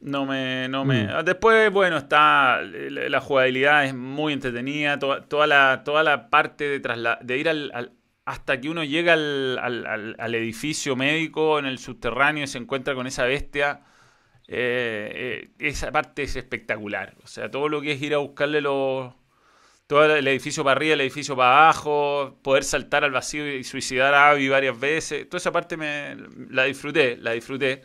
No 0.00 0.26
me. 0.26 0.68
No 0.68 0.84
me... 0.84 1.04
Mm. 1.04 1.24
Después, 1.24 1.70
bueno, 1.70 1.98
está. 1.98 2.60
La, 2.62 3.20
jugabilidad 3.20 3.84
es 3.84 3.94
muy 3.94 4.32
entretenida. 4.32 4.98
Toda, 4.98 5.46
la, 5.46 5.82
toda 5.84 6.02
la 6.02 6.30
parte 6.30 6.80
de, 6.80 7.16
de 7.20 7.38
ir 7.38 7.48
al, 7.48 7.92
hasta 8.24 8.60
que 8.60 8.70
uno 8.70 8.84
llega 8.84 9.14
al, 9.14 9.58
al, 9.58 10.16
al, 10.18 10.34
edificio 10.34 10.96
médico 10.96 11.58
en 11.58 11.66
el 11.66 11.78
subterráneo 11.78 12.44
y 12.44 12.46
se 12.46 12.58
encuentra 12.58 12.94
con 12.94 13.06
esa 13.06 13.24
bestia. 13.24 13.82
Eh, 14.46 15.12
eh, 15.14 15.50
esa 15.58 15.92
parte 15.92 16.22
es 16.22 16.36
espectacular. 16.36 17.14
O 17.22 17.26
sea, 17.26 17.50
todo 17.50 17.68
lo 17.68 17.80
que 17.80 17.92
es 17.92 18.02
ir 18.02 18.14
a 18.14 18.18
buscarle 18.18 18.60
los, 18.60 19.14
todo 19.86 20.04
el 20.16 20.26
edificio 20.28 20.64
para 20.64 20.76
arriba, 20.76 20.94
el 20.94 21.00
edificio 21.00 21.36
para 21.36 21.64
abajo, 21.64 22.38
poder 22.42 22.64
saltar 22.64 23.04
al 23.04 23.10
vacío 23.10 23.52
y 23.52 23.64
suicidar 23.64 24.14
a 24.14 24.30
Abby 24.30 24.48
varias 24.48 24.78
veces. 24.78 25.28
Toda 25.28 25.38
esa 25.38 25.52
parte 25.52 25.76
me 25.76 26.16
la 26.50 26.64
disfruté, 26.64 27.16
la 27.16 27.32
disfruté. 27.32 27.82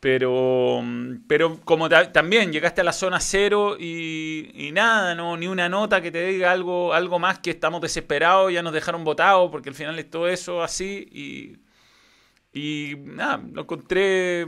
Pero, 0.00 0.82
pero 1.26 1.58
como 1.64 1.88
también 1.88 2.52
llegaste 2.52 2.82
a 2.82 2.84
la 2.84 2.92
zona 2.92 3.18
cero 3.18 3.76
y, 3.78 4.70
nada, 4.72 5.14
no, 5.16 5.36
ni 5.36 5.48
una 5.48 5.68
nota 5.68 6.00
que 6.00 6.12
te 6.12 6.24
diga 6.26 6.52
algo, 6.52 6.94
algo 6.94 7.18
más 7.18 7.40
que 7.40 7.50
estamos 7.50 7.80
desesperados, 7.80 8.52
ya 8.52 8.62
nos 8.62 8.72
dejaron 8.72 9.02
votados, 9.02 9.50
porque 9.50 9.70
al 9.70 9.74
final 9.74 9.98
es 9.98 10.08
todo 10.08 10.28
eso 10.28 10.62
así. 10.62 11.08
Y, 11.10 11.58
y 12.52 12.96
nada, 12.96 13.42
lo 13.52 13.62
encontré 13.62 14.46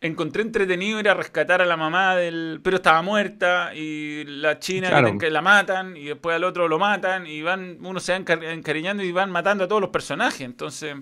encontré 0.00 0.42
entretenido 0.42 0.98
ir 0.98 1.08
a 1.08 1.14
rescatar 1.14 1.60
a 1.62 1.66
la 1.66 1.76
mamá 1.76 2.16
del. 2.16 2.60
Pero 2.62 2.76
estaba 2.76 3.02
muerta 3.02 3.74
y 3.74 4.24
la 4.24 4.58
china 4.58 5.18
que 5.18 5.30
la 5.30 5.42
matan 5.42 5.96
y 5.96 6.06
después 6.06 6.36
al 6.36 6.44
otro 6.44 6.68
lo 6.68 6.78
matan 6.78 7.26
y 7.26 7.42
van. 7.42 7.78
Uno 7.80 8.00
se 8.00 8.18
va 8.18 8.34
encariñando 8.52 9.02
y 9.02 9.12
van 9.12 9.30
matando 9.30 9.64
a 9.64 9.68
todos 9.68 9.80
los 9.80 9.90
personajes. 9.90 10.42
Entonces, 10.42 10.96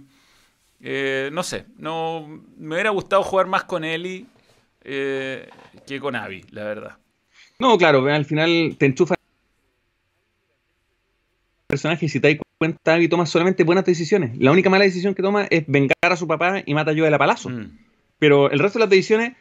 eh, 0.81 1.31
no 1.33 1.43
sé. 1.43 1.64
no 1.76 2.43
Me 2.57 2.74
hubiera 2.74 2.91
gustado 2.91 3.22
jugar 3.22 3.47
más 3.47 3.64
con 3.64 3.85
Ellie 3.85 4.26
eh, 4.85 5.49
que 5.87 6.01
con 6.01 6.16
Abby, 6.16 6.45
la 6.51 6.64
verdad. 6.64 6.97
No, 7.59 7.76
claro, 7.76 8.07
al 8.07 8.24
final 8.24 8.76
te 8.79 8.87
enchufa 8.87 9.16
personaje 11.66 12.07
y 12.07 12.09
si 12.09 12.18
te 12.18 12.35
das 12.35 12.39
cuenta, 12.57 12.95
Abby 12.95 13.09
toma 13.09 13.26
solamente 13.26 13.62
buenas 13.62 13.85
decisiones. 13.85 14.39
La 14.39 14.51
única 14.51 14.70
mala 14.70 14.85
decisión 14.85 15.14
que 15.14 15.22
toma 15.22 15.47
es 15.51 15.64
vengar 15.66 15.97
a 16.01 16.16
su 16.16 16.26
papá 16.26 16.62
y 16.64 16.72
mata 16.72 16.93
a 16.93 16.95
Joel 16.97 17.12
a 17.12 17.18
palazo. 17.18 17.51
Mm. 17.51 17.76
Pero 18.18 18.51
el 18.51 18.59
resto 18.59 18.79
de 18.79 18.85
las 18.85 18.91
decisiones, 18.91 19.35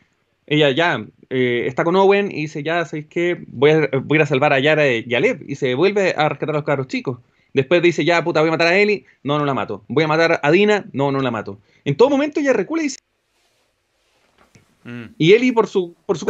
ella 0.45 0.69
ya 0.71 1.05
eh, 1.29 1.63
está 1.67 1.85
con 1.85 1.95
Owen 1.95 2.29
y 2.29 2.41
dice, 2.41 2.63
ya, 2.63 2.83
¿sabéis 2.83 3.07
qué? 3.07 3.41
Voy 3.47 3.71
a, 3.71 3.89
voy 4.03 4.19
a 4.19 4.25
salvar 4.25 4.51
a 4.51 4.59
Yara 4.59 4.85
y 4.87 5.15
a 5.15 5.19
Lev. 5.21 5.43
Y 5.47 5.55
se 5.55 5.73
vuelve 5.73 6.15
a 6.17 6.27
rescatar 6.27 6.55
a 6.55 6.59
los 6.59 6.65
carros 6.65 6.87
chicos. 6.87 7.19
Después 7.57 7.81
dice, 7.81 8.05
ya, 8.05 8.23
puta, 8.23 8.39
voy 8.41 8.49
a 8.49 8.51
matar 8.51 8.67
a 8.67 8.77
Ellie. 8.77 9.03
No, 9.23 9.39
no 9.39 9.45
la 9.45 9.55
mato. 9.55 9.83
Voy 9.87 10.03
a 10.03 10.07
matar 10.07 10.39
a 10.43 10.51
Dina. 10.51 10.85
No, 10.93 11.11
no 11.11 11.21
la 11.21 11.31
mato. 11.31 11.57
En 11.85 11.97
todo 11.97 12.11
momento 12.11 12.39
ella 12.39 12.53
recula 12.53 12.83
y 12.83 12.85
dice... 12.85 12.99
Mm. 14.83 15.05
Y 15.17 15.33
Ellie, 15.33 15.53
por 15.53 15.65
su... 15.65 15.95
Por 16.05 16.19
su 16.19 16.27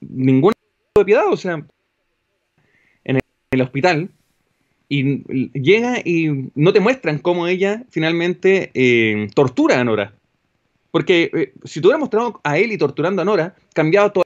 ningún 0.00 0.52
de 0.94 1.04
piedad, 1.04 1.26
o 1.28 1.36
sea, 1.36 1.66
en 3.02 3.18
el 3.50 3.60
hospital, 3.60 4.08
y 4.88 5.50
llega 5.60 5.98
y 6.04 6.50
no 6.54 6.72
te 6.72 6.78
muestran 6.78 7.18
cómo 7.18 7.48
ella 7.48 7.82
finalmente 7.90 8.70
eh, 8.74 9.28
tortura 9.34 9.80
a 9.80 9.84
Nora. 9.84 10.14
Porque 10.92 11.30
eh, 11.34 11.52
si 11.64 11.80
te 11.80 11.88
hubiera 11.88 11.98
mostrado 11.98 12.40
a 12.44 12.56
Eli 12.56 12.78
torturando 12.78 13.22
a 13.22 13.24
Nora, 13.24 13.56
cambiado 13.74 14.12
todo. 14.12 14.24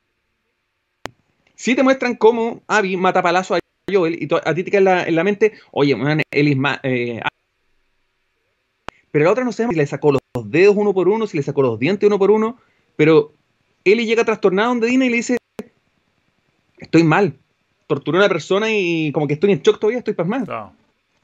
Si 1.54 1.74
te 1.74 1.82
muestran 1.82 2.14
cómo 2.14 2.62
Abby 2.66 2.98
mata 2.98 3.22
palazo 3.22 3.54
a 3.54 3.60
Joel 3.92 4.14
y 4.14 4.28
a 4.32 4.54
ti 4.54 4.64
te 4.64 4.70
queda 4.70 5.04
en 5.04 5.14
la, 5.14 5.24
mente, 5.24 5.54
oye, 5.72 5.94
man, 5.96 6.22
es 6.30 6.56
más. 6.56 6.80
Eh, 6.82 7.20
pero 9.10 9.24
la 9.24 9.32
otra 9.32 9.44
no 9.44 9.52
sé 9.52 9.66
si 9.68 9.74
le 9.74 9.86
sacó 9.86 10.12
los 10.12 10.50
dedos 10.50 10.76
uno 10.76 10.94
por 10.94 11.08
uno, 11.08 11.26
si 11.26 11.36
le 11.36 11.42
sacó 11.42 11.62
los 11.62 11.78
dientes 11.78 12.06
uno 12.06 12.18
por 12.18 12.30
uno, 12.30 12.58
pero 12.96 13.32
Eli 13.84 14.06
llega 14.06 14.24
trastornada 14.24 14.68
donde 14.68 14.86
Dina 14.86 15.06
y 15.06 15.10
le 15.10 15.16
dice: 15.16 15.38
Estoy 16.78 17.02
mal, 17.02 17.36
torturó 17.86 18.18
a 18.18 18.20
una 18.20 18.28
persona 18.28 18.70
y 18.70 19.10
como 19.12 19.26
que 19.26 19.34
estoy 19.34 19.52
en 19.52 19.62
shock 19.62 19.80
todavía, 19.80 19.98
estoy 19.98 20.14
pasmado. 20.14 20.72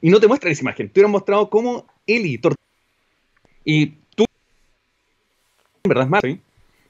Y 0.01 0.11
no 0.11 0.21
te 0.21 0.27
muestran 0.27 0.53
esa 0.53 0.63
imagen. 0.63 0.89
Te 0.89 1.01
hubieran 1.01 1.13
mostrado 1.13 1.49
cómo 1.49 1.87
Eli 2.07 2.39
torturó. 2.39 2.61
Y 3.65 3.87
tú, 4.15 4.25
en 5.85 5.89
verdad, 5.89 6.05
es 6.05 6.11
más. 6.11 6.23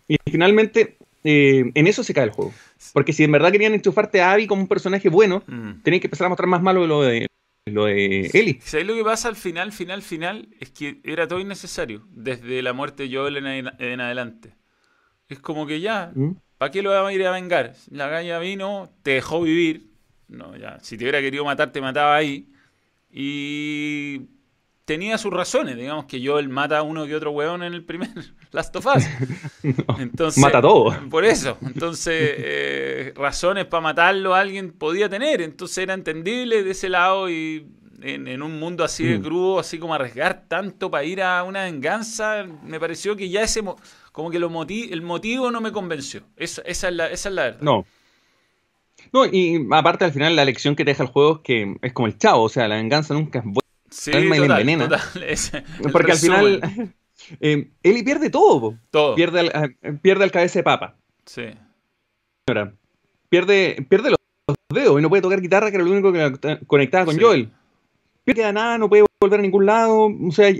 Y 0.08 0.16
finalmente, 0.30 0.96
eh, 1.24 1.70
en 1.74 1.86
eso 1.86 2.04
se 2.04 2.14
cae 2.14 2.24
el 2.24 2.30
juego. 2.30 2.52
Porque 2.92 3.12
si 3.12 3.24
en 3.24 3.32
verdad 3.32 3.52
querían 3.52 3.74
enchufarte 3.74 4.20
a 4.20 4.32
Abby 4.32 4.46
como 4.46 4.62
un 4.62 4.68
personaje 4.68 5.08
bueno, 5.08 5.42
mm. 5.46 5.82
tenían 5.82 6.00
que 6.00 6.06
empezar 6.06 6.26
a 6.26 6.28
mostrar 6.28 6.48
más 6.48 6.62
malo 6.62 6.82
de 6.82 6.88
lo 6.88 7.02
de, 7.02 7.26
lo 7.66 7.84
de 7.86 8.30
Ellie. 8.32 8.58
¿Sabes 8.62 8.86
lo 8.86 8.94
que 8.94 9.04
pasa 9.04 9.28
al 9.28 9.36
final, 9.36 9.72
final, 9.72 10.02
final? 10.02 10.48
Es 10.60 10.70
que 10.70 11.00
era 11.04 11.26
todo 11.26 11.40
innecesario. 11.40 12.06
Desde 12.10 12.62
la 12.62 12.72
muerte 12.72 13.08
de 13.08 13.16
Joel 13.16 13.36
en, 13.38 14.00
adelante. 14.00 14.54
Es 15.28 15.40
como 15.40 15.66
que 15.66 15.80
ya, 15.80 16.12
¿Mm? 16.14 16.36
¿Para 16.58 16.70
qué 16.70 16.82
lo 16.82 16.90
vamos 16.90 17.10
a 17.10 17.12
ir 17.12 17.26
a 17.26 17.32
vengar? 17.32 17.74
La 17.90 18.08
galla 18.08 18.38
vino, 18.38 18.90
te 19.02 19.12
dejó 19.12 19.42
vivir. 19.42 19.90
No, 20.28 20.56
ya. 20.56 20.78
Si 20.80 20.96
te 20.96 21.04
hubiera 21.04 21.20
querido 21.20 21.44
matar, 21.44 21.70
te 21.70 21.80
mataba 21.80 22.16
ahí. 22.16 22.50
Y. 23.10 24.22
tenía 24.86 25.18
sus 25.18 25.32
razones. 25.32 25.76
Digamos 25.76 26.06
que 26.06 26.24
Joel 26.24 26.48
mata 26.48 26.78
a 26.78 26.82
uno 26.82 27.04
que 27.06 27.14
otro 27.14 27.32
weón 27.32 27.62
en 27.62 27.74
el 27.74 27.84
primer 27.84 28.10
Last 28.52 28.74
of 28.76 28.86
Us. 28.86 29.04
Entonces, 29.98 30.40
mata 30.40 30.62
todo. 30.62 30.96
Por 31.10 31.26
eso. 31.26 31.58
Entonces, 31.60 32.14
eh, 32.38 33.12
razones 33.14 33.66
para 33.66 33.82
matarlo 33.82 34.34
alguien 34.34 34.72
podía 34.72 35.10
tener. 35.10 35.42
Entonces 35.42 35.78
era 35.78 35.92
entendible 35.92 36.62
de 36.62 36.70
ese 36.70 36.88
lado 36.88 37.28
y 37.28 37.66
en, 38.02 38.42
un 38.42 38.58
mundo 38.60 38.84
así 38.84 39.04
de 39.04 39.18
mm. 39.18 39.22
crudo, 39.22 39.58
así 39.58 39.78
como 39.78 39.94
arriesgar 39.94 40.44
tanto 40.48 40.90
para 40.90 41.04
ir 41.04 41.22
a 41.22 41.42
una 41.42 41.64
venganza, 41.64 42.46
me 42.62 42.78
pareció 42.78 43.16
que 43.16 43.28
ya 43.28 43.42
ese, 43.42 43.62
como 44.12 44.30
que 44.30 44.38
lo 44.38 44.50
el 44.68 45.02
motivo 45.02 45.50
no 45.50 45.60
me 45.60 45.72
convenció. 45.72 46.22
Esa, 46.36 46.62
esa, 46.62 46.88
es 46.88 46.94
la, 46.94 47.06
esa 47.06 47.28
es 47.28 47.34
la 47.34 47.42
verdad. 47.42 47.60
No. 47.60 47.86
No, 49.12 49.24
y 49.24 49.66
aparte 49.70 50.04
al 50.04 50.12
final 50.12 50.36
la 50.36 50.44
lección 50.44 50.76
que 50.76 50.84
te 50.84 50.90
deja 50.90 51.02
el 51.02 51.08
juego 51.08 51.36
es 51.36 51.40
que 51.40 51.76
es 51.82 51.92
como 51.92 52.06
el 52.06 52.18
chavo, 52.18 52.44
o 52.44 52.48
sea, 52.48 52.68
la 52.68 52.76
venganza 52.76 53.14
nunca 53.14 53.40
es 53.40 53.44
buena. 53.44 53.65
Sí, 53.96 54.10
total, 54.10 54.66
Porque 55.92 56.12
al 56.12 56.18
final 56.18 56.60
eh, 57.40 57.70
Eli 57.82 58.02
pierde 58.02 58.30
todo, 58.30 58.78
todo. 58.90 59.14
Pierde, 59.14 59.40
al, 59.40 59.76
eh, 59.82 59.92
pierde 60.02 60.24
al 60.24 60.30
cabeza 60.30 60.58
de 60.58 60.64
papa. 60.64 60.96
Sí. 61.24 61.44
pierde, 63.28 63.86
pierde 63.88 64.10
los 64.10 64.56
dedos 64.68 64.98
y 64.98 65.02
no 65.02 65.08
puede 65.08 65.22
tocar 65.22 65.40
guitarra, 65.40 65.70
que 65.70 65.76
era 65.76 65.84
lo 65.84 65.92
único 65.92 66.12
que 66.12 66.60
conectaba 66.66 67.06
con 67.06 67.18
Joel 67.18 67.50
queda 68.34 68.52
nada, 68.52 68.78
no 68.78 68.88
puede 68.88 69.04
volver 69.20 69.40
a 69.40 69.42
ningún 69.42 69.66
lado, 69.66 70.06
o 70.06 70.32
sea, 70.32 70.52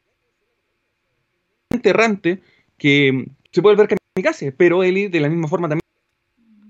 enterrante 1.71 2.41
que 2.79 3.27
se 3.51 3.63
puede 3.63 3.77
volver 3.77 3.99
kamikaze, 4.15 4.53
pero 4.53 4.83
Eli 4.83 5.09
de 5.09 5.21
la 5.21 5.29
misma 5.29 5.49
forma 5.49 5.69
también 5.69 5.83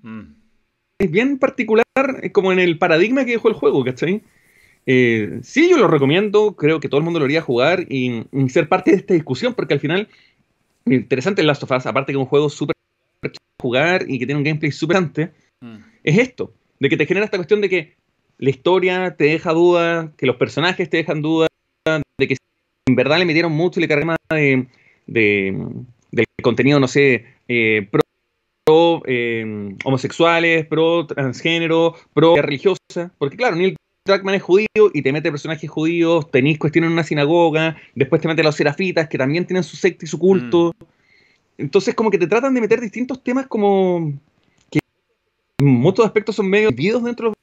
mm. 0.02 0.34
es 0.98 1.10
bien 1.10 1.38
particular 1.38 1.84
como 2.32 2.52
en 2.52 2.60
el 2.60 2.78
paradigma 2.78 3.24
que 3.24 3.32
dejó 3.32 3.48
el 3.48 3.54
juego, 3.54 3.84
¿cachai? 3.84 4.22
Eh, 4.86 5.40
sí, 5.42 5.68
yo 5.68 5.78
lo 5.78 5.88
recomiendo, 5.88 6.54
creo 6.54 6.78
que 6.78 6.88
todo 6.88 6.98
el 6.98 7.04
mundo 7.04 7.18
lo 7.18 7.24
haría 7.24 7.42
jugar 7.42 7.86
y, 7.92 8.24
ser 8.48 8.68
parte 8.68 8.92
de 8.92 8.98
esta 8.98 9.14
discusión, 9.14 9.54
porque 9.54 9.74
al 9.74 9.80
final, 9.80 10.08
interesante 10.84 11.40
el 11.40 11.48
Last 11.48 11.64
of 11.64 11.72
Us, 11.72 11.86
aparte 11.86 12.12
que 12.12 12.18
es 12.18 12.22
un 12.22 12.26
juego 12.26 12.48
súper 12.48 12.76
jugar 13.60 14.04
y 14.08 14.18
que 14.18 14.26
tiene 14.26 14.38
un 14.38 14.44
gameplay 14.44 14.70
súper 14.70 14.96
antes, 14.98 15.30
mm. 15.60 15.76
es 16.04 16.18
esto, 16.18 16.52
de 16.78 16.88
que 16.88 16.96
te 16.96 17.06
genera 17.06 17.24
esta 17.24 17.36
cuestión 17.38 17.60
de 17.60 17.68
que 17.68 17.94
la 18.38 18.50
historia 18.50 19.16
te 19.16 19.24
deja 19.24 19.52
dudas, 19.52 20.10
que 20.16 20.26
los 20.26 20.36
personajes 20.36 20.88
te 20.88 20.98
dejan 20.98 21.20
dudas, 21.20 21.48
de 22.18 22.28
que 22.28 22.36
en 22.86 22.94
verdad 22.94 23.18
le 23.18 23.24
metieron 23.24 23.52
mucho 23.52 23.80
y 23.80 23.82
le 23.82 23.88
cargaron 23.88 24.16
de, 24.28 24.68
de, 25.06 26.24
contenido, 26.42 26.78
no 26.78 26.86
sé, 26.86 27.24
eh, 27.48 27.88
pro, 28.64 29.02
eh, 29.06 29.74
homosexuales, 29.84 30.66
pro 30.66 31.06
transgénero, 31.06 31.96
pro 32.14 32.36
religiosa, 32.36 33.10
porque 33.18 33.36
claro, 33.36 33.56
Neil 33.56 33.76
Druckmann 34.06 34.36
es 34.36 34.42
judío 34.42 34.66
y 34.92 35.02
te 35.02 35.12
mete 35.12 35.30
personajes 35.30 35.68
judíos, 35.68 36.30
tenéis 36.30 36.58
cuestiones 36.58 36.88
en 36.88 36.94
una 36.94 37.04
sinagoga, 37.04 37.76
después 37.94 38.22
te 38.22 38.28
mete 38.28 38.42
los 38.42 38.54
serafitas 38.54 39.08
que 39.08 39.18
también 39.18 39.44
tienen 39.46 39.62
su 39.62 39.76
secta 39.76 40.04
y 40.04 40.08
su 40.08 40.18
culto. 40.18 40.74
Mm. 40.78 40.84
Entonces 41.58 41.94
como 41.94 42.10
que 42.10 42.18
te 42.18 42.26
tratan 42.26 42.54
de 42.54 42.60
meter 42.60 42.80
distintos 42.80 43.22
temas 43.22 43.46
como 43.46 44.12
que 44.70 44.78
en 45.58 45.66
muchos 45.66 46.06
aspectos 46.06 46.36
son 46.36 46.48
medio 46.48 46.70
vividos 46.70 47.04
dentro 47.04 47.26
de 47.26 47.28
los 47.30 47.36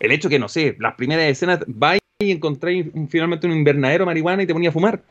el 0.00 0.12
hecho 0.12 0.28
que, 0.28 0.38
no 0.38 0.48
sé, 0.48 0.76
las 0.80 0.94
primeras 0.94 1.26
escenas, 1.26 1.60
vais 1.66 2.00
y 2.18 2.30
encontráis 2.30 2.86
finalmente 3.08 3.46
un 3.46 3.52
invernadero 3.52 4.06
marihuana 4.06 4.42
y 4.42 4.46
te 4.46 4.54
ponía 4.54 4.70
a 4.70 4.72
fumar. 4.72 5.02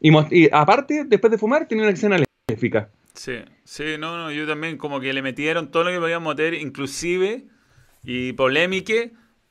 Y, 0.00 0.48
aparte, 0.52 1.04
después 1.04 1.30
de 1.30 1.38
fumar, 1.38 1.66
tenía 1.68 1.84
una 1.84 1.92
escena 1.92 2.18
lésbica. 2.48 2.90
Sí, 3.14 3.36
sí, 3.62 3.84
no, 3.98 4.16
no, 4.16 4.32
yo 4.32 4.46
también 4.46 4.78
como 4.78 5.00
que 5.00 5.12
le 5.12 5.22
metieron 5.22 5.70
todo 5.70 5.84
lo 5.84 5.90
que 5.90 6.00
podían 6.00 6.24
meter, 6.24 6.54
inclusive, 6.54 7.44
y 8.02 8.32
polémica, 8.32 8.94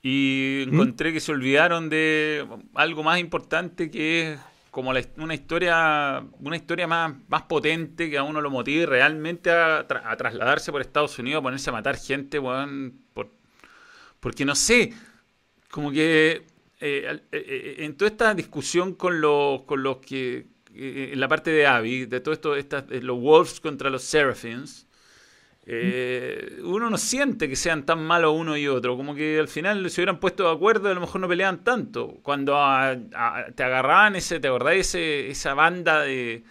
y 0.04 0.66
¿Mm? 0.68 0.74
encontré 0.74 1.14
que 1.14 1.20
se 1.20 1.32
olvidaron 1.32 1.90
de 1.90 2.48
algo 2.74 3.04
más 3.04 3.20
importante 3.20 3.92
que 3.92 4.34
es 4.34 4.40
como 4.72 4.90
una 4.90 5.34
historia 5.34 6.24
una 6.40 6.56
historia 6.56 6.88
más, 6.88 7.14
más 7.28 7.44
potente 7.44 8.10
que 8.10 8.18
a 8.18 8.24
uno 8.24 8.42
lo 8.42 8.50
motive 8.50 8.86
realmente 8.86 9.52
a, 9.52 9.86
trasladarse 9.88 10.72
por 10.72 10.82
Estados 10.82 11.20
Unidos, 11.20 11.40
a 11.40 11.44
ponerse 11.44 11.70
a 11.70 11.74
matar 11.74 11.98
gente, 11.98 12.40
bueno, 12.40 12.92
por 13.14 13.30
porque 14.22 14.46
no 14.46 14.56
sé, 14.56 14.94
como 15.70 15.92
que 15.92 16.32
eh, 16.34 16.44
eh, 16.80 17.28
eh, 17.32 17.76
en 17.80 17.98
toda 17.98 18.10
esta 18.10 18.34
discusión 18.34 18.94
con 18.94 19.20
los, 19.20 19.64
con 19.64 19.84
los 19.84 19.98
que, 19.98 20.48
en 20.74 21.20
la 21.20 21.28
parte 21.28 21.52
de 21.52 21.66
Abby, 21.66 22.06
de 22.06 22.22
todo 22.22 22.34
esto, 22.34 22.56
estas, 22.56 22.86
los 22.90 23.20
Wolves 23.20 23.60
contra 23.60 23.90
los 23.90 24.04
Seraphins, 24.04 24.88
uno 25.66 26.90
no 26.90 26.98
siente 26.98 27.48
que 27.48 27.56
sean 27.56 27.86
tan 27.86 28.04
malos 28.04 28.34
uno 28.36 28.58
y 28.58 28.68
otro, 28.68 28.98
como 28.98 29.16
que 29.16 29.40
al 29.40 29.48
final 29.48 29.90
se 29.90 30.02
hubieran 30.02 30.20
puesto 30.20 30.44
de 30.44 30.56
acuerdo 30.56 30.90
a 30.90 30.94
lo 30.94 31.02
mejor 31.02 31.22
no 31.22 31.28
peleaban 31.28 31.64
tanto. 31.64 32.20
Cuando 32.24 32.54
te 33.56 33.64
agarraban 33.64 34.16
ese, 34.16 34.40
¿te 34.40 34.48
acordás? 34.48 34.76
Ese, 34.76 35.30
esa 35.30 35.54
banda 35.54 36.02
de... 36.02 36.44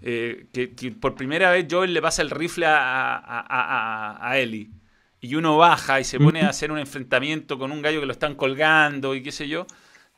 que, 0.00 0.94
por 1.00 1.14
primera 1.14 1.52
vez 1.52 1.66
Joel 1.70 1.94
le 1.94 2.02
pasa 2.02 2.22
el 2.22 2.30
rifle 2.30 2.66
a, 2.66 3.16
a, 3.18 4.18
a 4.20 4.38
Ellie 4.38 4.70
y 5.20 5.34
uno 5.34 5.58
baja 5.58 6.00
y 6.00 6.04
se 6.04 6.18
pone 6.18 6.42
a 6.42 6.48
hacer 6.48 6.72
un 6.72 6.78
enfrentamiento 6.78 7.58
con 7.58 7.72
un 7.72 7.82
gallo 7.82 8.00
que 8.00 8.06
lo 8.06 8.12
están 8.12 8.34
colgando 8.34 9.14
y 9.14 9.22
qué 9.22 9.32
sé 9.32 9.48
yo, 9.48 9.66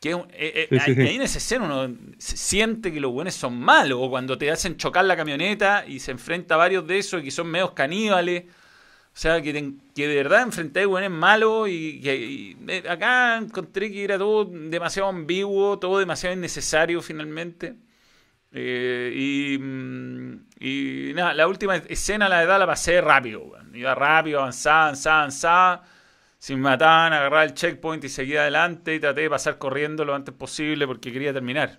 que 0.03 0.11
eh, 0.11 0.69
eh, 0.69 0.79
ahí, 0.81 1.15
en 1.15 1.23
ese 1.23 1.39
escena 1.39 1.65
uno 1.65 1.97
siente 2.19 2.93
que 2.93 2.99
los 2.99 3.13
buenos 3.13 3.35
son 3.35 3.57
malos, 3.57 4.01
o 4.03 4.11
cuando 4.11 4.37
te 4.37 4.51
hacen 4.51 4.77
chocar 4.77 5.05
la 5.05 5.17
camioneta 5.17 5.85
y 5.87 6.01
se 6.01 6.11
enfrenta 6.11 6.57
a 6.57 6.59
varios 6.59 6.85
de 6.89 6.99
esos 6.99 7.23
y 7.23 7.25
que 7.27 7.31
son 7.31 7.47
medios 7.47 7.71
caníbales. 7.71 8.47
O 9.15 9.17
sea, 9.17 9.41
que, 9.41 9.53
que 9.95 10.09
de 10.09 10.15
verdad 10.17 10.43
enfrenté 10.43 10.87
buenos 10.87 11.11
malos 11.11 11.69
y, 11.69 12.01
y, 12.03 12.57
eh, 12.67 12.83
acá 12.89 13.37
encontré 13.37 13.93
que 13.93 14.03
era 14.03 14.19
todo 14.19 14.45
demasiado 14.47 15.09
ambiguo, 15.09 15.79
todo 15.79 16.01
demasiado 16.01 16.35
innecesario 16.35 17.01
finalmente. 17.01 17.77
Eh, 18.51 19.57
mm, 19.61 20.35
y, 20.59 21.13
nada, 21.15 21.33
la 21.33 21.47
última 21.47 21.77
escena, 21.77 22.29
la 22.29 22.41
verdad, 22.41 22.59
la 22.59 22.67
pasé 22.67 23.01
rápido. 23.01 23.53
Iba 23.73 23.95
rápido, 23.95 24.41
avanzaba, 24.41 24.87
avanzaba, 24.87 25.19
avanzaba. 25.21 25.85
Si 26.43 26.57
me 26.57 26.63
mataban, 26.63 27.13
agarraba 27.13 27.45
el 27.45 27.55
checkpoint 27.55 28.03
y 28.03 28.09
seguía 28.09 28.41
adelante 28.41 28.97
y 28.97 28.99
traté 28.99 29.21
de 29.21 29.31
pasar 29.31 29.59
corriendo 29.59 30.05
lo 30.05 30.13
antes 30.13 30.35
posible 30.35 30.89
porque 30.89 31.13
quería 31.13 31.33
terminar. 31.33 31.79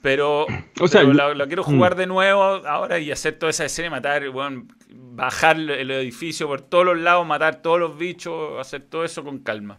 Pero, 0.00 0.44
o 0.80 0.88
sea, 0.88 1.04
la, 1.04 1.46
quiero 1.46 1.62
jugar 1.62 1.94
mm. 1.94 1.98
de 1.98 2.06
nuevo 2.08 2.42
ahora 2.42 2.98
y 2.98 3.12
hacer 3.12 3.38
toda 3.38 3.50
esa 3.50 3.64
escena 3.64 3.86
y 3.86 3.90
matar, 3.92 4.24
bajar 4.90 5.56
el 5.56 5.88
edificio 5.92 6.48
por 6.48 6.62
todos 6.62 6.84
los 6.84 6.98
lados, 6.98 7.24
matar 7.24 7.62
todos 7.62 7.78
los 7.78 7.96
bichos, 7.96 8.58
hacer 8.58 8.82
todo 8.82 9.04
eso 9.04 9.22
con 9.22 9.38
calma. 9.38 9.78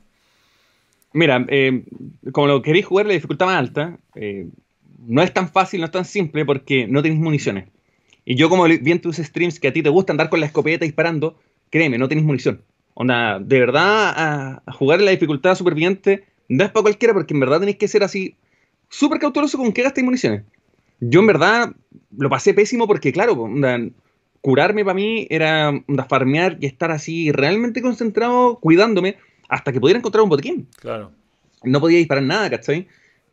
Mira, 1.11 1.45
eh, 1.49 1.84
como 2.32 2.47
lo 2.47 2.61
queréis 2.61 2.86
jugar 2.86 3.07
la 3.07 3.13
dificultad 3.15 3.47
más 3.47 3.57
alta, 3.57 3.99
eh, 4.15 4.47
no 5.05 5.21
es 5.21 5.34
tan 5.34 5.49
fácil, 5.49 5.82
no 5.82 5.88
es 5.88 5.91
tan 5.91 6.05
simple 6.05 6.45
porque 6.45 6.88
no 6.88 7.01
tenéis 7.01 7.19
municiones. 7.19 7.67
Y 8.24 8.36
yo 8.38 8.47
como 8.47 8.63
vi 8.63 8.89
en 8.89 9.01
tus 9.01 9.17
streams 9.17 9.59
que 9.59 9.67
a 9.67 9.74
ti 9.74 9.84
te 9.84 9.89
gusta 9.89 10.13
andar 10.13 10.30
con 10.30 10.39
la 10.39 10.45
escopeta 10.45 10.86
disparando, 10.86 11.38
créeme, 11.69 11.97
no 11.97 12.07
tenéis 12.07 12.26
munición. 12.26 12.63
Onda, 12.95 13.39
de 13.39 13.59
verdad, 13.59 14.13
a, 14.65 14.71
jugar 14.73 14.99
en 14.99 15.05
la 15.05 15.11
dificultad 15.11 15.55
superviviente 15.55 16.25
no 16.47 16.63
es 16.63 16.71
para 16.71 16.83
cualquiera 16.83 17.13
porque 17.13 17.33
en 17.33 17.39
verdad 17.39 17.59
tenéis 17.59 17.77
que 17.77 17.87
ser 17.87 18.03
así 18.03 18.35
súper 18.89 19.19
cauteloso 19.19 19.57
con 19.57 19.71
qué 19.71 19.83
gastéis 19.83 20.05
municiones. 20.05 20.43
Yo 20.99 21.19
en 21.21 21.27
verdad 21.27 21.73
lo 22.17 22.29
pasé 22.29 22.53
pésimo 22.53 22.87
porque, 22.87 23.11
claro, 23.11 23.33
onda, 23.33 23.79
curarme 24.41 24.85
para 24.85 24.95
mí 24.95 25.27
era 25.29 25.69
onda, 25.69 26.05
farmear 26.05 26.57
y 26.59 26.65
estar 26.65 26.91
así 26.91 27.31
realmente 27.31 27.81
concentrado, 27.81 28.59
cuidándome, 28.59 29.17
hasta 29.49 29.71
que 29.71 29.79
pudiera 29.79 29.97
encontrar 29.97 30.23
un 30.23 30.29
botiquín. 30.29 30.67
Claro. 30.79 31.11
No 31.63 31.79
podía 31.79 31.97
disparar 31.97 32.23
nada, 32.23 32.49
¿cachai? 32.49 32.87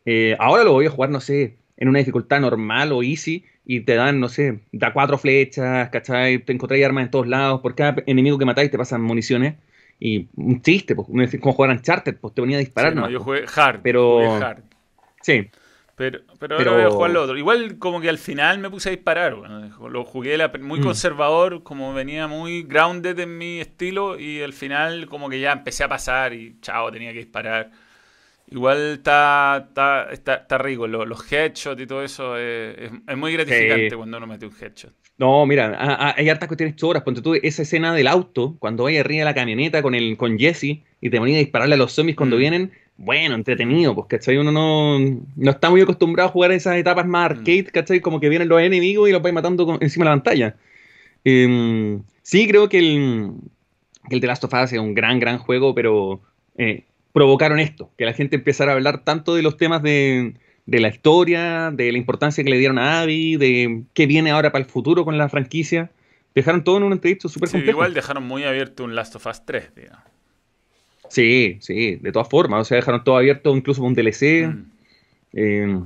Eh, 0.05 0.35
ahora 0.39 0.63
lo 0.63 0.73
voy 0.73 0.87
a 0.87 0.89
jugar, 0.89 1.09
no 1.09 1.19
sé, 1.19 1.57
en 1.77 1.89
una 1.89 1.99
dificultad 1.99 2.39
normal 2.39 2.91
o 2.91 3.03
easy 3.03 3.43
y 3.65 3.81
te 3.81 3.95
dan, 3.95 4.19
no 4.19 4.29
sé, 4.29 4.61
da 4.71 4.93
cuatro 4.93 5.17
flechas, 5.17 5.89
¿cachai? 5.89 6.39
Te 6.39 6.53
encontráis 6.53 6.85
armas 6.85 7.05
en 7.05 7.11
todos 7.11 7.27
lados, 7.27 7.61
por 7.61 7.75
cada 7.75 8.03
enemigo 8.07 8.37
que 8.37 8.45
matáis 8.45 8.71
te 8.71 8.77
pasan 8.77 9.01
municiones. 9.01 9.55
Y 9.99 10.29
un 10.35 10.61
chiste, 10.61 10.95
pues, 10.95 11.07
como 11.39 11.53
jugar 11.53 11.69
Uncharted, 11.69 12.17
pues 12.17 12.33
te 12.33 12.41
venía 12.41 12.57
a 12.57 12.59
disparar. 12.59 12.95
no, 12.95 13.09
yo 13.09 13.19
jugué 13.19 13.45
hard. 13.55 13.81
Pero... 13.83 14.39
Sí. 15.21 15.49
Pero, 15.95 16.21
pero, 16.39 16.57
ahora 16.57 16.71
voy 16.71 16.81
a 16.81 16.89
jugar 16.89 17.11
lo 17.11 17.21
otro. 17.21 17.37
Igual 17.37 17.77
como 17.77 18.01
que 18.01 18.09
al 18.09 18.17
final 18.17 18.57
me 18.57 18.71
puse 18.71 18.89
a 18.89 18.91
disparar. 18.91 19.33
lo 19.33 20.03
jugué 20.03 20.35
muy 20.59 20.79
mm. 20.79 20.83
conservador, 20.83 21.61
como 21.61 21.93
venía 21.93 22.27
muy 22.27 22.63
grounded 22.63 23.19
en 23.19 23.37
mi 23.37 23.59
estilo 23.59 24.19
y 24.19 24.41
al 24.41 24.53
final 24.53 25.05
como 25.05 25.29
que 25.29 25.39
ya 25.39 25.51
empecé 25.51 25.83
a 25.83 25.89
pasar 25.89 26.33
y 26.33 26.57
chao, 26.61 26.91
tenía 26.91 27.11
que 27.11 27.19
disparar. 27.19 27.69
Igual 28.51 28.95
está, 28.95 29.65
está, 29.69 30.35
está, 30.35 30.57
rico, 30.57 30.85
los, 30.85 31.07
los, 31.07 31.31
headshots 31.31 31.81
y 31.81 31.87
todo 31.87 32.03
eso 32.03 32.37
es, 32.37 32.91
muy 33.15 33.31
gratificante 33.31 33.95
cuando 33.95 34.17
uno 34.17 34.27
mete 34.27 34.45
un 34.45 34.51
headshot. 34.51 34.91
No, 35.17 35.45
mira, 35.45 36.13
hay 36.17 36.27
hartas 36.29 36.47
cuestiones 36.47 36.75
choras. 36.75 37.03
Ponte 37.03 37.21
tú 37.21 37.35
esa 37.35 37.61
escena 37.61 37.93
del 37.93 38.07
auto, 38.07 38.55
cuando 38.59 38.83
vaya 38.83 38.99
arriba 38.99 39.19
de 39.19 39.25
la 39.25 39.35
camioneta 39.35 39.81
con 39.81 39.95
el 39.95 40.17
con 40.17 40.37
Jesse 40.37 40.81
y 40.99 41.09
te 41.09 41.17
ponía 41.17 41.37
a 41.37 41.39
dispararle 41.39 41.75
a 41.75 41.77
los 41.77 41.93
zombies 41.93 42.17
cuando 42.17 42.35
mm. 42.35 42.39
vienen. 42.39 42.71
Bueno, 42.97 43.35
entretenido, 43.35 43.95
pues, 43.95 44.07
¿cachai? 44.07 44.37
Uno 44.37 44.51
no, 44.51 44.99
no 45.35 45.51
está 45.51 45.69
muy 45.69 45.79
acostumbrado 45.79 46.29
a 46.29 46.31
jugar 46.31 46.51
esas 46.51 46.75
etapas 46.75 47.05
más 47.05 47.29
mm. 47.29 47.31
arcade, 47.31 47.65
¿cachai? 47.65 48.01
Como 48.01 48.19
que 48.19 48.29
vienen 48.29 48.49
los 48.49 48.61
enemigos 48.61 49.07
y 49.07 49.11
los 49.11 49.21
vais 49.21 49.33
matando 49.33 49.77
encima 49.79 50.05
de 50.05 50.09
la 50.09 50.15
pantalla. 50.15 50.55
Em, 51.23 52.03
sí, 52.21 52.47
creo 52.47 52.67
que 52.67 52.79
el, 52.79 53.31
que 54.09 54.15
el 54.15 54.21
The 54.21 54.27
Last 54.27 54.43
of 54.43 54.53
Us 54.53 54.73
es 54.73 54.79
un 54.79 54.93
gran, 54.93 55.19
gran 55.19 55.37
juego, 55.37 55.73
pero 55.73 56.19
eh, 56.57 56.83
provocaron 57.13 57.59
esto, 57.59 57.91
que 57.97 58.05
la 58.05 58.13
gente 58.13 58.35
empezara 58.35 58.71
a 58.71 58.75
hablar 58.75 59.03
tanto 59.03 59.35
de 59.35 59.41
los 59.41 59.57
temas 59.57 59.81
de, 59.83 60.33
de 60.65 60.79
la 60.79 60.87
historia, 60.89 61.71
de 61.71 61.91
la 61.91 61.97
importancia 61.97 62.43
que 62.43 62.49
le 62.49 62.57
dieron 62.57 62.79
a 62.79 63.01
Abby, 63.01 63.35
de 63.37 63.83
qué 63.93 64.05
viene 64.05 64.31
ahora 64.31 64.51
para 64.51 64.63
el 64.63 64.69
futuro 64.69 65.03
con 65.05 65.17
la 65.17 65.29
franquicia. 65.29 65.91
Dejaron 66.33 66.63
todo 66.63 66.77
en 66.77 66.83
un 66.83 66.93
entrevista 66.93 67.27
súper 67.27 67.49
Sí, 67.49 67.53
complejo. 67.53 67.75
igual 67.77 67.93
dejaron 67.93 68.23
muy 68.23 68.43
abierto 68.43 68.83
un 68.85 68.95
Last 68.95 69.15
of 69.15 69.25
Us 69.25 69.45
3, 69.45 69.75
digamos. 69.75 70.03
Sí, 71.09 71.57
sí, 71.59 71.97
de 71.97 72.11
todas 72.13 72.29
formas. 72.29 72.61
O 72.61 72.65
sea, 72.65 72.77
dejaron 72.77 73.03
todo 73.03 73.17
abierto, 73.17 73.55
incluso 73.55 73.81
con 73.81 73.89
un 73.89 73.95
DLC. 73.95 74.47
Mm. 74.47 74.65
eh, 75.33 75.79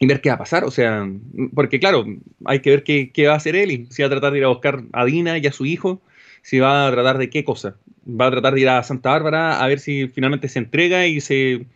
y 0.00 0.06
ver 0.06 0.20
qué 0.20 0.28
va 0.30 0.36
a 0.36 0.38
pasar. 0.38 0.64
O 0.64 0.70
sea, 0.70 1.06
porque 1.54 1.80
claro, 1.80 2.06
hay 2.44 2.60
que 2.60 2.70
ver 2.70 2.84
qué, 2.84 3.10
qué 3.12 3.26
va 3.26 3.34
a 3.34 3.36
hacer 3.36 3.56
Ellie. 3.56 3.86
Si 3.90 4.00
va 4.00 4.06
a 4.06 4.10
tratar 4.10 4.32
de 4.32 4.38
ir 4.38 4.44
a 4.44 4.48
buscar 4.48 4.82
a 4.92 5.04
Dina 5.04 5.36
y 5.38 5.46
a 5.46 5.52
su 5.52 5.66
hijo. 5.66 6.00
Si 6.42 6.60
va 6.60 6.86
a 6.86 6.90
tratar 6.92 7.18
de 7.18 7.28
qué 7.30 7.44
cosa. 7.44 7.76
Va 8.08 8.26
a 8.26 8.30
tratar 8.30 8.54
de 8.54 8.60
ir 8.60 8.68
a 8.68 8.82
Santa 8.82 9.10
Bárbara 9.10 9.62
a 9.62 9.66
ver 9.68 9.80
si 9.80 10.08
finalmente 10.08 10.48
se 10.48 10.58
entrega 10.58 11.06
y 11.06 11.20
se. 11.20 11.66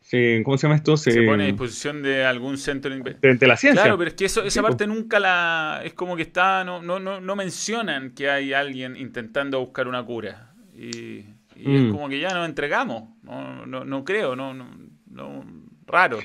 se- 0.00 0.42
¿Cómo 0.44 0.58
se 0.58 0.66
llama 0.66 0.76
esto? 0.76 0.96
Se 0.96 1.22
pone 1.22 1.44
a 1.44 1.46
disposición 1.46 2.02
de 2.02 2.24
algún 2.24 2.58
centro 2.58 2.90
de 2.94 3.16
de, 3.34 3.46
la 3.46 3.56
ciencia. 3.56 3.82
Claro, 3.82 3.96
pero 3.98 4.08
es 4.08 4.14
que 4.14 4.24
eso, 4.26 4.42
esa 4.44 4.62
parte 4.62 4.86
nunca 4.86 5.18
la. 5.18 5.80
Es 5.84 5.92
como 5.94 6.16
que 6.16 6.22
está. 6.22 6.64
No, 6.64 6.82
no, 6.82 6.98
no, 6.98 7.20
no 7.20 7.36
mencionan 7.36 8.10
que 8.10 8.28
hay 8.30 8.52
alguien 8.52 8.96
intentando 8.96 9.60
buscar 9.60 9.88
una 9.88 10.04
cura. 10.04 10.52
Y, 10.76 11.24
y 11.56 11.74
es 11.76 11.82
Mm. 11.82 11.90
como 11.90 12.08
que 12.08 12.20
ya 12.20 12.32
nos 12.34 12.48
entregamos. 12.48 13.04
No, 13.22 13.66
no, 13.66 13.84
no 13.84 14.04
creo, 14.04 14.36
no, 14.36 14.54
no, 14.54 14.68
no- 15.10 15.44
Raro. 15.86 16.18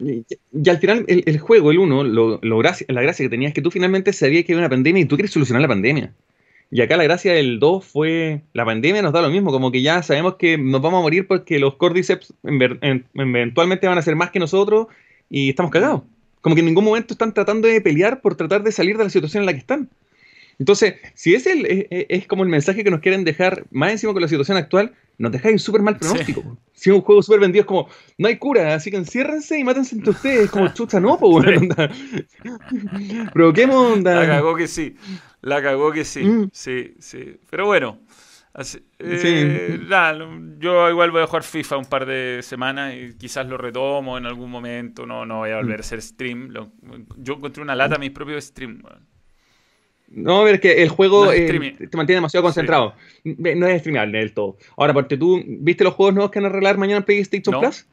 Y, 0.00 0.24
y 0.52 0.70
al 0.70 0.78
final, 0.78 1.04
el, 1.06 1.22
el 1.26 1.38
juego, 1.38 1.70
el 1.70 1.78
1, 1.78 2.02
lo, 2.04 2.40
lo 2.42 2.58
gracia- 2.58 2.86
la 2.88 3.02
gracia 3.02 3.24
que 3.26 3.30
tenía 3.30 3.48
es 3.48 3.54
que 3.54 3.60
tú 3.62 3.70
finalmente 3.70 4.12
sabías 4.14 4.44
que 4.44 4.52
había 4.54 4.62
una 4.64 4.70
pandemia 4.70 5.02
y 5.02 5.04
tú 5.04 5.16
quieres 5.16 5.30
solucionar 5.32 5.60
la 5.60 5.68
pandemia. 5.68 6.12
Y 6.74 6.80
acá 6.80 6.96
la 6.96 7.04
gracia 7.04 7.34
del 7.34 7.60
2 7.60 7.84
fue, 7.84 8.40
la 8.54 8.64
pandemia 8.64 9.02
nos 9.02 9.12
da 9.12 9.20
lo 9.20 9.28
mismo, 9.28 9.50
como 9.52 9.70
que 9.70 9.82
ya 9.82 10.02
sabemos 10.02 10.36
que 10.36 10.56
nos 10.56 10.80
vamos 10.80 11.00
a 11.00 11.02
morir 11.02 11.26
porque 11.26 11.58
los 11.58 11.74
Cordyceps 11.74 12.32
eventualmente 12.42 13.86
van 13.86 13.98
a 13.98 14.02
ser 14.02 14.16
más 14.16 14.30
que 14.30 14.38
nosotros 14.38 14.86
y 15.28 15.50
estamos 15.50 15.70
cagados. 15.70 16.00
Como 16.40 16.54
que 16.54 16.60
en 16.60 16.66
ningún 16.66 16.86
momento 16.86 17.12
están 17.12 17.34
tratando 17.34 17.68
de 17.68 17.82
pelear 17.82 18.22
por 18.22 18.36
tratar 18.36 18.62
de 18.62 18.72
salir 18.72 18.96
de 18.96 19.04
la 19.04 19.10
situación 19.10 19.42
en 19.42 19.46
la 19.46 19.52
que 19.52 19.58
están. 19.58 19.90
Entonces, 20.58 20.94
si 21.14 21.34
es, 21.34 21.46
el, 21.46 21.66
es, 21.66 21.86
es 21.90 22.26
como 22.26 22.42
el 22.42 22.48
mensaje 22.48 22.82
que 22.82 22.90
nos 22.90 23.00
quieren 23.00 23.24
dejar, 23.24 23.64
más 23.70 23.92
encima 23.92 24.14
con 24.14 24.22
la 24.22 24.28
situación 24.28 24.56
actual, 24.56 24.94
nos 25.18 25.30
dejáis 25.30 25.52
un 25.52 25.58
súper 25.58 25.82
mal 25.82 25.98
pronóstico. 25.98 26.56
Si 26.72 26.88
es 26.88 26.96
un 26.96 27.02
juego 27.02 27.22
súper 27.22 27.40
vendido, 27.40 27.60
es 27.60 27.66
como, 27.66 27.86
no 28.16 28.28
hay 28.28 28.38
cura, 28.38 28.74
así 28.74 28.90
que 28.90 28.96
enciérrense 28.96 29.58
y 29.58 29.64
mátense 29.64 29.94
entre 29.94 30.10
ustedes. 30.10 30.50
Como 30.50 30.68
chucha, 30.74 31.00
no, 31.00 31.18
pues, 31.18 31.46
weón, 31.46 31.58
onda. 31.58 31.90
Provoquemos, 33.34 33.92
onda. 33.92 34.14
La 34.14 34.26
cagó 34.26 34.56
que 34.56 34.66
sí. 34.66 34.96
La 35.42 35.62
cagó 35.62 35.92
que 35.92 36.04
sí. 36.04 36.24
Mm. 36.24 36.50
Sí, 36.52 36.94
sí. 36.98 37.36
Pero 37.50 37.66
bueno. 37.66 38.00
así- 38.54 38.78
eh, 38.98 39.80
yo 40.58 40.88
igual 40.90 41.10
voy 41.10 41.22
a 41.22 41.26
jugar 41.26 41.42
FIFA 41.42 41.78
un 41.78 41.86
par 41.86 42.06
de 42.06 42.40
semanas 42.42 42.94
y 42.94 43.16
quizás 43.16 43.46
lo 43.46 43.56
retomo 43.56 44.18
en 44.18 44.26
algún 44.26 44.50
momento. 44.50 45.06
No, 45.06 45.24
no 45.26 45.38
voy 45.38 45.50
a 45.50 45.56
volver 45.56 45.78
a 45.78 45.80
hacer 45.80 46.00
stream. 46.02 46.48
Lo- 46.50 46.70
yo 47.16 47.34
encontré 47.34 47.62
una 47.62 47.74
lata 47.74 47.96
a 47.96 47.98
mis 47.98 48.10
propios 48.10 48.44
stream. 48.44 48.80
weón. 48.84 49.06
No, 50.14 50.42
a 50.42 50.44
ver, 50.44 50.56
es 50.56 50.60
que 50.60 50.82
el 50.82 50.90
juego 50.90 51.24
No 51.24 51.32
eh, 51.32 51.46
te 51.46 51.96
mantiene 51.96 52.16
demasiado 52.18 52.44
concentrado. 52.44 52.94
No 53.24 53.66
es 53.66 53.80
streamable 53.80 54.18
del 54.18 54.34
todo. 54.34 54.58
Ahora, 54.76 54.92
porque 54.92 55.16
tú, 55.16 55.42
¿viste 55.46 55.84
los 55.84 55.94
juegos 55.94 56.14
nuevos 56.14 56.30
que 56.30 56.38
van 56.38 56.46
a 56.46 56.48
arreglar 56.50 56.76
mañana 56.76 56.98
en 56.98 57.04
PlayStation 57.04 57.54
No. 57.54 57.60
Plus? 57.60 57.86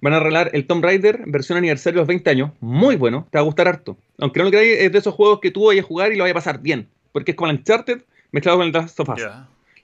Van 0.00 0.14
a 0.14 0.16
arreglar 0.16 0.50
el 0.54 0.66
Tomb 0.66 0.82
Raider, 0.82 1.22
versión 1.26 1.58
aniversario 1.58 1.98
de 1.98 2.00
los 2.00 2.08
20 2.08 2.30
años. 2.30 2.50
Muy 2.60 2.96
bueno, 2.96 3.26
te 3.30 3.38
va 3.38 3.42
a 3.42 3.44
gustar 3.44 3.68
harto. 3.68 3.98
Aunque 4.18 4.38
no 4.38 4.44
lo 4.44 4.50
creáis, 4.50 4.78
es 4.78 4.92
de 4.92 4.98
esos 4.98 5.14
juegos 5.14 5.40
que 5.40 5.50
tú 5.50 5.66
vayas 5.66 5.84
a 5.84 5.88
jugar 5.88 6.12
y 6.12 6.16
lo 6.16 6.24
vayas 6.24 6.36
a 6.36 6.40
pasar 6.40 6.60
bien. 6.60 6.88
Porque 7.12 7.32
es 7.32 7.36
como 7.36 7.50
el 7.50 7.58
Uncharted 7.58 8.00
mezclado 8.32 8.58
con 8.58 8.66
el 8.66 8.72
Last 8.72 8.98
of 9.00 9.08
Us. 9.10 9.22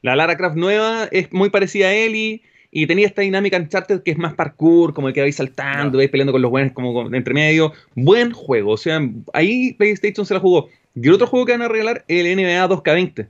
La 0.02 0.16
Lara 0.16 0.36
Croft 0.36 0.56
nueva 0.56 1.08
es 1.10 1.32
muy 1.32 1.50
parecida 1.50 1.88
a 1.88 1.94
Ellie 1.94 2.42
y 2.70 2.86
tenía 2.86 3.06
esta 3.06 3.22
dinámica 3.22 3.56
Uncharted 3.56 4.02
que 4.02 4.12
es 4.12 4.18
más 4.18 4.34
parkour, 4.34 4.94
como 4.94 5.08
el 5.08 5.14
que 5.14 5.20
vais 5.20 5.36
saltando, 5.36 5.98
vais 5.98 6.10
peleando 6.10 6.32
con 6.32 6.42
los 6.42 6.50
buenos 6.50 6.72
como 6.72 7.14
entre 7.14 7.34
medio. 7.34 7.72
Buen 7.94 8.32
juego, 8.32 8.72
o 8.72 8.76
sea, 8.76 9.00
ahí 9.32 9.74
PlayStation 9.74 10.24
se 10.24 10.34
la 10.34 10.40
jugó. 10.40 10.68
Y 10.94 11.08
el 11.08 11.14
otro 11.14 11.26
juego 11.26 11.44
que 11.44 11.52
van 11.52 11.62
a 11.62 11.68
regalar 11.68 12.04
es 12.08 12.24
el 12.24 12.36
NBA 12.36 12.68
2K20. 12.68 13.26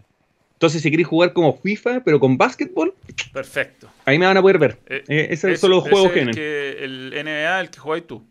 Entonces, 0.57 0.81
si 0.81 0.91
queréis 0.91 1.07
jugar 1.07 1.35
como 1.35 1.55
FIFA, 1.59 2.03
pero 2.03 2.19
con 2.19 2.39
básquetbol, 2.39 2.95
Perfecto. 3.33 3.91
ahí 4.07 4.19
me 4.19 4.25
van 4.27 4.39
a 4.39 4.41
poder 4.43 4.59
ver. 4.59 4.79
Eh, 4.87 5.05
Eh, 5.07 5.27
Ese- 5.31 5.57
son 5.59 5.71
los 5.71 5.83
juegos 5.85 6.07
es 6.07 6.13
que 6.13 6.19
el, 6.21 6.25
vienen. 6.27 6.35
que 6.35 6.85
el 6.85 7.13
NBA, 7.13 7.61
el 7.61 7.71
que 7.71 7.79
jugáis 7.79 8.07
tú. 8.07 8.25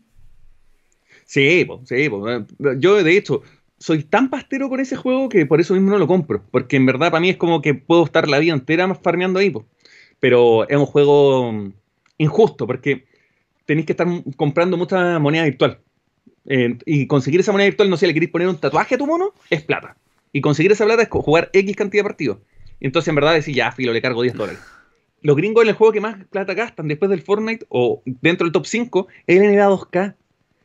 Sí, 1.24 1.64
po, 1.64 1.82
sí, 1.84 2.08
po. 2.08 2.26
yo 2.78 3.02
de 3.02 3.16
hecho 3.16 3.42
soy 3.78 4.04
tan 4.04 4.30
pastero 4.30 4.68
con 4.68 4.80
ese 4.80 4.96
juego 4.96 5.28
que 5.28 5.44
por 5.46 5.60
eso 5.60 5.74
mismo 5.74 5.90
no 5.90 5.98
lo 5.98 6.06
compro, 6.06 6.42
porque 6.50 6.76
en 6.76 6.86
verdad 6.86 7.10
para 7.10 7.20
mí 7.20 7.30
es 7.30 7.36
como 7.36 7.60
que 7.62 7.74
puedo 7.74 8.04
estar 8.04 8.28
la 8.28 8.38
vida 8.38 8.54
entera 8.54 8.86
más 8.86 8.98
farmeando 9.02 9.38
ahí, 9.38 9.50
po. 9.50 9.66
pero 10.20 10.68
es 10.68 10.76
un 10.76 10.86
juego 10.86 11.52
mm, 11.52 11.72
injusto, 12.18 12.66
porque 12.66 13.06
tenéis 13.66 13.86
que 13.86 13.92
estar 13.92 14.06
comprando 14.36 14.76
mucha 14.76 15.18
moneda 15.18 15.44
virtual. 15.44 15.78
Eh, 16.48 16.78
y 16.86 17.06
conseguir 17.08 17.40
esa 17.40 17.50
moneda 17.52 17.66
virtual, 17.68 17.90
no 17.90 17.96
sé, 17.96 18.06
le 18.06 18.14
queréis 18.14 18.30
poner 18.30 18.46
un 18.48 18.58
tatuaje 18.58 18.94
a 18.94 18.98
tu 18.98 19.06
mono, 19.06 19.32
es 19.50 19.62
plata. 19.62 19.96
Y 20.36 20.40
conseguir 20.42 20.70
esa 20.72 20.84
plata 20.84 21.02
es 21.02 21.08
jugar 21.08 21.48
X 21.54 21.76
cantidad 21.76 22.00
de 22.02 22.08
partidos. 22.08 22.38
Y 22.78 22.86
entonces 22.86 23.08
en 23.08 23.14
verdad 23.14 23.32
decís, 23.32 23.56
ya, 23.56 23.72
filo, 23.72 23.92
le 23.94 24.02
cargo 24.02 24.20
10 24.20 24.34
dólares. 24.34 24.60
Los 25.22 25.34
gringos 25.34 25.62
en 25.62 25.70
el 25.70 25.74
juego 25.74 25.92
que 25.94 26.00
más 26.02 26.16
plata 26.26 26.52
gastan 26.52 26.88
después 26.88 27.10
del 27.10 27.22
Fortnite 27.22 27.64
o 27.70 28.02
dentro 28.04 28.44
del 28.44 28.52
top 28.52 28.66
5 28.66 29.06
es 29.26 29.40
el 29.40 29.50
NBA 29.54 29.66
2K. 29.70 30.14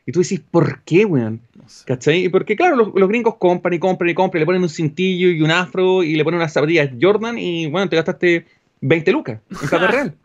Y 0.06 0.12
tú 0.12 0.20
decís, 0.22 0.42
¿por 0.42 0.82
qué, 0.84 1.06
weón? 1.06 1.40
No 1.56 1.70
sé. 1.70 1.86
¿Cachai? 1.86 2.26
Y 2.26 2.30
Porque 2.30 2.58
claro, 2.58 2.76
los, 2.76 2.90
los 2.94 3.08
gringos 3.08 3.36
compran 3.38 3.74
y 3.74 3.80
compran 3.80 4.10
y 4.10 4.14
compran, 4.14 4.40
le 4.42 4.46
ponen 4.46 4.62
un 4.62 4.68
cintillo 4.68 5.30
y 5.30 5.42
un 5.42 5.52
afro 5.52 6.04
y 6.04 6.16
le 6.16 6.24
ponen 6.26 6.40
unas 6.40 6.52
zapatillas 6.52 6.90
Jordan 7.02 7.38
y 7.38 7.68
bueno, 7.68 7.88
te 7.88 7.96
gastaste 7.96 8.46
20 8.82 9.12
lucas 9.14 9.40
en 9.62 9.70
plata 9.70 9.88
real. 9.92 10.16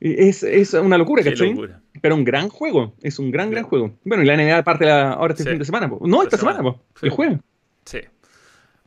Y 0.00 0.28
Es, 0.28 0.42
es 0.44 0.74
una 0.74 0.96
locura, 0.98 1.24
¿cachai? 1.24 1.50
locura. 1.50 1.80
Pero 2.00 2.14
un 2.14 2.24
gran 2.24 2.48
juego, 2.48 2.94
es 3.02 3.18
un 3.18 3.30
gran, 3.32 3.48
Sí. 3.48 3.52
gran 3.52 3.64
juego. 3.64 3.98
Bueno, 4.04 4.22
y 4.22 4.26
la 4.26 4.36
NBA 4.36 4.58
aparte 4.58 4.84
la, 4.86 5.12
ahora 5.12 5.32
este 5.32 5.42
Sí. 5.44 5.50
fin 5.50 5.58
de 5.58 5.64
semana, 5.64 5.88
po. 5.90 5.98
no, 6.06 6.22
esta 6.22 6.36
Esta 6.36 6.38
semana, 6.38 6.58
semana. 6.58 6.76
po. 6.76 6.84
Sí. 7.00 7.06
el 7.06 7.10
jueves. 7.10 7.38
Sí. 7.84 8.00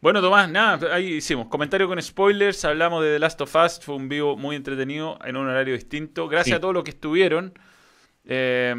Bueno, 0.02 0.22
Tomás, 0.22 0.50
nada, 0.50 0.94
ahí 0.94 1.16
hicimos. 1.16 1.48
Comentario 1.48 1.88
con 1.88 2.00
spoilers, 2.02 2.64
hablamos 2.66 3.04
de 3.04 3.14
The 3.14 3.20
Last 3.20 3.42
of 3.42 3.56
Us, 3.56 3.80
fue 3.82 3.96
un 3.96 4.08
vivo 4.08 4.38
muy 4.38 4.56
entretenido 4.56 5.18
en 5.26 5.36
un 5.36 5.48
horario 5.48 5.74
distinto. 5.74 6.28
Gracias 6.28 6.54
Sí. 6.54 6.58
a 6.58 6.60
todos 6.60 6.74
los 6.74 6.84
que 6.84 6.92
estuvieron. 6.92 7.54
Eh, 8.28 8.74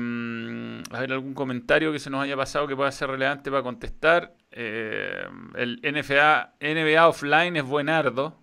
a 0.90 1.00
ver, 1.00 1.12
algún 1.12 1.34
comentario 1.34 1.92
que 1.92 1.98
se 1.98 2.10
nos 2.10 2.22
haya 2.22 2.36
pasado 2.36 2.66
que 2.66 2.76
pueda 2.76 2.90
ser 2.92 3.10
relevante 3.10 3.50
para 3.50 3.62
contestar. 3.62 4.34
Eh, 4.50 5.24
el 5.56 5.80
NFA, 5.82 6.54
NBA 6.60 7.08
Offline 7.08 7.56
es 7.56 7.64
buenardo. 7.64 8.38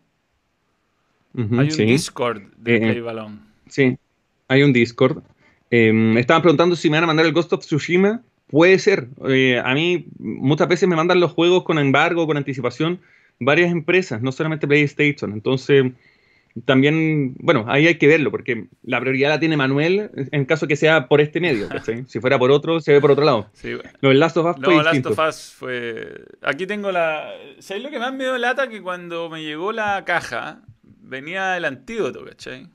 Ujú, 1.36 1.60
Hay 1.60 1.66
un 1.68 1.72
sí. 1.72 1.86
Discord 1.86 2.42
de 2.58 2.76
Eh, 2.76 2.80
Play 2.80 3.00
Balón. 3.02 3.42
Sí, 3.68 3.98
hay 4.48 4.64
un 4.64 4.72
Discord. 4.74 5.24
Eh, 5.72 6.16
estaban 6.18 6.42
preguntando 6.44 6.76
si 6.76 6.90
me 6.90 6.98
van 6.98 7.06
a 7.06 7.08
mandar 7.08 7.26
el 7.26 7.34
Ghost 7.34 7.52
of 7.54 7.62
Tsushima. 7.66 8.22
Puede 8.54 8.78
ser. 8.78 9.08
Eh, 9.28 9.60
a 9.66 9.74
mí 9.74 10.06
muchas 10.20 10.68
veces 10.68 10.88
me 10.88 10.96
mandan 10.96 11.20
los 11.20 11.32
juegos 11.32 11.64
con 11.64 11.80
embargo, 11.80 12.28
con 12.28 12.38
anticipación, 12.38 13.00
varias 13.40 13.72
empresas, 13.72 14.22
no 14.22 14.32
solamente 14.32 14.68
PlayStation. 14.68 15.34
Entonces, 15.34 15.86
también, 16.66 17.34
bueno, 17.40 17.66
ahí 17.68 17.88
hay 17.88 17.96
que 17.96 18.06
verlo, 18.06 18.30
porque 18.30 18.68
la 18.84 19.00
prioridad 19.00 19.30
la 19.30 19.40
tiene 19.40 19.58
Manuel 19.58 20.12
en 20.32 20.46
caso 20.46 20.68
que 20.68 20.76
sea 20.76 21.08
por 21.08 21.20
este 21.20 21.42
medio. 21.42 21.68
¿cachai? 21.68 22.06
Si 22.08 22.20
fuera 22.20 22.38
por 22.38 22.52
otro, 22.52 22.80
se 22.80 22.94
ve 22.94 23.02
por 23.02 23.10
otro 23.10 23.26
lado. 23.26 23.50
Sí, 23.54 23.74
bueno. 23.74 23.90
Lo 24.02 24.10
del 24.10 24.20
Last 24.20 24.38
of 24.38 24.46
Us 24.46 24.64
fue 24.64 24.76
No, 24.76 24.84
Last 24.84 25.06
of 25.08 25.18
Us 25.18 25.54
fue. 25.58 26.24
Aquí 26.44 26.68
tengo 26.68 26.92
la. 26.92 27.32
¿Sabéis 27.58 27.84
lo 27.84 27.90
que 27.90 27.98
más 27.98 28.14
me 28.14 28.26
dio 28.26 28.38
lata? 28.38 28.70
Que 28.70 28.84
cuando 28.84 29.32
me 29.32 29.42
llegó 29.42 29.72
la 29.72 30.06
caja, 30.06 30.62
venía 30.84 31.58
el 31.58 31.66
antídoto, 31.66 32.24
¿cachai? 32.24 32.68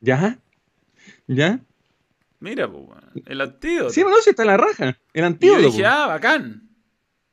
¿Ya? 0.00 0.38
¿Ya? 1.28 1.60
Mira, 2.42 2.68
pues, 2.70 2.84
el 3.26 3.40
antídoto. 3.40 3.90
Sí, 3.90 4.02
no, 4.02 4.10
sí 4.20 4.30
está 4.30 4.42
en 4.42 4.48
la 4.48 4.56
raja. 4.56 4.84
El 4.88 4.96
y 5.14 5.20
yo 5.20 5.26
antídoto. 5.26 5.60
dije, 5.62 5.82
po. 5.82 5.88
ah, 5.88 6.06
bacán. 6.08 6.68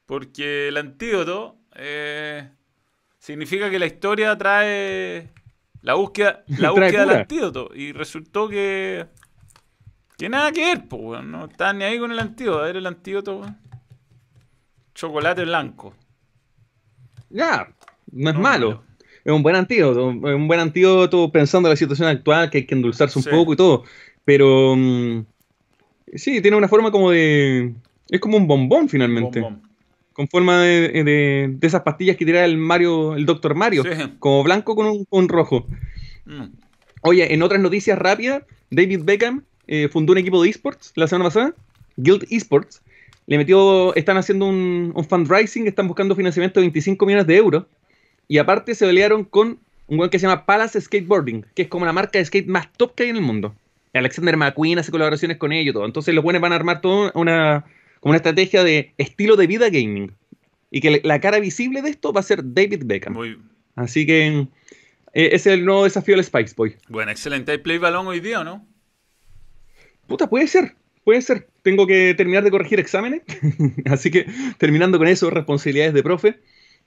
Porque 0.06 0.68
el 0.68 0.78
antídoto 0.78 1.58
eh, 1.76 2.48
significa 3.18 3.70
que 3.72 3.80
la 3.80 3.88
historia 3.88 4.38
trae 4.38 5.30
la 5.82 5.96
búsqueda, 5.96 6.44
la 6.60 6.70
búsqueda 6.72 7.06
del 7.08 7.18
antídoto. 7.18 7.72
Y 7.74 7.92
resultó 7.92 8.48
que. 8.48 9.08
Que 10.18 10.30
nada 10.30 10.52
que 10.52 10.62
ver, 10.62 10.88
pues, 10.88 11.02
weón. 11.02 11.32
No 11.32 11.46
estaban 11.46 11.80
ni 11.80 11.86
ahí 11.86 11.98
con 11.98 12.12
el 12.12 12.20
antídoto. 12.20 12.60
A 12.60 12.66
ver 12.66 12.78
el 12.78 12.86
antídoto, 12.86 13.38
weón. 13.40 13.58
Chocolate 14.94 15.44
blanco. 15.44 15.96
Ya, 17.30 17.74
no 18.12 18.30
es 18.30 18.36
No, 18.36 18.42
malo. 18.42 18.70
malo. 18.70 18.84
Es 19.24 19.34
un 19.34 19.44
buen 19.44 19.56
antídoto, 19.56 20.10
es 20.12 20.36
un 20.36 20.48
buen 20.48 20.60
antídoto 20.60 21.32
pensando 21.32 21.68
en 21.68 21.72
la 21.72 21.76
situación 21.76 22.08
actual, 22.08 22.50
que 22.50 22.60
hay 22.60 22.66
que 22.66 22.74
endulzarse 22.74 23.20
un 23.20 23.24
Sí. 23.24 23.30
poco 23.30 23.54
y 23.54 23.56
todo. 23.58 23.84
Pero 24.30 24.76
mm, 24.78 25.26
sí, 26.14 26.40
tiene 26.40 26.56
una 26.56 26.68
forma 26.68 26.92
como 26.92 27.10
de. 27.10 27.74
Es 28.12 28.20
como 28.20 28.38
un 28.38 28.46
bombón 28.46 28.88
finalmente. 28.88 29.42
Bombón. 29.42 29.64
Con 30.14 30.28
forma 30.28 30.62
de, 30.62 31.04
de- 31.04 31.56
de 31.58 31.68
esas 31.68 31.82
pastillas 31.82 32.16
que 32.16 32.26
tira 32.26 32.46
el 32.46 32.56
Mario, 32.56 33.16
el 33.16 33.26
Doctor 33.26 33.56
Mario. 33.56 33.82
Sí. 33.82 33.90
Como 34.20 34.44
blanco 34.44 34.76
con 34.76 34.86
un, 34.86 35.06
con 35.06 35.28
rojo. 35.30 35.66
Mm. 36.26 36.44
Oye, 37.02 37.34
en 37.34 37.42
otras 37.42 37.60
noticias 37.60 37.98
rápidas, 37.98 38.44
David 38.70 39.00
Beckham 39.04 39.42
eh, 39.66 39.88
fundó 39.92 40.12
un 40.12 40.20
equipo 40.20 40.44
de 40.44 40.50
esports 40.52 40.92
la 40.94 41.08
semana 41.08 41.26
pasada, 41.30 41.56
Guild 41.98 42.28
Esports. 42.30 42.84
Le 43.26 43.38
metió, 43.38 43.96
están 43.96 44.18
haciendo 44.18 44.46
un, 44.46 44.92
un 44.94 45.06
fundraising, 45.06 45.66
están 45.66 45.88
buscando 45.88 46.16
financiamiento 46.16 46.60
de 46.60 46.66
25 46.66 47.04
millones 47.08 47.26
de 47.26 47.36
euros. 47.36 47.64
Y 48.28 48.38
aparte 48.38 48.76
se 48.76 48.86
aliaron 48.88 49.24
con 49.24 49.58
un 49.88 49.98
weón 49.98 50.12
que 50.12 50.20
se 50.20 50.28
llama 50.28 50.46
Palace 50.46 50.80
Skateboarding, 50.82 51.48
que 51.56 51.64
es 51.64 51.68
como 51.68 51.84
la 51.88 51.94
marca 51.94 52.20
de 52.20 52.26
skate 52.26 52.46
más 52.48 52.72
top 52.78 52.94
que 52.94 53.04
hay 53.04 53.10
en 53.10 53.16
el 53.16 53.24
mundo. 53.24 53.56
Alexander 53.94 54.38
McQueen 54.38 54.80
hace 54.80 54.92
colaboraciones 54.92 55.38
con 55.38 55.52
ellos, 55.52 55.74
todo. 55.74 55.86
Entonces 55.86 56.14
los 56.14 56.24
buenos 56.24 56.42
van 56.42 56.54
a 56.54 56.56
armar 56.56 56.82
toda 56.82 57.12
una, 57.16 57.66
como 58.00 58.12
una 58.12 58.18
estrategia 58.18 58.64
de 58.64 58.94
estilo 58.98 59.36
de 59.36 59.48
vida 59.48 59.70
gaming. 59.70 60.12
Y 60.72 60.82
que 60.82 61.02
la 61.04 61.20
cara 61.20 61.40
visible 61.40 61.82
de 61.82 61.90
esto 61.90 62.14
va 62.14 62.20
a 62.20 62.24
ser 62.24 62.42
David 62.44 62.84
Beckham. 62.86 63.14
Muy 63.14 63.40
Así 63.76 64.06
que 64.06 64.28
eh, 64.28 64.48
ese 65.14 65.36
es 65.36 65.48
el 65.48 65.66
nuevo 65.66 65.86
desafío 65.86 66.16
del 66.16 66.26
Spice 66.26 66.54
Boy. 66.56 66.76
bueno, 66.90 67.12
excelente. 67.12 67.52
¿Hay 67.52 67.58
play 67.60 67.78
balón 67.78 68.08
hoy 68.08 68.20
día 68.20 68.42
o 68.42 68.44
no? 68.44 68.68
Puta, 70.08 70.30
puede 70.30 70.48
ser, 70.48 70.76
puede 71.04 71.22
ser. 71.22 71.48
Tengo 71.62 71.88
que 71.88 72.14
terminar 72.14 72.44
de 72.44 72.52
corregir 72.52 72.80
exámenes. 72.80 73.22
Así 73.86 74.12
que 74.12 74.26
terminando 74.58 74.98
con 74.98 75.08
eso, 75.08 75.30
responsabilidades 75.30 75.94
de 75.94 76.04
profe. 76.04 76.40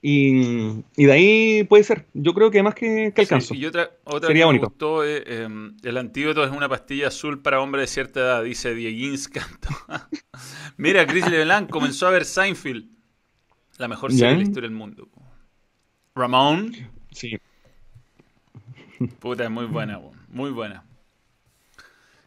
Y, 0.04 0.82
y 0.96 1.04
de 1.04 1.12
ahí 1.12 1.64
puede 1.64 1.84
ser. 1.84 2.06
Yo 2.12 2.34
creo 2.34 2.50
que 2.50 2.60
más 2.62 2.74
que, 2.74 3.12
que 3.14 3.20
alcanzo. 3.20 3.54
Sí, 3.54 3.60
y 3.60 3.66
otra, 3.66 3.88
otra 4.02 4.26
Sería 4.26 4.42
que 4.42 4.46
bonito. 4.46 4.62
me 4.62 4.68
gustó 4.68 5.04
eh, 5.04 5.48
el 5.84 5.96
antídoto 5.96 6.42
es 6.44 6.50
una 6.50 6.68
pastilla 6.68 7.06
azul 7.08 7.40
para 7.40 7.60
hombres 7.60 7.82
de 7.84 7.86
cierta 7.94 8.18
edad, 8.20 8.42
dice 8.42 8.74
Dieguins 8.74 9.28
Canto. 9.28 9.68
Mira, 10.76 11.06
Chris 11.06 11.28
LeBlanc 11.30 11.70
comenzó 11.70 12.08
a 12.08 12.10
ver 12.10 12.24
Seinfeld, 12.24 12.86
la 13.78 13.86
mejor 13.86 14.10
serie 14.10 14.24
Ya. 14.26 14.30
de 14.32 14.36
la 14.38 14.42
historia 14.42 14.68
del 14.68 14.76
mundo. 14.76 15.08
Ramón, 16.16 16.74
Sí. 17.12 17.38
puta, 19.20 19.44
es 19.44 19.50
muy 19.50 19.66
buena, 19.66 20.00
muy 20.28 20.50
buena. 20.50 20.84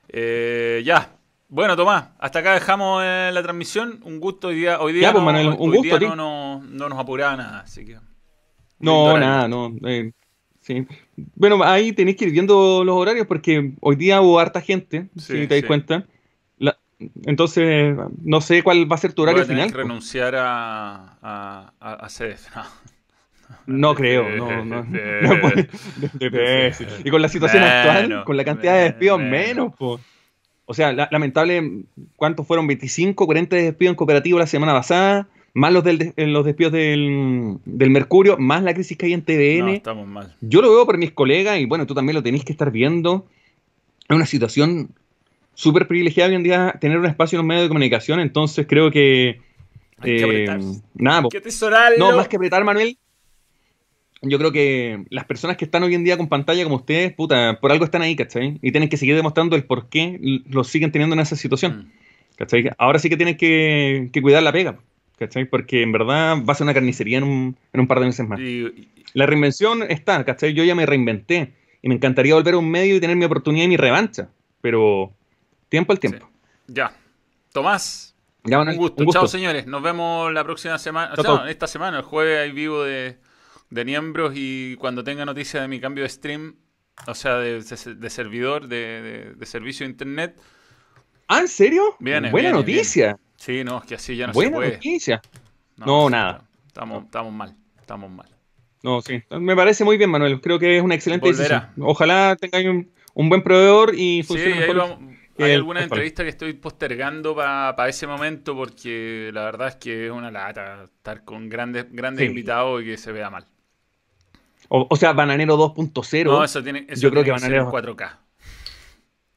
Eh, 0.07 0.81
ya. 0.85 1.14
Bueno, 1.55 1.77
Tomás, 1.77 2.09
hasta 2.19 2.39
acá 2.39 2.53
dejamos 2.53 3.01
eh, 3.05 3.29
la 3.33 3.41
transmisión. 3.41 4.01
Un 4.03 4.19
gusto 4.19 4.49
hoy 4.49 4.55
día. 4.55 4.81
Hoy 4.81 4.91
día, 4.91 5.03
Ya, 5.03 5.11
pues, 5.13 5.21
no, 5.21 5.25
Manuel, 5.25 5.47
hoy- 5.47 5.55
un 5.57 5.71
hoy 5.71 5.77
gusto 5.77 5.99
día 5.99 6.11
a 6.11 6.15
no, 6.17 6.59
no, 6.59 6.63
no 6.69 6.89
nos 6.89 6.99
apuraba 6.99 7.37
nada, 7.37 7.59
así 7.61 7.85
que. 7.85 7.97
No, 8.79 9.17
nada, 9.17 9.47
no. 9.47 9.73
eh, 9.87 10.11
sí. 10.59 10.85
Bueno, 11.33 11.63
ahí 11.63 11.93
tenéis 11.93 12.17
que 12.17 12.25
ir 12.25 12.31
viendo 12.33 12.83
los 12.83 12.93
horarios 12.97 13.25
porque 13.25 13.71
hoy 13.79 13.95
día 13.95 14.19
hubo 14.19 14.37
harta 14.37 14.59
gente, 14.59 15.07
Sí, 15.15 15.43
si 15.43 15.47
te 15.47 15.55
das 15.55 15.61
sí. 15.61 15.67
cuenta. 15.67 16.03
La- 16.57 16.77
entonces, 17.23 17.95
no 18.21 18.41
sé 18.41 18.61
cuál 18.61 18.91
va 18.91 18.95
a 18.95 18.99
ser 18.99 19.13
tu 19.13 19.21
Voy 19.21 19.29
horario 19.29 19.43
a 19.43 19.47
tener 19.47 19.63
final. 19.67 19.71
que 19.71 19.77
renunciar 19.77 20.35
a, 20.35 21.17
a, 21.21 21.73
a, 21.79 22.05
a. 22.05 22.69
No. 23.65 23.95
Creo, 23.95 24.27
no, 24.35 24.65
no. 24.65 24.85
Y 27.01 27.09
con 27.09 27.21
la 27.21 27.29
situación 27.29 27.63
actual, 27.63 28.25
con 28.25 28.35
la 28.35 28.43
cantidad 28.43 28.73
de 28.75 28.83
despidos, 28.83 29.21
menos. 29.21 29.73
po. 29.77 30.01
O 30.65 30.73
sea, 30.73 30.91
la- 30.93 31.07
lamentable, 31.11 31.83
¿cuántos 32.15 32.47
fueron? 32.47 32.67
25, 32.67 33.25
40 33.25 33.55
despidos 33.55 33.91
en 33.91 33.95
cooperativo 33.95 34.39
la 34.39 34.47
semana 34.47 34.73
pasada, 34.73 35.27
más 35.53 35.71
los, 35.71 35.83
del, 35.83 35.97
de- 35.99 36.27
los 36.27 36.43
despidos 36.45 36.71
del, 36.73 37.57
del 37.65 37.89
Mercurio, 37.91 38.37
más 38.37 38.63
la 38.63 38.73
crisis 38.73 38.97
que 38.97 39.05
hay 39.05 39.13
en 39.13 39.21
TVN. 39.21 39.65
No, 39.65 39.71
estamos 39.73 40.07
mal. 40.07 40.35
Yo 40.41 40.61
lo 40.61 40.71
veo 40.73 40.85
por 40.85 40.97
mis 40.97 41.11
colegas 41.11 41.59
y 41.59 41.65
bueno, 41.65 41.85
tú 41.85 41.93
también 41.93 42.15
lo 42.15 42.23
tenéis 42.23 42.43
que 42.43 42.51
estar 42.51 42.71
viendo. 42.71 43.25
Es 44.09 44.15
una 44.15 44.25
situación 44.25 44.89
súper 45.53 45.87
privilegiada 45.87 46.29
hoy 46.29 46.35
en 46.35 46.43
día 46.43 46.75
tener 46.81 46.97
un 46.97 47.05
espacio 47.05 47.37
en 47.37 47.39
los 47.39 47.47
medios 47.47 47.63
de 47.65 47.69
comunicación, 47.69 48.19
entonces 48.19 48.65
creo 48.67 48.91
que... 48.91 49.39
Hay 49.99 50.17
que 50.17 50.19
eh, 50.19 50.23
apretar. 50.49 50.59
nada, 50.95 51.21
po. 51.21 51.27
Hay 51.27 51.31
que 51.31 51.37
atesorarlo. 51.37 51.97
no, 51.97 52.17
más 52.17 52.27
que 52.27 52.35
apretar, 52.35 52.63
Manuel, 52.65 52.97
yo 54.27 54.37
creo 54.37 54.51
que 54.51 55.05
las 55.09 55.25
personas 55.25 55.57
que 55.57 55.65
están 55.65 55.83
hoy 55.83 55.95
en 55.95 56.03
día 56.03 56.17
con 56.17 56.27
pantalla 56.27 56.63
como 56.63 56.75
ustedes, 56.77 57.13
puta, 57.13 57.59
por 57.61 57.71
algo 57.71 57.85
están 57.85 58.01
ahí, 58.01 58.15
¿cachai? 58.15 58.59
Y 58.61 58.71
tienen 58.71 58.89
que 58.89 58.97
seguir 58.97 59.15
demostrando 59.15 59.55
el 59.55 59.63
por 59.63 59.89
qué 59.89 60.19
los 60.49 60.67
siguen 60.67 60.91
teniendo 60.91 61.13
en 61.15 61.19
esa 61.21 61.35
situación, 61.35 61.77
Mm. 61.77 61.91
¿cachai? 62.37 62.69
Ahora 62.77 62.99
sí 62.99 63.09
que 63.09 63.17
tienen 63.17 63.37
que, 63.37 64.09
que 64.11 64.21
cuidar 64.21 64.43
la 64.43 64.51
pega, 64.51 64.77
¿cachai? 65.17 65.45
Porque 65.45 65.81
en 65.81 65.91
verdad 65.91 66.37
va 66.43 66.51
a 66.53 66.55
ser 66.55 66.65
una 66.65 66.73
carnicería 66.73 67.17
en 67.19 67.23
un, 67.23 67.57
en 67.73 67.79
un 67.79 67.87
par 67.87 67.99
de 67.99 68.05
meses 68.07 68.27
más. 68.27 68.39
Y- 68.39 68.43
y- 68.65 68.89
La 69.13 69.25
reinvención 69.25 69.83
está, 69.83 70.23
¿cachai? 70.25 70.53
Yo 70.53 70.63
ya 70.63 70.75
me 70.75 70.85
reinventé 70.85 71.53
y 71.81 71.87
me 71.89 71.95
encantaría 71.95 72.33
volver 72.35 72.55
a 72.55 72.57
un 72.57 72.69
medio 72.69 72.95
y 72.95 72.99
tener 72.99 73.15
mi 73.15 73.25
oportunidad 73.25 73.65
y 73.65 73.69
mi 73.69 73.77
revancha, 73.77 74.29
pero 74.61 75.13
tiempo 75.69 75.93
al 75.93 75.99
tiempo. 75.99 76.29
ya. 76.67 76.91
Tomás, 77.53 78.13
Ya, 78.43 78.57
Manuel, 78.57 78.75
un 78.77 78.81
gusto. 78.81 79.05
Chao, 79.11 79.27
señores. 79.27 79.65
Nos 79.65 79.81
vemos 79.81 80.31
la 80.33 80.43
próxima 80.43 80.77
semana. 80.77 81.13
O 81.13 81.15
sea, 81.15 81.23
chao. 81.23 81.47
esta 81.47 81.65
semana, 81.67 81.97
el 81.97 82.03
jueves 82.03 82.39
hay 82.41 82.51
vivo 82.51 82.83
de, 82.83 83.15
de 83.69 83.85
miembros 83.85 84.33
y 84.35 84.75
cuando 84.77 85.03
tenga 85.03 85.25
noticia 85.25 85.61
de 85.61 85.67
mi 85.67 85.79
cambio 85.79 86.03
de 86.03 86.09
stream, 86.09 86.55
o 87.07 87.13
sea, 87.15 87.37
de, 87.37 87.61
de- 87.61 87.95
de 87.95 88.09
servidor, 88.09 88.67
de, 88.67 89.35
servicio 89.43 89.85
de 89.85 89.91
internet. 89.91 90.39
Ah, 91.27 91.39
¿en 91.41 91.47
serio? 91.47 91.95
Viene, 91.99 92.29
Buena 92.31 92.49
viene, 92.49 92.59
noticia. 92.59 93.17
Sí, 93.35 93.63
no, 93.63 93.79
es 93.79 93.83
que 93.85 93.95
así 93.95 94.15
ya 94.15 94.27
no 94.27 94.33
Buena 94.33 94.51
se 94.51 94.55
puede. 94.55 94.71
noticia. 94.73 95.21
No, 95.77 96.09
nada. 96.09 96.43
Estamos, 96.67 97.03
estamos 97.05 97.33
mal. 97.33 97.55
Estamos 97.79 98.09
mal. 98.11 98.29
No, 98.83 99.01
sí. 99.01 99.21
Me 99.31 99.55
parece 99.55 99.83
muy 99.83 99.97
bien, 99.97 100.09
Manuel. 100.11 100.39
Creo 100.39 100.59
que 100.59 100.77
es 100.77 100.83
una 100.83 100.95
excelente 100.95 101.27
Volverá. 101.27 101.59
decisión. 101.59 101.85
Ojalá 101.87 102.35
tengáis 102.39 102.67
un, 102.67 102.91
un 103.15 103.29
buen 103.29 103.41
proveedor 103.41 103.95
y 103.95 104.21
Sí, 104.21 104.23
funcione 104.23 104.53
ahí 104.53 104.59
mejor. 104.61 104.75
vamos. 104.77 104.99
que 105.35 105.43
Hay 105.43 105.51
el 105.51 105.61
actual. 105.61 105.77
entrevistas 105.83 106.23
que 106.23 106.29
estoy 106.29 106.53
postergando 106.53 107.35
para 107.35 107.89
ese 107.89 108.07
momento 108.07 108.55
porque 108.55 109.31
la 109.33 109.43
verdad 109.43 109.69
es 109.69 109.75
que 109.75 110.05
es 110.05 110.11
una 110.11 110.31
lata 110.31 110.83
estar 110.85 111.25
con 111.25 111.49
grandes, 111.49 111.87
grandes 111.91 112.21
Sí. 112.23 112.29
invitados 112.29 112.81
y 112.83 112.85
que 112.85 112.97
se 112.97 113.11
vea 113.11 113.29
mal. 113.29 113.45
O, 114.69 114.87
o 114.89 114.95
sea, 114.95 115.13
Bananero 115.13 115.57
2.0. 115.57 116.23
No, 116.25 116.43
eso 116.43 116.63
tiene, 116.63 116.85
eso 116.89 117.01
yo 117.01 117.11
creo 117.11 117.23
que 117.23 117.31
Bananero- 117.31 117.65
en 117.65 117.71
4K. 117.71 118.17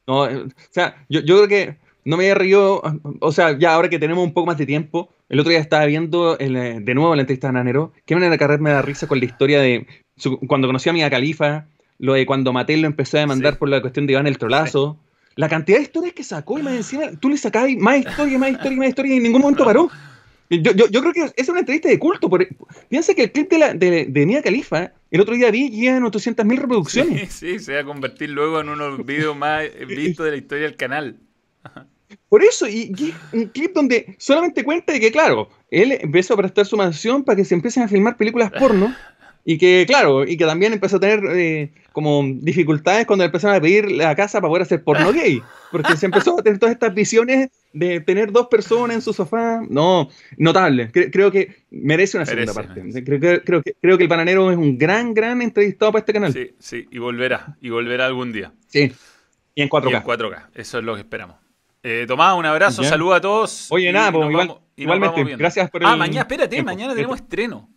No, 0.07 0.27
eh, 0.27 0.37
o 0.43 0.49
sea, 0.71 1.05
yo, 1.09 1.19
yo 1.21 1.35
creo 1.37 1.47
que 1.47 1.77
no 2.05 2.17
me 2.17 2.23
había 2.23 2.35
reído. 2.35 2.81
O 3.21 3.31
sea, 3.31 3.57
ya 3.57 3.73
ahora 3.73 3.89
que 3.89 3.99
tenemos 3.99 4.23
un 4.23 4.33
poco 4.33 4.47
más 4.47 4.57
de 4.57 4.65
tiempo, 4.65 5.09
el 5.29 5.39
otro 5.39 5.51
día 5.51 5.59
estaba 5.59 5.85
viendo 5.85 6.37
el, 6.39 6.55
eh, 6.55 6.79
de 6.81 6.95
nuevo 6.95 7.13
la 7.15 7.21
entrevista 7.21 7.47
de 7.47 7.53
Bananero. 7.53 7.93
Qué 8.05 8.15
manera 8.15 8.31
de 8.31 8.37
carrer 8.39 8.59
me 8.59 8.71
da 8.71 8.81
risa 8.81 9.07
con 9.07 9.19
la 9.19 9.25
historia 9.25 9.59
de 9.61 9.85
su- 10.17 10.39
cuando 10.47 10.67
conocí 10.67 10.89
a 10.89 10.93
Mia 10.93 11.09
Califa, 11.09 11.67
lo 11.99 12.13
de 12.13 12.25
cuando 12.25 12.53
Mattel 12.53 12.81
lo 12.81 12.87
empezó 12.87 13.17
a 13.17 13.21
demandar 13.21 13.53
Sí. 13.53 13.59
por 13.59 13.69
la 13.69 13.81
cuestión 13.81 14.07
de 14.07 14.13
Iván 14.13 14.25
el 14.27 14.37
Trolazo. 14.37 14.97
La 15.35 15.47
cantidad 15.47 15.77
de 15.77 15.83
historias 15.83 16.13
que 16.13 16.23
sacó 16.23 16.57
y 16.59 16.63
más 16.63 16.73
encima, 16.73 17.03
tú 17.19 17.29
le 17.29 17.37
sacabas 17.37 17.69
más 17.77 17.99
historia, 17.99 18.37
más 18.39 18.49
historia, 18.51 18.77
más 18.77 18.89
historia 18.89 19.13
y 19.13 19.17
en 19.17 19.23
ningún 19.23 19.41
momento 19.41 19.63
paró. 19.63 19.89
Yo, 20.49 20.71
yo, 20.73 20.87
yo 20.89 21.01
creo 21.01 21.13
que 21.13 21.31
es 21.35 21.47
una 21.49 21.59
entrevista 21.59 21.89
de 21.89 21.99
culto. 21.99 22.29
por- 22.29 22.47
piensa 22.89 23.13
que 23.13 23.23
el 23.23 23.31
clip 23.31 23.49
de, 23.51 23.57
la, 23.59 23.73
de, 23.73 24.05
de 24.05 24.25
Mia 24.25 24.41
Khalifa, 24.41 24.93
el 25.11 25.21
otro 25.21 25.35
día 25.35 25.51
vi, 25.51 25.69
llegan 25.69 26.03
800.000 26.03 26.57
reproducciones. 26.57 27.31
Sí, 27.33 27.57
sí, 27.57 27.59
se 27.59 27.73
va 27.75 27.81
a 27.81 27.85
convertir 27.85 28.29
luego 28.31 28.59
en 28.59 28.69
uno 28.69 28.85
de 28.85 28.97
los 28.97 29.05
videos 29.05 29.37
más 29.37 29.63
vistos 29.87 30.25
de 30.25 30.31
la 30.31 30.37
historia 30.37 30.63
del 30.65 30.75
canal. 30.75 31.17
Por 32.27 32.43
eso, 32.43 32.67
y, 32.67 32.91
y 32.97 33.13
un 33.37 33.45
clip 33.49 33.73
donde 33.75 34.15
solamente 34.17 34.63
cuenta 34.63 34.91
de 34.93 34.99
que, 34.99 35.11
claro, 35.11 35.49
él 35.69 35.91
empezó 35.99 36.33
a 36.33 36.37
prestar 36.37 36.65
su 36.65 36.75
mansión 36.75 37.23
para 37.23 37.35
que 37.35 37.45
se 37.45 37.53
empiecen 37.53 37.83
a 37.83 37.87
filmar 37.87 38.17
películas 38.17 38.51
porno. 38.51 38.93
Y 39.45 39.57
que, 39.57 39.85
claro, 39.87 40.25
y 40.27 40.37
que 40.37 40.45
también 40.45 40.73
empezó 40.73 40.97
a 40.97 40.99
tener 40.99 41.21
eh, 41.35 41.71
como 41.91 42.23
dificultades 42.25 43.05
cuando 43.07 43.25
empezaron 43.25 43.55
a 43.55 43.61
pedir 43.61 43.89
la 43.91 44.15
casa 44.15 44.39
para 44.39 44.49
poder 44.49 44.63
hacer 44.63 44.83
porno 44.83 45.11
gay. 45.11 45.41
Porque 45.71 45.95
se 45.97 46.05
empezó 46.05 46.37
a 46.39 46.43
tener 46.43 46.59
todas 46.59 46.73
estas 46.73 46.93
visiones 46.93 47.49
de 47.73 47.99
tener 48.01 48.31
dos 48.31 48.47
personas 48.47 48.95
en 48.97 49.01
su 49.01 49.13
sofá. 49.13 49.61
No, 49.69 50.09
notable. 50.37 50.91
Cre- 50.91 51.09
creo 51.11 51.31
que 51.31 51.63
merece 51.71 52.17
una 52.17 52.25
segunda 52.25 52.53
Merece, 52.53 52.73
parte. 52.73 53.03
Creo, 53.03 53.19
que- 53.19 53.41
creo, 53.43 53.61
que, 53.63 53.73
creo 53.81 53.97
que 53.97 54.03
el 54.03 54.09
bananero 54.09 54.51
es 54.51 54.57
un 54.57 54.77
gran, 54.77 55.13
gran 55.13 55.41
entrevistado 55.41 55.91
para 55.91 55.99
este 56.01 56.13
canal. 56.13 56.33
Sí. 56.33 56.51
Sí, 56.59 56.81
sí, 56.81 56.87
y 56.91 56.99
volverá, 56.99 57.57
y 57.61 57.69
volverá 57.69 58.05
algún 58.05 58.31
día. 58.31 58.51
Y 58.73 58.81
en 58.81 58.93
Y 59.55 59.61
en 59.63 59.69
4K. 59.69 60.03
4K, 60.03 60.49
eso 60.55 60.77
es 60.79 60.83
lo 60.83 60.93
que 60.95 61.01
esperamos. 61.01 61.37
Eh, 61.81 62.05
Tomás, 62.07 62.37
un 62.37 62.45
abrazo, 62.45 62.81
Ya. 62.83 62.89
saludos 62.89 63.15
a 63.17 63.21
todos. 63.21 63.67
Oye, 63.71 63.91
nada, 63.91 64.11
pues, 64.11 64.29
igual- 64.29 64.47
vamos- 64.47 64.61
igualmente, 64.75 65.35
gracias 65.37 65.69
por 65.71 65.83
Ah, 65.85 65.93
el 65.93 65.97
mañana, 65.99 66.21
espérate, 66.21 66.49
tiempo. 66.49 66.65
mañana 66.71 66.93
tenemos 66.93 67.19
estreno. 67.19 67.69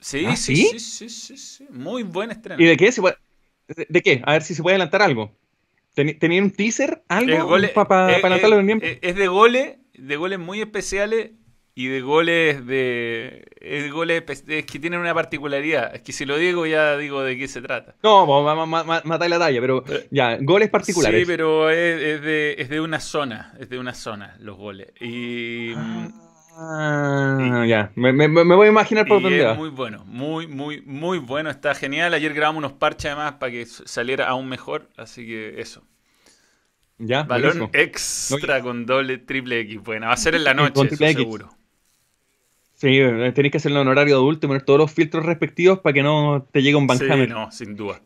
Sí, 0.00 0.24
¿Ah, 0.26 0.36
sí, 0.36 0.56
sí? 0.56 0.66
sí, 0.66 0.80
sí, 0.80 1.08
sí, 1.08 1.36
sí, 1.36 1.66
muy 1.70 2.02
buen 2.02 2.30
estreno. 2.30 2.60
¿Y 2.60 2.66
de 2.66 2.76
qué? 2.76 2.90
de, 3.88 4.02
qué? 4.02 4.22
A 4.24 4.32
ver 4.32 4.42
si 4.42 4.54
se 4.54 4.62
puede 4.62 4.74
adelantar 4.74 5.02
algo. 5.02 5.32
Teni- 5.94 6.18
¿Tenía 6.18 6.42
un 6.42 6.50
teaser? 6.50 7.02
¿Algo? 7.08 7.48
Para 7.74 8.12
eh, 8.12 8.20
adelantarlo 8.22 8.56
eh, 8.56 8.60
en 8.60 8.66
tiempo. 8.66 8.86
eh, 8.86 8.98
es 9.02 9.14
de 9.16 9.28
goles, 9.28 9.76
de 9.94 10.16
goles 10.16 10.38
muy 10.38 10.60
especiales 10.60 11.32
y 11.74 11.86
de 11.86 12.00
goles 12.00 12.66
de, 12.66 13.44
es 13.60 13.84
de 13.84 13.90
goles 13.90 14.22
es 14.48 14.66
que 14.66 14.78
tienen 14.78 15.00
una 15.00 15.14
particularidad. 15.14 15.94
Es 15.94 16.02
que 16.02 16.12
si 16.12 16.24
lo 16.24 16.36
digo 16.36 16.66
ya 16.66 16.96
digo 16.96 17.22
de 17.22 17.36
qué 17.36 17.48
se 17.48 17.60
trata. 17.62 17.94
No, 18.02 18.26
vamos 18.26 18.50
a 18.50 18.66
ma- 18.66 18.84
ma- 18.84 19.02
matar 19.04 19.30
la 19.30 19.38
talla, 19.38 19.60
pero 19.60 19.84
ya, 20.10 20.36
goles 20.40 20.70
particulares. 20.70 21.20
Eh, 21.20 21.24
Sí, 21.24 21.26
pero 21.26 21.70
es, 21.70 22.02
es 22.02 22.22
de, 22.22 22.54
es 22.58 22.68
de 22.68 22.80
una 22.80 23.00
zona, 23.00 23.54
es 23.58 23.68
de 23.68 23.78
una 23.78 23.94
zona 23.94 24.36
los 24.40 24.56
goles. 24.56 24.88
Y, 25.00 25.72
Ah, 25.74 26.08
ya. 27.66 27.92
Me, 27.94 28.12
me- 28.12 28.28
me 28.28 28.54
voy 28.54 28.66
a 28.66 28.70
imaginar 28.70 29.06
por 29.06 29.22
dónde 29.22 29.44
va. 29.44 29.54
muy 29.54 29.70
bueno, 29.70 30.04
muy, 30.06 30.46
muy, 30.46 30.82
muy 30.82 31.18
bueno, 31.18 31.50
está 31.50 31.74
genial. 31.74 32.12
Ayer 32.14 32.34
grabamos 32.34 32.58
unos 32.58 32.72
parches 32.72 33.06
además 33.06 33.34
para 33.34 33.52
que 33.52 33.66
saliera 33.66 34.28
aún 34.28 34.48
mejor, 34.48 34.88
así 34.96 35.26
que 35.26 35.60
eso. 35.60 35.82
Ya, 36.98 37.22
Balón 37.22 37.70
extra 37.72 38.60
con 38.62 38.84
doble, 38.84 39.18
triple 39.18 39.60
X. 39.60 39.82
Bueno, 39.82 40.06
va 40.08 40.12
a 40.12 40.16
ser 40.16 40.34
en 40.34 40.44
la 40.44 40.52
noche, 40.54 40.86
eso 40.86 41.06
seguro. 41.06 41.50
Sí, 42.74 42.98
eh, 42.98 43.32
tenéis 43.34 43.52
que 43.52 43.58
hacerlo 43.58 43.82
en 43.82 43.88
horario 43.88 44.16
adulto 44.16 44.46
y 44.46 44.48
poner 44.48 44.62
todos 44.62 44.78
los 44.78 44.90
filtros 44.92 45.24
respectivos 45.26 45.80
para 45.80 45.92
que 45.92 46.02
no 46.02 46.46
te 46.50 46.62
llegue 46.62 46.76
un 46.76 46.88
Sí, 46.90 47.04
no, 47.28 47.50
sin 47.52 47.76
duda. 47.76 48.00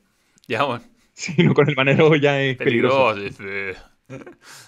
Ya, 0.48 0.64
bueno, 0.64 0.84
Si 1.14 1.42
no, 1.42 1.54
con 1.54 1.68
el 1.68 1.76
manero 1.76 2.14
ya 2.16 2.40
es 2.40 2.56
peligroso. 2.56 3.14
peligroso. 3.14 3.76
sí. 4.08 4.14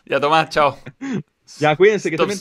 Ya, 0.06 0.18
Tomás, 0.20 0.48
chao. 0.48 0.78
Ya, 1.60 1.76
cuídense, 1.76 2.10
que 2.10 2.16
también. 2.16 2.38